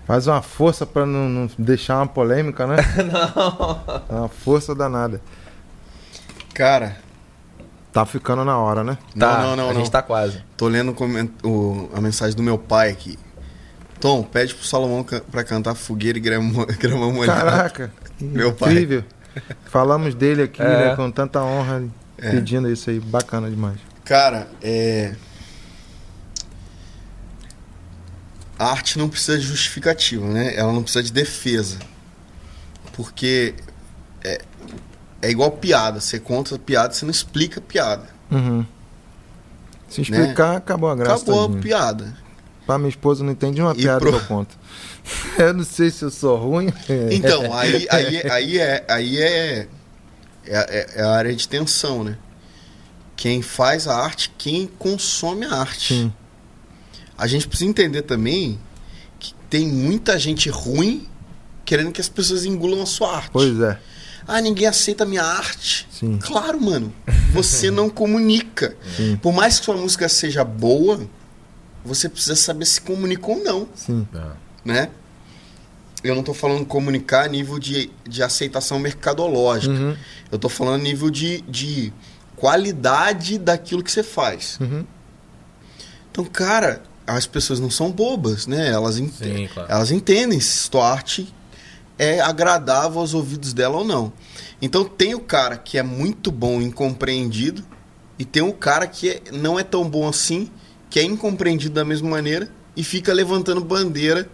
[0.07, 2.77] Faz uma força pra não, não deixar uma polêmica, né?
[3.13, 3.81] não.
[4.09, 5.21] É uma força danada.
[6.55, 6.97] Cara,
[7.93, 8.99] Tá ficando na hora, né?
[9.19, 9.71] Tá, não, não, não.
[9.71, 9.81] a não.
[9.81, 10.45] gente tá quase.
[10.55, 10.95] Tô lendo
[11.43, 13.19] o- a mensagem do meu pai aqui.
[14.01, 17.41] Tom, pede pro Salomão ca- pra cantar fogueira e grama, grama molhada.
[17.51, 18.73] Caraca, Meu pai.
[18.73, 19.05] incrível.
[19.67, 20.91] Falamos dele aqui, É.
[20.91, 20.97] né?
[20.97, 21.85] Com tanta honra,
[22.19, 22.31] É.
[22.31, 22.99] pedindo isso aí.
[23.01, 23.79] Bacana demais.
[24.05, 25.15] Cara, é.
[28.59, 30.55] A arte não precisa de justificativa, né?
[30.57, 31.79] Ela não precisa de defesa.
[32.95, 33.55] Porque
[34.25, 34.41] é,
[35.21, 36.01] é igual piada.
[36.01, 38.09] Você conta a piada, você não explica a piada.
[38.31, 38.65] Uhum.
[39.89, 41.27] Se explicar, acabou a graça.
[41.27, 41.33] Né?
[41.39, 42.15] Acabou a piada.
[42.67, 44.57] Pra minha esposa não entende uma piada pro- que eu conto.
[45.39, 46.73] eu não sei se eu sou ruim.
[47.11, 49.69] Então, aí, aí, aí, é, aí é,
[50.45, 52.19] é, é- é a área de tensão, né?
[53.17, 55.95] Quem faz a arte, quem consome a arte.
[55.95, 56.13] Sim.
[57.17, 58.59] A gente precisa entender também
[59.19, 61.09] que tem muita gente ruim
[61.65, 63.31] querendo que as pessoas engulam a sua arte.
[63.33, 63.79] Pois é.
[64.29, 65.87] Ah, ninguém aceita a minha arte.
[65.91, 66.19] Sim.
[66.19, 66.93] Claro, mano.
[67.33, 68.77] Você não comunica.
[68.97, 69.17] Sim.
[69.23, 71.01] Por mais que sua música seja boa,
[71.87, 74.07] você precisa saber se comunica ou não, Sim.
[74.65, 74.91] né?
[76.05, 79.75] Eu não tô falando comunicar a nível de, de aceitação mercadológica.
[79.75, 79.97] Uhum.
[80.31, 81.93] Eu tô falando a nível de, de
[82.37, 84.59] qualidade daquilo que você faz.
[84.61, 84.85] Uhum.
[86.13, 88.71] Então, cara, as pessoas não são bobas, né?
[88.71, 89.71] Elas, ent- Sim, claro.
[89.73, 91.33] elas entendem se tua arte
[91.99, 94.13] é agradável aos ouvidos dela ou não.
[94.61, 97.65] Então tem o cara que é muito bom e incompreendido
[98.19, 100.51] e tem o cara que é- não é tão bom assim,
[100.97, 104.27] que é incompreendido da mesma maneira e fica levantando bandeira.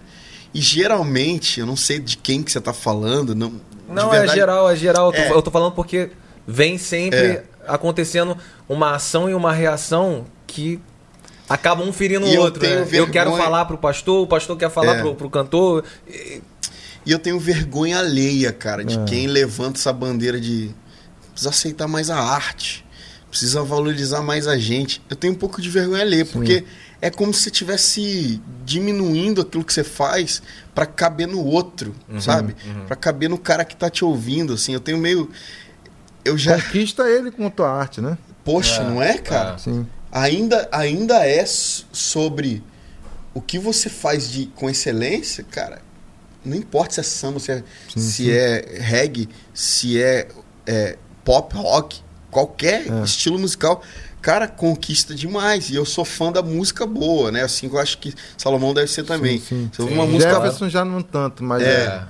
[0.55, 3.60] E geralmente, eu não sei de quem que você tá falando, não.
[3.89, 5.07] Não, verdade, é geral, é geral.
[5.07, 5.31] Eu tô, É.
[5.32, 6.10] eu tô falando porque
[6.47, 7.44] vem sempre É.
[7.66, 8.36] acontecendo
[8.68, 10.81] uma ação e uma reação que
[11.49, 12.60] acabam um ferindo o eu outro.
[12.60, 12.81] tenho né?
[12.92, 15.00] Eu quero vergonha- falar pro pastor, o pastor quer falar É.
[15.00, 15.82] pro, pro cantor.
[16.07, 16.41] E-
[17.05, 19.05] E eu tenho vergonha alheia, cara, de É.
[19.05, 20.70] quem levanta essa bandeira de
[21.32, 22.86] precisa aceitar mais a arte,
[23.33, 25.01] precisa valorizar mais a gente.
[25.09, 26.65] Eu tenho um pouco de vergonha alheia, porque
[27.01, 30.43] é como se você estivesse diminuindo aquilo que você faz
[30.75, 32.55] pra caber no outro, sabe?
[32.86, 34.75] Pra caber no cara que tá te ouvindo, assim.
[34.75, 35.31] Eu tenho meio
[36.27, 38.19] eu já, Conquista ele com a tua arte, né?
[38.44, 39.57] poxa, É, não é, cara?
[39.59, 39.86] Sim.
[40.12, 42.62] ainda, ainda é sobre
[43.33, 45.81] o que você faz de, com excelência, cara.
[46.44, 47.57] Não importa se é samba, se é,
[47.89, 48.31] Sim, se sim.
[48.31, 50.28] é reggae, se é,
[50.67, 52.02] é pop, rock,
[52.33, 53.05] qualquer É.
[53.05, 53.81] estilo musical,
[54.20, 55.70] cara, conquista demais.
[55.70, 57.43] E eu sou fã da música boa, né?
[57.43, 59.39] Assim que eu acho que Salomão deve ser também.
[59.39, 59.70] Sim, sim.
[59.73, 59.94] Se Sim.
[59.94, 62.02] uma música, Jefferson já não tanto, mas É.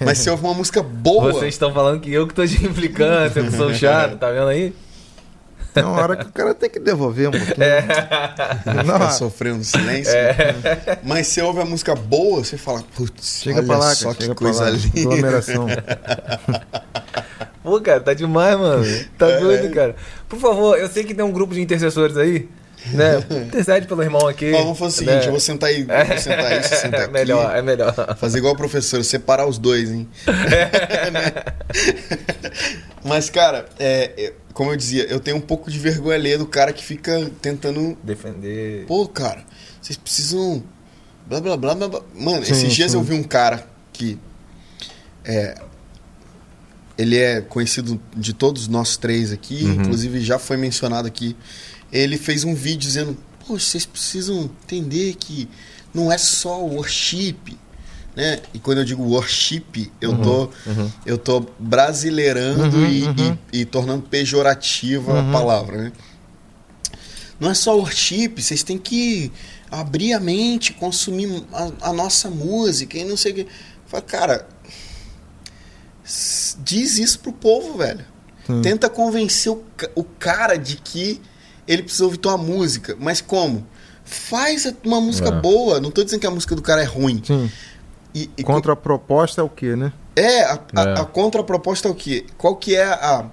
[0.00, 0.04] é.
[0.04, 3.40] mas se ouve uma música boa, Vocês estão falando que eu que tô de implicância,
[3.40, 4.74] eu que sou chato, tá vendo aí?
[5.74, 7.62] tem uma hora que o cara tem que devolver um pouquinho.
[7.62, 7.82] É.
[8.84, 10.12] Não, ficar sofrendo silêncio.
[11.02, 14.16] Mas se ouve a música boa, você fala, putz, chega olha pra lá, só cara,
[14.16, 14.70] que chega pra coisa lá.
[14.70, 15.42] linda.
[17.62, 18.84] Pô, cara, tá demais, mano.
[19.18, 19.40] Tá É.
[19.40, 19.94] doido, cara.
[20.28, 22.48] Por favor, eu sei que tem um grupo de intercessores aí.
[22.92, 23.18] né?
[23.46, 24.52] Intercede pelo irmão aqui.
[24.52, 25.26] Ó, vamos fazer o seguinte, né?
[25.26, 27.12] eu vou sentar aí, vou sentar aí, você senta É aqui.
[27.12, 28.16] melhor, é melhor.
[28.16, 30.08] Fazer igual o professor, separar os dois, hein?
[33.04, 36.72] Mas, cara, é, é, como eu dizia, eu tenho um pouco de vergonha do cara
[36.72, 37.96] que fica tentando.
[38.02, 38.84] Defender.
[38.86, 39.44] Pô, cara,
[39.80, 40.62] vocês precisam.
[41.26, 41.88] Blá blá blá blá.
[41.88, 42.96] blá." Mano, Sim, esses dias sim.
[42.96, 44.18] eu vi um cara que.
[45.24, 45.54] É.
[46.98, 49.72] Ele é conhecido de todos nós três aqui, Uhum.
[49.74, 51.34] inclusive já foi mencionado aqui.
[51.92, 55.48] Ele fez um vídeo dizendo: Poxa, vocês precisam entender que
[55.94, 57.36] não é só worship,
[58.14, 58.40] né?
[58.54, 60.50] E quando eu digo worship, eu tô,
[61.06, 63.38] eu tô brasileirando Uhum, e, uhum.
[63.52, 65.92] e- e tornando pejorativa a palavra, né?
[67.40, 69.32] Não é só worship, vocês têm que
[69.70, 73.46] abrir a mente, consumir a, a nossa música e não sei o que.
[73.86, 74.48] Fala, cara,
[76.64, 78.04] diz isso pro povo, velho.
[78.46, 78.60] Sim.
[78.62, 79.62] Tenta convencer o,
[79.94, 81.20] o cara de que
[81.66, 82.96] ele precisa ouvir tua música.
[82.98, 83.66] Mas como?
[84.04, 85.40] Faz a- uma música É.
[85.40, 85.80] boa.
[85.80, 87.22] Não tô dizendo que a música do cara é ruim.
[87.24, 87.50] Sim.
[88.14, 89.92] E, e Contra a proposta é o quê, né?
[90.14, 91.00] é, a, a, É.
[91.00, 92.26] a contraproposta é o quê?
[92.36, 93.26] Qual que é a,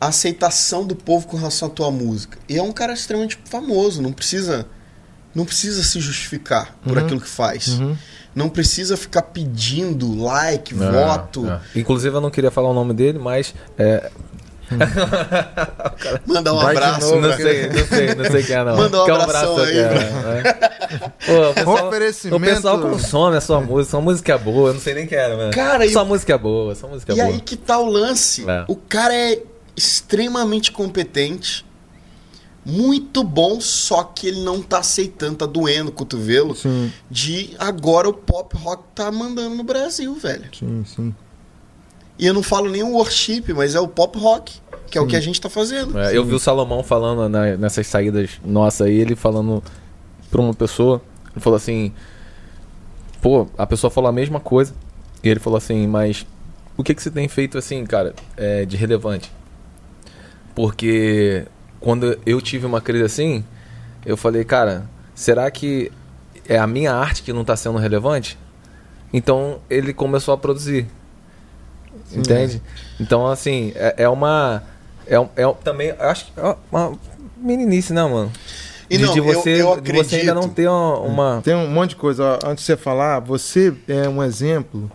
[0.00, 2.38] a aceitação do povo com relação à tua música?
[2.48, 4.66] E é um cara extremamente famoso, não precisa
[5.36, 7.04] não precisa se justificar por Uhum.
[7.04, 7.68] aquilo que faz.
[7.78, 7.96] Uhum.
[8.34, 11.60] Não precisa ficar pedindo like, É, voto, é.
[11.78, 13.54] Inclusive, eu não queria falar o nome dele, mas.
[13.78, 14.10] É,
[16.26, 17.00] mandar um Vai abraço.
[17.00, 18.76] novo, não sei, não sei, não sei quem é, não.
[18.76, 20.52] Manda um Quer abração aí, quer, né?
[21.26, 24.74] Pô, o pessoal, Oferecimento- O pessoal consome a sua música, sua música é boa, eu
[24.74, 25.52] não sei nem quem era, mano.
[25.52, 27.28] Cara, e- sua música é boa, sua música é E boa.
[27.34, 28.48] aí que tá o lance.
[28.48, 28.64] É.
[28.68, 29.38] O cara é
[29.76, 31.64] extremamente competente,
[32.68, 38.08] muito bom, só que ele não tá aceitando, tá doendo o cotovelo Sim, de agora
[38.08, 40.44] o pop rock tá mandando no Brasil, velho.
[40.52, 41.14] sim, sim.
[42.18, 44.54] E eu não falo nem o worship, mas é o pop rock,
[44.90, 45.96] que é o que a gente tá fazendo.
[45.98, 49.62] É, eu vi o Salomão falando na- nessas saídas nossas aí, ele falando
[50.30, 51.00] pra uma pessoa,
[51.32, 51.92] ele falou assim,
[53.22, 54.74] pô, a pessoa falou a mesma coisa,
[55.22, 56.26] e ele falou assim, mas
[56.76, 59.30] o que que você tem feito assim, cara, é, de relevante?
[60.54, 61.44] Porque
[61.80, 63.44] quando eu tive uma crise assim,
[64.04, 65.90] eu falei, cara, será que
[66.48, 68.38] é a minha arte que não tá sendo relevante?
[69.12, 70.86] Então ele começou a produzir.
[72.12, 72.62] Entende?
[73.00, 74.62] Então, assim, é, é uma.
[75.06, 75.88] É, um- é também.
[75.88, 76.92] eu Acho que é uma
[77.36, 78.30] meninice, né, mano?
[78.88, 80.56] E de, não, de eu- você, eu de você ainda não acredito.
[80.56, 80.98] ter uma.
[81.00, 82.38] uma- Tem um monte de coisa.
[82.44, 84.90] Antes de você falar, você é um exemplo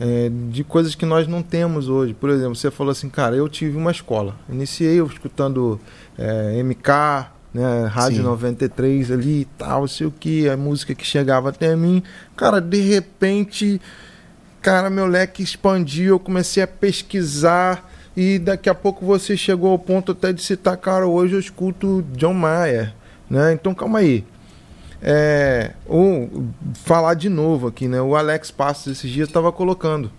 [0.00, 2.14] é, de coisas que nós não temos hoje.
[2.14, 4.36] Por exemplo, você falou assim, cara, eu tive uma escola.
[4.48, 5.80] Iniciei eu escutando
[6.18, 8.24] é, MK, né, Rádio Sim.
[8.24, 12.02] 93 ali e tal, sei o que, a música que chegava até mim.
[12.36, 13.80] Cara, de repente,
[14.60, 17.90] cara, meu leque expandiu, eu comecei a pesquisar.
[18.16, 22.04] E daqui a pouco você chegou ao ponto até de citar, cara, hoje eu escuto
[22.12, 22.94] John Mayer,
[23.28, 23.52] né?
[23.52, 24.24] Então calma aí.
[25.02, 28.00] É, ou falar de novo aqui, né?
[28.00, 30.12] O Alex Passos esses dias estava colocando.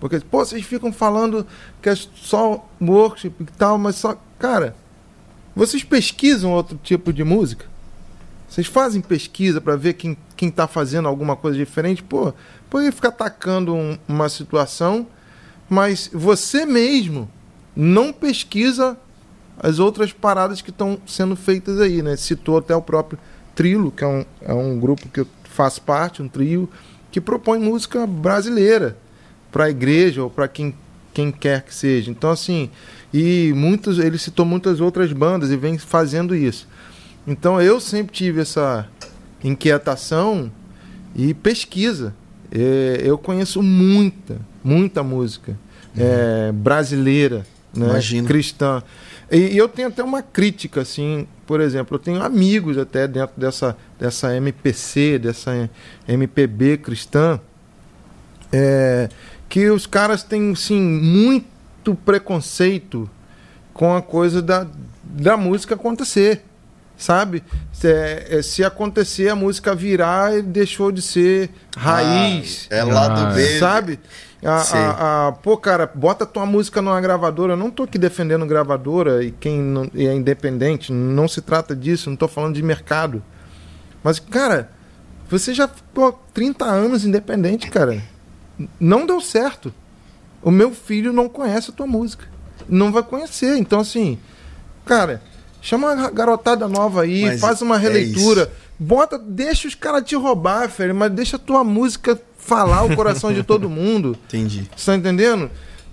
[0.00, 1.46] Porque, pô, vocês ficam falando
[1.80, 4.16] que é só workshop e tal, mas só.
[4.38, 4.74] Cara,
[5.58, 7.66] vocês pesquisam outro tipo de música?
[8.48, 12.02] Vocês fazem pesquisa para ver quem, quem tá fazendo alguma coisa diferente?
[12.02, 12.32] Pô,
[12.70, 15.06] pode ficar atacando um- uma situação,
[15.68, 17.28] mas você mesmo
[17.76, 18.96] não pesquisa
[19.58, 22.16] as outras paradas que estão sendo feitas aí, né?
[22.16, 23.18] Citou até o próprio
[23.54, 26.68] Trilo, que é um, é um grupo que eu faço parte, um trio,
[27.10, 28.96] que propõe música brasileira
[29.50, 30.72] para a igreja ou para quem,
[31.12, 32.10] quem quer que seja.
[32.10, 32.70] Então, assim,
[33.12, 36.68] e muitos, ele citou muitas outras bandas e vem fazendo isso.
[37.26, 38.86] Então, eu sempre tive essa
[39.42, 40.50] inquietação
[41.14, 42.14] e pesquisa.
[42.50, 45.56] É, eu conheço muita, muita música
[45.96, 48.26] é, brasileira, né, Imagino.
[48.26, 48.82] cristã.
[49.30, 53.38] E, e eu tenho até uma crítica, assim, por exemplo, eu tenho amigos até dentro
[53.38, 55.68] dessa, dessa MPC, dessa
[56.06, 57.40] MPB cristã,
[58.50, 59.08] é,
[59.48, 61.57] que os caras têm, assim, muito
[61.94, 63.08] preconceito
[63.72, 64.66] com a coisa da,
[65.04, 66.44] da música acontecer,
[66.96, 67.42] sabe?
[67.72, 72.68] Se, é, se acontecer, a música virar, ele deixou de ser raiz.
[72.70, 73.58] Ah, é lado Ah, B.
[73.58, 74.00] Sabe?
[74.44, 77.54] A, a- a- pô, cara, bota tua música numa gravadora.
[77.54, 80.92] Eu não tô aqui defendendo gravadora e quem não, e é independente.
[80.92, 82.08] Não se trata disso.
[82.10, 83.22] Não tô falando de mercado.
[84.02, 84.70] Mas, cara,
[85.28, 88.00] você já ficou 30 anos independente, cara.
[88.78, 89.72] Não deu certo.
[90.42, 92.26] O meu filho não conhece a tua música.
[92.68, 93.56] Não vai conhecer.
[93.56, 94.18] Então, assim,
[94.84, 95.22] cara,
[95.60, 98.42] chama uma garotada nova aí, Mas faz uma é releitura.
[98.42, 98.68] isso.
[98.78, 103.32] Bota, deixa os caras te roubar, velho, mas deixa a tua música falar o coração
[103.32, 104.16] de todo mundo.
[104.28, 104.70] Entendi.
[104.76, 105.50] Você tá entendendo?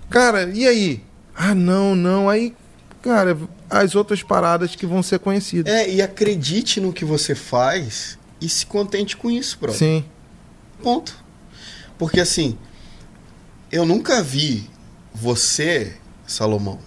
[0.08, 1.02] Cara, e aí?
[1.34, 2.30] Ah, não, não.
[2.30, 2.54] Aí,
[3.02, 3.36] cara,
[3.68, 5.72] as outras paradas que vão ser conhecidas.
[5.72, 9.72] É, e acredite no que você faz e se contente com isso, bro.
[9.72, 10.04] Sim.
[10.82, 11.16] Ponto.
[11.98, 12.56] Porque assim,
[13.70, 14.68] eu nunca vi
[15.14, 15.94] você,
[16.26, 16.78] Salomão,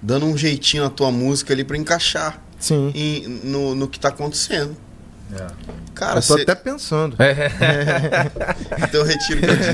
[0.00, 2.92] dando um jeitinho na tua música ali pra encaixar Sim.
[2.94, 4.76] em- no, no que tá acontecendo.
[5.94, 7.16] Cara, eu tô cê- até pensando.
[8.78, 9.72] então eu retiro o que eu disse.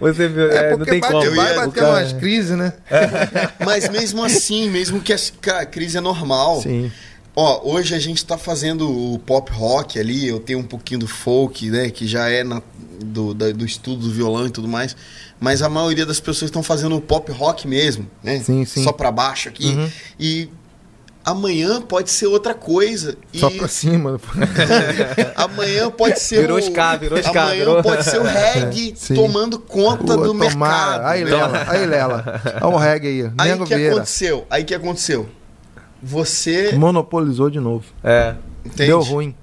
[0.00, 1.34] Você viu, é, não tem bate- como.
[1.34, 2.72] Vai bater cara- umas crises, né?
[3.64, 5.12] Mas mesmo assim, mesmo que
[5.50, 6.60] a crise é normal.
[6.60, 6.90] Sim.
[7.34, 11.08] Ó, hoje a gente tá fazendo o pop rock ali, eu tenho um pouquinho do
[11.08, 12.60] folk, né, que já é na-
[13.02, 14.94] do, da- do estudo do violão e tudo mais,
[15.40, 18.38] mas a maioria das pessoas estão fazendo o pop rock mesmo, né?
[18.40, 18.84] Sim, sim.
[18.84, 19.68] Só pra baixo aqui.
[19.68, 19.90] Uhum.
[20.20, 20.48] E
[21.24, 23.16] amanhã pode ser outra coisa.
[23.32, 24.20] E Só pra cima.
[25.34, 26.60] amanhã pode ser Virou o...
[26.60, 29.14] ska, virou Amanhã virou- pode ser o reggae Sim.
[29.14, 30.34] tomando conta do Tomara.
[30.50, 31.06] mercado.
[31.06, 31.30] Aí, né?
[31.30, 31.64] Lela.
[31.68, 32.42] Aí, Lela.
[32.60, 33.30] Olha o reggae aí.
[33.38, 33.94] Aí o que Vieira.
[33.96, 34.46] aconteceu?
[34.50, 35.28] Aí o que aconteceu?
[36.02, 37.84] Você Monopolizou de novo.
[38.02, 38.34] É.
[38.64, 38.86] entende?
[38.88, 39.34] Deu ruim.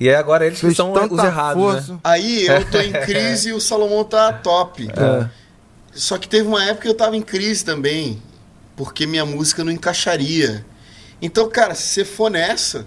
[0.00, 1.92] E aí agora eles que são os errados, força.
[1.92, 1.98] né?
[2.02, 4.88] Aí eu tô em crise e o Salomão tá top.
[4.88, 5.28] É.
[5.92, 8.20] Só que teve uma época que eu tava em crise também,
[8.76, 10.64] porque minha música não encaixaria.
[11.20, 12.86] Então, cara, se você for nessa,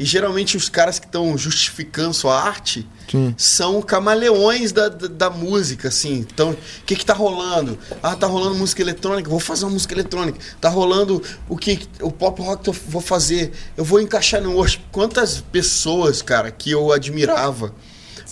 [0.00, 3.34] e geralmente os caras que estão justificando sua arte Sim.
[3.36, 6.26] são camaleões da, da, da música, assim.
[6.32, 6.56] Então, o
[6.86, 7.78] que que tá rolando?
[8.02, 10.38] Ah, tá rolando música eletrônica, vou fazer uma música eletrônica.
[10.58, 13.52] Tá rolando o que o pop rock que eu vou fazer.
[13.76, 14.80] Eu vou encaixar no worship.
[14.90, 17.74] Quantas pessoas, cara, que eu admirava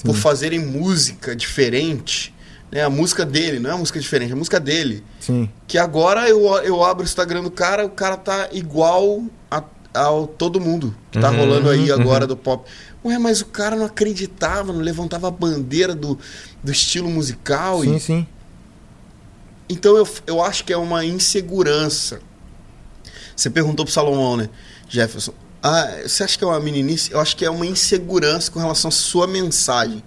[0.03, 2.35] por fazerem música diferente,
[2.73, 2.83] né?
[2.83, 5.05] A música dele, não é a música diferente, é a música dele.
[5.21, 5.51] Sim.
[5.67, 9.63] Que agora eu, eu abro o Instagram do cara, o cara tá igual a,
[9.95, 12.01] ao todo mundo que tá Uhum, rolando aí uhum.
[12.01, 12.69] agora do pop.
[13.05, 16.19] Ué, mas o cara não acreditava, não levantava a bandeira do,
[16.63, 17.83] do estilo musical.
[17.83, 18.27] Sim, E, sim.
[19.69, 22.21] então eu, eu acho que é uma insegurança.
[23.37, 24.49] Você perguntou pro Salomão, né,
[24.89, 25.33] Jefferson?
[25.63, 27.13] Ah, você acha que é uma meninice?
[27.13, 30.03] Eu acho que é uma insegurança com relação à sua mensagem.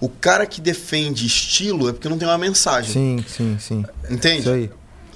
[0.00, 2.92] O cara que defende estilo é porque não tem uma mensagem.
[2.92, 3.84] Sim, sim, sim.
[4.10, 4.40] Entende?
[4.40, 4.70] Isso aí.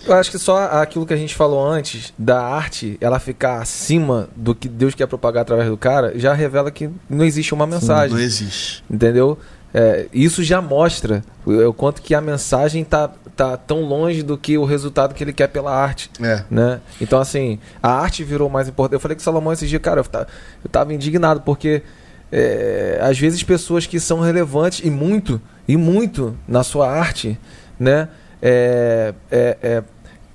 [0.07, 4.29] Eu acho que só aquilo que a gente falou antes, da arte, ela ficar acima
[4.37, 8.17] do que Deus quer propagar através do cara, já revela que não existe uma mensagem.
[8.17, 8.85] Não existe.
[8.91, 9.39] Entendeu?
[9.73, 14.39] É, isso já mostra o, o quanto que a mensagem tá, tá tão longe do
[14.39, 16.11] que o resultado que ele quer pela arte.
[16.23, 16.45] É.
[16.49, 16.81] Né?
[17.01, 18.95] Então, assim, a arte virou mais importante.
[18.95, 20.29] Eu falei o Salomão esses dias, cara, eu tava,
[20.63, 21.83] eu tava indignado, porque
[22.31, 27.39] é, às vezes pessoas que são relevantes e muito, e muito na sua arte,
[27.79, 28.09] né?
[28.41, 29.83] É, é, é,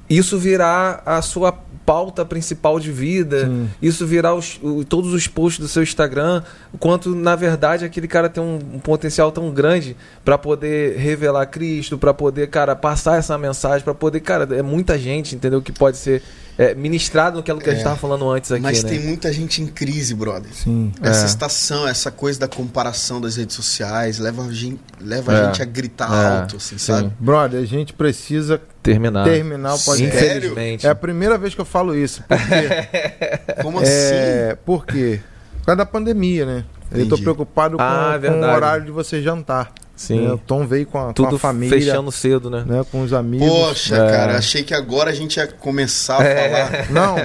[0.09, 1.51] isso virar a sua
[1.85, 3.67] pauta principal de vida, Sim.
[3.81, 6.43] isso virar os- o- todos os posts do seu Instagram,
[6.79, 11.97] quanto na verdade aquele cara tem um, um potencial tão grande para poder revelar Cristo,
[11.97, 15.61] para poder, cara, passar essa mensagem, para poder, cara, é muita gente, entendeu?
[15.63, 16.21] Que pode ser
[16.61, 17.83] é, ministrado no que a gente É.
[17.83, 18.89] tava falando antes aqui, Mas né?
[18.89, 20.51] tem muita gente em crise, brother.
[20.53, 20.91] Sim.
[21.01, 21.25] Essa É.
[21.25, 25.41] estação, essa coisa da comparação das redes sociais, leva a gente, leva É.
[25.41, 26.85] a, gente a gritar É, alto, assim, sim.
[26.91, 27.13] sabe?
[27.17, 29.23] Brother, a gente precisa Terminar.
[29.23, 30.17] terminar o podcast.
[30.25, 30.85] Infelizmente.
[30.85, 32.21] É a primeira vez que eu falo isso.
[32.27, 32.43] Porque,
[33.63, 33.89] Como assim?
[33.93, 35.21] é, por quê?
[35.59, 36.65] Por causa da pandemia, né?
[36.91, 37.21] Eu tô Entendi.
[37.23, 39.71] preocupado com, Ah, com o horário de você jantar.
[39.95, 40.21] Sim.
[40.21, 40.31] né?
[40.31, 42.63] O Tom veio com a, com Tudo a família, fechando cedo, né?
[42.65, 42.85] né?
[42.89, 43.45] com os amigos.
[43.49, 44.09] Poxa, É.
[44.09, 46.89] cara, achei que agora a gente ia começar a falar.
[46.89, 47.17] Não,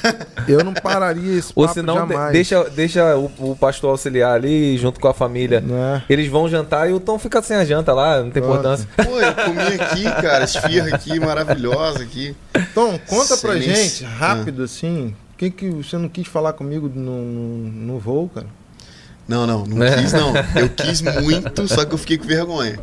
[0.48, 2.32] eu não pararia esse Ou papo senão, jamais.
[2.32, 5.60] deixa, deixa o, o pastor auxiliar ali junto com a família.
[5.60, 6.02] Né?
[6.08, 8.60] Eles vão jantar e o Tom fica sem a janta lá, não tem Pronto.
[8.60, 8.88] importância.
[8.96, 12.34] Pô, eu comi aqui, cara, esfirra aqui, maravilhosa aqui.
[12.74, 16.54] Tom, conta pra Sem nem- gente, rápido assim, o que, que você não quis falar
[16.54, 18.46] comigo no, no, no voo, cara?
[19.28, 20.02] Não, não, não É.
[20.02, 20.32] quis não.
[20.56, 22.78] Eu quis muito, só que eu fiquei com vergonha.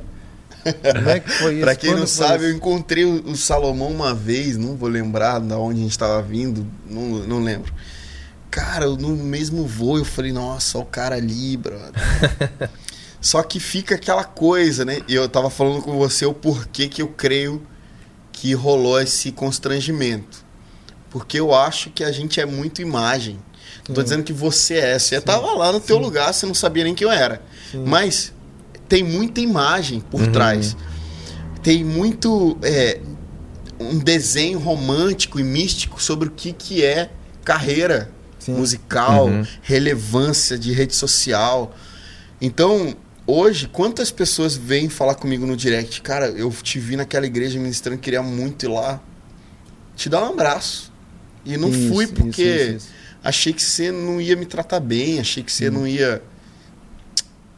[0.63, 1.61] Como é que foi isso?
[1.61, 2.57] Pra quem Quando não sabe, eu isso?
[2.57, 6.65] encontrei o, o Salomão uma vez, não vou lembrar de onde a gente tava vindo,
[6.89, 7.73] não, não lembro.
[8.49, 11.91] Cara, eu- no mesmo voo eu falei, nossa, olha o cara ali, brother.
[13.21, 15.01] Só que fica aquela coisa, né?
[15.07, 17.61] E eu tava falando com você o porquê que eu creio
[18.31, 20.43] que rolou esse constrangimento.
[21.09, 23.37] Porque eu acho que a gente é muito imagem.
[23.89, 24.05] Não tô Sim.
[24.05, 24.97] dizendo que você é.
[24.99, 27.41] Você tava lá no teu lugar, você não sabia nem quem eu era.
[27.71, 27.83] Sim.
[27.85, 28.31] Mas
[28.87, 30.31] tem muita imagem por Uhum.
[30.31, 30.77] trás.
[31.63, 32.99] Tem muito é,
[33.79, 37.09] um desenho romântico e místico sobre o que, que é
[37.43, 38.53] carreira Sim.
[38.53, 39.45] musical, Uhum.
[39.61, 41.75] relevância de rede social.
[42.39, 42.95] Então,
[43.27, 46.01] hoje, quantas pessoas vêm falar comigo no direct?
[46.01, 49.01] Cara, eu te vi naquela igreja ministrando, queria muito ir lá.
[49.95, 50.91] Te dar um abraço.
[51.43, 52.87] E não Isso, fui porque isso, isso.
[53.23, 56.21] Achei que você não ia me tratar bem, achei que você não ia.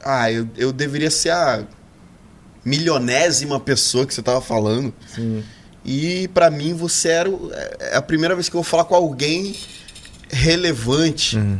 [0.03, 1.63] Ah, eu, eu deveria ser a
[2.63, 4.93] milionésima pessoa que você tava falando.
[5.13, 5.43] Sim.
[5.83, 8.95] E pra mim você era o- é a primeira vez que eu vou falar com
[8.95, 9.55] alguém
[10.29, 11.37] relevante.
[11.37, 11.59] Uhum.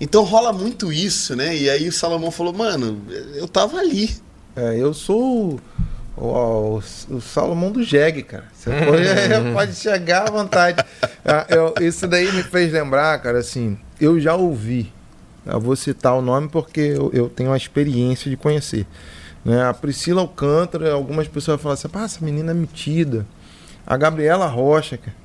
[0.00, 1.56] Então rola muito isso, né?
[1.56, 3.02] E aí o Salomão falou, mano,
[3.34, 4.10] eu tava ali.
[4.56, 5.60] É, eu sou
[6.20, 8.44] o, o, o Salomão do Jeg, cara.
[8.52, 9.02] Você pode,
[9.54, 10.84] pode chegar à vontade.
[11.24, 14.92] Ah, eu- isso daí me fez lembrar, cara, assim, eu já ouvi.
[15.46, 18.86] Eu vou citar o nome porque eu, eu tenho a experiência de conhecer.
[19.44, 19.62] Né?
[19.64, 23.26] A Priscila Alcântara, algumas pessoas falam assim, "Pá, essa menina é metida.
[23.86, 25.16] A Gabriela Rocha, cara.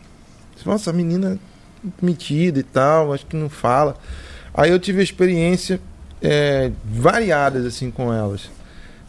[0.65, 1.37] Nossa, menina
[1.85, 3.95] é metida e tal, acho que não fala.
[4.53, 5.79] Aí eu tive experiência
[6.21, 8.49] é, variadas assim com elas.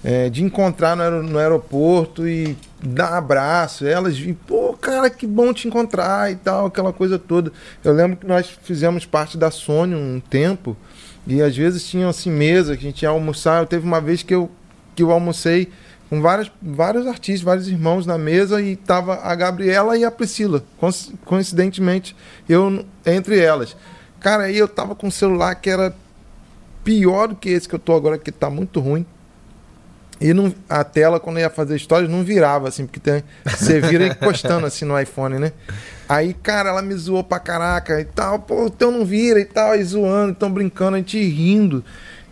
[0.05, 5.27] É, de encontrar no, aero- no aeroporto e dar abraço, elas e pô, cara, que
[5.27, 7.51] bom te encontrar e tal, aquela coisa toda.
[7.83, 10.77] Eu lembro que nós fizemos parte da Sony um tempo
[11.27, 13.61] e às vezes tinham assim mesa que a gente ia almoçar.
[13.63, 14.49] Eu teve uma vez que eu
[14.95, 15.73] que eu almocei
[16.09, 20.63] com vários, vários artistas, vários irmãos na mesa e tava a Gabriela e a Priscila,
[20.79, 22.15] coinc- coincidentemente,
[22.49, 23.77] eu entre elas.
[24.21, 25.93] Cara, aí eu tava com um celular que era
[26.85, 29.05] pior do que esse que eu tô agora, que tá muito ruim.
[30.21, 34.07] E não, a tela, quando ia fazer stories, não virava, assim, porque tem, você vira
[34.07, 35.53] encostando assim no iPhone, né?
[36.09, 39.45] Aí, cara, ela me zoou pra caraca e tal, pô, o teu não vira e
[39.45, 41.85] tal, e zoando, então brincando, a gente rindo.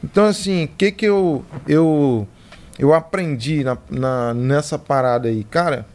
[0.02, 2.26] Então, assim, o que que eu, eu,
[2.78, 5.44] eu aprendi na, na- nessa parada aí?
[5.44, 5.86] Cara,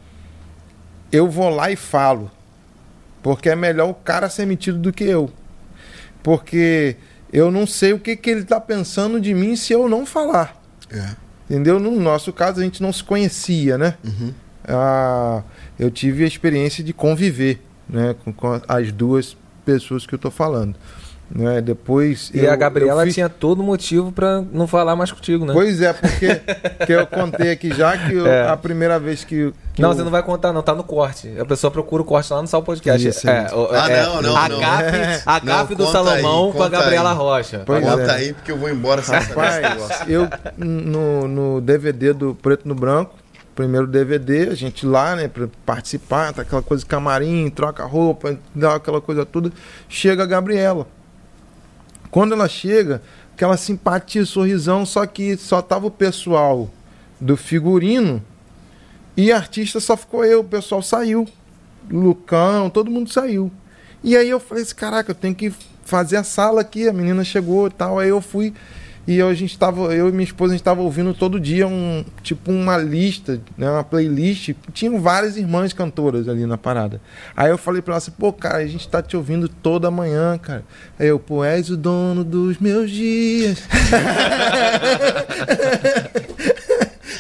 [1.12, 2.30] eu vou lá e falo.
[3.24, 5.30] Porque é melhor o cara ser metido do que eu.
[6.24, 6.96] Porque
[7.32, 10.56] eu não sei o que, que ele tá pensando de mim se eu não falar.
[10.92, 11.16] É.
[11.50, 11.80] Entendeu?
[11.80, 13.98] No nosso caso, a gente não se conhecia, né?
[14.04, 14.34] Uhum.
[14.68, 15.42] Ah,
[15.80, 20.30] eu tive a experiência de conviver né, com, com as duas pessoas que eu tô
[20.30, 20.76] falando.
[21.32, 21.62] Né?
[21.62, 22.32] Depois.
[22.34, 25.54] E eu- a Gabriela fiz- tinha todo motivo pra não falar mais contigo, né?
[25.54, 26.42] Pois é, porque
[26.88, 28.48] que eu contei aqui já que eu- É.
[28.50, 29.54] a primeira vez que.
[29.76, 30.64] que Não, eu- você não vai contar, não.
[30.64, 31.32] Tá no corte.
[31.40, 33.08] A pessoa procura o corte lá no Sal Podcast.
[33.08, 34.60] Isso, é, o- Ah, é, não, não, A não.
[34.60, 37.18] gafe, a Não, gafe do conta Salomão aí, com a conta Gabriela aí.
[37.18, 37.62] Rocha.
[37.66, 38.12] Pois Bota é.
[38.12, 39.62] aí porque eu vou embora sem Rapaz,
[40.08, 40.28] eu
[40.58, 43.14] no, no DVD do Preto no Branco,
[43.56, 48.36] primeiro DVD, a gente lá, né, pra participar, tá aquela coisa de camarim, troca roupa,
[48.56, 49.52] dá aquela coisa toda.
[49.88, 50.88] Chega a Gabriela.
[52.12, 53.02] Quando ela chega,
[53.34, 56.70] aquela simpatia, sorrisão, só que só tava o pessoal
[57.20, 58.24] do figurino
[59.16, 61.28] e artista só ficou eu, o pessoal saiu.
[61.90, 63.52] Lucão, todo mundo saiu.
[64.04, 67.24] E aí eu falei assim, caraca, eu tenho que fazer a sala aqui, a menina
[67.24, 68.00] chegou e tal.
[68.00, 68.54] Aí eu fui
[69.10, 71.68] e eu, a gente tava, eu e minha esposa, a gente tava ouvindo todo dia
[71.68, 74.52] um tipo uma lista, né, uma playlist.
[74.72, 77.02] Tinham várias irmãs cantoras ali na parada.
[77.36, 80.38] Aí eu falei pra ela assim, pô, cara, a gente tá te ouvindo toda manhã,
[80.38, 80.64] cara.
[81.00, 83.64] Aí eu, pô, és o dono dos meus dias.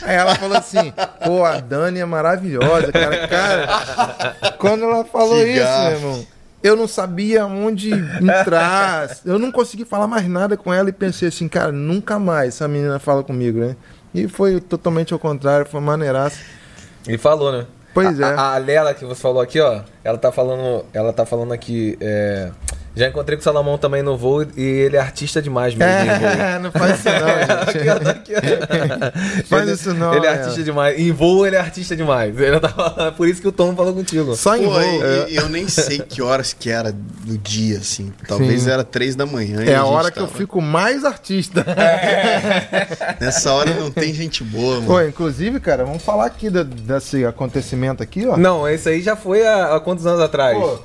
[0.03, 0.93] Aí ela falou assim,
[1.26, 3.27] pô, a Dani é maravilhosa, cara.
[3.27, 5.90] Cara, quando ela falou Que isso, gafe.
[5.90, 6.27] meu irmão,
[6.61, 9.17] eu não sabia onde entrar.
[9.25, 12.67] Eu não consegui falar mais nada com ela e pensei assim, cara, nunca mais essa
[12.67, 13.75] menina fala comigo, né?
[14.13, 16.39] E foi totalmente ao contrário, foi maneiraça.
[17.07, 17.65] Ele falou, né?
[17.93, 18.23] Pois é.
[18.23, 21.97] A, a Lela que você falou aqui, ó, ela tá falando, ela tá falando aqui,
[21.99, 22.51] é,
[22.95, 25.93] já encontrei com o Salomão também no voo e ele é artista demais mesmo.
[26.26, 27.19] É, não faz isso não,
[27.74, 28.30] gente.
[29.48, 30.34] Faz Ele- isso não, Ele é é.
[30.34, 31.00] artista demais.
[31.00, 32.38] Em voo ele é artista demais.
[32.40, 34.35] Ele tá falando- Por isso que o Tom falou contigo.
[34.35, 34.82] Só em Pô, voo.
[35.27, 38.11] e- e eu nem sei que horas que era do dia, assim.
[38.27, 38.72] Talvez Sim.
[38.72, 39.61] era três da manhã.
[39.64, 41.66] É a gente hora que eu tava- fico mais artista.
[43.19, 44.88] Nessa hora não tem gente boa, mano.
[44.88, 48.38] Pô, inclusive, cara, vamos falar aqui da- desse acontecimento aqui, ó.
[48.38, 50.58] Não, esse aí já foi há, há quantos anos atrás?
[50.58, 50.80] Pô,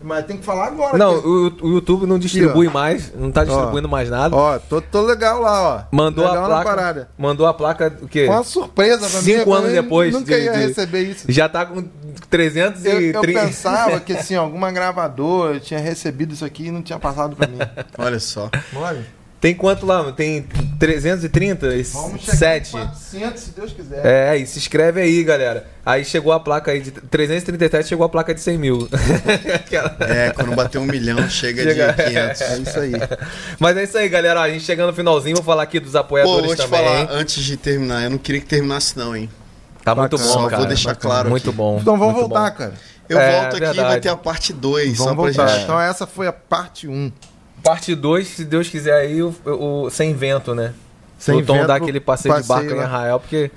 [0.00, 0.96] mas tem que falar agora.
[0.96, 4.34] não, que- o, o YouTube não distribui mais, não tá distribuindo mais nada.
[4.36, 5.96] Ó, tô, tô legal lá, ó.
[5.96, 6.64] mandou legal a na placa.
[6.70, 7.08] parada.
[7.18, 8.26] Mandou a placa o quê?
[8.26, 9.24] Foi uma surpresa pra mim.
[9.24, 11.24] Cinco anos depois Nunca de- ia de- receber isso.
[11.28, 11.82] Já tá com
[12.30, 12.88] 330.
[12.88, 17.34] Eu, eu pensava que assim, alguma gravadora tinha recebido isso aqui e não tinha passado
[17.36, 17.58] pra mim.
[17.98, 18.50] Olha só.
[18.74, 19.04] Olha,
[19.40, 20.10] Tem quanto lá?
[20.12, 20.42] Tem
[20.80, 21.68] 330?
[21.92, 22.68] vamos chegar 7.
[22.68, 24.04] em 400, se Deus quiser.
[24.04, 25.64] É, e se inscreve aí, galera.
[25.86, 28.88] Aí chegou a placa aí de 337, chegou a placa de 100 mil.
[30.00, 32.40] É, quando bater um milhão, chega, Chega- de 500.
[32.40, 32.92] É isso aí.
[33.58, 34.40] Mas é isso aí, galera.
[34.40, 36.84] A gente chegando no finalzinho, vou falar aqui dos Pô, apoiadores vou te também.
[36.84, 39.28] falar, antes de terminar, eu não queria que terminasse não, hein.
[39.84, 40.28] Tá muito Bacana.
[40.34, 40.56] bom, Só cara.
[40.58, 41.14] vou deixar Bacana.
[41.14, 41.56] claro Muito aqui.
[41.56, 41.78] bom.
[41.80, 42.56] Então vamos muito voltar, bom.
[42.56, 42.74] cara.
[43.08, 43.88] Eu É, volto aqui e verdade.
[43.88, 45.54] vai ter a parte 2, só Vamos pra voltar.
[45.54, 45.64] gente...
[45.64, 47.10] Então essa foi a parte 1.
[47.62, 50.72] Parte 2, se Deus quiser aí, o, o- sem vento, né?
[51.18, 52.84] Sem o Tom vento, dá aquele passeio, de passeio barco em lá.
[52.84, 53.50] Arraial, porque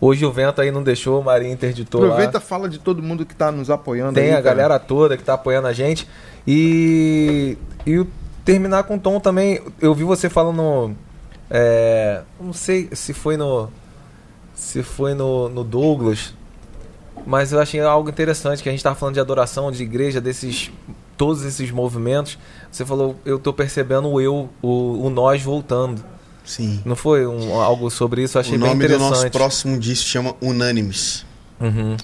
[0.00, 2.40] hoje o vento aí não deixou, o Marinho interditou Aproveita lá.
[2.40, 4.42] fala de todo mundo que tá nos apoiando Tem aí, a cara.
[4.54, 6.08] galera toda que tá apoiando a gente.
[6.46, 8.04] E, e
[8.44, 9.60] terminar com o Tom também.
[9.80, 10.94] Eu vi você falando.
[11.50, 13.68] É, não sei se foi no.
[14.54, 16.34] Se foi no, no Douglas.
[17.26, 20.70] Mas eu achei algo interessante que a gente estava falando de adoração, de igreja, desses
[21.16, 22.38] todos esses movimentos.
[22.70, 26.04] Você falou, eu tô percebendo o eu, o, o nós voltando.
[26.44, 26.80] Sim.
[26.84, 28.36] Não foi um- algo sobre isso?
[28.38, 29.10] Eu achei o bem nome do interessante.
[29.22, 31.24] nosso próximo disco chama Unânimes.
[31.60, 31.96] Uhum.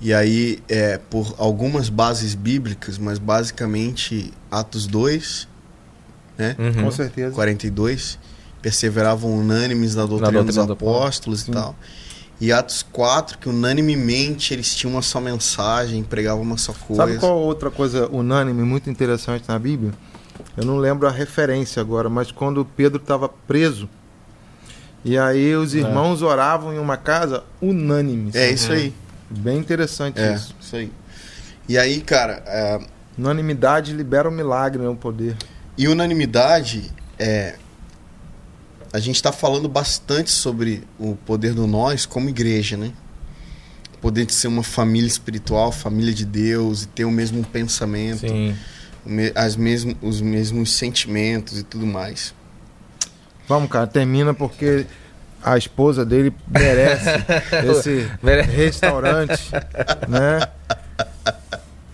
[0.00, 5.46] E aí, é por algumas bases bíblicas, mas basicamente Atos 2,
[6.36, 6.56] né?
[6.58, 6.84] Uhum.
[6.84, 7.34] Com certeza.
[7.34, 8.18] 42,
[8.60, 11.76] perseveravam unânimes na doutrina, doutrina dos do apóstolos e tal.
[12.42, 17.06] E Atos 4, que unanimemente eles tinham uma só mensagem, pregavam uma só coisa.
[17.06, 19.92] Sabe qual outra coisa unânime muito interessante na Bíblia?
[20.56, 23.88] Eu não lembro a referência agora, mas quando Pedro estava preso,
[25.04, 28.34] e aí os irmãos oravam em uma casa unânimes.
[28.34, 28.92] É isso aí.
[29.30, 30.52] Bem interessante É, isso.
[30.60, 30.90] isso aí.
[31.68, 32.80] E aí, cara, é,
[33.16, 35.36] Unanimidade libera o milagre, né, o poder.
[35.78, 37.54] E unanimidade é.
[38.92, 42.92] A gente está falando bastante sobre o poder do nós como igreja, né?
[43.94, 48.26] O poder de ser uma família espiritual, família de Deus e ter o mesmo pensamento,
[49.34, 52.34] as mesmo, os mesmos sentimentos e tudo mais.
[53.48, 54.86] Vamos, cara, termina porque
[55.42, 57.08] a esposa dele merece
[57.70, 58.08] esse
[58.54, 59.50] restaurante,
[60.06, 60.48] né?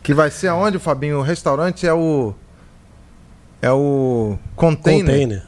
[0.03, 1.19] Que vai ser aonde, Fabinho?
[1.19, 2.35] O restaurante é o
[3.61, 5.05] é o Container.
[5.05, 5.45] Container.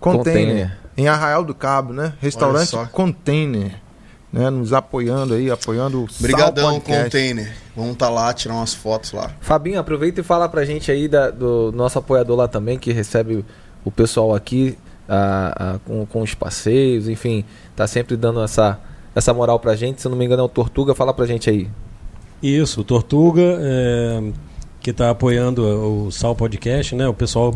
[0.00, 0.80] Container.
[1.00, 2.12] Em Arraial do Cabo, né?
[2.20, 2.76] Restaurante.
[2.92, 3.74] Container.
[4.32, 4.48] Né?
[4.50, 7.04] Nos apoiando aí, apoiando o Sal Brigadão, Podcast.
[7.04, 7.52] container.
[7.74, 9.30] Vamos estar lá, tirar umas fotos lá.
[9.40, 13.44] Fabinho, aproveita e fala pra gente aí da- do nosso apoiador lá também, que recebe
[13.84, 14.76] o pessoal aqui
[15.08, 18.78] a- a- com, com os passeios, enfim, tá sempre dando essa,
[19.14, 20.00] essa moral pra gente.
[20.00, 20.94] Se eu não me engano, é o Tortuga.
[20.94, 21.68] Fala pra gente aí.
[22.42, 24.22] Isso, o Tortuga, é,
[24.80, 25.62] que está apoiando
[26.06, 27.08] o Sal Podcast, né?
[27.08, 27.52] O pessoal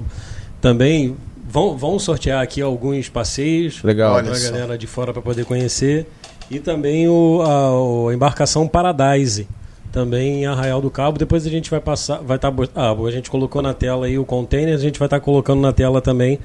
[0.60, 1.16] também
[1.48, 6.06] vão, vão sortear aqui alguns passeios para a galera de fora para poder conhecer.
[6.50, 9.48] E também o, a, a embarcação Paradise,
[9.90, 11.18] também em Arraial do Cabo.
[11.18, 14.24] Depois a gente vai passar, vai estar, ah, a gente colocou na tela aí o
[14.24, 16.39] container, a gente vai estar colocando na tela também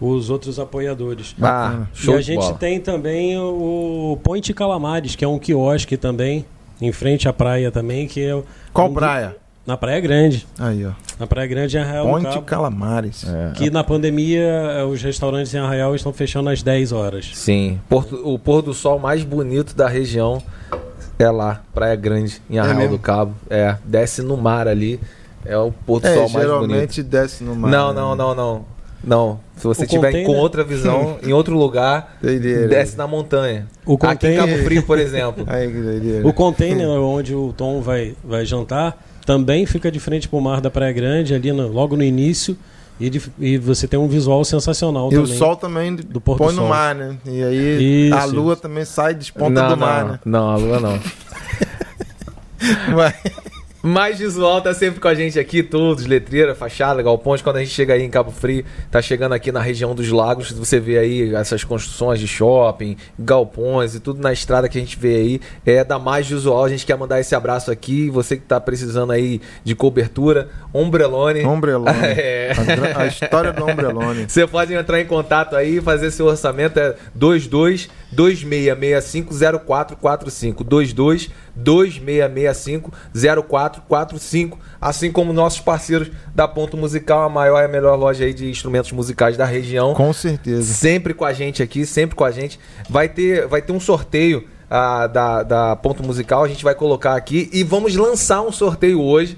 [0.00, 1.34] os outros apoiadores.
[1.42, 2.54] Ah, show e a gente bola.
[2.54, 6.44] tem também o Ponte Calamares, que é um quiosque também,
[6.80, 9.36] em frente à praia também, que é Qual um- praia?
[9.66, 10.46] Na Praia Grande.
[10.58, 10.90] Aí, ó.
[11.18, 12.42] Na Praia Grande em Arraial do Ponte Cabo.
[12.42, 13.24] Calamares.
[13.28, 13.52] É.
[13.54, 17.30] Que na pandemia eh, os restaurantes em Arraial estão fechando às 10 horas.
[17.34, 17.78] Sim.
[17.88, 20.42] Porto- o pôr do sol mais bonito da região
[21.18, 22.96] é lá, Praia Grande, em Arraial mesmo?
[22.96, 23.34] do Cabo.
[23.50, 24.98] É, desce no mar ali.
[25.44, 26.68] É o pôr do É, sol mais bonito.
[26.70, 27.70] geralmente desce no mar.
[27.70, 28.00] Não, né?
[28.00, 28.64] não, não, não.
[29.02, 29.40] Não.
[29.56, 32.66] Se você O tiver container- com outra visão, em outro lugar, Doideira.
[32.68, 33.66] desce na montanha.
[33.86, 35.44] O Aqui em container- Cabo Frio, por exemplo.
[35.48, 36.26] Aí, que doideira.
[36.28, 40.60] O container onde o Tom vai, vai jantar também fica de frente para o mar
[40.60, 42.56] da Praia Grande, ali no- logo no início.
[42.98, 45.38] E, de- e você tem um visual sensacional E o também.
[45.38, 46.68] sol também do pôr do põe no sol.
[46.68, 47.16] mar, né?
[47.24, 50.20] E aí Isso, a lua também sai desponta não, do mar, não, né?
[50.26, 51.00] não, a lua não.
[52.94, 53.14] Vai.
[53.82, 57.40] Mais visual tá sempre com a gente aqui, todos, letreira, fachada, galpões.
[57.40, 60.52] Quando a gente chega aí em Cabo Frio, tá chegando aqui na região dos lagos,
[60.52, 64.98] você vê aí essas construções de shopping, galpões e tudo na estrada que a gente
[64.98, 65.40] vê aí.
[65.64, 68.10] É da Mais Visual, a gente quer mandar esse abraço aqui.
[68.10, 71.44] Você que tá precisando aí de cobertura, Ombrelone.
[71.44, 71.90] Ombrelone.
[72.20, 72.52] É.
[72.96, 74.26] A, a história do Ombrelone.
[74.28, 79.34] Você pode entrar em contato aí e fazer seu orçamento é 22 2665
[79.64, 82.92] 0445 22 2665
[83.48, 83.69] 0445
[84.80, 88.48] assim como nossos parceiros da Ponto Musical, a maior e a melhor loja aí de
[88.50, 89.94] instrumentos musicais da região.
[89.94, 90.62] Com certeza.
[90.62, 92.58] Sempre com a gente aqui, sempre com a gente.
[92.88, 97.16] Vai ter, vai ter um sorteio ah, da, da Ponto Musical, a gente vai colocar
[97.16, 99.36] aqui e vamos lançar um sorteio hoje.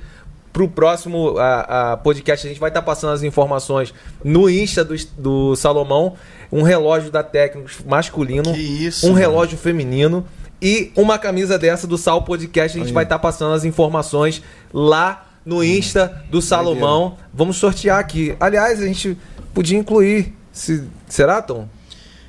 [0.52, 4.94] Pro próximo ah, ah, podcast, a gente vai estar passando as informações no Insta do,
[5.16, 6.14] do Salomão.
[6.52, 9.20] Um relógio da Técnicos masculino, Que isso, um mano.
[9.20, 10.26] relógio feminino
[10.62, 12.78] e uma camisa dessa do Sal Podcast.
[12.78, 14.40] A gente vai estar passando as informações
[14.72, 17.18] lá no Insta do Salomão.
[17.34, 18.36] Vamos sortear aqui.
[18.38, 19.18] Aliás, a gente
[19.52, 20.32] podia incluir.
[20.52, 21.66] Se, será, Tom?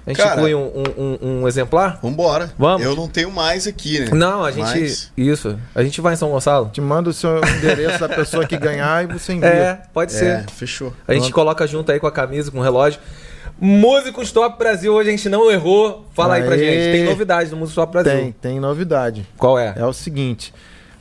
[0.05, 1.99] A gente Cara- inclui um, um- um- um exemplar?
[2.01, 2.51] Vambora.
[2.57, 2.85] Vamos.
[2.85, 4.09] Eu não tenho mais aqui, né?
[4.11, 4.61] Não, a gente.
[4.65, 5.57] Mas- Isso.
[5.73, 6.69] A gente vai em São Gonçalo?
[6.73, 9.47] Te manda o seu endereço da pessoa que ganhar e você envia.
[9.47, 10.25] É, pode ser.
[10.25, 10.91] É, fechou.
[11.07, 12.99] A gente coloca junto aí com a camisa, com o relógio.
[13.59, 16.05] Músicos Top Brasil, hoje a gente não errou.
[16.13, 16.59] Fala aí pra Aê.
[16.59, 16.91] gente.
[16.91, 18.11] Tem novidades no Músicos Top Brasil.
[18.11, 19.27] Tem, tem novidade.
[19.37, 19.73] Qual é?
[19.77, 20.53] É o seguinte: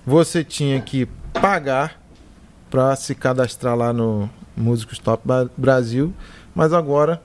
[0.07, 2.01] você tinha que pagar
[2.71, 5.23] para se cadastrar lá no Músicos Top
[5.57, 6.13] Brasil,
[6.55, 7.21] mas agora,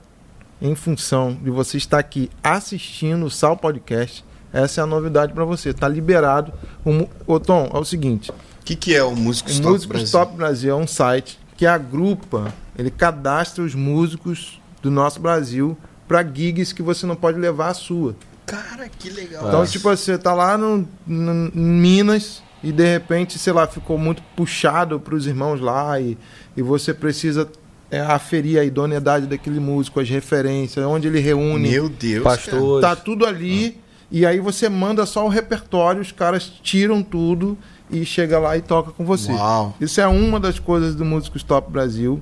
[0.60, 5.44] em função de você estar aqui assistindo o Sal Podcast, essa é a novidade para
[5.44, 5.72] você.
[5.72, 6.52] Tá liberado.
[6.84, 8.34] O, Ô, Tom, é o seguinte: O
[8.64, 10.10] que, que é o Músico o Músicos Brasil?
[10.10, 15.76] Top Brasil é um site que agrupa, ele cadastra os músicos do nosso Brasil
[16.06, 18.14] para gigs que você não pode levar a sua.
[18.46, 19.46] Cara, que legal.
[19.46, 23.66] Então, tipo assim, você tá lá no, no- em Minas e de repente, sei lá,
[23.66, 26.16] ficou muito puxado pros irmãos lá e,
[26.56, 27.46] e você precisa
[27.90, 31.68] é, aferir a idoneidade daquele músico, as referências, onde ele reúne.
[31.70, 32.24] Meu Deus.
[32.24, 32.80] Pastor.
[32.80, 33.78] Tá tudo ali
[34.10, 37.56] e aí você manda só o repertório, os caras tiram tudo
[37.90, 39.30] e chega lá e toca com você.
[39.32, 39.76] Uau.
[39.78, 42.18] Isso é uma das coisas do Músicos Top Brasil.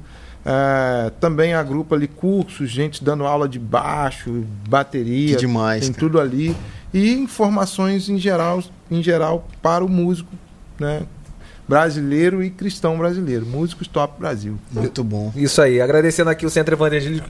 [0.49, 6.00] É, também agrupa ali cursos, gente dando aula de baixo, bateria, Que demais, tem cara.
[6.00, 6.55] tudo ali
[6.94, 10.31] e informações em geral, em geral para o músico,
[10.78, 11.02] né,
[11.68, 13.44] brasileiro e cristão brasileiro.
[13.44, 14.57] Músicos Top Brasil.
[14.70, 15.33] Muito bom.
[15.34, 17.28] Isso aí, agradecendo aqui o Centro Evangelístico,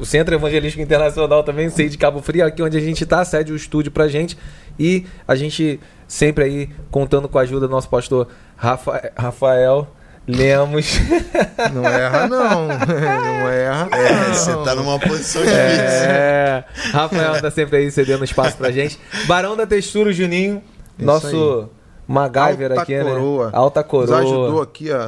[0.00, 3.52] o Centro Evangelístico Internacional também, sei de Cabo Frio, aqui onde a gente está, cede
[3.52, 4.36] o estúdio pra gente
[4.76, 5.78] e a gente
[6.08, 9.86] sempre aí contando com a ajuda do nosso pastor Rafa- Rafael
[10.26, 10.98] Lemos.
[11.72, 13.88] Não erra não, não erra.
[13.92, 14.34] É, não.
[14.34, 15.60] você tá numa posição difícil.
[15.60, 18.98] É, Rafael tá sempre aí cedendo espaço pra gente.
[19.26, 20.62] Barão da Textura, Juninho,
[20.98, 21.68] Isso nosso
[22.08, 23.44] MacGyver Alta aqui, coroa.
[23.46, 23.50] né?
[23.54, 24.20] Alta coroa.
[24.20, 25.06] Nos ajudou aqui a,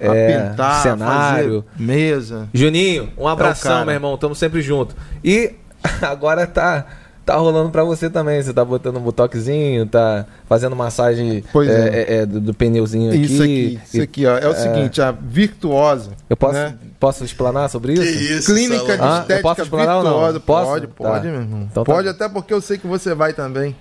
[0.00, 1.64] a É, pintar, cenário.
[1.76, 2.48] fazer mesa.
[2.52, 3.84] Juninho, um abração, cara.
[3.84, 4.16] meu irmão.
[4.18, 4.96] Tamo sempre junto.
[5.22, 5.54] E
[6.02, 6.86] agora tá
[7.26, 8.40] tá rolando pra você também.
[8.40, 11.88] Você tá botando um botoxzinho, tá fazendo massagem Pois é, é.
[11.88, 13.22] é, é, do, do pneuzinho aqui.
[13.22, 14.38] Isso aqui, isso aqui, ó.
[14.38, 16.12] É o seguinte, a virtuosa.
[16.30, 16.74] Eu posso, né?
[17.00, 18.32] posso explanar sobre Que isso?
[18.34, 19.02] isso, Clínica de.
[19.02, 20.10] Ah, eu estética posso explanar ou não?
[20.12, 20.40] virtuosa.
[20.40, 20.70] Posso?
[20.70, 20.92] Pode, Tá.
[20.96, 21.68] pode, meu irmão.
[21.70, 23.74] Então tá pode até porque eu sei que você vai também.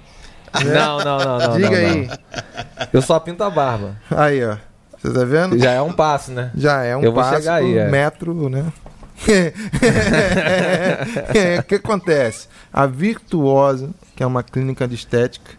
[0.64, 1.58] Não, não, não, não.
[1.58, 2.08] Diga não, aí.
[2.08, 2.88] não.
[2.94, 3.98] Eu só pinto a barba.
[4.10, 4.56] Aí, ó.
[5.02, 5.60] Você tá vendo?
[5.60, 6.50] Já é um passo, né?
[6.56, 7.90] Já é um Eu vou passo chegar aí, por é.
[7.92, 8.66] metro, né?
[11.34, 12.48] É, O que acontece?
[12.72, 15.52] A Virtuosa, que é uma clínica de estética,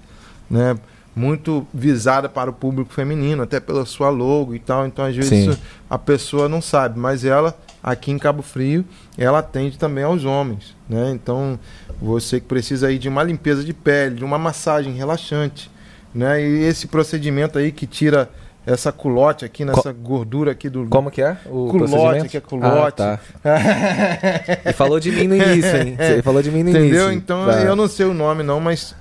[0.51, 0.77] né?
[1.15, 4.87] Muito visada para o público feminino, até pela sua logo e tal.
[4.87, 6.99] Então, às vezes, isso a pessoa não sabe.
[6.99, 8.85] Mas ela, aqui em Cabo Frio,
[9.17, 11.11] ela atende também aos homens, né?
[11.13, 11.59] Então,
[12.01, 15.71] você que precisa aí de uma limpeza de pele, de uma massagem relaxante,
[16.15, 16.39] né?
[16.39, 18.29] E esse procedimento aí que tira
[18.67, 21.37] essa culote aqui, nessa gordura aqui do, Como que é?
[21.47, 23.01] O Culote, que é culote.
[23.01, 23.21] Ah, tá.
[24.65, 25.97] Ele falou de mim no início, hein?
[25.99, 26.87] Ele falou de mim no início.
[26.87, 27.13] Entendeu?
[27.13, 27.61] Então Tá.
[27.63, 28.95] eu não sei o nome não, mas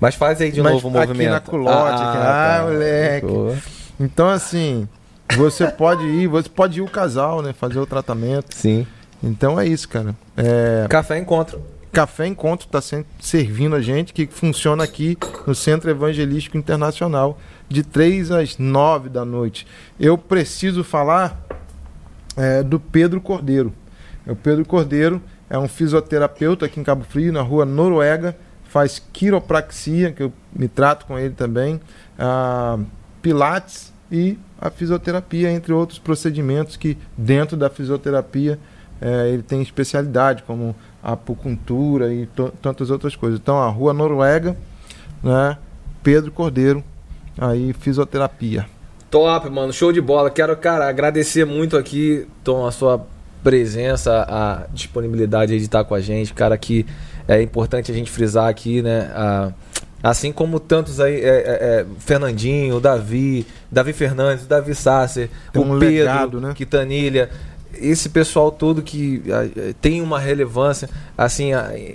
[0.00, 1.30] Mas faz aí de Mas novo o aqui movimento.
[1.30, 2.18] na culote, aqui.
[2.18, 3.26] Ah, moleque.
[3.26, 3.54] Pô.
[4.00, 4.88] então assim,
[5.36, 8.54] você pode ir, você pode ir o casal, né, fazer o tratamento.
[8.54, 8.86] Sim.
[9.22, 10.14] Então é isso, cara.
[10.36, 11.62] É, Café Encontro.
[11.92, 12.82] Café Encontro está
[13.20, 19.24] servindo a gente, que funciona aqui no Centro Evangelístico Internacional, de 3 às 9 da
[19.24, 19.66] noite.
[19.98, 21.44] Eu preciso falar
[22.36, 23.72] é, do Pedro Cordeiro.
[24.26, 30.12] O Pedro Cordeiro é um fisioterapeuta aqui em Cabo Frio, na rua Noruega, faz quiropraxia,
[30.12, 31.80] que eu me trato com ele também,
[33.22, 38.58] pilates e a fisioterapia, entre outros procedimentos que dentro da fisioterapia
[39.00, 42.26] eh, ele tem especialidade, como acupuntura e
[42.62, 43.38] tantas outras coisas.
[43.38, 44.56] Então, a Rua Noruega,
[45.22, 45.58] né,
[46.02, 46.82] Pedro Cordeiro,
[47.38, 48.66] aí fisioterapia.
[49.10, 49.72] Top, mano.
[49.72, 50.30] Show de bola.
[50.30, 53.06] Quero, cara, agradecer muito aqui, Tom, a sua
[53.42, 56.32] presença, a disponibilidade de estar com a gente.
[56.34, 56.84] Cara, que
[57.28, 59.10] é importante a gente frisar aqui, né?
[59.14, 59.52] a-
[60.02, 61.42] assim como tantos aí, é, é,
[61.80, 66.52] é, Fernandinho, Davi, Davi Fernandes, Davi Sasser, Tem o um Pedro, legado, né?
[66.54, 67.30] Quitanilha.
[67.74, 69.22] Esse pessoal todo que
[69.80, 71.50] tem uma relevância, assim,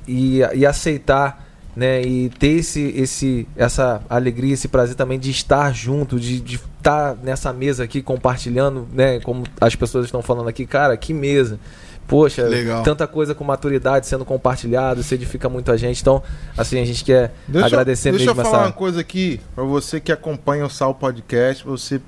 [0.07, 2.01] e, e aceitar né?
[2.01, 7.15] E ter esse, esse, essa alegria, esse prazer também de estar junto, de, de estar
[7.23, 9.19] nessa mesa aqui compartilhando, né?
[9.22, 11.59] Como as pessoas estão falando aqui, cara, que mesa.
[12.07, 12.81] Poxa, Legal.
[12.81, 16.01] tanta coisa com maturidade sendo compartilhado, isso edifica muito a gente.
[16.01, 16.23] Então,
[16.57, 18.67] assim, a gente quer Deixa, eu- agradecer deixa eu mesmo falar essa.
[18.67, 22.01] uma coisa aqui para você que acompanha o Sal Podcast, você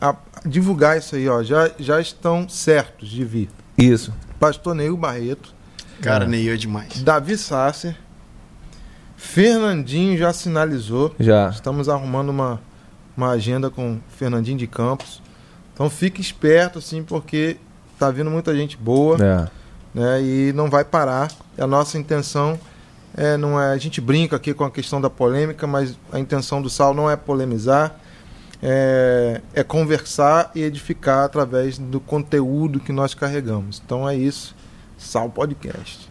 [0.00, 0.14] a-
[0.46, 1.42] divulgar isso aí, ó.
[1.42, 3.50] Já, já estão certos de vir.
[3.76, 4.12] Isso.
[4.38, 5.52] Pastor Neil Barreto,
[6.00, 7.02] Cara, Neil é demais.
[7.02, 7.96] Davi Sasser,
[9.22, 11.14] Fernandinho já sinalizou.
[11.18, 11.48] Já.
[11.48, 12.60] Estamos arrumando uma,
[13.16, 15.22] uma agenda com Fernandinho de Campos.
[15.72, 17.56] Então fique esperto, assim, porque
[17.98, 19.48] tá vindo muita gente boa, É.
[19.94, 20.22] né?
[20.22, 21.30] E não vai parar.
[21.56, 22.58] A nossa intenção
[23.16, 23.72] é, não é.
[23.72, 27.08] A gente brinca aqui com a questão da polêmica, mas a intenção do Sal não
[27.08, 27.96] é polemizar,
[28.60, 33.80] é, é conversar e edificar através do conteúdo que nós carregamos.
[33.82, 34.54] Então é isso.
[34.98, 36.10] Sal Podcast.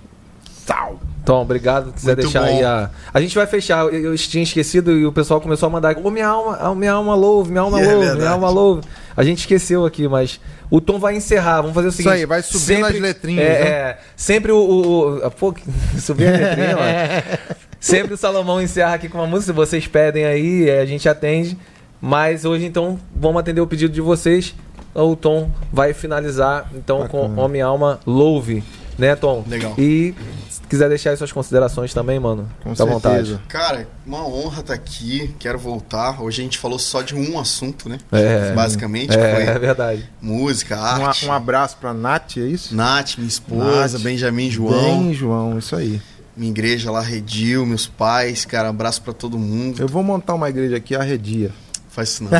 [0.65, 0.99] Sal!
[1.25, 1.88] Tom, obrigado.
[1.88, 2.48] Se quiser Muito deixar bom.
[2.57, 2.90] aí a.
[3.14, 3.85] A gente vai fechar.
[3.85, 5.95] Eu, eu tinha esquecido e o pessoal começou a mandar.
[6.03, 8.19] Ô, minha alma, ah, minha alma louve, minha alma É louve, verdade.
[8.19, 8.81] minha alma louve.
[9.15, 11.61] A gente esqueceu aqui, mas o Tom vai encerrar.
[11.61, 12.11] Vamos fazer o seguinte.
[12.14, 13.69] aí, vai subindo as letrinhas, É, né?
[13.69, 14.57] é, sempre o.
[14.57, 15.53] o, o pô,
[15.99, 17.51] subir a letrinha, mano.
[17.80, 19.48] Sempre o Salomão encerra aqui com uma música.
[19.51, 21.57] Se vocês pedem aí, é, a gente atende.
[21.99, 24.53] Mas hoje, então, vamos atender o pedido de vocês.
[24.93, 27.41] O Tom vai finalizar, então, com Bacana.
[27.41, 28.64] Homem Alma Louve.
[29.02, 29.44] Né, Tom?
[29.48, 29.74] Legal.
[29.80, 30.14] E
[30.48, 33.16] se quiser deixar aí suas considerações também, mano, Com fica à vontade.
[33.30, 33.42] certeza.
[33.48, 35.34] Cara, uma honra estar aqui.
[35.40, 36.22] Quero voltar.
[36.22, 37.98] Hoje a gente falou só de um assunto, né?
[38.12, 38.54] É.
[38.54, 40.08] Basicamente, É, foi é verdade.
[40.22, 41.26] música, Um, a- arte.
[41.26, 42.76] um abraço pra Nath, é isso?
[42.76, 44.04] Nath, minha esposa, Nath.
[44.04, 46.00] Benjamin João, Bem, João, isso aí.
[46.38, 49.82] minha igreja lá, Redil, meus pais, cara, abraço pra todo mundo.
[49.82, 51.50] Eu vou montar uma igreja aqui, arredia.
[51.92, 52.32] Faz isso não.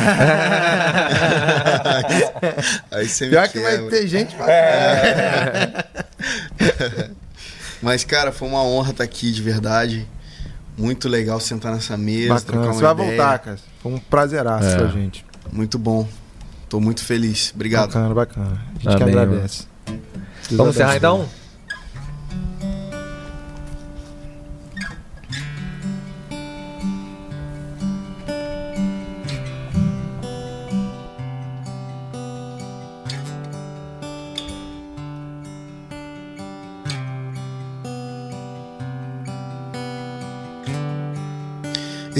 [2.90, 4.46] Aí você me Pior que vai ter gente pra
[7.82, 10.08] Mas, cara, foi uma honra estar aqui, de verdade.
[10.76, 12.66] Muito legal sentar nessa mesa, trocar Bacana.
[12.66, 13.08] uma Você vai ideia.
[13.10, 13.58] voltar, cara.
[13.82, 14.76] Foi um prazeraço É.
[14.76, 15.24] pra gente.
[15.52, 16.08] Muito bom.
[16.68, 17.52] Tô muito feliz.
[17.54, 17.88] Obrigado.
[17.88, 18.58] Bacana, bacana.
[18.70, 19.66] A gente que Amém, agradece.
[19.86, 19.98] Deus
[20.52, 21.28] Vamos encerrar então?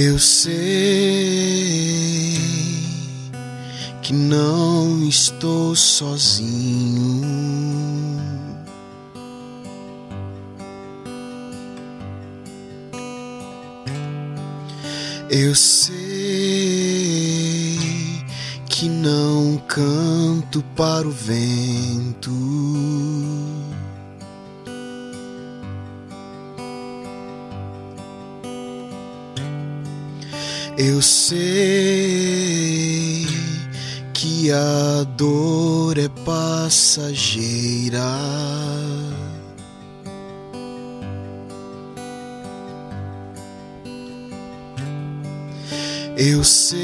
[0.04, 0.52] Eu sei
[4.02, 7.22] que não estou sozinho.
[15.30, 16.18] Eu sei
[18.68, 22.32] que não canto para o vento.
[30.78, 31.42] Eu sei
[34.14, 38.00] que a dor é passageira.
[46.16, 46.82] Eu sei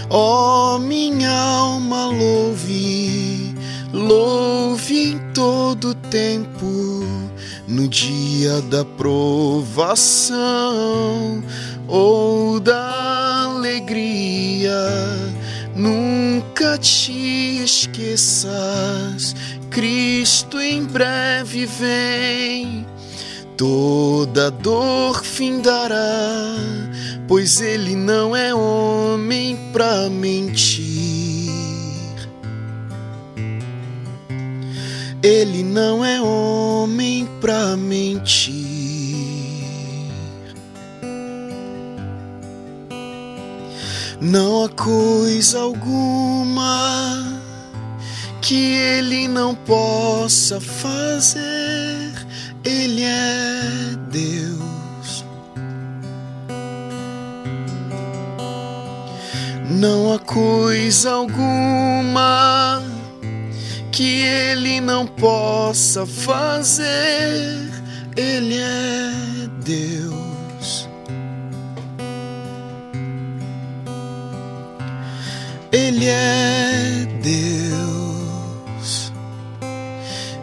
[0.09, 3.55] Ó minha alma, louve,
[3.93, 7.05] louve em todo tempo,
[7.69, 9.85] no dia da provação
[11.87, 14.75] ou da alegria.
[15.77, 19.35] Nunca te esqueças,
[19.71, 22.87] Cristo em breve vem.
[23.57, 26.57] Toda dor findará,
[27.29, 31.53] pois ele não é homem pra mentir.
[35.23, 38.64] Ele não é homem pra mentir.
[44.25, 47.41] Não há coisa alguma
[48.41, 52.11] que ele não possa fazer.
[52.65, 53.61] Ele é
[54.11, 55.27] Deus.
[59.71, 62.83] Não há coisa alguma
[63.93, 67.69] que ele não possa fazer.
[68.17, 69.13] Ele é
[69.63, 70.24] Deus.
[76.05, 79.11] Ele é Deus.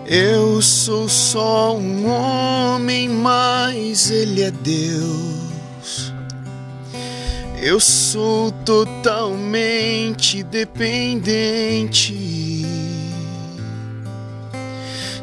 [0.08, 6.12] Eu sou só um homem, mas Ele é Deus.
[7.62, 12.18] Eu sou totalmente dependente.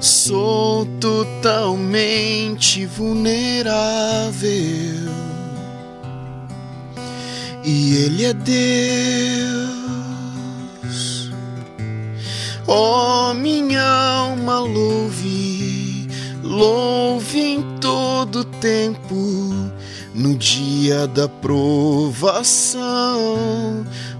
[0.01, 4.49] Sou totalmente vulnerável.
[7.65, 9.78] e Ele é Deus.
[12.71, 16.07] Oh, minha alma, louve,
[16.43, 19.15] louve em todo tempo,
[20.15, 22.87] no dia da provação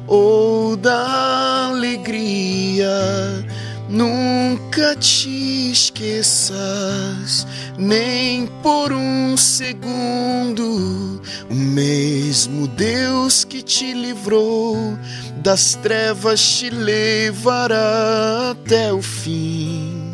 [0.07, 2.89] ou da alegria.
[3.89, 7.47] Nunca te esqueças,
[7.79, 14.77] nem por um segundo, o mesmo Deus que te livrou
[15.39, 20.13] das trevas te levará até o fim.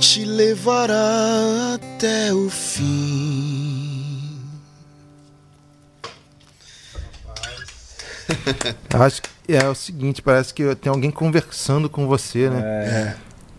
[0.00, 3.82] Te levará até o fim.
[8.90, 12.60] Acho que é o seguinte, parece que tem alguém conversando com você, né?
[12.60, 13.14] É,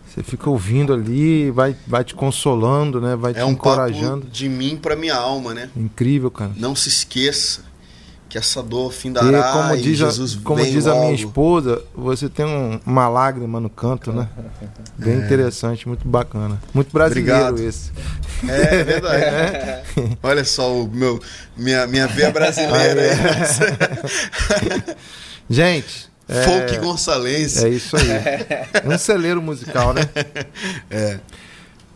[0.06, 3.16] Você fica ouvindo ali, vai, vai te consolando, né?
[3.16, 4.26] Vai te é um encorajando.
[4.28, 5.68] de mim para minha alma, né?
[5.76, 6.52] Incrível, cara.
[6.56, 7.62] Não se esqueça
[8.28, 11.02] que essa dor E findará como e diz, a, Jesus como vem diz a minha
[11.04, 11.14] logo.
[11.14, 14.28] esposa, você tem um- uma lágrima no canto, né?
[14.98, 16.60] Bem interessante, muito bacana.
[16.72, 17.60] Muito brasileiro Obrigado.
[17.68, 17.92] esse.
[18.48, 19.82] É, é verdade.
[20.22, 21.20] Olha só o meu
[21.56, 23.02] minha minha veia brasileira.
[23.02, 24.96] aí.
[25.48, 27.64] Gente, é, Folk Gonçalense.
[27.64, 28.04] é isso aí.
[28.90, 30.02] Um celeiro musical, né?
[30.90, 31.20] É.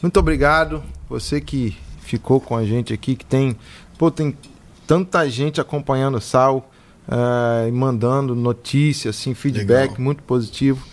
[0.03, 0.83] Muito obrigado.
[1.09, 3.57] Você que ficou com a gente aqui, que tem.
[3.97, 4.37] Pô, tem
[4.87, 6.71] tanta gente acompanhando o Sal
[7.11, 10.01] eh, e mandando notícias, assim, feedback Legal.
[10.01, 10.87] muito positivo.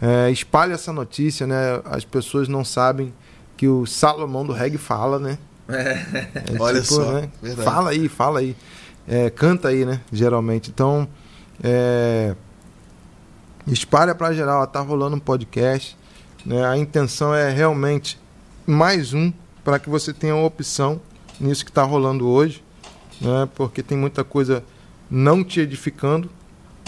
[0.00, 1.80] Eh, espalhe essa notícia, né?
[1.84, 3.12] As pessoas não sabem
[3.56, 5.38] que o Salomão do reggae fala, né?
[5.68, 7.62] É Olha só, verdade.
[7.62, 8.56] Fala aí, fala aí.
[9.06, 10.00] É, canta aí, né?
[10.10, 10.70] Geralmente.
[10.70, 11.06] Então,
[11.62, 12.34] é,
[13.66, 14.66] espalha pra geral.
[14.66, 15.96] Tá rolando um podcast.
[16.44, 16.64] né?
[16.66, 18.18] A intenção é realmente
[18.66, 19.32] mais um
[19.64, 21.00] para que você tenha uma opção
[21.40, 22.62] nisso que está rolando hoje,
[23.20, 23.48] né?
[23.54, 24.64] Porque tem muita coisa
[25.10, 26.30] não te edificando.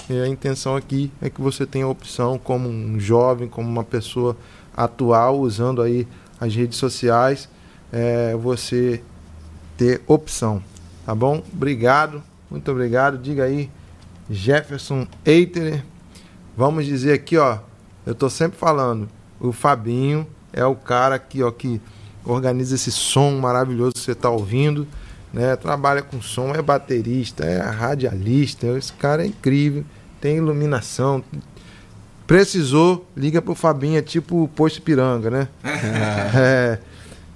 [0.09, 4.37] E a intenção aqui é que você tenha opção como um jovem, como uma pessoa
[4.77, 6.07] atual, usando aí
[6.41, 7.49] as redes sociais,
[7.93, 9.03] é, você
[9.77, 10.63] ter opção.
[11.07, 11.43] Tá bom?
[11.53, 13.19] Obrigado, muito obrigado.
[13.19, 13.71] Diga aí,
[14.31, 15.85] Jefferson Eiterer.
[16.57, 17.59] Vamos dizer aqui, ó.
[18.07, 19.09] Eu tô sempre falando,
[19.41, 21.81] o Fabinho é o cara aqui, ó, que
[22.25, 24.87] organiza esse som maravilhoso que você tá ouvindo,
[25.33, 25.57] né?
[25.57, 29.85] Trabalha com som, é baterista, é radialista, esse cara é incrível,
[30.21, 31.25] tem iluminação.
[32.27, 35.49] Precisou, liga pro Fabinho, é tipo o Posto Piranga, né?
[36.33, 36.79] É,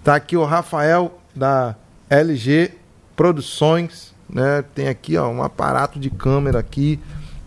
[0.05, 1.75] tá aqui o Rafael da
[2.09, 2.71] LG
[3.17, 4.65] Produções, né?
[4.75, 6.99] Tem aqui ó, um aparato de câmera aqui,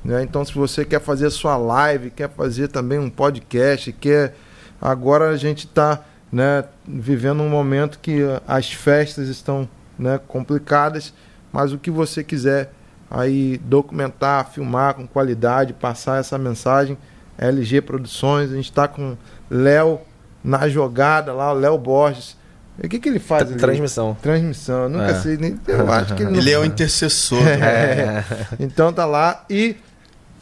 [0.03, 0.23] né?
[0.23, 4.33] Então se você quer fazer a sua live, quer fazer também um podcast, quer
[4.81, 6.01] agora a gente está
[6.31, 9.67] né, vivendo um momento que uh, as festas estão
[9.99, 11.13] né, complicadas,
[11.51, 12.71] mas o que você quiser
[13.09, 16.97] aí documentar, filmar com qualidade, passar essa mensagem,
[17.37, 19.15] LG Produções, a gente está com
[19.49, 20.01] Léo
[20.43, 22.37] na jogada lá, o Léo Borges.
[22.83, 23.49] O que, que ele faz?
[23.49, 23.55] ali?
[23.59, 24.15] Transmissão.
[24.21, 25.21] Transmissão, eu nunca É.
[25.21, 25.59] sei nem.
[25.67, 27.41] Eu acho que ele não Ele é o intercessor.
[27.47, 28.23] É.
[28.59, 29.43] Então tá lá.
[29.49, 29.75] E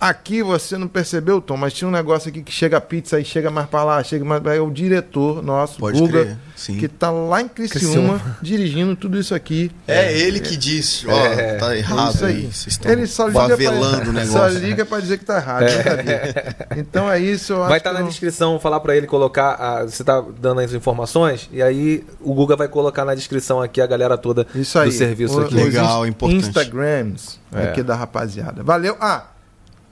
[0.10, 3.26] aqui você não percebeu, Tom, mas tinha um negócio aqui que chega a pizza e
[3.26, 4.58] chega mais pra lá, chega mais pra lá.
[4.58, 6.38] É o diretor nosso, Pode Guga, crer.
[6.56, 6.78] Sim.
[6.78, 9.70] que tá lá em Criciúma, dirigindo tudo isso aqui.
[9.88, 11.56] É ele que disse, ó, É.
[11.58, 12.50] tá É errado isso aí.
[12.86, 14.32] Ele só liga, favelando o pra, negócio.
[14.32, 15.64] só liga pra dizer que tá errado.
[15.64, 16.56] a ver.
[16.78, 17.54] Então é isso.
[17.54, 19.56] Eu Vai estar que na não- descrição, falar pra ele colocar.
[19.56, 23.82] a- você tá dando as informações, e aí o Guga vai colocar na descrição aqui
[23.82, 24.90] a galera toda Isso aí.
[24.90, 25.56] do serviço O- aqui.
[25.56, 26.48] Legal, importante.
[26.48, 27.64] Instagrams É.
[27.70, 28.64] aqui da rapaziada.
[28.64, 28.96] Valeu.
[29.00, 29.24] Ah,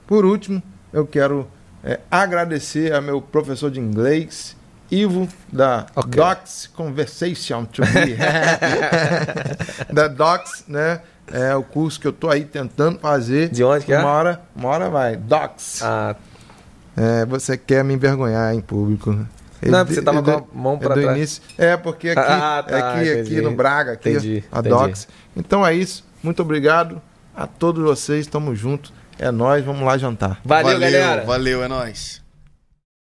[0.08, 1.48] por último, eu quero
[1.84, 4.56] é, agradecer a meu professor de inglês,
[4.92, 6.12] Ivo, da Ok.
[6.22, 8.16] Docs Conversation to Be.
[9.92, 11.02] da Docs, né?
[11.32, 13.50] É o curso que eu tô aí tentando fazer.
[13.50, 14.00] De onde que é?
[14.00, 15.16] Uma hora, uma hora vai.
[15.16, 15.82] Docs.
[15.84, 16.16] Ah,
[16.96, 19.12] É, você quer me envergonhar em público.
[19.66, 21.18] Não, É porque você do- tava é com a mão é do trás.
[21.18, 21.42] início.
[21.58, 24.70] É, porque aqui, Ah, tá, aqui, aqui no Braga, aqui, Entendi, a entendi.
[24.76, 25.08] Docs.
[25.36, 26.06] Então é isso.
[26.22, 27.02] Muito obrigado
[27.36, 28.28] a todos vocês.
[28.28, 28.94] Tamo junto.
[29.20, 30.40] É nóis, vamos lá jantar.
[30.44, 31.24] valeu, galera!
[31.24, 32.23] Valeu, é nóis.